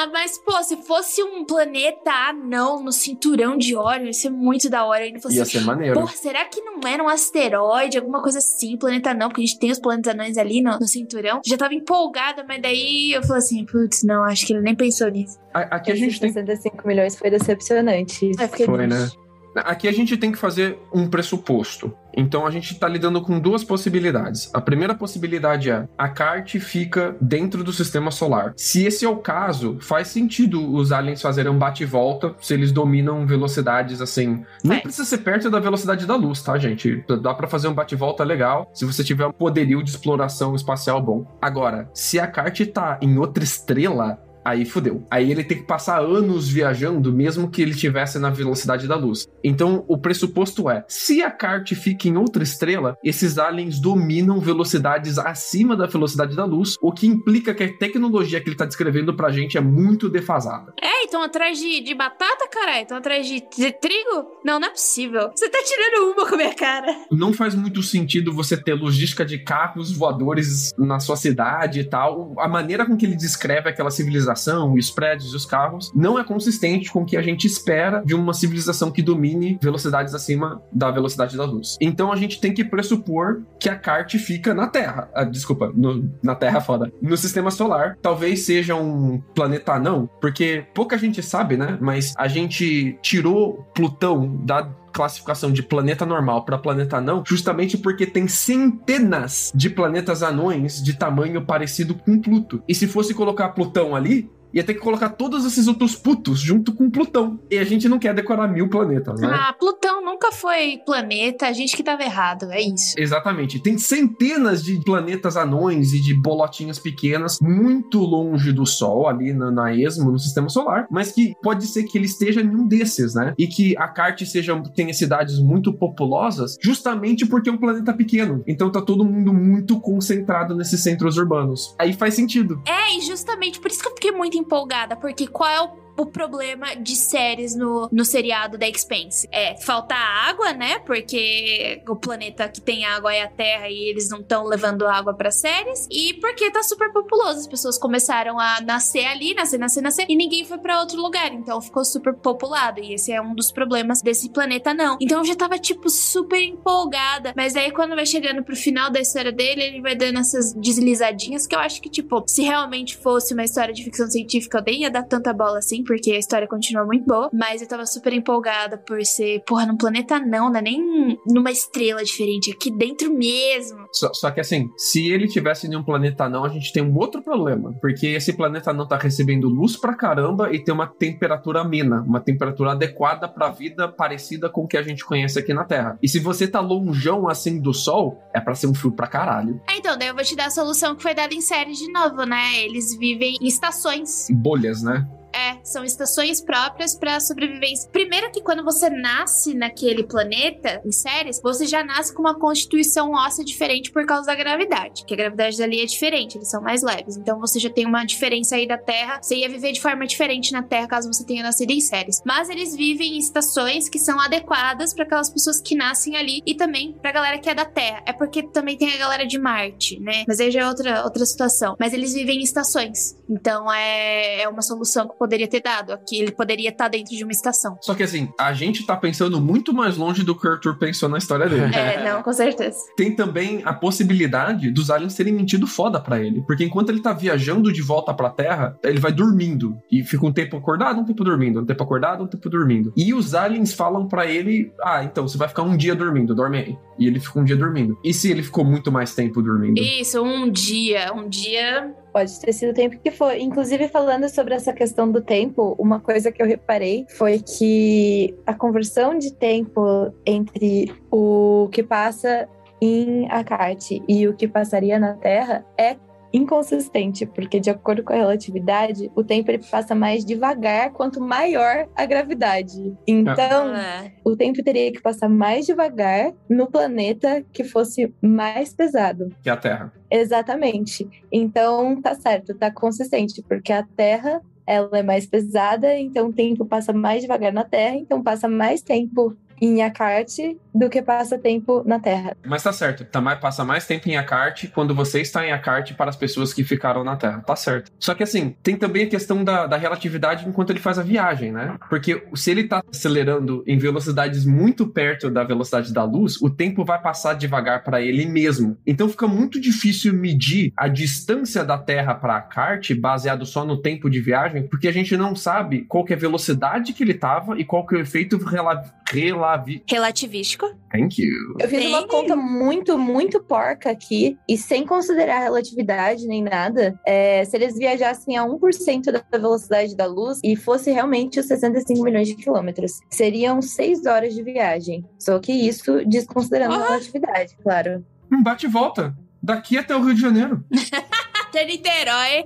Ah, 0.00 0.06
mas 0.10 0.38
pô, 0.38 0.62
se 0.62 0.78
fosse 0.78 1.22
um 1.22 1.44
planeta 1.44 2.10
anão 2.10 2.82
no 2.82 2.90
cinturão 2.90 3.58
de 3.58 3.76
Órion, 3.76 4.06
ia 4.06 4.12
ser 4.14 4.30
muito 4.30 4.70
da 4.70 4.86
hora. 4.86 5.04
Ainda 5.04 5.20
fosse, 5.20 5.36
ia 5.36 5.44
ser 5.44 5.60
maneiro. 5.60 6.00
Pô, 6.00 6.06
será 6.06 6.42
que 6.46 6.58
não 6.62 6.80
era 6.88 7.02
um 7.02 7.08
asteroide, 7.08 7.98
alguma 7.98 8.22
coisa 8.22 8.38
assim, 8.38 8.78
planeta 8.78 9.12
não? 9.12 9.28
Porque 9.28 9.42
a 9.42 9.44
gente 9.44 9.58
tem 9.58 9.70
os 9.70 9.78
planetas 9.78 10.14
anões 10.14 10.38
ali 10.38 10.62
no, 10.62 10.78
no 10.78 10.88
cinturão. 10.88 11.42
Já 11.44 11.58
tava 11.58 11.74
empolgada, 11.74 12.42
mas 12.48 12.62
daí 12.62 13.12
eu 13.12 13.22
falei 13.22 13.42
assim, 13.42 13.66
putz, 13.66 14.02
não, 14.02 14.24
acho 14.24 14.46
que 14.46 14.54
ele 14.54 14.62
nem 14.62 14.74
pensou 14.74 15.10
nisso. 15.10 15.38
Aqui 15.52 15.92
a 15.92 15.94
gente 15.94 16.18
tem... 16.18 16.32
65 16.32 16.88
milhões 16.88 17.16
foi 17.16 17.28
decepcionante. 17.28 18.30
É, 18.38 18.48
foi, 18.48 18.86
né? 18.86 19.10
Aqui 19.56 19.88
a 19.88 19.92
gente 19.92 20.16
tem 20.16 20.30
que 20.30 20.38
fazer 20.38 20.78
um 20.92 21.08
pressuposto. 21.08 21.92
Então 22.16 22.46
a 22.46 22.50
gente 22.50 22.72
está 22.72 22.88
lidando 22.88 23.20
com 23.22 23.38
duas 23.38 23.64
possibilidades. 23.64 24.50
A 24.52 24.60
primeira 24.60 24.94
possibilidade 24.94 25.70
é 25.70 25.88
a 25.96 26.08
Carte 26.08 26.58
fica 26.58 27.16
dentro 27.20 27.62
do 27.62 27.72
sistema 27.72 28.10
solar. 28.10 28.52
Se 28.56 28.84
esse 28.84 29.04
é 29.04 29.08
o 29.08 29.16
caso, 29.16 29.78
faz 29.80 30.08
sentido 30.08 30.72
os 30.74 30.92
aliens 30.92 31.22
fazerem 31.22 31.52
um 31.52 31.58
bate-volta 31.58 32.34
se 32.40 32.54
eles 32.54 32.72
dominam 32.72 33.26
velocidades 33.26 34.00
assim. 34.00 34.44
Não 34.62 34.74
é. 34.74 34.80
precisa 34.80 35.04
ser 35.04 35.18
perto 35.18 35.50
da 35.50 35.60
velocidade 35.60 36.06
da 36.06 36.16
luz, 36.16 36.42
tá, 36.42 36.58
gente? 36.58 37.04
Dá 37.22 37.34
para 37.34 37.48
fazer 37.48 37.68
um 37.68 37.74
bate-volta 37.74 38.24
legal 38.24 38.70
se 38.74 38.84
você 38.84 39.04
tiver 39.04 39.26
um 39.26 39.32
poderio 39.32 39.82
de 39.82 39.90
exploração 39.90 40.54
espacial 40.54 41.00
bom. 41.00 41.26
Agora, 41.40 41.88
se 41.94 42.18
a 42.18 42.26
Carte 42.26 42.66
tá 42.66 42.98
em 43.00 43.18
outra 43.18 43.44
estrela, 43.44 44.18
Aí 44.50 44.64
fudeu. 44.64 45.06
Aí 45.08 45.30
ele 45.30 45.44
tem 45.44 45.58
que 45.58 45.64
passar 45.64 46.00
anos 46.00 46.48
viajando, 46.48 47.12
mesmo 47.12 47.48
que 47.48 47.62
ele 47.62 47.70
estivesse 47.70 48.18
na 48.18 48.30
velocidade 48.30 48.88
da 48.88 48.96
luz. 48.96 49.28
Então, 49.44 49.84
o 49.86 49.96
pressuposto 49.96 50.68
é: 50.68 50.84
se 50.88 51.22
a 51.22 51.30
Carte 51.30 51.76
fica 51.76 52.08
em 52.08 52.16
outra 52.16 52.42
estrela, 52.42 52.96
esses 53.04 53.38
aliens 53.38 53.78
dominam 53.78 54.40
velocidades 54.40 55.18
acima 55.18 55.76
da 55.76 55.86
velocidade 55.86 56.34
da 56.34 56.44
luz, 56.44 56.74
o 56.82 56.90
que 56.90 57.06
implica 57.06 57.54
que 57.54 57.62
a 57.62 57.78
tecnologia 57.78 58.40
que 58.40 58.48
ele 58.48 58.56
tá 58.56 58.66
descrevendo 58.66 59.14
pra 59.14 59.30
gente 59.30 59.56
é 59.56 59.60
muito 59.60 60.08
defasada. 60.08 60.72
É, 60.82 61.04
estão 61.04 61.22
atrás 61.22 61.56
de, 61.56 61.80
de 61.80 61.94
batata, 61.94 62.48
caralho? 62.50 62.82
Estão 62.82 62.98
atrás 62.98 63.28
de, 63.28 63.40
de, 63.56 63.72
trigo? 63.72 64.32
Não, 64.44 64.58
não 64.58 64.66
é 64.66 64.70
possível. 64.70 65.30
Você 65.32 65.48
tá 65.48 65.58
tirando 65.64 66.12
uma 66.12 66.28
com 66.28 66.34
a 66.34 66.38
minha 66.38 66.54
cara. 66.54 67.04
Não 67.12 67.32
faz 67.32 67.54
muito 67.54 67.84
sentido 67.84 68.32
você 68.32 68.56
ter 68.56 68.74
logística 68.74 69.24
de 69.24 69.38
carros 69.38 69.92
voadores 69.92 70.72
na 70.76 70.98
sua 70.98 71.14
cidade 71.14 71.78
e 71.78 71.84
tal. 71.84 72.34
A 72.36 72.48
maneira 72.48 72.84
com 72.84 72.96
que 72.96 73.06
ele 73.06 73.14
descreve 73.14 73.68
aquela 73.68 73.92
civilização 73.92 74.39
civilização, 74.40 74.74
os 74.74 74.90
prédios 74.90 75.32
e 75.32 75.36
os 75.36 75.44
carros, 75.46 75.92
não 75.94 76.18
é 76.18 76.24
consistente 76.24 76.90
com 76.90 77.02
o 77.02 77.04
que 77.04 77.16
a 77.16 77.22
gente 77.22 77.46
espera 77.46 78.02
de 78.04 78.14
uma 78.14 78.32
civilização 78.32 78.90
que 78.90 79.02
domine 79.02 79.58
velocidades 79.62 80.14
acima 80.14 80.62
da 80.72 80.90
velocidade 80.90 81.36
da 81.36 81.44
luz. 81.44 81.76
Então 81.80 82.12
a 82.12 82.16
gente 82.16 82.40
tem 82.40 82.52
que 82.52 82.64
pressupor 82.64 83.42
que 83.58 83.68
a 83.68 83.76
Carte 83.76 84.18
fica 84.18 84.54
na 84.54 84.66
Terra. 84.66 85.08
Ah, 85.14 85.24
desculpa, 85.24 85.70
no, 85.74 86.10
na 86.22 86.34
Terra 86.34 86.60
foda. 86.60 86.90
No 87.00 87.16
sistema 87.16 87.50
solar. 87.50 87.96
Talvez 88.00 88.44
seja 88.44 88.74
um 88.74 89.20
planeta 89.34 89.78
não, 89.78 90.08
porque 90.20 90.64
pouca 90.74 90.96
gente 90.96 91.22
sabe, 91.22 91.56
né? 91.56 91.78
Mas 91.80 92.14
a 92.16 92.26
gente 92.26 92.98
tirou 93.02 93.66
Plutão 93.74 94.36
da 94.44 94.62
classificação 94.92 95.52
de 95.52 95.62
planeta 95.62 96.04
normal 96.04 96.44
para 96.44 96.58
planeta 96.58 96.96
anão, 96.96 97.22
justamente 97.26 97.78
porque 97.78 98.06
tem 98.06 98.28
centenas 98.28 99.52
de 99.54 99.70
planetas 99.70 100.22
anões 100.22 100.82
de 100.82 100.94
tamanho 100.94 101.44
parecido 101.44 101.94
com 101.94 102.20
Pluto. 102.20 102.62
E 102.68 102.74
se 102.74 102.86
fosse 102.86 103.14
colocar 103.14 103.50
Plutão 103.50 103.96
ali, 103.96 104.30
ia 104.52 104.64
ter 104.64 104.74
que 104.74 104.80
colocar 104.80 105.10
todos 105.10 105.44
esses 105.44 105.66
outros 105.66 105.94
putos 105.94 106.40
junto 106.40 106.74
com 106.74 106.90
Plutão. 106.90 107.40
E 107.50 107.58
a 107.58 107.64
gente 107.64 107.88
não 107.88 107.98
quer 107.98 108.14
decorar 108.14 108.48
mil 108.48 108.68
planetas, 108.68 109.20
né? 109.20 109.28
Ah, 109.32 109.52
Plutão 109.52 110.04
nunca 110.04 110.32
foi 110.32 110.78
planeta, 110.84 111.46
a 111.46 111.52
gente 111.52 111.76
que 111.76 111.82
tava 111.82 112.02
errado, 112.02 112.50
é 112.50 112.60
isso. 112.60 112.94
Exatamente. 112.98 113.62
Tem 113.62 113.78
centenas 113.78 114.62
de 114.62 114.82
planetas 114.84 115.36
anões 115.36 115.92
e 115.92 116.00
de 116.00 116.14
bolotinhas 116.20 116.78
pequenas 116.78 117.38
muito 117.40 117.98
longe 117.98 118.52
do 118.52 118.66
Sol, 118.66 119.08
ali 119.08 119.32
na, 119.32 119.50
na 119.50 119.74
esmo, 119.74 120.10
no 120.10 120.18
sistema 120.18 120.48
solar, 120.48 120.86
mas 120.90 121.12
que 121.12 121.34
pode 121.42 121.66
ser 121.66 121.84
que 121.84 121.98
ele 121.98 122.06
esteja 122.06 122.40
em 122.40 122.48
um 122.48 122.66
desses, 122.66 123.14
né? 123.14 123.34
E 123.38 123.46
que 123.46 123.76
a 123.76 123.88
Carte 123.88 124.26
seja, 124.26 124.60
tenha 124.74 124.92
cidades 124.92 125.38
muito 125.38 125.72
populosas, 125.72 126.56
justamente 126.62 127.26
porque 127.26 127.48
é 127.48 127.52
um 127.52 127.58
planeta 127.58 127.92
pequeno. 127.92 128.42
Então 128.46 128.70
tá 128.70 128.80
todo 128.80 129.04
mundo 129.04 129.32
muito 129.32 129.80
concentrado 129.80 130.54
nesses 130.56 130.82
centros 130.82 131.16
urbanos. 131.16 131.74
Aí 131.78 131.92
faz 131.92 132.14
sentido. 132.14 132.62
É, 132.66 132.96
e 132.96 133.00
justamente 133.00 133.60
por 133.60 133.70
isso 133.70 133.82
que 133.82 133.88
eu 133.88 133.94
fiquei 133.94 134.12
muito 134.12 134.36
empolgada, 134.40 134.96
porque 134.96 135.26
qual 135.26 135.50
é 135.50 135.60
o 135.62 135.70
o 135.96 136.06
problema 136.06 136.74
de 136.74 136.96
séries 136.96 137.54
no, 137.54 137.88
no 137.92 138.04
seriado 138.04 138.56
da 138.56 138.68
Expense. 138.68 139.28
É 139.30 139.56
faltar 139.56 140.00
água, 140.28 140.52
né? 140.52 140.78
Porque 140.80 141.82
o 141.88 141.96
planeta 141.96 142.48
que 142.48 142.60
tem 142.60 142.84
água 142.84 143.14
é 143.14 143.22
a 143.22 143.28
Terra 143.28 143.68
e 143.68 143.88
eles 143.88 144.08
não 144.08 144.20
estão 144.20 144.44
levando 144.44 144.86
água 144.86 145.14
para 145.14 145.30
séries. 145.30 145.86
E 145.90 146.14
porque 146.14 146.50
tá 146.50 146.62
super 146.62 146.92
populoso. 146.92 147.40
As 147.40 147.46
pessoas 147.46 147.78
começaram 147.78 148.38
a 148.38 148.60
nascer 148.60 149.06
ali, 149.06 149.34
nascer, 149.34 149.58
nascer, 149.58 149.80
nascer. 149.80 150.06
E 150.08 150.16
ninguém 150.16 150.44
foi 150.44 150.58
para 150.58 150.80
outro 150.80 151.00
lugar. 151.00 151.32
Então 151.32 151.60
ficou 151.60 151.84
super 151.84 152.14
populado. 152.14 152.80
E 152.80 152.94
esse 152.94 153.12
é 153.12 153.20
um 153.20 153.34
dos 153.34 153.52
problemas 153.52 154.02
desse 154.02 154.30
planeta, 154.30 154.72
não. 154.72 154.96
Então 155.00 155.18
eu 155.18 155.24
já 155.24 155.34
tava, 155.34 155.58
tipo, 155.58 155.88
super 155.88 156.40
empolgada. 156.40 157.32
Mas 157.36 157.56
aí 157.56 157.70
quando 157.70 157.94
vai 157.94 158.06
chegando 158.06 158.42
pro 158.42 158.56
final 158.56 158.90
da 158.90 159.00
história 159.00 159.32
dele, 159.32 159.62
ele 159.62 159.80
vai 159.80 159.94
dando 159.94 160.18
essas 160.18 160.52
deslizadinhas 160.54 161.46
que 161.46 161.54
eu 161.54 161.60
acho 161.60 161.80
que, 161.80 161.90
tipo, 161.90 162.24
se 162.26 162.42
realmente 162.42 162.96
fosse 162.96 163.34
uma 163.34 163.44
história 163.44 163.72
de 163.72 163.84
ficção 163.84 164.08
científica, 164.08 164.58
eu 164.58 164.64
nem 164.64 164.82
ia 164.82 164.90
dar 164.90 165.02
tanta 165.02 165.32
bola 165.32 165.58
assim 165.58 165.79
porque 165.84 166.12
a 166.12 166.18
história 166.18 166.48
continua 166.48 166.84
muito 166.84 167.04
boa. 167.04 167.30
Mas 167.32 167.62
eu 167.62 167.68
tava 167.68 167.86
super 167.86 168.12
empolgada 168.12 168.78
por 168.78 169.02
ser, 169.04 169.42
porra, 169.46 169.66
num 169.66 169.76
planeta 169.76 170.18
não, 170.18 170.50
né? 170.50 170.60
Nem 170.60 171.18
numa 171.26 171.50
estrela 171.50 172.02
diferente, 172.02 172.50
aqui 172.50 172.70
dentro 172.70 173.12
mesmo. 173.12 173.86
Só, 173.92 174.12
só, 174.12 174.30
que 174.30 174.40
assim, 174.40 174.68
se 174.76 175.10
ele 175.10 175.28
tivesse 175.28 175.66
em 175.66 175.76
um 175.76 175.82
planeta 175.82 176.28
não, 176.28 176.44
a 176.44 176.48
gente 176.48 176.72
tem 176.72 176.82
um 176.82 176.96
outro 176.96 177.22
problema. 177.22 177.74
Porque 177.80 178.08
esse 178.08 178.32
planeta 178.32 178.72
não 178.72 178.86
tá 178.86 178.96
recebendo 178.96 179.48
luz 179.48 179.76
pra 179.76 179.94
caramba 179.94 180.52
e 180.52 180.62
tem 180.62 180.74
uma 180.74 180.86
temperatura 180.86 181.60
amena, 181.60 182.02
uma 182.02 182.20
temperatura 182.20 182.72
adequada 182.72 183.28
pra 183.28 183.50
vida 183.50 183.88
parecida 183.88 184.48
com 184.48 184.62
o 184.62 184.68
que 184.68 184.76
a 184.76 184.82
gente 184.82 185.04
conhece 185.04 185.38
aqui 185.38 185.52
na 185.52 185.64
Terra. 185.64 185.98
E 186.02 186.08
se 186.08 186.18
você 186.18 186.46
tá 186.46 186.60
longeão 186.60 187.28
assim 187.28 187.60
do 187.60 187.72
Sol, 187.72 188.22
é 188.34 188.40
pra 188.40 188.54
ser 188.54 188.66
um 188.66 188.74
frio 188.74 188.92
pra 188.92 189.06
caralho. 189.06 189.60
É, 189.68 189.76
então, 189.76 189.96
daí 189.98 190.08
eu 190.08 190.14
vou 190.14 190.24
te 190.24 190.36
dar 190.36 190.46
a 190.46 190.50
solução 190.50 190.94
que 190.94 191.02
foi 191.02 191.14
dada 191.14 191.34
em 191.34 191.40
série 191.40 191.72
de 191.72 191.90
novo, 191.92 192.24
né? 192.24 192.62
Eles 192.64 192.96
vivem 192.96 193.36
em 193.40 193.46
estações. 193.46 194.28
Bolhas, 194.30 194.82
né? 194.82 195.06
É, 195.32 195.58
são 195.64 195.84
estações 195.84 196.40
próprias 196.40 196.94
para 196.94 197.20
sobrevivência. 197.20 197.88
Primeiro 197.90 198.30
que 198.30 198.40
quando 198.40 198.64
você 198.64 198.90
nasce 198.90 199.54
naquele 199.54 200.04
planeta, 200.04 200.80
em 200.84 200.92
séries, 200.92 201.40
você 201.42 201.66
já 201.66 201.84
nasce 201.84 202.14
com 202.14 202.22
uma 202.22 202.38
constituição 202.38 203.12
óssea 203.12 203.44
diferente 203.44 203.90
por 203.90 204.04
causa 204.06 204.26
da 204.26 204.34
gravidade. 204.34 205.04
Que 205.04 205.14
a 205.14 205.16
gravidade 205.16 205.58
dali 205.58 205.80
é 205.80 205.86
diferente, 205.86 206.36
eles 206.36 206.50
são 206.50 206.62
mais 206.62 206.82
leves. 206.82 207.16
Então 207.16 207.38
você 207.38 207.58
já 207.58 207.70
tem 207.70 207.86
uma 207.86 208.04
diferença 208.04 208.56
aí 208.56 208.66
da 208.66 208.78
Terra. 208.78 209.20
Você 209.22 209.36
ia 209.36 209.48
viver 209.48 209.72
de 209.72 209.80
forma 209.80 210.06
diferente 210.06 210.52
na 210.52 210.62
Terra 210.62 210.88
caso 210.88 211.12
você 211.12 211.24
tenha 211.24 211.42
nascido 211.42 211.70
em 211.70 211.80
séries. 211.80 212.20
Mas 212.24 212.48
eles 212.48 212.74
vivem 212.74 213.14
em 213.14 213.18
estações 213.18 213.88
que 213.88 213.98
são 213.98 214.20
adequadas 214.20 214.92
para 214.92 215.04
aquelas 215.04 215.30
pessoas 215.30 215.60
que 215.60 215.74
nascem 215.74 216.16
ali 216.16 216.42
e 216.44 216.54
também 216.54 216.92
pra 216.92 217.12
galera 217.12 217.38
que 217.38 217.48
é 217.48 217.54
da 217.54 217.64
Terra. 217.64 218.02
É 218.06 218.12
porque 218.12 218.42
também 218.42 218.76
tem 218.76 218.94
a 218.94 218.98
galera 218.98 219.26
de 219.26 219.38
Marte, 219.38 220.00
né? 220.00 220.24
Mas 220.26 220.40
aí 220.40 220.50
já 220.50 220.62
é 220.62 220.68
outra, 220.68 221.04
outra 221.04 221.24
situação. 221.24 221.76
Mas 221.78 221.92
eles 221.92 222.12
vivem 222.12 222.40
em 222.40 222.42
estações. 222.42 223.16
Então 223.28 223.70
é, 223.72 224.42
é 224.42 224.48
uma 224.48 224.62
solução 224.62 225.06
poderia 225.20 225.46
ter 225.46 225.60
dado. 225.60 225.92
Aqui 225.92 226.18
ele 226.18 226.32
poderia 226.32 226.70
estar 226.70 226.88
dentro 226.88 227.14
de 227.14 227.22
uma 227.22 227.30
estação. 227.30 227.76
Só 227.82 227.94
que 227.94 228.02
assim, 228.02 228.30
a 228.40 228.54
gente 228.54 228.86
tá 228.86 228.96
pensando 228.96 229.38
muito 229.38 229.74
mais 229.74 229.98
longe 229.98 230.24
do 230.24 230.34
que 230.34 230.48
o 230.48 230.50
Arthur 230.52 230.78
pensou 230.78 231.10
na 231.10 231.18
história 231.18 231.46
dele. 231.46 231.74
É, 231.76 232.02
não, 232.02 232.22
com 232.22 232.32
certeza. 232.32 232.78
Tem 232.96 233.14
também 233.14 233.60
a 233.66 233.74
possibilidade 233.74 234.70
dos 234.70 234.90
aliens 234.90 235.14
terem 235.14 235.34
mentido 235.34 235.66
foda 235.66 236.00
para 236.00 236.18
ele. 236.18 236.42
Porque 236.46 236.64
enquanto 236.64 236.88
ele 236.88 237.02
tá 237.02 237.12
viajando 237.12 237.70
de 237.70 237.82
volta 237.82 238.14
pra 238.14 238.30
Terra, 238.30 238.78
ele 238.82 238.98
vai 238.98 239.12
dormindo. 239.12 239.76
E 239.92 240.02
fica 240.02 240.24
um 240.24 240.32
tempo 240.32 240.56
acordado, 240.56 241.00
um 241.00 241.04
tempo 241.04 241.22
dormindo. 241.22 241.60
Um 241.60 241.66
tempo 241.66 241.82
acordado, 241.82 242.24
um 242.24 242.26
tempo 242.26 242.48
dormindo. 242.48 242.90
E 242.96 243.12
os 243.12 243.34
aliens 243.34 243.74
falam 243.74 244.08
para 244.08 244.24
ele: 244.24 244.72
Ah, 244.82 245.04
então 245.04 245.28
você 245.28 245.36
vai 245.36 245.48
ficar 245.48 245.62
um 245.62 245.76
dia 245.76 245.94
dormindo, 245.94 246.34
dorme 246.34 246.58
aí. 246.58 246.78
E 246.98 247.06
ele 247.06 247.20
fica 247.20 247.38
um 247.38 247.44
dia 247.44 247.56
dormindo. 247.56 247.98
E 248.02 248.14
se 248.14 248.30
ele 248.30 248.42
ficou 248.42 248.64
muito 248.64 248.90
mais 248.90 249.14
tempo 249.14 249.42
dormindo? 249.42 249.78
Isso, 249.78 250.22
um 250.22 250.50
dia. 250.50 251.12
Um 251.14 251.28
dia 251.28 251.94
Pode 252.12 252.40
ter 252.40 252.52
sido 252.52 252.70
o 252.70 252.74
tempo 252.74 252.98
que 252.98 253.10
foi. 253.10 253.40
Inclusive, 253.40 253.88
falando 253.88 254.28
sobre 254.28 254.54
essa 254.54 254.72
questão 254.72 255.10
do 255.10 255.20
tempo, 255.20 255.76
uma 255.78 256.00
coisa 256.00 256.32
que 256.32 256.42
eu 256.42 256.46
reparei 256.46 257.06
foi 257.16 257.38
que 257.38 258.34
a 258.46 258.52
conversão 258.52 259.16
de 259.16 259.32
tempo 259.32 260.12
entre 260.26 260.92
o 261.10 261.68
que 261.70 261.82
passa 261.82 262.48
em 262.80 263.30
Akate 263.30 264.02
e 264.08 264.26
o 264.26 264.34
que 264.34 264.48
passaria 264.48 264.98
na 264.98 265.14
Terra 265.14 265.64
é 265.78 265.96
inconsistente, 266.32 267.26
porque 267.26 267.60
de 267.60 267.70
acordo 267.70 268.02
com 268.02 268.12
a 268.12 268.16
relatividade, 268.16 269.10
o 269.14 269.24
tempo 269.24 269.50
ele 269.50 269.62
passa 269.70 269.94
mais 269.94 270.24
devagar 270.24 270.90
quanto 270.92 271.20
maior 271.20 271.88
a 271.94 272.06
gravidade. 272.06 272.94
Então, 273.06 273.74
é. 273.74 274.12
o 274.24 274.36
tempo 274.36 274.62
teria 274.62 274.92
que 274.92 275.00
passar 275.00 275.28
mais 275.28 275.66
devagar 275.66 276.32
no 276.48 276.66
planeta 276.66 277.44
que 277.52 277.64
fosse 277.64 278.12
mais 278.22 278.74
pesado. 278.74 279.28
Que 279.42 279.50
é 279.50 279.52
a 279.52 279.56
Terra. 279.56 279.92
Exatamente. 280.10 281.08
Então, 281.32 282.00
tá 282.00 282.14
certo, 282.14 282.54
tá 282.54 282.70
consistente, 282.70 283.42
porque 283.42 283.72
a 283.72 283.82
Terra 283.82 284.40
ela 284.66 284.98
é 284.98 285.02
mais 285.02 285.26
pesada, 285.26 285.98
então 285.98 286.28
o 286.28 286.32
tempo 286.32 286.64
passa 286.64 286.92
mais 286.92 287.22
devagar 287.22 287.52
na 287.52 287.64
Terra, 287.64 287.96
então 287.96 288.22
passa 288.22 288.48
mais 288.48 288.80
tempo 288.80 289.36
em 289.60 289.82
Akarte 289.82 290.58
do 290.74 290.88
que 290.88 291.02
passa 291.02 291.38
tempo 291.38 291.82
na 291.84 291.98
Terra. 291.98 292.36
Mas 292.46 292.62
tá 292.62 292.72
certo. 292.72 293.04
Tá 293.04 293.20
mais, 293.20 293.38
passa 293.38 293.64
mais 293.64 293.86
tempo 293.86 294.08
em 294.08 294.16
Akarte 294.16 294.68
quando 294.68 294.94
você 294.94 295.20
está 295.20 295.46
em 295.46 295.52
Akarte 295.52 295.94
para 295.94 296.10
as 296.10 296.16
pessoas 296.16 296.54
que 296.54 296.64
ficaram 296.64 297.04
na 297.04 297.16
Terra. 297.16 297.40
Tá 297.40 297.56
certo. 297.56 297.90
Só 297.98 298.14
que 298.14 298.22
assim, 298.22 298.56
tem 298.62 298.76
também 298.76 299.04
a 299.04 299.08
questão 299.08 299.44
da, 299.44 299.66
da 299.66 299.76
relatividade 299.76 300.48
enquanto 300.48 300.70
ele 300.70 300.78
faz 300.78 300.98
a 300.98 301.02
viagem, 301.02 301.52
né? 301.52 301.76
Porque 301.88 302.22
se 302.34 302.50
ele 302.50 302.64
tá 302.64 302.82
acelerando 302.90 303.62
em 303.66 303.78
velocidades 303.78 304.44
muito 304.44 304.86
perto 304.86 305.30
da 305.30 305.44
velocidade 305.44 305.92
da 305.92 306.04
luz, 306.04 306.40
o 306.40 306.48
tempo 306.48 306.84
vai 306.84 307.00
passar 307.00 307.34
devagar 307.34 307.82
para 307.82 308.00
ele 308.00 308.26
mesmo. 308.26 308.76
Então 308.86 309.08
fica 309.08 309.26
muito 309.26 309.60
difícil 309.60 310.12
medir 310.14 310.72
a 310.76 310.88
distância 310.88 311.64
da 311.64 311.76
Terra 311.76 312.14
para 312.14 312.36
Akarte 312.36 312.94
baseado 312.94 313.44
só 313.44 313.64
no 313.64 313.76
tempo 313.76 314.08
de 314.08 314.20
viagem, 314.20 314.66
porque 314.66 314.88
a 314.88 314.92
gente 314.92 315.16
não 315.16 315.34
sabe 315.34 315.84
qual 315.88 316.04
que 316.04 316.12
é 316.12 316.16
a 316.16 316.18
velocidade 316.18 316.92
que 316.92 317.02
ele 317.02 317.14
tava 317.14 317.58
e 317.58 317.64
qual 317.64 317.86
que 317.86 317.94
é 317.94 317.98
o 317.98 318.00
efeito 318.00 318.38
rela, 318.38 319.49
relavi... 319.50 319.82
Relativístico. 319.88 320.66
Thank 320.92 321.20
you. 321.22 321.56
Eu 321.60 321.68
fiz 321.68 321.86
uma 321.86 322.00
Tem. 322.00 322.08
conta 322.08 322.36
muito, 322.36 322.98
muito 322.98 323.40
porca 323.42 323.90
aqui, 323.90 324.36
e 324.48 324.56
sem 324.58 324.84
considerar 324.86 325.36
a 325.36 325.42
relatividade 325.44 326.26
nem 326.26 326.42
nada, 326.42 326.98
é, 327.06 327.44
se 327.44 327.56
eles 327.56 327.76
viajassem 327.76 328.36
a 328.36 328.44
1% 328.44 329.10
da 329.12 329.38
velocidade 329.38 329.94
da 329.96 330.06
luz 330.06 330.40
e 330.42 330.56
fosse 330.56 330.90
realmente 330.90 331.38
os 331.40 331.46
65 331.46 332.02
milhões 332.02 332.28
de 332.28 332.34
quilômetros, 332.34 333.00
seriam 333.10 333.60
6 333.62 334.06
horas 334.06 334.34
de 334.34 334.42
viagem. 334.42 335.04
Só 335.18 335.38
que 335.38 335.52
isso 335.52 336.04
desconsiderando 336.06 336.74
a 336.74 336.78
Ah. 336.78 336.88
relatividade, 336.88 337.56
claro. 337.62 338.04
Um 338.32 338.42
bate 338.42 338.66
e 338.66 338.68
volta. 338.68 339.14
Daqui 339.42 339.78
até 339.78 339.96
o 339.96 340.02
Rio 340.04 340.14
de 340.14 340.20
Janeiro. 340.20 340.64
Até 341.50 341.64
Niterói. 341.64 342.44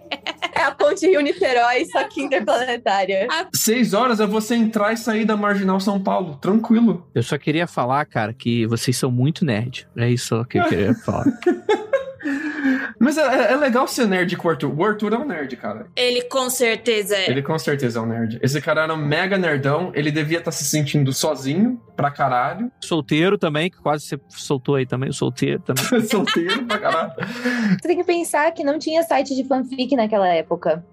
É 0.57 0.63
a 0.63 0.71
ponte 0.71 1.07
Rio-Niterói, 1.07 1.85
só 1.87 2.05
que 2.05 2.23
interplanetária. 2.23 3.27
Seis 3.55 3.93
horas 3.93 4.21
é 4.21 4.27
você 4.27 4.55
entrar 4.55 4.93
e 4.93 4.97
sair 4.97 5.25
da 5.25 5.37
Marginal 5.37 5.81
São 5.81 6.01
Paulo. 6.01 6.37
Tranquilo. 6.41 7.09
Eu 7.15 7.23
só 7.23 7.37
queria 7.37 7.67
falar, 7.67 8.05
cara, 8.07 8.33
que 8.33 8.67
vocês 8.67 8.97
são 8.97 9.11
muito 9.11 9.45
nerd. 9.45 9.87
É 9.97 10.09
isso 10.09 10.45
que 10.47 10.59
eu 10.59 10.65
queria 10.65 10.95
falar. 11.05 11.25
Mas 12.99 13.19
é, 13.19 13.53
é 13.53 13.57
legal 13.57 13.87
ser 13.87 14.07
nerd 14.07 14.37
com 14.37 14.49
o 14.49 14.51
Arthur. 14.51 14.79
O 14.79 14.85
Arthur 14.85 15.13
é 15.13 15.19
um 15.19 15.25
nerd, 15.25 15.57
cara. 15.57 15.87
Ele 15.97 16.23
com 16.23 16.49
certeza 16.49 17.17
é. 17.17 17.31
Ele 17.31 17.43
com 17.43 17.59
certeza 17.59 17.99
é 17.99 18.03
um 18.03 18.07
nerd. 18.07 18.39
Esse 18.43 18.61
cara 18.61 18.83
era 18.83 18.95
um 18.95 18.97
mega 18.97 19.37
nerdão. 19.37 19.93
Ele 19.95 20.11
devia 20.11 20.39
estar 20.39 20.53
se 20.53 20.65
sentindo 20.65 21.13
sozinho 21.13 21.81
pra 21.97 22.11
caralho. 22.11 22.71
Solteiro 22.83 23.39
também, 23.39 23.71
que 23.71 23.79
quase 23.79 24.05
você 24.05 24.21
soltou 24.29 24.77
aí 24.77 24.87
também, 24.87 25.13
solteiro 25.13 25.61
também. 25.61 25.85
Solteiro 26.09 26.65
pra 26.65 26.79
caralho. 26.79 27.13
Você 27.81 27.89
tem 27.89 27.97
que 27.97 28.05
pensar 28.05 28.51
que 28.53 28.65
não 28.65 28.79
tinha 28.79 29.03
site 29.03 29.35
de 29.35 29.45
fanfic 29.45 29.95
naquela 29.97 30.29
época. 30.29 30.85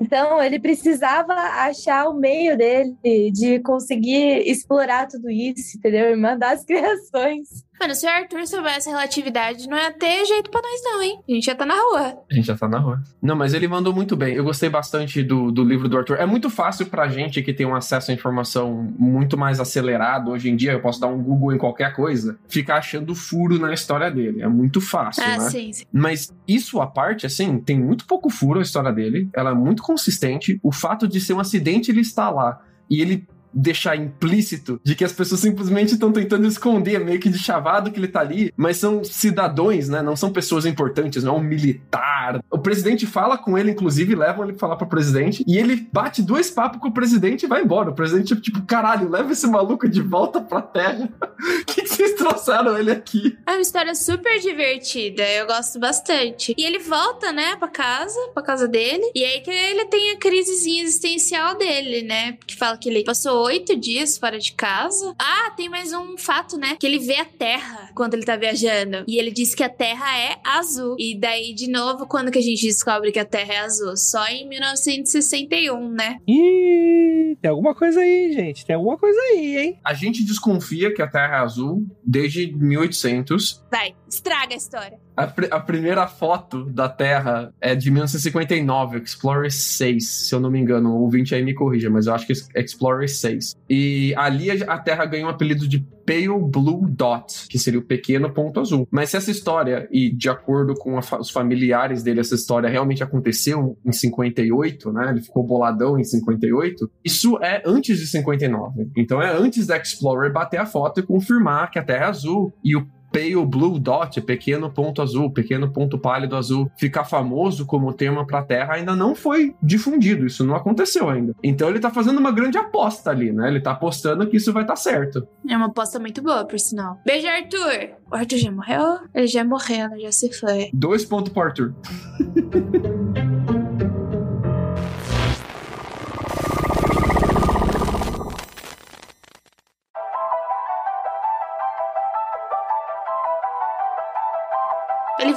Então, 0.00 0.42
ele 0.42 0.58
precisava 0.58 1.32
achar 1.32 2.08
o 2.08 2.14
meio 2.14 2.56
dele 2.56 2.96
de 3.32 3.60
conseguir 3.60 4.48
explorar 4.48 5.06
tudo 5.06 5.30
isso, 5.30 5.76
entendeu? 5.76 6.10
E 6.10 6.16
mandar 6.16 6.52
as 6.52 6.64
criações. 6.64 7.64
Mano, 7.80 7.94
se 7.94 8.06
o 8.06 8.08
Arthur 8.08 8.46
soubesse 8.46 8.88
relatividade, 8.88 9.68
não 9.68 9.76
ia 9.76 9.92
ter 9.92 10.24
jeito 10.24 10.50
pra 10.50 10.60
nós, 10.60 10.80
não, 10.84 11.02
hein? 11.02 11.20
A 11.28 11.32
gente 11.32 11.46
ia 11.46 11.52
estar 11.52 11.66
na 11.66 11.74
rua. 11.74 12.18
A 12.30 12.34
gente 12.34 12.46
já 12.46 12.56
tá 12.56 12.68
na 12.68 12.78
rua. 12.78 13.02
Não, 13.22 13.36
mas 13.36 13.54
ele 13.54 13.68
mandou 13.68 13.94
muito 13.94 14.16
bem. 14.16 14.34
Eu 14.34 14.44
gostei 14.44 14.68
bastante 14.68 15.22
do, 15.22 15.52
do 15.52 15.62
livro 15.62 15.88
do 15.88 15.96
Arthur. 15.96 16.16
É 16.16 16.26
muito 16.26 16.50
fácil 16.50 16.86
pra 16.86 17.08
gente 17.08 17.42
que 17.42 17.52
tem 17.52 17.66
um 17.66 17.74
acesso 17.74 18.10
à 18.10 18.14
informação 18.14 18.92
muito 18.98 19.36
mais 19.36 19.60
acelerado. 19.60 20.30
Hoje 20.30 20.50
em 20.50 20.56
dia, 20.56 20.72
eu 20.72 20.80
posso 20.80 21.00
dar 21.00 21.06
um 21.06 21.22
Google 21.22 21.54
em 21.54 21.58
qualquer 21.58 21.94
coisa, 21.94 22.38
ficar 22.48 22.78
achando 22.78 23.14
furo 23.14 23.58
na 23.58 23.72
história 23.72 24.10
dele. 24.10 24.42
É 24.42 24.48
muito 24.48 24.80
fácil, 24.80 25.22
ah, 25.24 25.38
né? 25.38 25.50
sim, 25.50 25.72
sim. 25.72 25.84
Mas 25.92 26.34
isso 26.46 26.80
à 26.80 26.86
parte, 26.86 27.26
assim, 27.26 27.58
tem 27.60 27.78
muito 27.78 28.06
pouco 28.06 28.28
furo 28.28 28.58
a 28.58 28.62
história 28.62 28.92
dele. 28.92 29.28
Ela 29.32 29.50
é 29.50 29.54
muito 29.54 29.82
consistente. 29.82 30.58
O 30.62 30.72
fato 30.72 31.06
de 31.06 31.20
ser 31.20 31.34
um 31.34 31.40
acidente, 31.40 31.90
ele 31.90 32.00
está 32.00 32.30
lá. 32.30 32.60
E 32.90 33.00
ele 33.00 33.26
deixar 33.52 33.96
implícito 33.96 34.80
de 34.84 34.94
que 34.94 35.04
as 35.04 35.12
pessoas 35.12 35.40
simplesmente 35.40 35.94
estão 35.94 36.12
tentando 36.12 36.46
esconder, 36.46 37.04
meio 37.04 37.20
que 37.20 37.28
de 37.28 37.38
chavado 37.38 37.90
que 37.90 37.98
ele 37.98 38.08
tá 38.08 38.20
ali, 38.20 38.52
mas 38.56 38.76
são 38.76 39.02
cidadãos, 39.04 39.88
né? 39.88 40.02
Não 40.02 40.16
são 40.16 40.32
pessoas 40.32 40.66
importantes, 40.66 41.22
não 41.22 41.36
é 41.36 41.38
um 41.38 41.42
militar. 41.42 42.42
O 42.50 42.58
presidente 42.58 43.06
fala 43.06 43.38
com 43.38 43.56
ele, 43.56 43.72
inclusive, 43.72 44.14
levam 44.14 44.44
ele 44.44 44.52
pra 44.52 44.60
falar 44.60 44.76
pro 44.76 44.86
presidente, 44.86 45.44
e 45.46 45.58
ele 45.58 45.88
bate 45.92 46.22
dois 46.22 46.50
papos 46.50 46.80
com 46.80 46.88
o 46.88 46.92
presidente 46.92 47.44
e 47.44 47.48
vai 47.48 47.62
embora. 47.62 47.90
O 47.90 47.94
presidente, 47.94 48.36
tipo, 48.40 48.62
caralho, 48.62 49.10
leva 49.10 49.32
esse 49.32 49.46
maluco 49.46 49.88
de 49.88 50.00
volta 50.00 50.40
pra 50.40 50.62
terra. 50.62 51.08
Que, 51.66 51.82
que 51.82 51.88
vocês 51.88 52.14
trouxeram 52.14 52.76
ele 52.76 52.90
aqui? 52.90 53.38
É 53.46 53.52
uma 53.52 53.60
história 53.60 53.94
super 53.94 54.40
divertida, 54.40 55.22
eu 55.22 55.46
gosto 55.46 55.78
bastante. 55.78 56.54
E 56.58 56.64
ele 56.64 56.78
volta, 56.78 57.30
né, 57.30 57.54
pra 57.56 57.68
casa, 57.68 58.18
pra 58.34 58.42
casa 58.42 58.66
dele, 58.66 59.10
e 59.14 59.24
aí 59.24 59.40
que 59.40 59.50
ele 59.50 59.84
tem 59.86 60.12
a 60.12 60.16
crisezinha 60.16 60.82
existencial 60.82 61.56
dele, 61.56 62.02
né? 62.02 62.36
Que 62.44 62.56
fala 62.56 62.76
que 62.76 62.88
ele 62.88 63.04
passou 63.04 63.37
oito 63.38 63.76
dias 63.76 64.18
fora 64.18 64.38
de 64.38 64.52
casa. 64.52 65.14
Ah, 65.18 65.50
tem 65.56 65.68
mais 65.68 65.92
um 65.92 66.16
fato, 66.16 66.56
né? 66.56 66.76
Que 66.78 66.86
ele 66.86 66.98
vê 66.98 67.16
a 67.16 67.24
Terra 67.24 67.90
quando 67.94 68.14
ele 68.14 68.24
tá 68.24 68.36
viajando. 68.36 69.04
E 69.06 69.18
ele 69.18 69.30
diz 69.30 69.54
que 69.54 69.62
a 69.62 69.68
Terra 69.68 70.18
é 70.18 70.36
azul. 70.44 70.96
E 70.98 71.18
daí, 71.18 71.54
de 71.54 71.70
novo, 71.70 72.06
quando 72.06 72.30
que 72.30 72.38
a 72.38 72.42
gente 72.42 72.66
descobre 72.66 73.12
que 73.12 73.18
a 73.18 73.24
Terra 73.24 73.54
é 73.54 73.58
azul? 73.58 73.96
Só 73.96 74.26
em 74.26 74.48
1961, 74.48 75.88
né? 75.90 76.18
Ih, 76.26 77.36
tem 77.40 77.50
alguma 77.50 77.74
coisa 77.74 78.00
aí, 78.00 78.32
gente. 78.32 78.66
Tem 78.66 78.76
alguma 78.76 78.98
coisa 78.98 79.18
aí, 79.32 79.56
hein? 79.58 79.80
A 79.84 79.94
gente 79.94 80.24
desconfia 80.24 80.92
que 80.92 81.02
a 81.02 81.08
Terra 81.08 81.36
é 81.36 81.40
azul 81.40 81.86
desde 82.04 82.52
1800. 82.52 83.64
Vai, 83.70 83.94
estraga 84.08 84.54
a 84.54 84.56
história. 84.56 85.07
A, 85.18 85.26
pr 85.26 85.48
a, 85.50 85.58
primeira 85.58 86.06
foto 86.06 86.64
da 86.64 86.88
Terra 86.88 87.52
é 87.60 87.74
de 87.74 87.90
1959, 87.90 88.98
Explorer 88.98 89.50
6, 89.50 90.08
se 90.08 90.32
eu 90.32 90.38
não 90.38 90.48
me 90.48 90.60
engano. 90.60 90.90
O 90.90 91.00
ouvinte 91.00 91.34
aí 91.34 91.42
me 91.42 91.54
corrija, 91.54 91.90
mas 91.90 92.06
eu 92.06 92.14
acho 92.14 92.24
que 92.24 92.32
é 92.54 92.62
Explorer 92.62 93.08
6. 93.08 93.56
E 93.68 94.14
ali 94.16 94.48
a 94.62 94.78
Terra 94.78 95.04
ganhou 95.06 95.26
um 95.26 95.32
apelido 95.32 95.66
de 95.66 95.84
Pale 96.06 96.28
Blue 96.28 96.86
Dot, 96.88 97.48
que 97.48 97.58
seria 97.58 97.80
o 97.80 97.82
pequeno 97.82 98.32
ponto 98.32 98.60
azul. 98.60 98.86
Mas 98.90 99.10
se 99.10 99.16
essa 99.16 99.30
história, 99.30 99.88
e 99.90 100.08
de 100.08 100.30
acordo 100.30 100.74
com 100.74 101.02
fa 101.02 101.18
os 101.18 101.30
familiares 101.30 102.02
dele, 102.04 102.20
essa 102.20 102.36
história 102.36 102.68
realmente 102.68 103.02
aconteceu 103.02 103.76
em 103.84 103.92
58, 103.92 104.92
né? 104.92 105.10
Ele 105.10 105.20
ficou 105.20 105.42
boladão 105.42 105.98
em 105.98 106.04
58. 106.04 106.90
Isso 107.04 107.36
é 107.42 107.60
antes 107.66 107.98
de 107.98 108.06
59. 108.06 108.88
Então 108.96 109.20
é 109.20 109.36
antes 109.36 109.66
da 109.66 109.76
Explorer 109.76 110.32
bater 110.32 110.60
a 110.60 110.64
foto 110.64 111.00
e 111.00 111.02
confirmar 111.02 111.70
que 111.70 111.78
a 111.78 111.84
Terra 111.84 112.06
é 112.06 112.08
azul. 112.08 112.54
E 112.64 112.76
o 112.76 112.86
Pale 113.12 113.46
Blue 113.46 113.78
Dot, 113.78 114.20
pequeno 114.20 114.70
ponto 114.70 115.02
azul, 115.02 115.30
pequeno 115.30 115.70
ponto 115.70 115.98
pálido 115.98 116.36
azul, 116.36 116.70
ficar 116.76 117.04
famoso 117.04 117.66
como 117.66 117.92
tema 117.92 118.26
para 118.26 118.40
a 118.40 118.42
Terra 118.42 118.74
ainda 118.74 118.94
não 118.94 119.14
foi 119.14 119.54
difundido, 119.62 120.26
isso 120.26 120.44
não 120.44 120.54
aconteceu 120.54 121.08
ainda. 121.08 121.34
Então 121.42 121.68
ele 121.68 121.80
tá 121.80 121.90
fazendo 121.90 122.18
uma 122.18 122.32
grande 122.32 122.58
aposta 122.58 123.10
ali, 123.10 123.32
né? 123.32 123.48
Ele 123.48 123.60
tá 123.60 123.72
apostando 123.72 124.26
que 124.26 124.36
isso 124.36 124.52
vai 124.52 124.62
estar 124.62 124.74
tá 124.74 124.80
certo. 124.80 125.26
É 125.48 125.56
uma 125.56 125.66
aposta 125.66 125.98
muito 125.98 126.22
boa, 126.22 126.44
por 126.44 126.58
sinal. 126.58 126.98
Beijo, 127.04 127.26
Arthur! 127.26 127.96
O 128.10 128.14
Arthur 128.14 128.38
já 128.38 128.50
morreu? 128.50 128.98
Ele 129.14 129.26
já 129.26 129.44
morreu, 129.44 129.88
já 130.00 130.12
se 130.12 130.32
foi. 130.32 130.70
Dois 130.72 131.04
pontos 131.04 131.32
pro 131.32 131.42
Arthur. 131.42 131.74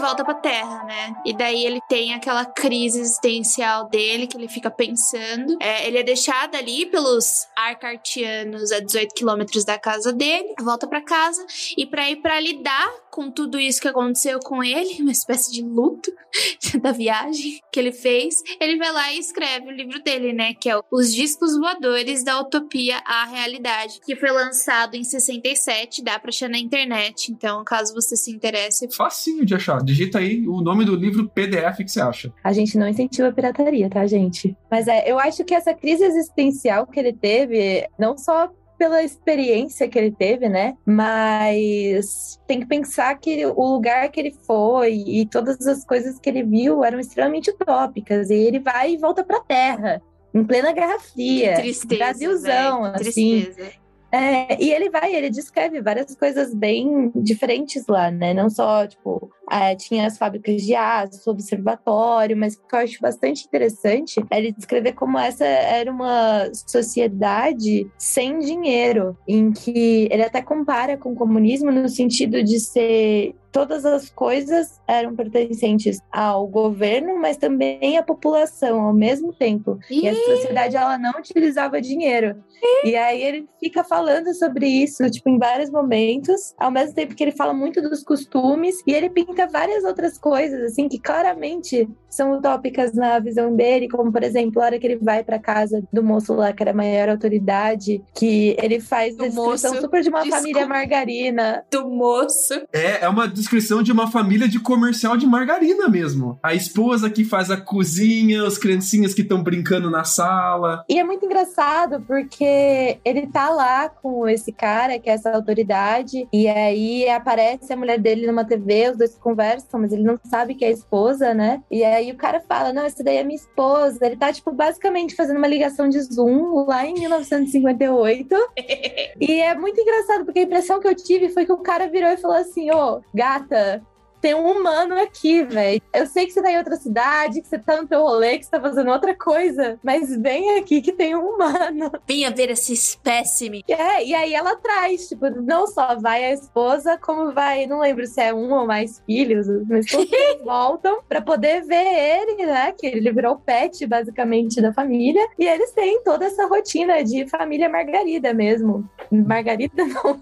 volta 0.02 0.24
pra 0.24 0.34
Terra, 0.34 0.84
né? 0.84 1.16
E 1.26 1.34
daí 1.34 1.66
ele 1.66 1.80
tem 1.88 2.14
aquela 2.14 2.46
crise 2.46 3.00
existencial 3.00 3.88
dele 3.88 4.28
que 4.28 4.36
ele 4.36 4.48
fica 4.48 4.70
pensando. 4.70 5.58
É, 5.62 5.88
ele 5.88 5.98
é 5.98 6.04
deixado 6.04 6.56
ali 6.56 6.86
pelos 6.86 7.48
arcartianos 7.56 8.72
a 8.72 8.80
18 8.80 9.14
quilômetros 9.14 9.64
da 9.64 9.78
casa 9.78 10.12
dele, 10.12 10.54
volta 10.60 10.88
para 10.88 11.02
casa 11.02 11.46
e 11.78 11.86
para 11.86 12.10
ir 12.10 12.18
para 12.18 12.40
lidar 12.40 12.92
com 13.12 13.30
tudo 13.30 13.60
isso 13.60 13.82
que 13.82 13.88
aconteceu 13.88 14.40
com 14.40 14.64
ele, 14.64 15.02
uma 15.02 15.12
espécie 15.12 15.52
de 15.52 15.62
luto 15.62 16.12
da 16.82 16.92
viagem 16.92 17.60
que 17.72 17.80
ele 17.80 17.92
fez, 17.92 18.36
ele 18.60 18.78
vai 18.78 18.92
lá 18.92 19.14
e 19.14 19.20
escreve 19.20 19.68
o 19.68 19.72
livro 19.72 20.02
dele, 20.02 20.34
né? 20.34 20.54
Que 20.54 20.70
é 20.70 20.80
Os 20.90 21.14
Discos 21.14 21.58
Voadores 21.58 22.24
da 22.24 22.40
Utopia 22.40 23.02
à 23.06 23.26
Realidade, 23.26 24.00
que 24.06 24.16
foi 24.16 24.32
lançado 24.32 24.96
em 24.96 25.04
67, 25.04 26.04
dá 26.04 26.18
pra 26.18 26.30
achar 26.30 26.50
na 26.50 26.58
internet. 26.58 27.32
Então, 27.32 27.64
caso 27.64 27.94
você 27.94 28.16
se 28.16 28.32
interesse. 28.32 28.90
Facinho 28.96 29.46
de 29.46 29.54
achar. 29.54 29.84
Digita 29.84 30.20
aí 30.20 30.48
o 30.48 30.62
nome 30.62 30.86
do 30.86 30.96
livro 30.96 31.30
PDF 31.30 31.78
que 31.78 31.92
você 31.92 32.02
acha. 32.02 32.34
A 32.44 32.54
gente 32.54 32.78
não 32.78 32.88
incentiva 32.88 33.28
a 33.28 33.34
pirataria, 33.34 33.90
tá, 33.90 34.08
gente? 34.08 34.56
Mas 34.70 34.88
é, 34.88 35.12
eu 35.12 35.20
acho 35.20 35.44
que 35.44 35.54
essa 35.54 35.74
crise 35.74 36.04
existencial 36.06 36.88
que 36.88 37.00
ele 37.00 37.12
teve, 37.12 37.86
não 38.00 38.18
só 38.18 38.50
pela 38.82 39.04
experiência 39.04 39.88
que 39.88 39.96
ele 39.96 40.10
teve, 40.10 40.50
né? 40.50 40.76
Mas 40.84 42.42
tem 42.48 42.62
que 42.62 42.66
pensar 42.66 43.14
que 43.20 43.46
o 43.46 43.74
lugar 43.74 44.10
que 44.10 44.20
ele 44.20 44.36
foi 44.48 44.96
e 45.06 45.28
todas 45.28 45.68
as 45.68 45.86
coisas 45.86 46.18
que 46.20 46.28
ele 46.28 46.42
viu 46.42 46.84
eram 46.84 47.00
extremamente 47.00 47.52
utópicas. 47.52 48.32
E 48.32 48.34
ele 48.34 48.58
vai 48.58 48.94
e 48.94 48.98
volta 48.98 49.24
pra 49.24 49.40
Terra, 49.42 50.02
em 50.34 50.44
plena 50.44 50.72
Guerra 50.72 50.98
Fria. 50.98 51.58
Que 51.58 51.62
tristeza, 51.62 51.96
Brasilzão, 51.96 52.82
véio. 52.82 52.96
assim. 52.96 53.42
Tristeza. 53.44 53.81
É, 54.12 54.62
e 54.62 54.72
ele 54.72 54.90
vai, 54.90 55.16
ele 55.16 55.30
descreve 55.30 55.82
várias 55.82 56.14
coisas 56.16 56.54
bem 56.54 57.12
diferentes 57.16 57.86
lá, 57.88 58.12
né? 58.12 58.34
Não 58.34 58.50
só, 58.50 58.86
tipo, 58.86 59.32
é, 59.50 59.76
tinha 59.76 60.06
as 60.06 60.18
fábricas 60.18 60.62
de 60.62 60.76
aço, 60.76 61.30
o 61.30 61.32
observatório, 61.34 62.36
mas 62.36 62.56
o 62.56 62.68
que 62.68 62.76
eu 62.76 62.80
acho 62.80 63.00
bastante 63.02 63.46
interessante 63.46 64.22
é 64.30 64.38
ele 64.38 64.52
descrever 64.52 64.94
como 64.94 65.18
essa 65.18 65.46
era 65.46 65.90
uma 65.90 66.50
sociedade 66.54 67.90
sem 67.98 68.40
dinheiro, 68.40 69.18
em 69.28 69.52
que 69.52 70.10
ele 70.12 70.24
até 70.24 70.42
compara 70.42 70.98
com 70.98 71.14
o 71.14 71.16
comunismo 71.16 71.72
no 71.72 71.88
sentido 71.88 72.44
de 72.44 72.60
ser 72.60 73.36
todas 73.52 73.86
as 73.86 74.10
coisas 74.10 74.80
eram 74.88 75.16
pertencentes 75.16 76.00
ao 76.12 76.48
governo, 76.48 77.20
mas 77.20 77.38
também 77.38 77.98
à 77.98 78.04
população 78.04 78.82
ao 78.82 78.94
mesmo 78.94 79.34
tempo. 79.34 79.80
E 79.90 80.08
a 80.08 80.16
sociedade 80.16 80.76
ela 80.76 80.98
não 80.98 81.12
utilizava 81.20 81.82
dinheiro. 81.82 82.44
E 82.84 82.96
aí 82.96 83.22
ele 83.22 83.48
fica 83.60 83.84
falando 83.84 84.34
sobre 84.34 84.68
isso, 84.68 85.10
tipo, 85.10 85.30
em 85.30 85.38
vários 85.38 85.70
momentos, 85.70 86.54
ao 86.58 86.72
mesmo 86.72 86.94
tempo 86.94 87.16
que 87.16 87.24
ele 87.24 87.32
fala 87.32 87.54
muito 87.54 87.82
dos 87.82 88.04
costumes 88.04 88.76
e 88.86 88.94
ele 88.94 89.10
pinta 89.10 89.48
várias 89.48 89.84
outras 89.84 90.18
coisas 90.18 90.62
assim 90.64 90.88
que 90.88 91.00
claramente 91.00 91.90
são 92.10 92.34
utópicas 92.38 92.94
na 92.94 93.18
visão 93.20 93.56
dele, 93.56 93.88
como 93.88 94.12
por 94.12 94.22
exemplo, 94.24 94.62
a 94.62 94.66
hora 94.66 94.80
que 94.80 94.86
ele 94.86 94.98
vai 94.98 95.24
para 95.24 95.40
casa 95.40 95.82
do 95.92 96.04
moço 96.04 96.34
lá 96.34 96.52
que 96.54 96.62
era 96.62 96.72
a 96.72 96.76
maior 96.76 97.10
autoridade, 97.10 98.04
que 98.14 98.56
ele 98.62 98.80
faz 98.80 99.16
Do 99.16 99.24
a 99.24 99.28
descrição 99.28 99.72
moço, 99.72 99.82
super 99.82 100.02
de 100.02 100.10
uma 100.10 100.20
desculpa. 100.20 100.42
família 100.42 100.68
margarina. 100.68 101.66
Do 101.72 101.90
moço. 101.90 102.54
É, 102.72 103.06
é 103.06 103.10
uma 103.10 103.28
descrição 103.42 103.84
de 103.84 103.92
uma 103.92 104.10
família 104.10 104.48
de 104.48 104.60
comercial 104.60 105.18
de 105.18 105.26
margarina 105.26 105.88
mesmo. 105.88 106.40
A 106.42 106.54
esposa 106.54 107.10
que 107.10 107.26
faz 107.26 107.52
a 107.52 107.58
cozinha, 107.58 108.46
os 108.46 108.58
criancinhas 108.58 109.14
que 109.14 109.22
estão 109.22 109.44
brincando 109.44 109.90
na 109.90 110.04
sala. 110.04 110.86
E 110.88 111.00
é 111.00 111.04
muito 111.04 111.26
engraçado 111.26 112.02
porque 112.08 113.00
ele 113.04 113.28
tá 113.28 113.50
lá 113.50 113.90
com 113.90 114.28
esse 114.28 114.52
cara, 114.52 115.00
que 115.00 115.10
é 115.10 115.14
essa 115.14 115.32
autoridade, 115.32 116.28
e 116.32 116.48
aí 116.48 117.10
aparece 117.10 117.74
a 117.74 117.78
mulher 117.78 118.00
dele 118.00 118.28
numa 118.28 118.46
TV, 118.46 118.92
os 118.92 118.98
dois 118.98 119.16
conversam, 119.18 119.80
mas 119.80 119.92
ele 119.92 120.04
não 120.04 120.20
sabe 120.24 120.56
que 120.56 120.64
é 120.64 120.70
a 120.70 120.72
esposa, 120.72 121.34
né? 121.34 121.62
E 121.70 121.84
aí 121.84 122.12
o 122.12 122.16
cara 122.16 122.40
fala: 122.42 122.74
Não, 122.74 122.84
essa 122.84 123.04
daí 123.04 123.18
é 123.18 123.24
minha 123.24 123.36
esposa. 123.36 124.06
Ele 124.06 124.16
tá, 124.16 124.32
tipo, 124.32 124.52
basicamente 124.52 125.16
fazendo 125.16 125.38
uma 125.38 125.48
ligação 125.48 125.90
de 125.90 126.00
Zoom 126.02 126.66
lá 126.66 126.86
em 126.86 126.94
1958. 126.94 128.36
e 129.20 129.34
é 129.40 129.56
muito 129.56 129.80
engraçado, 129.80 130.26
porque 130.26 130.40
a 130.40 130.44
impressão 130.44 130.80
que 130.80 130.88
eu 130.88 130.96
tive 130.96 131.30
foi 131.30 131.46
que 131.46 131.52
o 131.52 131.58
cara 131.58 131.88
virou 131.88 132.10
e 132.10 132.18
falou 132.18 132.38
assim: 132.38 132.72
Ô, 132.72 133.02
gata. 133.32 133.82
Tem 134.20 134.36
um 134.36 134.52
humano 134.52 134.96
aqui, 135.02 135.44
velho. 135.44 135.82
Eu 135.92 136.06
sei 136.06 136.28
que 136.28 136.32
você 136.32 136.44
tá 136.44 136.52
em 136.52 136.58
outra 136.60 136.76
cidade, 136.76 137.42
que 137.42 137.48
você 137.48 137.58
tá 137.58 137.82
no 137.82 137.88
teu 137.88 138.04
rolê, 138.04 138.38
que 138.38 138.46
você 138.46 138.52
tá 138.52 138.62
fazendo 138.62 138.92
outra 138.92 139.16
coisa, 139.16 139.80
mas 139.84 140.16
vem 140.16 140.60
aqui 140.60 140.80
que 140.80 140.92
tem 140.92 141.16
um 141.16 141.28
humano. 141.28 141.92
Vinha 142.08 142.30
ver 142.30 142.52
esse 142.52 142.72
espécime. 142.72 143.64
É, 143.68 144.06
e 144.06 144.14
aí 144.14 144.36
ela 144.36 144.56
traz, 144.58 145.10
tipo, 145.10 145.28
não 145.42 145.66
só 145.66 145.96
vai 146.00 146.24
a 146.24 146.34
esposa, 146.34 147.00
como 147.00 147.34
vai, 147.34 147.66
não 147.66 147.80
lembro 147.80 148.06
se 148.06 148.22
é 148.22 148.32
um 148.32 148.54
ou 148.54 148.68
mais 148.68 149.02
filhos, 149.08 149.48
mas 149.68 149.88
todos 149.88 150.06
eles 150.14 150.44
voltam 150.44 151.00
pra 151.10 151.20
poder 151.20 151.64
ver 151.64 152.22
ele, 152.22 152.46
né? 152.46 152.74
Que 152.74 152.86
ele 152.86 153.12
virou 153.12 153.34
o 153.34 153.40
pet, 153.40 153.88
basicamente, 153.88 154.62
da 154.62 154.72
família. 154.72 155.28
E 155.40 155.48
eles 155.48 155.72
têm 155.72 156.04
toda 156.04 156.26
essa 156.26 156.46
rotina 156.46 157.04
de 157.04 157.28
família 157.28 157.68
Margarida 157.68 158.36
mesmo. 158.36 158.88
Margarida 159.12 159.82
não. 159.84 160.22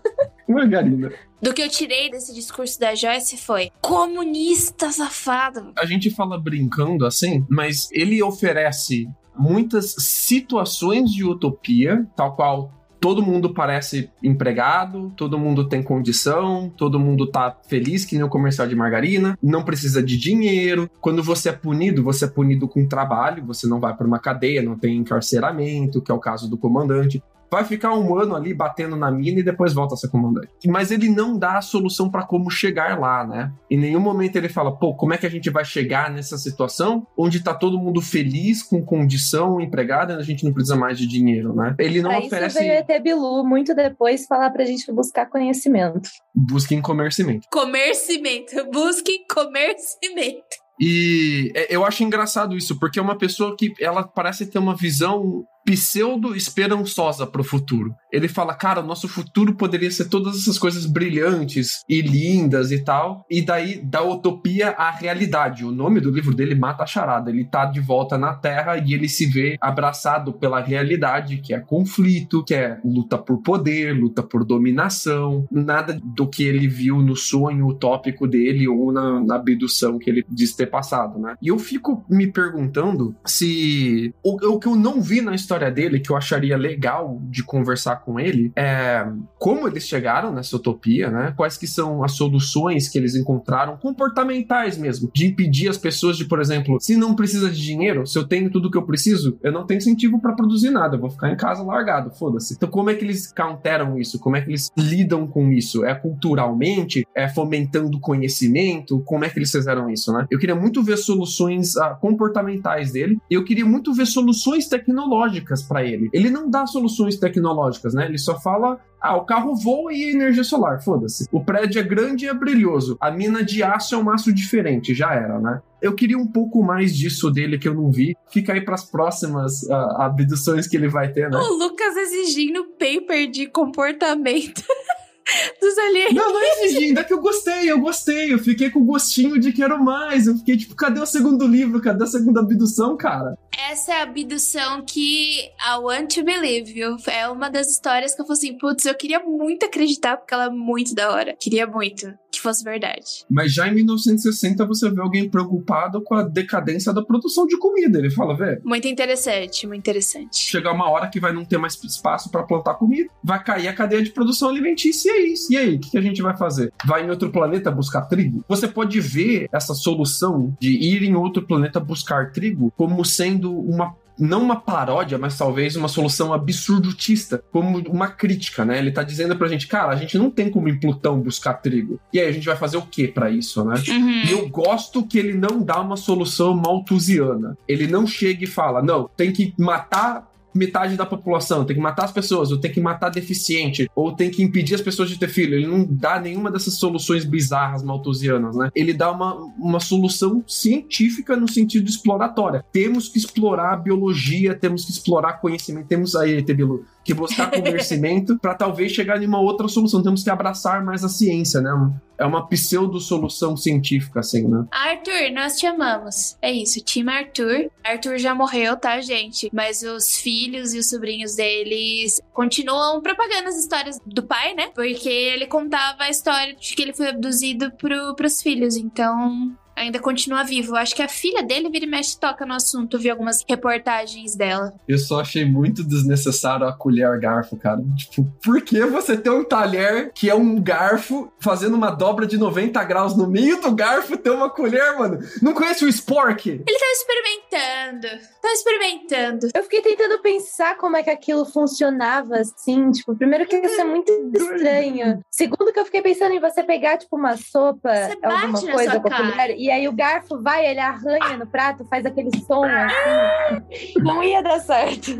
Margarina. 0.54 1.12
Do 1.42 1.54
que 1.54 1.62
eu 1.62 1.70
tirei 1.70 2.10
desse 2.10 2.34
discurso 2.34 2.80
da 2.80 2.96
Joyce 2.96 3.38
foi 3.38 3.72
comunista 3.82 4.92
safado. 4.92 5.72
A 5.78 5.86
gente 5.86 6.10
fala 6.10 6.38
brincando 6.38 7.06
assim, 7.06 7.46
mas 7.50 7.90
ele 7.92 8.22
oferece 8.22 9.08
muitas 9.38 9.96
situações 9.98 11.12
de 11.12 11.24
utopia, 11.24 12.06
tal 12.16 12.36
qual 12.36 12.80
todo 13.00 13.24
mundo 13.24 13.54
parece 13.54 14.12
empregado, 14.22 15.12
todo 15.16 15.40
mundo 15.40 15.68
tem 15.68 15.82
condição, 15.82 16.70
todo 16.70 17.00
mundo 17.00 17.28
tá 17.28 17.58
feliz 17.68 18.04
que 18.04 18.16
nem 18.16 18.24
o 18.24 18.30
comercial 18.30 18.68
de 18.68 18.76
margarina, 18.76 19.38
não 19.42 19.64
precisa 19.64 20.04
de 20.04 20.18
dinheiro. 20.18 20.90
Quando 21.00 21.24
você 21.24 21.50
é 21.50 21.54
punido, 21.54 22.04
você 22.04 22.26
é 22.26 22.28
punido 22.28 22.68
com 22.68 22.88
trabalho, 22.88 23.46
você 23.46 23.68
não 23.68 23.80
vai 23.80 23.96
para 23.96 24.06
uma 24.06 24.20
cadeia, 24.20 24.62
não 24.62 24.78
tem 24.78 24.98
encarceramento, 24.98 26.02
que 26.02 26.12
é 26.12 26.14
o 26.14 26.20
caso 26.20 26.50
do 26.50 26.58
comandante. 26.58 27.24
Vai 27.52 27.64
ficar 27.64 27.94
um 27.94 28.18
ano 28.18 28.36
ali 28.36 28.54
batendo 28.54 28.96
na 28.96 29.12
mina 29.12 29.40
e 29.40 29.44
depois 29.44 29.74
volta 29.74 29.96
a 29.96 29.98
ser 29.98 30.10
comandante. 30.10 30.50
Mas 30.68 30.92
ele 30.92 31.10
não 31.10 31.38
dá 31.38 31.58
a 31.58 31.62
solução 31.62 32.10
para 32.10 32.26
como 32.26 32.50
chegar 32.50 33.00
lá, 33.00 33.26
né? 33.26 33.52
Em 33.70 33.78
nenhum 33.78 34.00
momento 34.00 34.36
ele 34.36 34.50
fala, 34.50 34.76
pô, 34.76 34.94
como 34.96 35.14
é 35.14 35.18
que 35.18 35.26
a 35.26 35.30
gente 35.30 35.50
vai 35.50 35.66
chegar 35.66 36.12
nessa 36.12 36.38
situação 36.38 37.06
onde 37.18 37.42
tá 37.42 37.54
todo 37.54 37.80
mundo 37.80 38.02
feliz, 38.02 38.62
com 38.64 38.84
condição, 38.84 39.60
empregada, 39.60 40.14
e 40.14 40.18
a 40.18 40.22
gente 40.22 40.44
não 40.44 40.54
precisa 40.54 40.76
mais 40.76 40.98
de 40.98 41.08
dinheiro, 41.08 41.54
né? 41.54 41.76
Ele 41.80 42.02
não 42.02 42.12
pra 42.12 42.20
oferece. 42.20 42.58
Isso 42.58 42.68
veio 42.68 42.86
ET 42.88 43.04
Bilu 43.04 43.44
muito 43.44 43.76
depois 43.76 44.26
falar 44.26 44.50
pra 44.52 44.66
gente 44.66 44.92
buscar 44.92 45.26
conhecimento. 45.28 46.10
Busquem 46.34 46.82
comercimento. 46.82 47.48
Comercimento. 47.52 48.54
Busque 48.72 49.26
comercimento. 49.34 50.70
E 50.80 51.52
é, 51.54 51.76
eu 51.76 51.84
acho 51.86 52.04
engraçado 52.04 52.56
isso, 52.56 52.80
porque 52.80 53.00
é 53.00 53.02
uma 53.02 53.18
pessoa 53.18 53.56
que 53.56 53.74
ela 53.82 54.04
parece 54.04 54.46
ter 54.46 54.60
uma 54.60 54.76
visão 54.76 55.44
pseudo-esperançosa 55.70 57.28
para 57.28 57.42
o 57.42 57.44
futuro. 57.44 57.94
Ele 58.12 58.28
fala, 58.28 58.56
cara, 58.56 58.82
o 58.82 58.86
nosso 58.86 59.08
futuro 59.08 59.54
poderia 59.54 59.92
ser 59.92 60.06
todas 60.06 60.36
essas 60.36 60.58
coisas 60.58 60.88
brilhantes 60.88 61.84
e 61.88 62.02
lindas 62.02 62.72
e 62.72 62.84
tal, 62.84 63.24
e 63.30 63.40
daí 63.40 63.80
da 63.80 64.02
utopia 64.02 64.70
à 64.72 64.90
realidade. 64.90 65.64
O 65.64 65.72
nome 65.72 66.00
do 66.00 66.10
livro 66.10 66.34
dele 66.34 66.56
mata 66.56 66.84
a 66.84 66.88
charada. 66.88 67.30
Ele 67.30 67.46
tá 67.46 67.66
de 67.66 67.80
volta 67.80 68.18
na 68.18 68.34
Terra 68.34 68.78
e 68.80 68.96
ele 68.96 69.08
se 69.08 69.28
vê 69.28 69.58
abraçado 69.62 70.34
pela 70.34 70.60
realidade, 70.60 71.38
que 71.38 71.54
é 71.54 71.60
conflito, 71.60 72.44
que 72.44 72.56
é 72.56 72.80
luta 72.84 73.16
por 73.16 73.44
poder, 73.44 73.94
luta 73.94 74.24
por 74.24 74.44
dominação, 74.44 75.46
nada 75.52 76.00
do 76.04 76.28
que 76.28 76.44
ele 76.44 76.68
viu 76.68 77.00
no 77.00 77.16
sonho 77.16 77.68
utópico 77.68 78.28
dele 78.28 78.68
ou 78.68 78.92
na, 78.92 79.20
na 79.20 79.36
abdução 79.36 80.00
que 80.00 80.10
ele 80.10 80.26
diz 80.28 80.56
ter 80.56 80.66
passado, 80.66 81.20
né? 81.20 81.36
E 81.40 81.50
eu 81.50 81.60
fico 81.60 82.04
me 82.10 82.26
perguntando 82.26 83.16
se 83.24 84.12
o, 84.24 84.54
o 84.54 84.60
que 84.60 84.68
eu 84.68 84.76
não 84.76 85.00
vi 85.00 85.22
na 85.22 85.36
história 85.36 85.59
história 85.60 85.72
dele 85.72 86.00
que 86.00 86.10
eu 86.10 86.16
acharia 86.16 86.58
legal 86.58 87.20
de 87.24 87.44
conversar 87.44 87.98
com 87.98 88.20
ele 88.20 88.52
é 88.56 89.06
como 89.38 89.68
eles 89.68 89.88
chegaram 89.88 90.32
nessa 90.32 90.56
utopia, 90.56 91.10
né? 91.10 91.34
Quais 91.36 91.58
que 91.58 91.68
são 91.68 92.04
as 92.04 92.14
soluções 92.14 92.88
que 92.88 92.98
eles 92.98 93.16
encontraram, 93.16 93.78
comportamentais 93.78 94.78
mesmo, 94.78 95.10
de 95.14 95.28
impedir 95.28 95.70
as 95.70 95.78
pessoas 95.78 96.18
de, 96.18 96.26
por 96.26 96.40
exemplo, 96.40 96.78
se 96.80 96.96
não 96.96 97.16
precisa 97.16 97.50
de 97.50 97.62
dinheiro, 97.62 98.06
se 98.06 98.18
eu 98.18 98.28
tenho 98.28 98.50
tudo 98.50 98.72
que 98.72 98.78
eu 98.78 98.86
preciso, 98.86 99.38
eu 99.44 99.52
não 99.52 99.66
tenho 99.66 99.80
incentivo 99.80 100.22
para 100.22 100.34
produzir 100.34 100.70
nada, 100.70 100.96
eu 100.96 101.00
vou 101.00 101.10
ficar 101.10 101.32
em 101.32 101.38
casa 101.38 101.64
largado, 101.64 102.12
foda-se. 102.12 102.54
Então 102.54 102.70
como 102.70 102.90
é 102.90 102.96
que 102.96 103.04
eles 103.04 103.32
counteram 103.32 103.98
isso? 103.98 104.20
Como 104.20 104.36
é 104.36 104.42
que 104.42 104.50
eles 104.50 104.70
lidam 104.78 105.28
com 105.28 105.52
isso? 105.52 105.86
É 105.86 105.94
culturalmente? 105.94 107.06
É 107.16 107.28
fomentando 107.28 108.00
conhecimento? 108.00 109.02
Como 109.06 109.26
é 109.26 109.30
que 109.30 109.40
eles 109.40 109.52
fizeram 109.52 109.90
isso, 109.90 110.12
né? 110.14 110.26
Eu 110.30 110.40
queria 110.40 110.56
muito 110.56 110.84
ver 110.84 110.98
soluções 110.98 111.76
ah, 111.78 111.96
comportamentais 111.96 112.92
dele, 112.92 113.18
eu 113.30 113.44
queria 113.44 113.66
muito 113.66 113.94
ver 113.94 114.06
soluções 114.06 114.68
tecnológicas 114.68 115.49
para 115.62 115.84
ele. 115.84 116.10
Ele 116.14 116.30
não 116.30 116.50
dá 116.50 116.66
soluções 116.66 117.18
tecnológicas, 117.18 117.94
né? 117.94 118.06
Ele 118.06 118.18
só 118.18 118.40
fala 118.40 118.80
ah, 119.02 119.16
o 119.16 119.26
carro 119.26 119.56
voa 119.56 119.94
e 119.94 120.12
energia 120.12 120.44
solar, 120.44 120.84
foda-se. 120.84 121.26
O 121.32 121.44
prédio 121.44 121.80
é 121.80 121.84
grande 121.84 122.26
e 122.26 122.28
é 122.28 122.34
brilhoso. 122.34 122.98
A 123.00 123.10
mina 123.10 123.44
de 123.44 123.64
aço 123.64 123.96
é 123.96 123.98
um 123.98 124.10
aço 124.10 124.34
diferente, 124.34 124.94
já 124.94 125.14
era, 125.14 125.40
né? 125.40 125.62
Eu 125.82 125.96
queria 125.96 126.18
um 126.18 126.28
pouco 126.28 126.62
mais 126.62 126.94
disso 126.94 127.32
dele 127.32 127.58
que 127.58 127.68
eu 127.68 127.74
não 127.74 127.90
vi. 127.90 128.16
Fica 128.30 128.52
aí 128.52 128.62
para 128.62 128.76
as 128.76 128.84
próximas 128.84 129.64
uh, 129.64 129.74
abduções 130.02 130.68
que 130.68 130.76
ele 130.76 130.90
vai 130.90 131.14
ter, 131.14 131.30
né? 131.30 131.38
O 131.38 131.54
Lucas 131.54 131.96
exigindo 131.96 132.66
paper 132.78 133.30
de 133.32 133.48
comportamento. 133.48 134.62
dos 135.60 135.78
alienígenas. 135.78 136.26
Não, 136.26 136.34
não 136.34 136.44
exigi, 136.44 136.86
ainda 136.86 137.04
que 137.04 137.14
eu 137.14 137.22
gostei, 137.22 137.72
eu 137.72 137.80
gostei. 137.80 138.34
Eu 138.34 138.40
fiquei 138.40 138.70
com 138.70 138.80
o 138.80 138.86
gostinho 138.86 139.40
de 139.40 139.52
quero 139.52 139.84
mais. 139.84 140.28
Eu 140.28 140.36
fiquei 140.38 140.58
tipo, 140.58 140.76
cadê 140.76 141.00
o 141.00 141.06
segundo 141.06 141.48
livro? 141.48 141.82
Cadê 141.82 142.04
a 142.04 142.08
segunda 142.08 142.40
abdução, 142.40 142.98
cara? 142.98 143.38
Essa 143.70 143.94
é 143.94 144.00
a 144.00 144.04
abdução 144.04 144.84
que 144.86 145.42
I 145.42 145.80
want 145.82 146.16
to 146.16 146.24
believe? 146.24 146.80
É 147.08 147.28
uma 147.28 147.50
das 147.50 147.70
histórias 147.70 148.16
que 148.16 148.22
eu 148.22 148.26
falei 148.26 148.38
assim, 148.38 148.58
putz, 148.58 148.86
eu 148.86 148.96
queria 148.96 149.20
muito 149.20 149.66
acreditar, 149.66 150.18
porque 150.18 150.34
ela 150.34 150.46
é 150.46 150.50
muito 150.50 150.96
da 150.96 151.12
hora. 151.12 151.36
Queria 151.40 151.68
muito 151.68 152.14
que 152.40 152.44
fosse 152.44 152.64
verdade. 152.64 153.26
Mas 153.30 153.54
já 153.54 153.68
em 153.68 153.76
1960 153.76 154.66
você 154.66 154.90
vê 154.90 155.02
alguém 155.02 155.30
preocupado 155.30 156.02
com 156.02 156.16
a 156.16 156.24
decadência 156.24 156.94
da 156.94 157.04
produção 157.04 157.46
de 157.46 157.58
comida. 157.58 158.00
Ele 158.00 158.10
fala, 158.10 158.36
velho. 158.36 158.62
Muito 158.64 158.88
interessante, 158.88 159.68
muito 159.68 159.80
interessante. 159.80 160.38
Chegar 160.38 160.72
uma 160.72 160.90
hora 160.90 161.10
que 161.10 161.20
vai 161.20 161.34
não 161.34 161.46
ter 161.46 161.58
mais 161.58 161.78
espaço 161.84 162.32
para 162.32 162.44
plantar 162.44 162.76
comida, 162.76 163.10
vai 163.24 163.44
cair 163.44 163.68
a 163.68 163.74
cadeia 163.74 164.02
de 164.02 164.12
produção 164.12 164.50
alimentícia 164.50 165.12
e 165.12 165.14
é 165.14 165.22
isso. 165.28 165.54
E 165.54 165.58
aí, 165.58 165.76
o 165.76 165.80
que 165.80 165.98
a 165.98 166.02
gente 166.02 166.22
vai 166.22 166.36
fazer? 166.38 166.72
Vai 166.86 167.06
em 167.06 167.10
outro 167.10 167.32
planeta 167.32 167.70
buscar 167.70 168.02
trigo? 168.04 168.44
Você 168.48 168.68
pode 168.68 169.00
ver 169.02 169.50
essa 169.52 169.74
solução 169.74 170.56
de 170.60 170.72
ir 170.72 171.04
em 171.04 171.16
outro 171.16 171.46
planeta 171.46 171.80
buscar 171.80 172.32
trigo 172.32 172.72
como 172.78 173.04
sendo 173.04 173.52
uma 173.52 173.96
não 174.20 174.42
uma 174.42 174.60
paródia, 174.60 175.18
mas 175.18 175.38
talvez 175.38 175.76
uma 175.76 175.88
solução 175.88 176.34
absurdutista, 176.34 177.44
como 177.52 177.80
uma 177.90 178.08
crítica, 178.08 178.66
né? 178.66 178.78
Ele 178.78 178.92
tá 178.92 179.04
dizendo 179.04 179.36
pra 179.36 179.48
gente, 179.48 179.68
cara, 179.68 179.92
a 179.92 179.96
gente 179.96 180.18
não 180.18 180.30
tem 180.30 180.50
como 180.50 180.68
em 180.68 180.80
Plutão 180.80 181.20
buscar 181.20 181.54
trigo. 181.54 182.00
E 182.14 182.20
aí 182.20 182.28
a 182.28 182.32
gente 182.32 182.46
vai 182.46 182.56
fazer 182.56 182.78
o 182.78 182.82
que 182.82 183.08
para 183.08 183.30
isso, 183.30 183.64
né? 183.64 183.82
Uhum. 183.88 184.24
E 184.26 184.32
eu 184.32 184.50
gosto 184.50 185.06
que 185.06 185.18
ele 185.18 185.34
não 185.34 185.62
dá 185.62 185.80
uma 185.80 185.98
solução 185.98 186.54
malthusiana. 186.54 187.58
Ele 187.68 187.88
não 187.88 188.06
chega 188.06 188.44
e 188.44 188.48
fala, 188.48 188.82
não, 188.82 189.10
tem 189.16 189.32
que 189.32 189.54
matar 189.58 190.30
metade 190.60 190.98
da 190.98 191.06
população, 191.06 191.64
tem 191.64 191.76
que 191.76 191.82
matar 191.82 192.06
as 192.06 192.12
pessoas, 192.12 192.52
ou 192.52 192.58
tem 192.60 192.72
que 192.72 192.82
matar 192.82 193.10
deficiente, 193.10 193.90
ou 193.96 194.12
tem 194.12 194.30
que 194.30 194.44
impedir 194.44 194.76
as 194.76 194.82
pessoas 194.82 195.10
de 195.10 195.18
ter 195.18 195.30
filho. 195.30 195.56
Ele 195.56 195.66
não 195.66 195.88
dá 195.90 196.20
nenhuma 196.20 196.52
dessas 196.52 196.76
soluções 196.76 197.24
bizarras 197.24 197.82
malthusianas, 197.82 198.56
né? 198.56 198.70
Ele 198.76 198.94
dá 198.94 199.10
uma, 199.12 199.36
uma 199.58 199.80
solução 199.80 200.44
científica 200.46 201.36
no 201.38 201.50
sentido 201.50 201.90
exploratória. 201.90 202.64
Temos 202.74 203.08
que 203.08 203.18
explorar 203.18 203.74
a 203.74 203.78
biologia, 203.78 204.54
temos 204.54 204.86
que 204.86 204.92
explorar 204.92 205.40
conhecimento, 205.40 205.88
temos 205.88 206.16
aí, 206.16 206.44
Tebilu, 206.44 206.86
que 207.10 207.14
buscar 207.14 207.50
conhecimento 207.50 208.38
para 208.38 208.54
talvez 208.54 208.92
chegar 208.92 209.22
em 209.22 209.26
uma 209.26 209.42
outra 209.42 209.68
solução. 209.68 210.04
Temos 210.04 210.24
que 210.24 210.30
abraçar 210.30 210.84
mais 210.86 211.04
a 211.04 211.10
ciência, 211.10 211.60
né? 211.60 211.72
É 212.20 212.26
uma 212.26 212.48
pseudo-solução 212.48 213.58
científica, 213.58 214.20
assim, 214.20 214.48
né? 214.48 214.66
Arthur, 214.72 215.32
nós 215.34 215.58
te 215.58 215.66
amamos. 215.66 216.38
É 216.42 216.52
isso, 216.52 216.84
time 216.84 217.12
Arthur. 217.12 217.72
Arthur 217.84 218.20
já 218.20 218.36
morreu, 218.36 218.76
tá, 218.76 219.02
gente? 219.02 219.50
Mas 219.52 219.82
os 219.82 220.18
filhos 220.18 220.74
e 220.74 220.80
os 220.80 220.90
sobrinhos 220.90 221.36
deles 221.36 222.22
continuam 222.34 223.02
propagando 223.02 223.48
as 223.48 223.58
histórias 223.58 224.00
do 224.06 224.22
pai, 224.22 224.54
né? 224.54 224.68
Porque 224.76 225.10
ele 225.10 225.48
contava 225.48 226.04
a 226.04 226.10
história 226.10 226.54
de 226.54 226.76
que 226.76 226.82
ele 226.82 226.94
foi 226.94 227.08
abduzido 227.08 227.72
pro, 227.72 228.14
pros 228.16 228.42
filhos. 228.42 228.76
Então, 228.76 229.56
ainda 229.80 230.00
continua 230.00 230.44
vivo. 230.44 230.76
Acho 230.76 230.96
que 230.96 231.02
a 231.02 231.08
filha 231.08 231.42
dele 231.42 231.70
vira 231.70 231.86
e 231.86 231.88
mexe 231.88 232.20
toca 232.20 232.46
no 232.46 232.54
assunto. 232.54 233.00
Vi 233.00 233.10
algumas 233.10 233.44
reportagens 233.48 234.36
dela. 234.36 234.74
Eu 234.88 234.98
só 234.98 235.22
achei 235.22 235.46
muito 235.46 235.84
desnecessário 235.84 236.68
a 236.68 236.74
colher 236.74 237.18
garfo, 237.20 237.56
cara. 237.56 237.82
Tipo, 237.98 238.26
por 238.44 238.62
que 238.62 238.86
você 238.86 239.18
tem 239.18 239.32
um 239.32 239.44
talher 239.44 240.12
que 240.14 240.30
é 240.30 240.36
um 240.36 240.62
garfo 240.62 241.32
fazendo 241.40 241.76
uma 241.76 241.92
dobra 241.92 242.28
de 242.28 242.38
90 242.38 242.84
graus 242.84 243.16
no 243.16 243.28
meio 243.28 243.62
do 243.62 243.72
garfo 243.72 244.18
ter 244.18 244.30
uma 244.30 244.50
colher, 244.50 244.98
mano? 244.98 245.20
Não 245.42 245.54
conhece 245.54 245.86
o 245.86 245.90
Spork? 245.90 246.50
Ele 246.50 246.64
tá 246.64 246.86
experimentando. 246.92 248.08
Tá 248.42 248.54
experimentando. 248.54 249.50
Eu 249.54 249.64
fiquei 249.64 249.82
tentando 249.82 250.22
pensar 250.22 250.78
como 250.78 250.96
é 250.96 251.04
que 251.04 251.10
aquilo 251.10 251.44
funcionava 251.46 252.38
assim. 252.38 252.90
Tipo, 252.92 253.16
primeiro 253.16 253.46
que 253.46 253.58
isso 253.58 253.82
é 253.82 253.84
muito 253.84 254.12
estranho. 254.34 255.20
Segundo 255.30 255.74
que 255.74 255.80
eu 255.80 255.86
fiquei 255.86 256.02
pensando 256.02 256.34
em 256.34 256.40
você 256.40 256.64
pegar, 256.64 256.98
tipo, 256.98 257.18
uma 257.18 257.36
sopa, 257.36 257.94
Você 257.94 258.18
alguma 258.24 258.62
coisa 258.62 259.00
com 259.00 259.10
colher, 259.10 259.58
e 259.58 259.70
aí 259.70 259.88
o 259.88 259.94
garfo 259.94 260.42
vai, 260.42 260.66
ele 260.66 260.80
arranha 260.80 261.38
no 261.38 261.46
prato, 261.46 261.86
faz 261.86 262.06
aquele 262.06 262.32
som 262.46 262.64
assim. 262.64 263.94
Não 263.98 264.24
ia 264.24 264.42
dar 264.42 264.60
certo. 264.60 265.18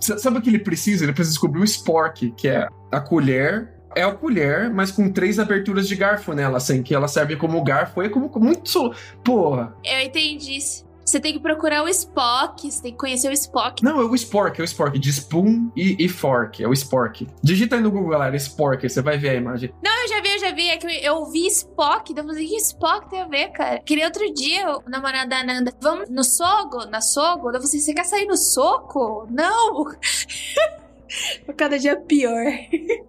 Sabe 0.00 0.38
o 0.38 0.42
que 0.42 0.48
ele 0.48 0.58
precisa? 0.58 1.04
Ele 1.04 1.12
precisa 1.12 1.34
descobrir 1.34 1.60
o 1.60 1.64
Spork, 1.64 2.30
que 2.32 2.48
é 2.48 2.66
a 2.90 3.00
colher. 3.00 3.74
É 3.94 4.02
a 4.02 4.12
colher, 4.12 4.70
mas 4.70 4.92
com 4.92 5.12
três 5.12 5.38
aberturas 5.38 5.88
de 5.88 5.96
garfo 5.96 6.32
nela, 6.32 6.58
assim, 6.58 6.80
que 6.80 6.94
ela 6.94 7.08
serve 7.08 7.36
como 7.36 7.62
garfo. 7.62 8.00
É 8.00 8.08
como, 8.08 8.28
como 8.28 8.46
muito. 8.46 8.94
Porra. 9.24 9.74
Eu 9.84 9.98
entendi. 9.98 10.58
Você 11.04 11.18
tem 11.18 11.32
que 11.32 11.40
procurar 11.40 11.82
o 11.82 11.88
Spock, 11.88 12.70
você 12.70 12.82
tem 12.82 12.92
que 12.92 12.98
conhecer 12.98 13.28
o 13.28 13.32
Spock. 13.32 13.82
Não, 13.82 14.00
é 14.00 14.04
o 14.04 14.14
Spork, 14.14 14.60
é 14.60 14.62
o 14.62 14.64
Spork, 14.64 14.98
de 14.98 15.10
spoon 15.10 15.70
e, 15.76 15.96
e 15.98 16.08
fork, 16.08 16.62
é 16.62 16.68
o 16.68 16.72
Spork. 16.72 17.26
Digita 17.42 17.76
aí 17.76 17.82
no 17.82 17.90
Google, 17.90 18.10
galera, 18.10 18.36
Spork, 18.36 18.88
você 18.88 19.02
vai 19.02 19.18
ver 19.18 19.30
a 19.30 19.34
imagem. 19.34 19.72
Não, 19.82 20.02
eu 20.02 20.08
já 20.08 20.20
vi, 20.20 20.30
eu 20.30 20.38
já 20.38 20.52
vi. 20.52 20.68
É 20.68 20.76
que 20.76 20.86
eu 20.86 21.16
ouvi 21.16 21.46
Spock, 21.48 22.14
daí 22.14 22.24
eu 22.24 22.28
falei, 22.28 22.46
que 22.46 22.56
Spock 22.56 23.10
tem 23.10 23.20
a 23.20 23.26
ver, 23.26 23.48
cara? 23.48 23.80
Que 23.80 23.96
nem 23.96 24.04
outro 24.04 24.32
dia, 24.32 24.76
o 24.76 24.82
namorado 24.88 25.30
da 25.30 25.40
Ananda, 25.40 25.72
vamos 25.80 26.08
no 26.08 26.22
sogo, 26.22 26.84
na 26.86 27.00
sogo? 27.00 27.48
Eu 27.48 27.52
falei, 27.52 27.58
assim, 27.58 27.80
você 27.80 27.94
quer 27.94 28.04
sair 28.04 28.26
no 28.26 28.36
soco? 28.36 29.26
Não! 29.30 29.84
Cada 31.56 31.78
dia 31.78 31.96
pior. 31.96 32.44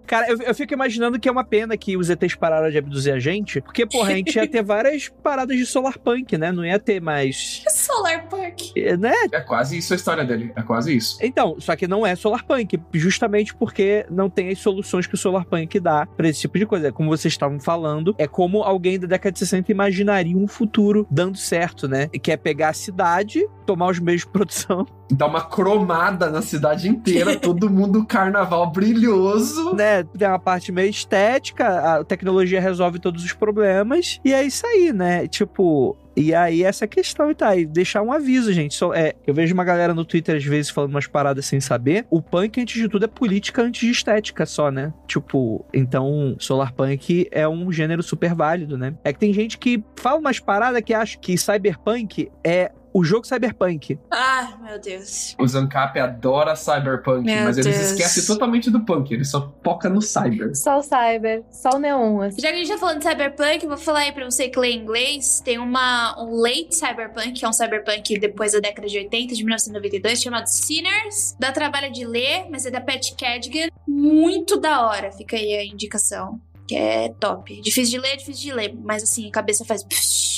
Cara, 0.05 0.29
eu, 0.29 0.37
eu 0.41 0.55
fico 0.55 0.73
imaginando 0.73 1.19
que 1.19 1.29
é 1.29 1.31
uma 1.31 1.43
pena 1.43 1.77
que 1.77 1.95
os 1.95 2.09
ETs 2.09 2.35
pararam 2.35 2.69
de 2.69 2.77
abduzir 2.77 3.13
a 3.13 3.19
gente, 3.19 3.61
porque, 3.61 3.85
porra, 3.85 4.11
a 4.11 4.15
gente 4.15 4.35
ia 4.35 4.47
ter 4.47 4.63
várias 4.63 5.07
paradas 5.07 5.57
de 5.57 5.65
solar 5.65 5.97
punk, 5.97 6.37
né? 6.37 6.51
Não 6.51 6.65
ia 6.65 6.79
ter 6.79 7.01
mais. 7.01 7.63
Solar 7.69 8.27
Park. 8.27 8.59
eh, 8.75 8.97
Né? 8.97 9.13
É 9.31 9.41
quase 9.41 9.77
isso 9.77 9.93
a 9.93 9.95
história 9.95 10.23
dele. 10.23 10.51
É 10.55 10.61
quase 10.61 10.95
isso. 10.95 11.17
Então, 11.21 11.55
só 11.59 11.75
que 11.75 11.87
não 11.87 12.05
é 12.05 12.15
solar 12.15 12.43
punk, 12.43 12.79
justamente 12.93 13.53
porque 13.55 14.05
não 14.09 14.29
tem 14.29 14.49
as 14.49 14.59
soluções 14.59 15.07
que 15.07 15.15
o 15.15 15.17
solar 15.17 15.45
punk 15.45 15.79
dá 15.79 16.05
pra 16.05 16.27
esse 16.27 16.41
tipo 16.41 16.57
de 16.57 16.65
coisa. 16.65 16.87
É 16.87 16.91
Como 16.91 17.09
vocês 17.09 17.33
estavam 17.33 17.59
falando, 17.59 18.15
é 18.17 18.27
como 18.27 18.63
alguém 18.63 18.99
da 18.99 19.07
década 19.07 19.31
de 19.31 19.39
60 19.39 19.71
imaginaria 19.71 20.37
um 20.37 20.47
futuro 20.47 21.07
dando 21.09 21.37
certo, 21.37 21.87
né? 21.87 22.07
Que 22.07 22.31
é 22.31 22.37
pegar 22.37 22.69
a 22.69 22.73
cidade, 22.73 23.47
tomar 23.65 23.87
os 23.87 23.99
meios 23.99 24.21
de 24.21 24.27
produção, 24.27 24.85
Dá 25.11 25.27
uma 25.27 25.41
cromada 25.41 26.29
na 26.29 26.41
cidade 26.41 26.87
inteira, 26.87 27.35
todo 27.39 27.69
mundo 27.69 27.90
carnaval 28.05 28.71
brilhoso. 28.71 29.75
né? 29.75 30.03
Tem 30.03 30.27
uma 30.27 30.39
parte 30.39 30.71
meio 30.71 30.89
estética, 30.89 31.97
a 31.97 32.03
tecnologia 32.03 32.59
resolve 32.61 32.99
todos 32.99 33.23
os 33.23 33.33
problemas, 33.33 34.19
e 34.23 34.33
é 34.33 34.43
isso 34.43 34.65
aí, 34.65 34.91
né? 34.93 35.27
Tipo. 35.27 35.97
E 36.13 36.35
aí, 36.35 36.61
essa 36.61 36.85
questão 36.85 37.31
e 37.31 37.35
tá 37.35 37.47
aí, 37.47 37.65
deixar 37.65 38.01
um 38.01 38.11
aviso, 38.11 38.51
gente. 38.51 38.75
Só, 38.75 38.93
é, 38.93 39.13
eu 39.25 39.33
vejo 39.33 39.53
uma 39.53 39.63
galera 39.63 39.93
no 39.93 40.03
Twitter 40.03 40.35
às 40.35 40.43
vezes 40.43 40.69
falando 40.69 40.91
umas 40.91 41.07
paradas 41.07 41.45
sem 41.45 41.61
saber. 41.61 42.05
O 42.09 42.21
punk, 42.21 42.59
antes 42.59 42.81
de 42.81 42.89
tudo, 42.89 43.05
é 43.05 43.07
política 43.07 43.61
antes 43.61 43.79
de 43.79 43.91
estética 43.91 44.45
só, 44.45 44.69
né? 44.69 44.93
Tipo, 45.07 45.65
então, 45.73 46.35
solar 46.37 46.73
punk 46.73 47.29
é 47.31 47.47
um 47.47 47.71
gênero 47.71 48.03
super 48.03 48.35
válido, 48.35 48.77
né? 48.77 48.93
É 49.05 49.13
que 49.13 49.19
tem 49.19 49.31
gente 49.31 49.57
que 49.57 49.81
fala 49.95 50.19
umas 50.19 50.37
paradas 50.37 50.81
que 50.81 50.93
acha 50.93 51.17
que 51.17 51.37
cyberpunk 51.37 52.29
é 52.43 52.73
o 52.93 53.03
jogo 53.03 53.25
cyberpunk. 53.25 53.99
Ah, 54.09 54.57
meu 54.61 54.79
Deus. 54.79 55.35
O 55.39 55.47
Zancap 55.47 55.97
adora 55.99 56.55
cyberpunk, 56.55 57.23
Meu 57.23 57.43
mas 57.43 57.57
eles 57.57 57.79
esquecem 57.79 58.25
totalmente 58.25 58.69
do 58.69 58.81
punk, 58.85 59.11
ele 59.13 59.25
só 59.25 59.53
foca 59.63 59.89
no 59.89 60.01
cyber. 60.01 60.55
Só 60.55 60.79
o 60.79 60.83
cyber, 60.83 61.43
só 61.51 61.71
o 61.75 61.79
neon, 61.79 62.21
assim. 62.21 62.41
Já 62.41 62.49
que 62.49 62.55
a 62.55 62.57
gente 62.57 62.69
tá 62.69 62.77
falando 62.77 62.99
de 62.99 63.07
cyberpunk, 63.07 63.63
eu 63.63 63.69
vou 63.69 63.77
falar 63.77 63.99
aí 63.99 64.11
pra 64.11 64.25
você 64.25 64.49
que 64.49 64.59
lê 64.59 64.73
inglês. 64.73 65.41
Tem 65.43 65.57
uma, 65.57 66.21
um 66.21 66.35
late 66.35 66.75
cyberpunk, 66.75 67.33
que 67.33 67.45
é 67.45 67.49
um 67.49 67.53
cyberpunk 67.53 68.19
depois 68.19 68.53
da 68.53 68.59
década 68.59 68.87
de 68.87 68.97
80, 68.97 69.35
de 69.35 69.43
1992, 69.43 70.21
chamado 70.21 70.47
Sinners. 70.47 71.35
Dá 71.39 71.51
trabalho 71.51 71.91
de 71.91 72.05
ler, 72.05 72.47
mas 72.49 72.65
é 72.65 72.71
da 72.71 72.81
Pat 72.81 73.11
Cadigan. 73.17 73.67
Muito 73.87 74.59
da 74.59 74.87
hora, 74.87 75.11
fica 75.11 75.35
aí 75.35 75.55
a 75.55 75.65
indicação. 75.65 76.39
Que 76.71 76.77
é 76.77 77.09
top. 77.19 77.59
Difícil 77.59 77.99
de 77.99 78.07
ler, 78.07 78.15
difícil 78.15 78.43
de 78.43 78.53
ler. 78.53 78.73
Mas 78.81 79.03
assim, 79.03 79.27
a 79.27 79.31
cabeça 79.31 79.65
faz... 79.65 79.83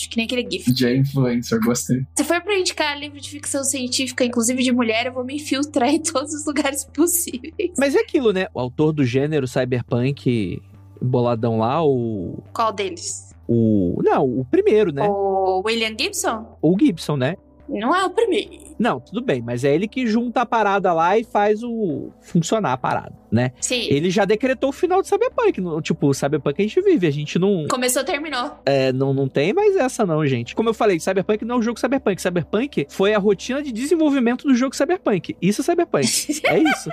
que 0.10 0.18
nem 0.18 0.26
aquele 0.26 0.50
GIF. 0.50 0.74
Já 0.76 0.92
influencer, 0.92 1.60
gostei. 1.64 2.02
Se 2.18 2.24
for 2.24 2.42
pra 2.42 2.58
indicar 2.58 3.00
livro 3.00 3.22
de 3.22 3.30
ficção 3.30 3.64
científica, 3.64 4.26
inclusive 4.26 4.64
de 4.64 4.72
mulher, 4.72 5.06
eu 5.06 5.14
vou 5.14 5.24
me 5.24 5.36
infiltrar 5.36 5.90
em 5.90 6.02
todos 6.02 6.34
os 6.34 6.44
lugares 6.48 6.86
possíveis. 6.92 7.74
Mas 7.78 7.94
é 7.94 8.00
aquilo, 8.00 8.34
né? 8.34 8.48
O 8.52 8.60
autor 8.60 8.94
do 8.94 9.06
gênero 9.06 9.48
cyberpunk, 9.48 10.60
boladão 11.00 11.60
lá, 11.60 11.86
o. 11.86 12.42
Qual 12.52 12.74
deles? 12.74 13.32
O. 13.48 14.02
Não, 14.04 14.26
o 14.40 14.44
primeiro, 14.44 14.92
né? 14.92 15.08
O 15.08 15.62
William 15.64 15.96
Gibson? 15.96 16.58
O 16.64 16.76
Gibson, 16.80 17.16
né? 17.16 17.36
Não 17.68 17.95
é 17.95 18.03
o 18.06 18.10
primeiro. 18.10 18.64
Não, 18.77 18.99
tudo 18.99 19.22
bem, 19.22 19.41
mas 19.41 19.64
é 19.64 19.73
ele 19.73 19.88
que 19.88 20.06
junta 20.06 20.41
a 20.41 20.45
parada 20.45 20.91
lá 20.94 21.18
e 21.18 21.23
faz 21.23 21.64
o 21.64 22.10
funcionar 22.22 22.73
a 22.73 22.77
parada, 22.77 23.14
né? 23.31 23.52
Sim. 23.61 23.88
Ele 23.90 24.10
já 24.10 24.26
decretou 24.26 24.69
o 24.69 24.73
final 24.73 25.02
do 25.02 25.07
Cyberpunk. 25.07 25.61
Tipo, 25.81 26.07
o 26.07 26.14
Cyberpunk 26.14 26.61
a 26.61 26.64
gente 26.65 26.81
vive, 26.81 27.07
a 27.07 27.11
gente 27.11 27.40
não, 27.40 27.68
Começou, 27.69 28.03
terminou. 28.03 28.60
é, 28.65 28.91
não, 28.91 29.14
não 29.14 29.27
tem 29.27 29.53
mais 29.53 29.76
essa 29.76 30.06
não, 30.06 30.26
gente. 30.26 30.56
Como 30.56 30.69
eu 30.69 30.73
falei, 30.73 30.99
Cyberpunk 30.99 31.45
não 31.45 31.56
é 31.56 31.60
o 31.60 31.61
jogo 31.61 31.80
Cyberpunk. 31.80 32.22
Cyberpunk 32.22 32.88
foi 32.90 33.14
a 33.14 33.19
rotina 33.19 33.61
de 33.61 33.72
desenvolvimento 33.72 34.48
do 34.48 34.56
jogo 34.56 34.76
Cyberpunk. 34.76 35.35
Isso 35.41 35.61
é 35.61 35.64
Cyberpunk. 35.64 36.07
é 36.45 36.60
isso. 36.60 36.90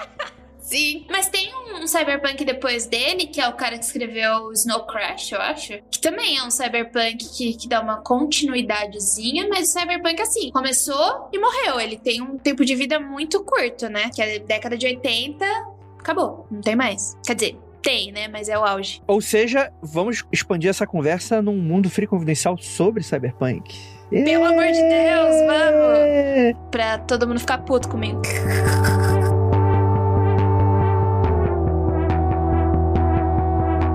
Sim. 0.70 1.04
Mas 1.10 1.28
tem 1.28 1.50
um, 1.52 1.84
cyberpunk 1.84 2.44
depois 2.44 2.86
dele, 2.86 3.26
que 3.26 3.40
é 3.40 3.48
o 3.48 3.54
cara 3.54 3.76
que 3.76 3.84
escreveu 3.84 4.52
Snow 4.52 4.86
Crash, 4.86 5.32
eu 5.32 5.40
acho. 5.40 5.80
Que 5.90 6.00
também 6.00 6.38
é 6.38 6.44
um 6.44 6.50
cyberpunk 6.50 7.28
que, 7.36 7.54
que 7.54 7.68
dá 7.68 7.80
uma 7.80 7.96
continuidadezinha, 7.96 9.48
mas 9.48 9.68
o 9.68 9.72
cyberpunk, 9.72 10.22
assim, 10.22 10.52
começou 10.52 11.28
e 11.32 11.40
morreu. 11.40 11.80
Ele 11.80 11.98
tem 11.98 12.22
um 12.22 12.38
tempo 12.38 12.64
de 12.64 12.76
vida 12.76 13.00
muito 13.00 13.42
curto, 13.42 13.88
né? 13.88 14.10
Que 14.14 14.22
é 14.22 14.38
década 14.38 14.78
de 14.78 14.86
80, 14.86 15.44
acabou. 15.98 16.46
Não 16.48 16.60
tem 16.60 16.76
mais. 16.76 17.16
Quer 17.26 17.34
dizer, 17.34 17.58
tem, 17.82 18.12
né? 18.12 18.28
Mas 18.28 18.48
é 18.48 18.56
o 18.56 18.64
auge. 18.64 19.02
Ou 19.08 19.20
seja, 19.20 19.72
vamos 19.82 20.22
expandir 20.30 20.70
essa 20.70 20.86
conversa 20.86 21.42
num 21.42 21.56
mundo 21.56 21.90
free 21.90 22.06
confidencial 22.06 22.56
sobre 22.56 23.02
Cyberpunk. 23.02 23.76
Pelo 24.08 24.44
amor 24.44 24.66
de 24.66 24.80
Deus, 24.80 25.36
vamos! 25.46 25.98
É. 25.98 26.52
Pra 26.70 26.98
todo 26.98 27.26
mundo 27.26 27.40
ficar 27.40 27.58
puto 27.58 27.88
comigo. 27.88 28.22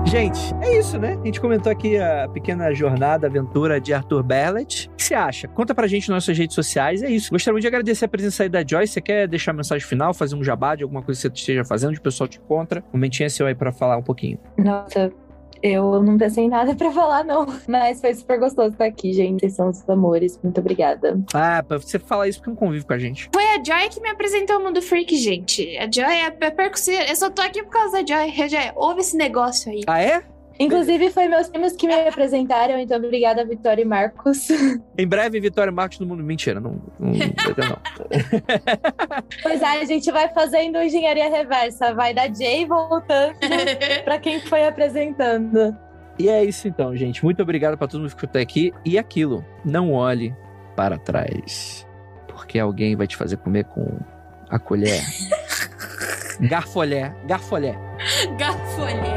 Gente, 0.08 0.54
é 0.62 0.78
isso, 0.78 0.98
né? 0.98 1.18
A 1.20 1.26
gente 1.26 1.40
comentou 1.40 1.70
aqui 1.70 1.98
a 1.98 2.28
pequena 2.28 2.72
jornada, 2.72 3.26
aventura 3.26 3.80
de 3.80 3.92
Arthur 3.92 4.22
Berlet. 4.22 4.88
O 4.92 4.96
que 4.96 5.02
você 5.02 5.14
acha? 5.14 5.48
Conta 5.48 5.74
pra 5.74 5.86
gente 5.88 6.08
nas 6.08 6.24
nossas 6.24 6.38
redes 6.38 6.54
sociais. 6.54 7.02
É 7.02 7.10
isso. 7.10 7.30
Gostaria 7.30 7.60
de 7.60 7.66
agradecer 7.66 8.04
a 8.04 8.08
presença 8.08 8.44
aí 8.44 8.48
da 8.48 8.64
Joyce. 8.64 8.92
Você 8.92 9.00
quer 9.00 9.26
deixar 9.26 9.50
a 9.50 9.54
mensagem 9.54 9.86
final, 9.86 10.14
fazer 10.14 10.36
um 10.36 10.44
jabá 10.44 10.76
de 10.76 10.84
alguma 10.84 11.02
coisa 11.02 11.20
que 11.20 11.22
você 11.22 11.40
esteja 11.40 11.64
fazendo, 11.64 11.96
o 11.96 12.00
pessoal 12.00 12.28
te 12.28 12.38
encontra? 12.38 12.84
Um 12.92 12.96
momentinho 12.96 13.26
é 13.26 13.28
seu 13.28 13.46
aí 13.46 13.54
pra 13.54 13.72
falar 13.72 13.96
um 13.96 14.02
pouquinho. 14.02 14.38
Nossa, 14.56 15.12
eu 15.62 16.02
não 16.02 16.16
pensei 16.18 16.44
em 16.44 16.48
nada 16.48 16.74
pra 16.76 16.90
falar, 16.90 17.24
não. 17.24 17.46
Mas 17.66 18.00
foi 18.00 18.14
super 18.14 18.38
gostoso 18.38 18.70
estar 18.70 18.84
aqui, 18.84 19.12
gente. 19.12 19.40
Vocês 19.40 19.54
são 19.54 19.68
os 19.68 19.88
amores. 19.88 20.38
Muito 20.42 20.60
obrigada. 20.60 21.18
Ah, 21.34 21.62
pra 21.62 21.78
você 21.78 21.98
falar 21.98 22.28
isso 22.28 22.38
porque 22.38 22.50
não 22.50 22.56
convive 22.56 22.84
com 22.84 22.92
a 22.92 22.98
gente. 22.98 23.30
Foi 23.32 23.44
a 23.44 23.62
Joy 23.62 23.88
que 23.90 24.00
me 24.00 24.08
apresentou 24.08 24.58
o 24.58 24.64
Mundo 24.64 24.82
Freak, 24.82 25.16
gente. 25.16 25.76
A 25.78 25.90
Joy 25.90 26.14
é 26.14 26.26
a 26.26 26.30
percusseira. 26.50 27.08
Eu 27.08 27.16
só 27.16 27.30
tô 27.30 27.42
aqui 27.42 27.62
por 27.62 27.70
causa 27.70 28.02
da 28.02 28.06
Joy. 28.06 28.42
A 28.42 28.48
Joy, 28.48 28.72
ouve 28.76 29.00
esse 29.00 29.16
negócio 29.16 29.70
aí. 29.70 29.82
Ah, 29.86 30.00
é? 30.00 30.22
Inclusive, 30.58 31.10
foi 31.10 31.28
meus 31.28 31.48
primos 31.48 31.72
que 31.72 31.86
me 31.86 31.94
apresentaram, 32.08 32.78
então 32.78 32.98
obrigada, 32.98 33.44
Vitória 33.44 33.82
e 33.82 33.84
Marcos. 33.84 34.48
Em 34.98 35.06
breve, 35.06 35.40
Vitória 35.40 35.72
Marques 35.72 35.98
no 35.98 36.06
mundo. 36.06 36.22
Mentira, 36.22 36.60
não, 36.60 36.80
não 36.98 37.12
não. 37.12 37.78
Pois 39.42 39.62
é, 39.62 39.80
a 39.80 39.84
gente 39.84 40.10
vai 40.10 40.28
fazendo 40.32 40.78
engenharia 40.78 41.28
reversa. 41.30 41.94
Vai 41.94 42.14
da 42.14 42.32
Jay 42.32 42.64
voltando 42.64 43.36
pra 44.04 44.18
quem 44.18 44.40
foi 44.40 44.66
apresentando. 44.66 45.76
E 46.18 46.28
é 46.28 46.42
isso 46.44 46.66
então, 46.66 46.96
gente. 46.96 47.22
Muito 47.22 47.42
obrigado 47.42 47.76
pra 47.76 47.86
todo 47.86 48.00
mundo 48.00 48.08
que 48.08 48.14
ficou 48.14 48.28
até 48.28 48.40
aqui. 48.40 48.72
E 48.84 48.98
aquilo, 48.98 49.44
não 49.64 49.92
olhe 49.92 50.34
para 50.74 50.98
trás. 50.98 51.86
Porque 52.28 52.58
alguém 52.58 52.96
vai 52.96 53.06
te 53.06 53.16
fazer 53.16 53.36
comer 53.36 53.64
com 53.64 53.98
a 54.48 54.58
colher. 54.58 55.02
Garfolé, 56.40 57.14
garfolé. 57.26 57.78
Gafolé. 58.38 59.15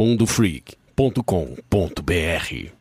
mundofreak.com.br 0.00 2.72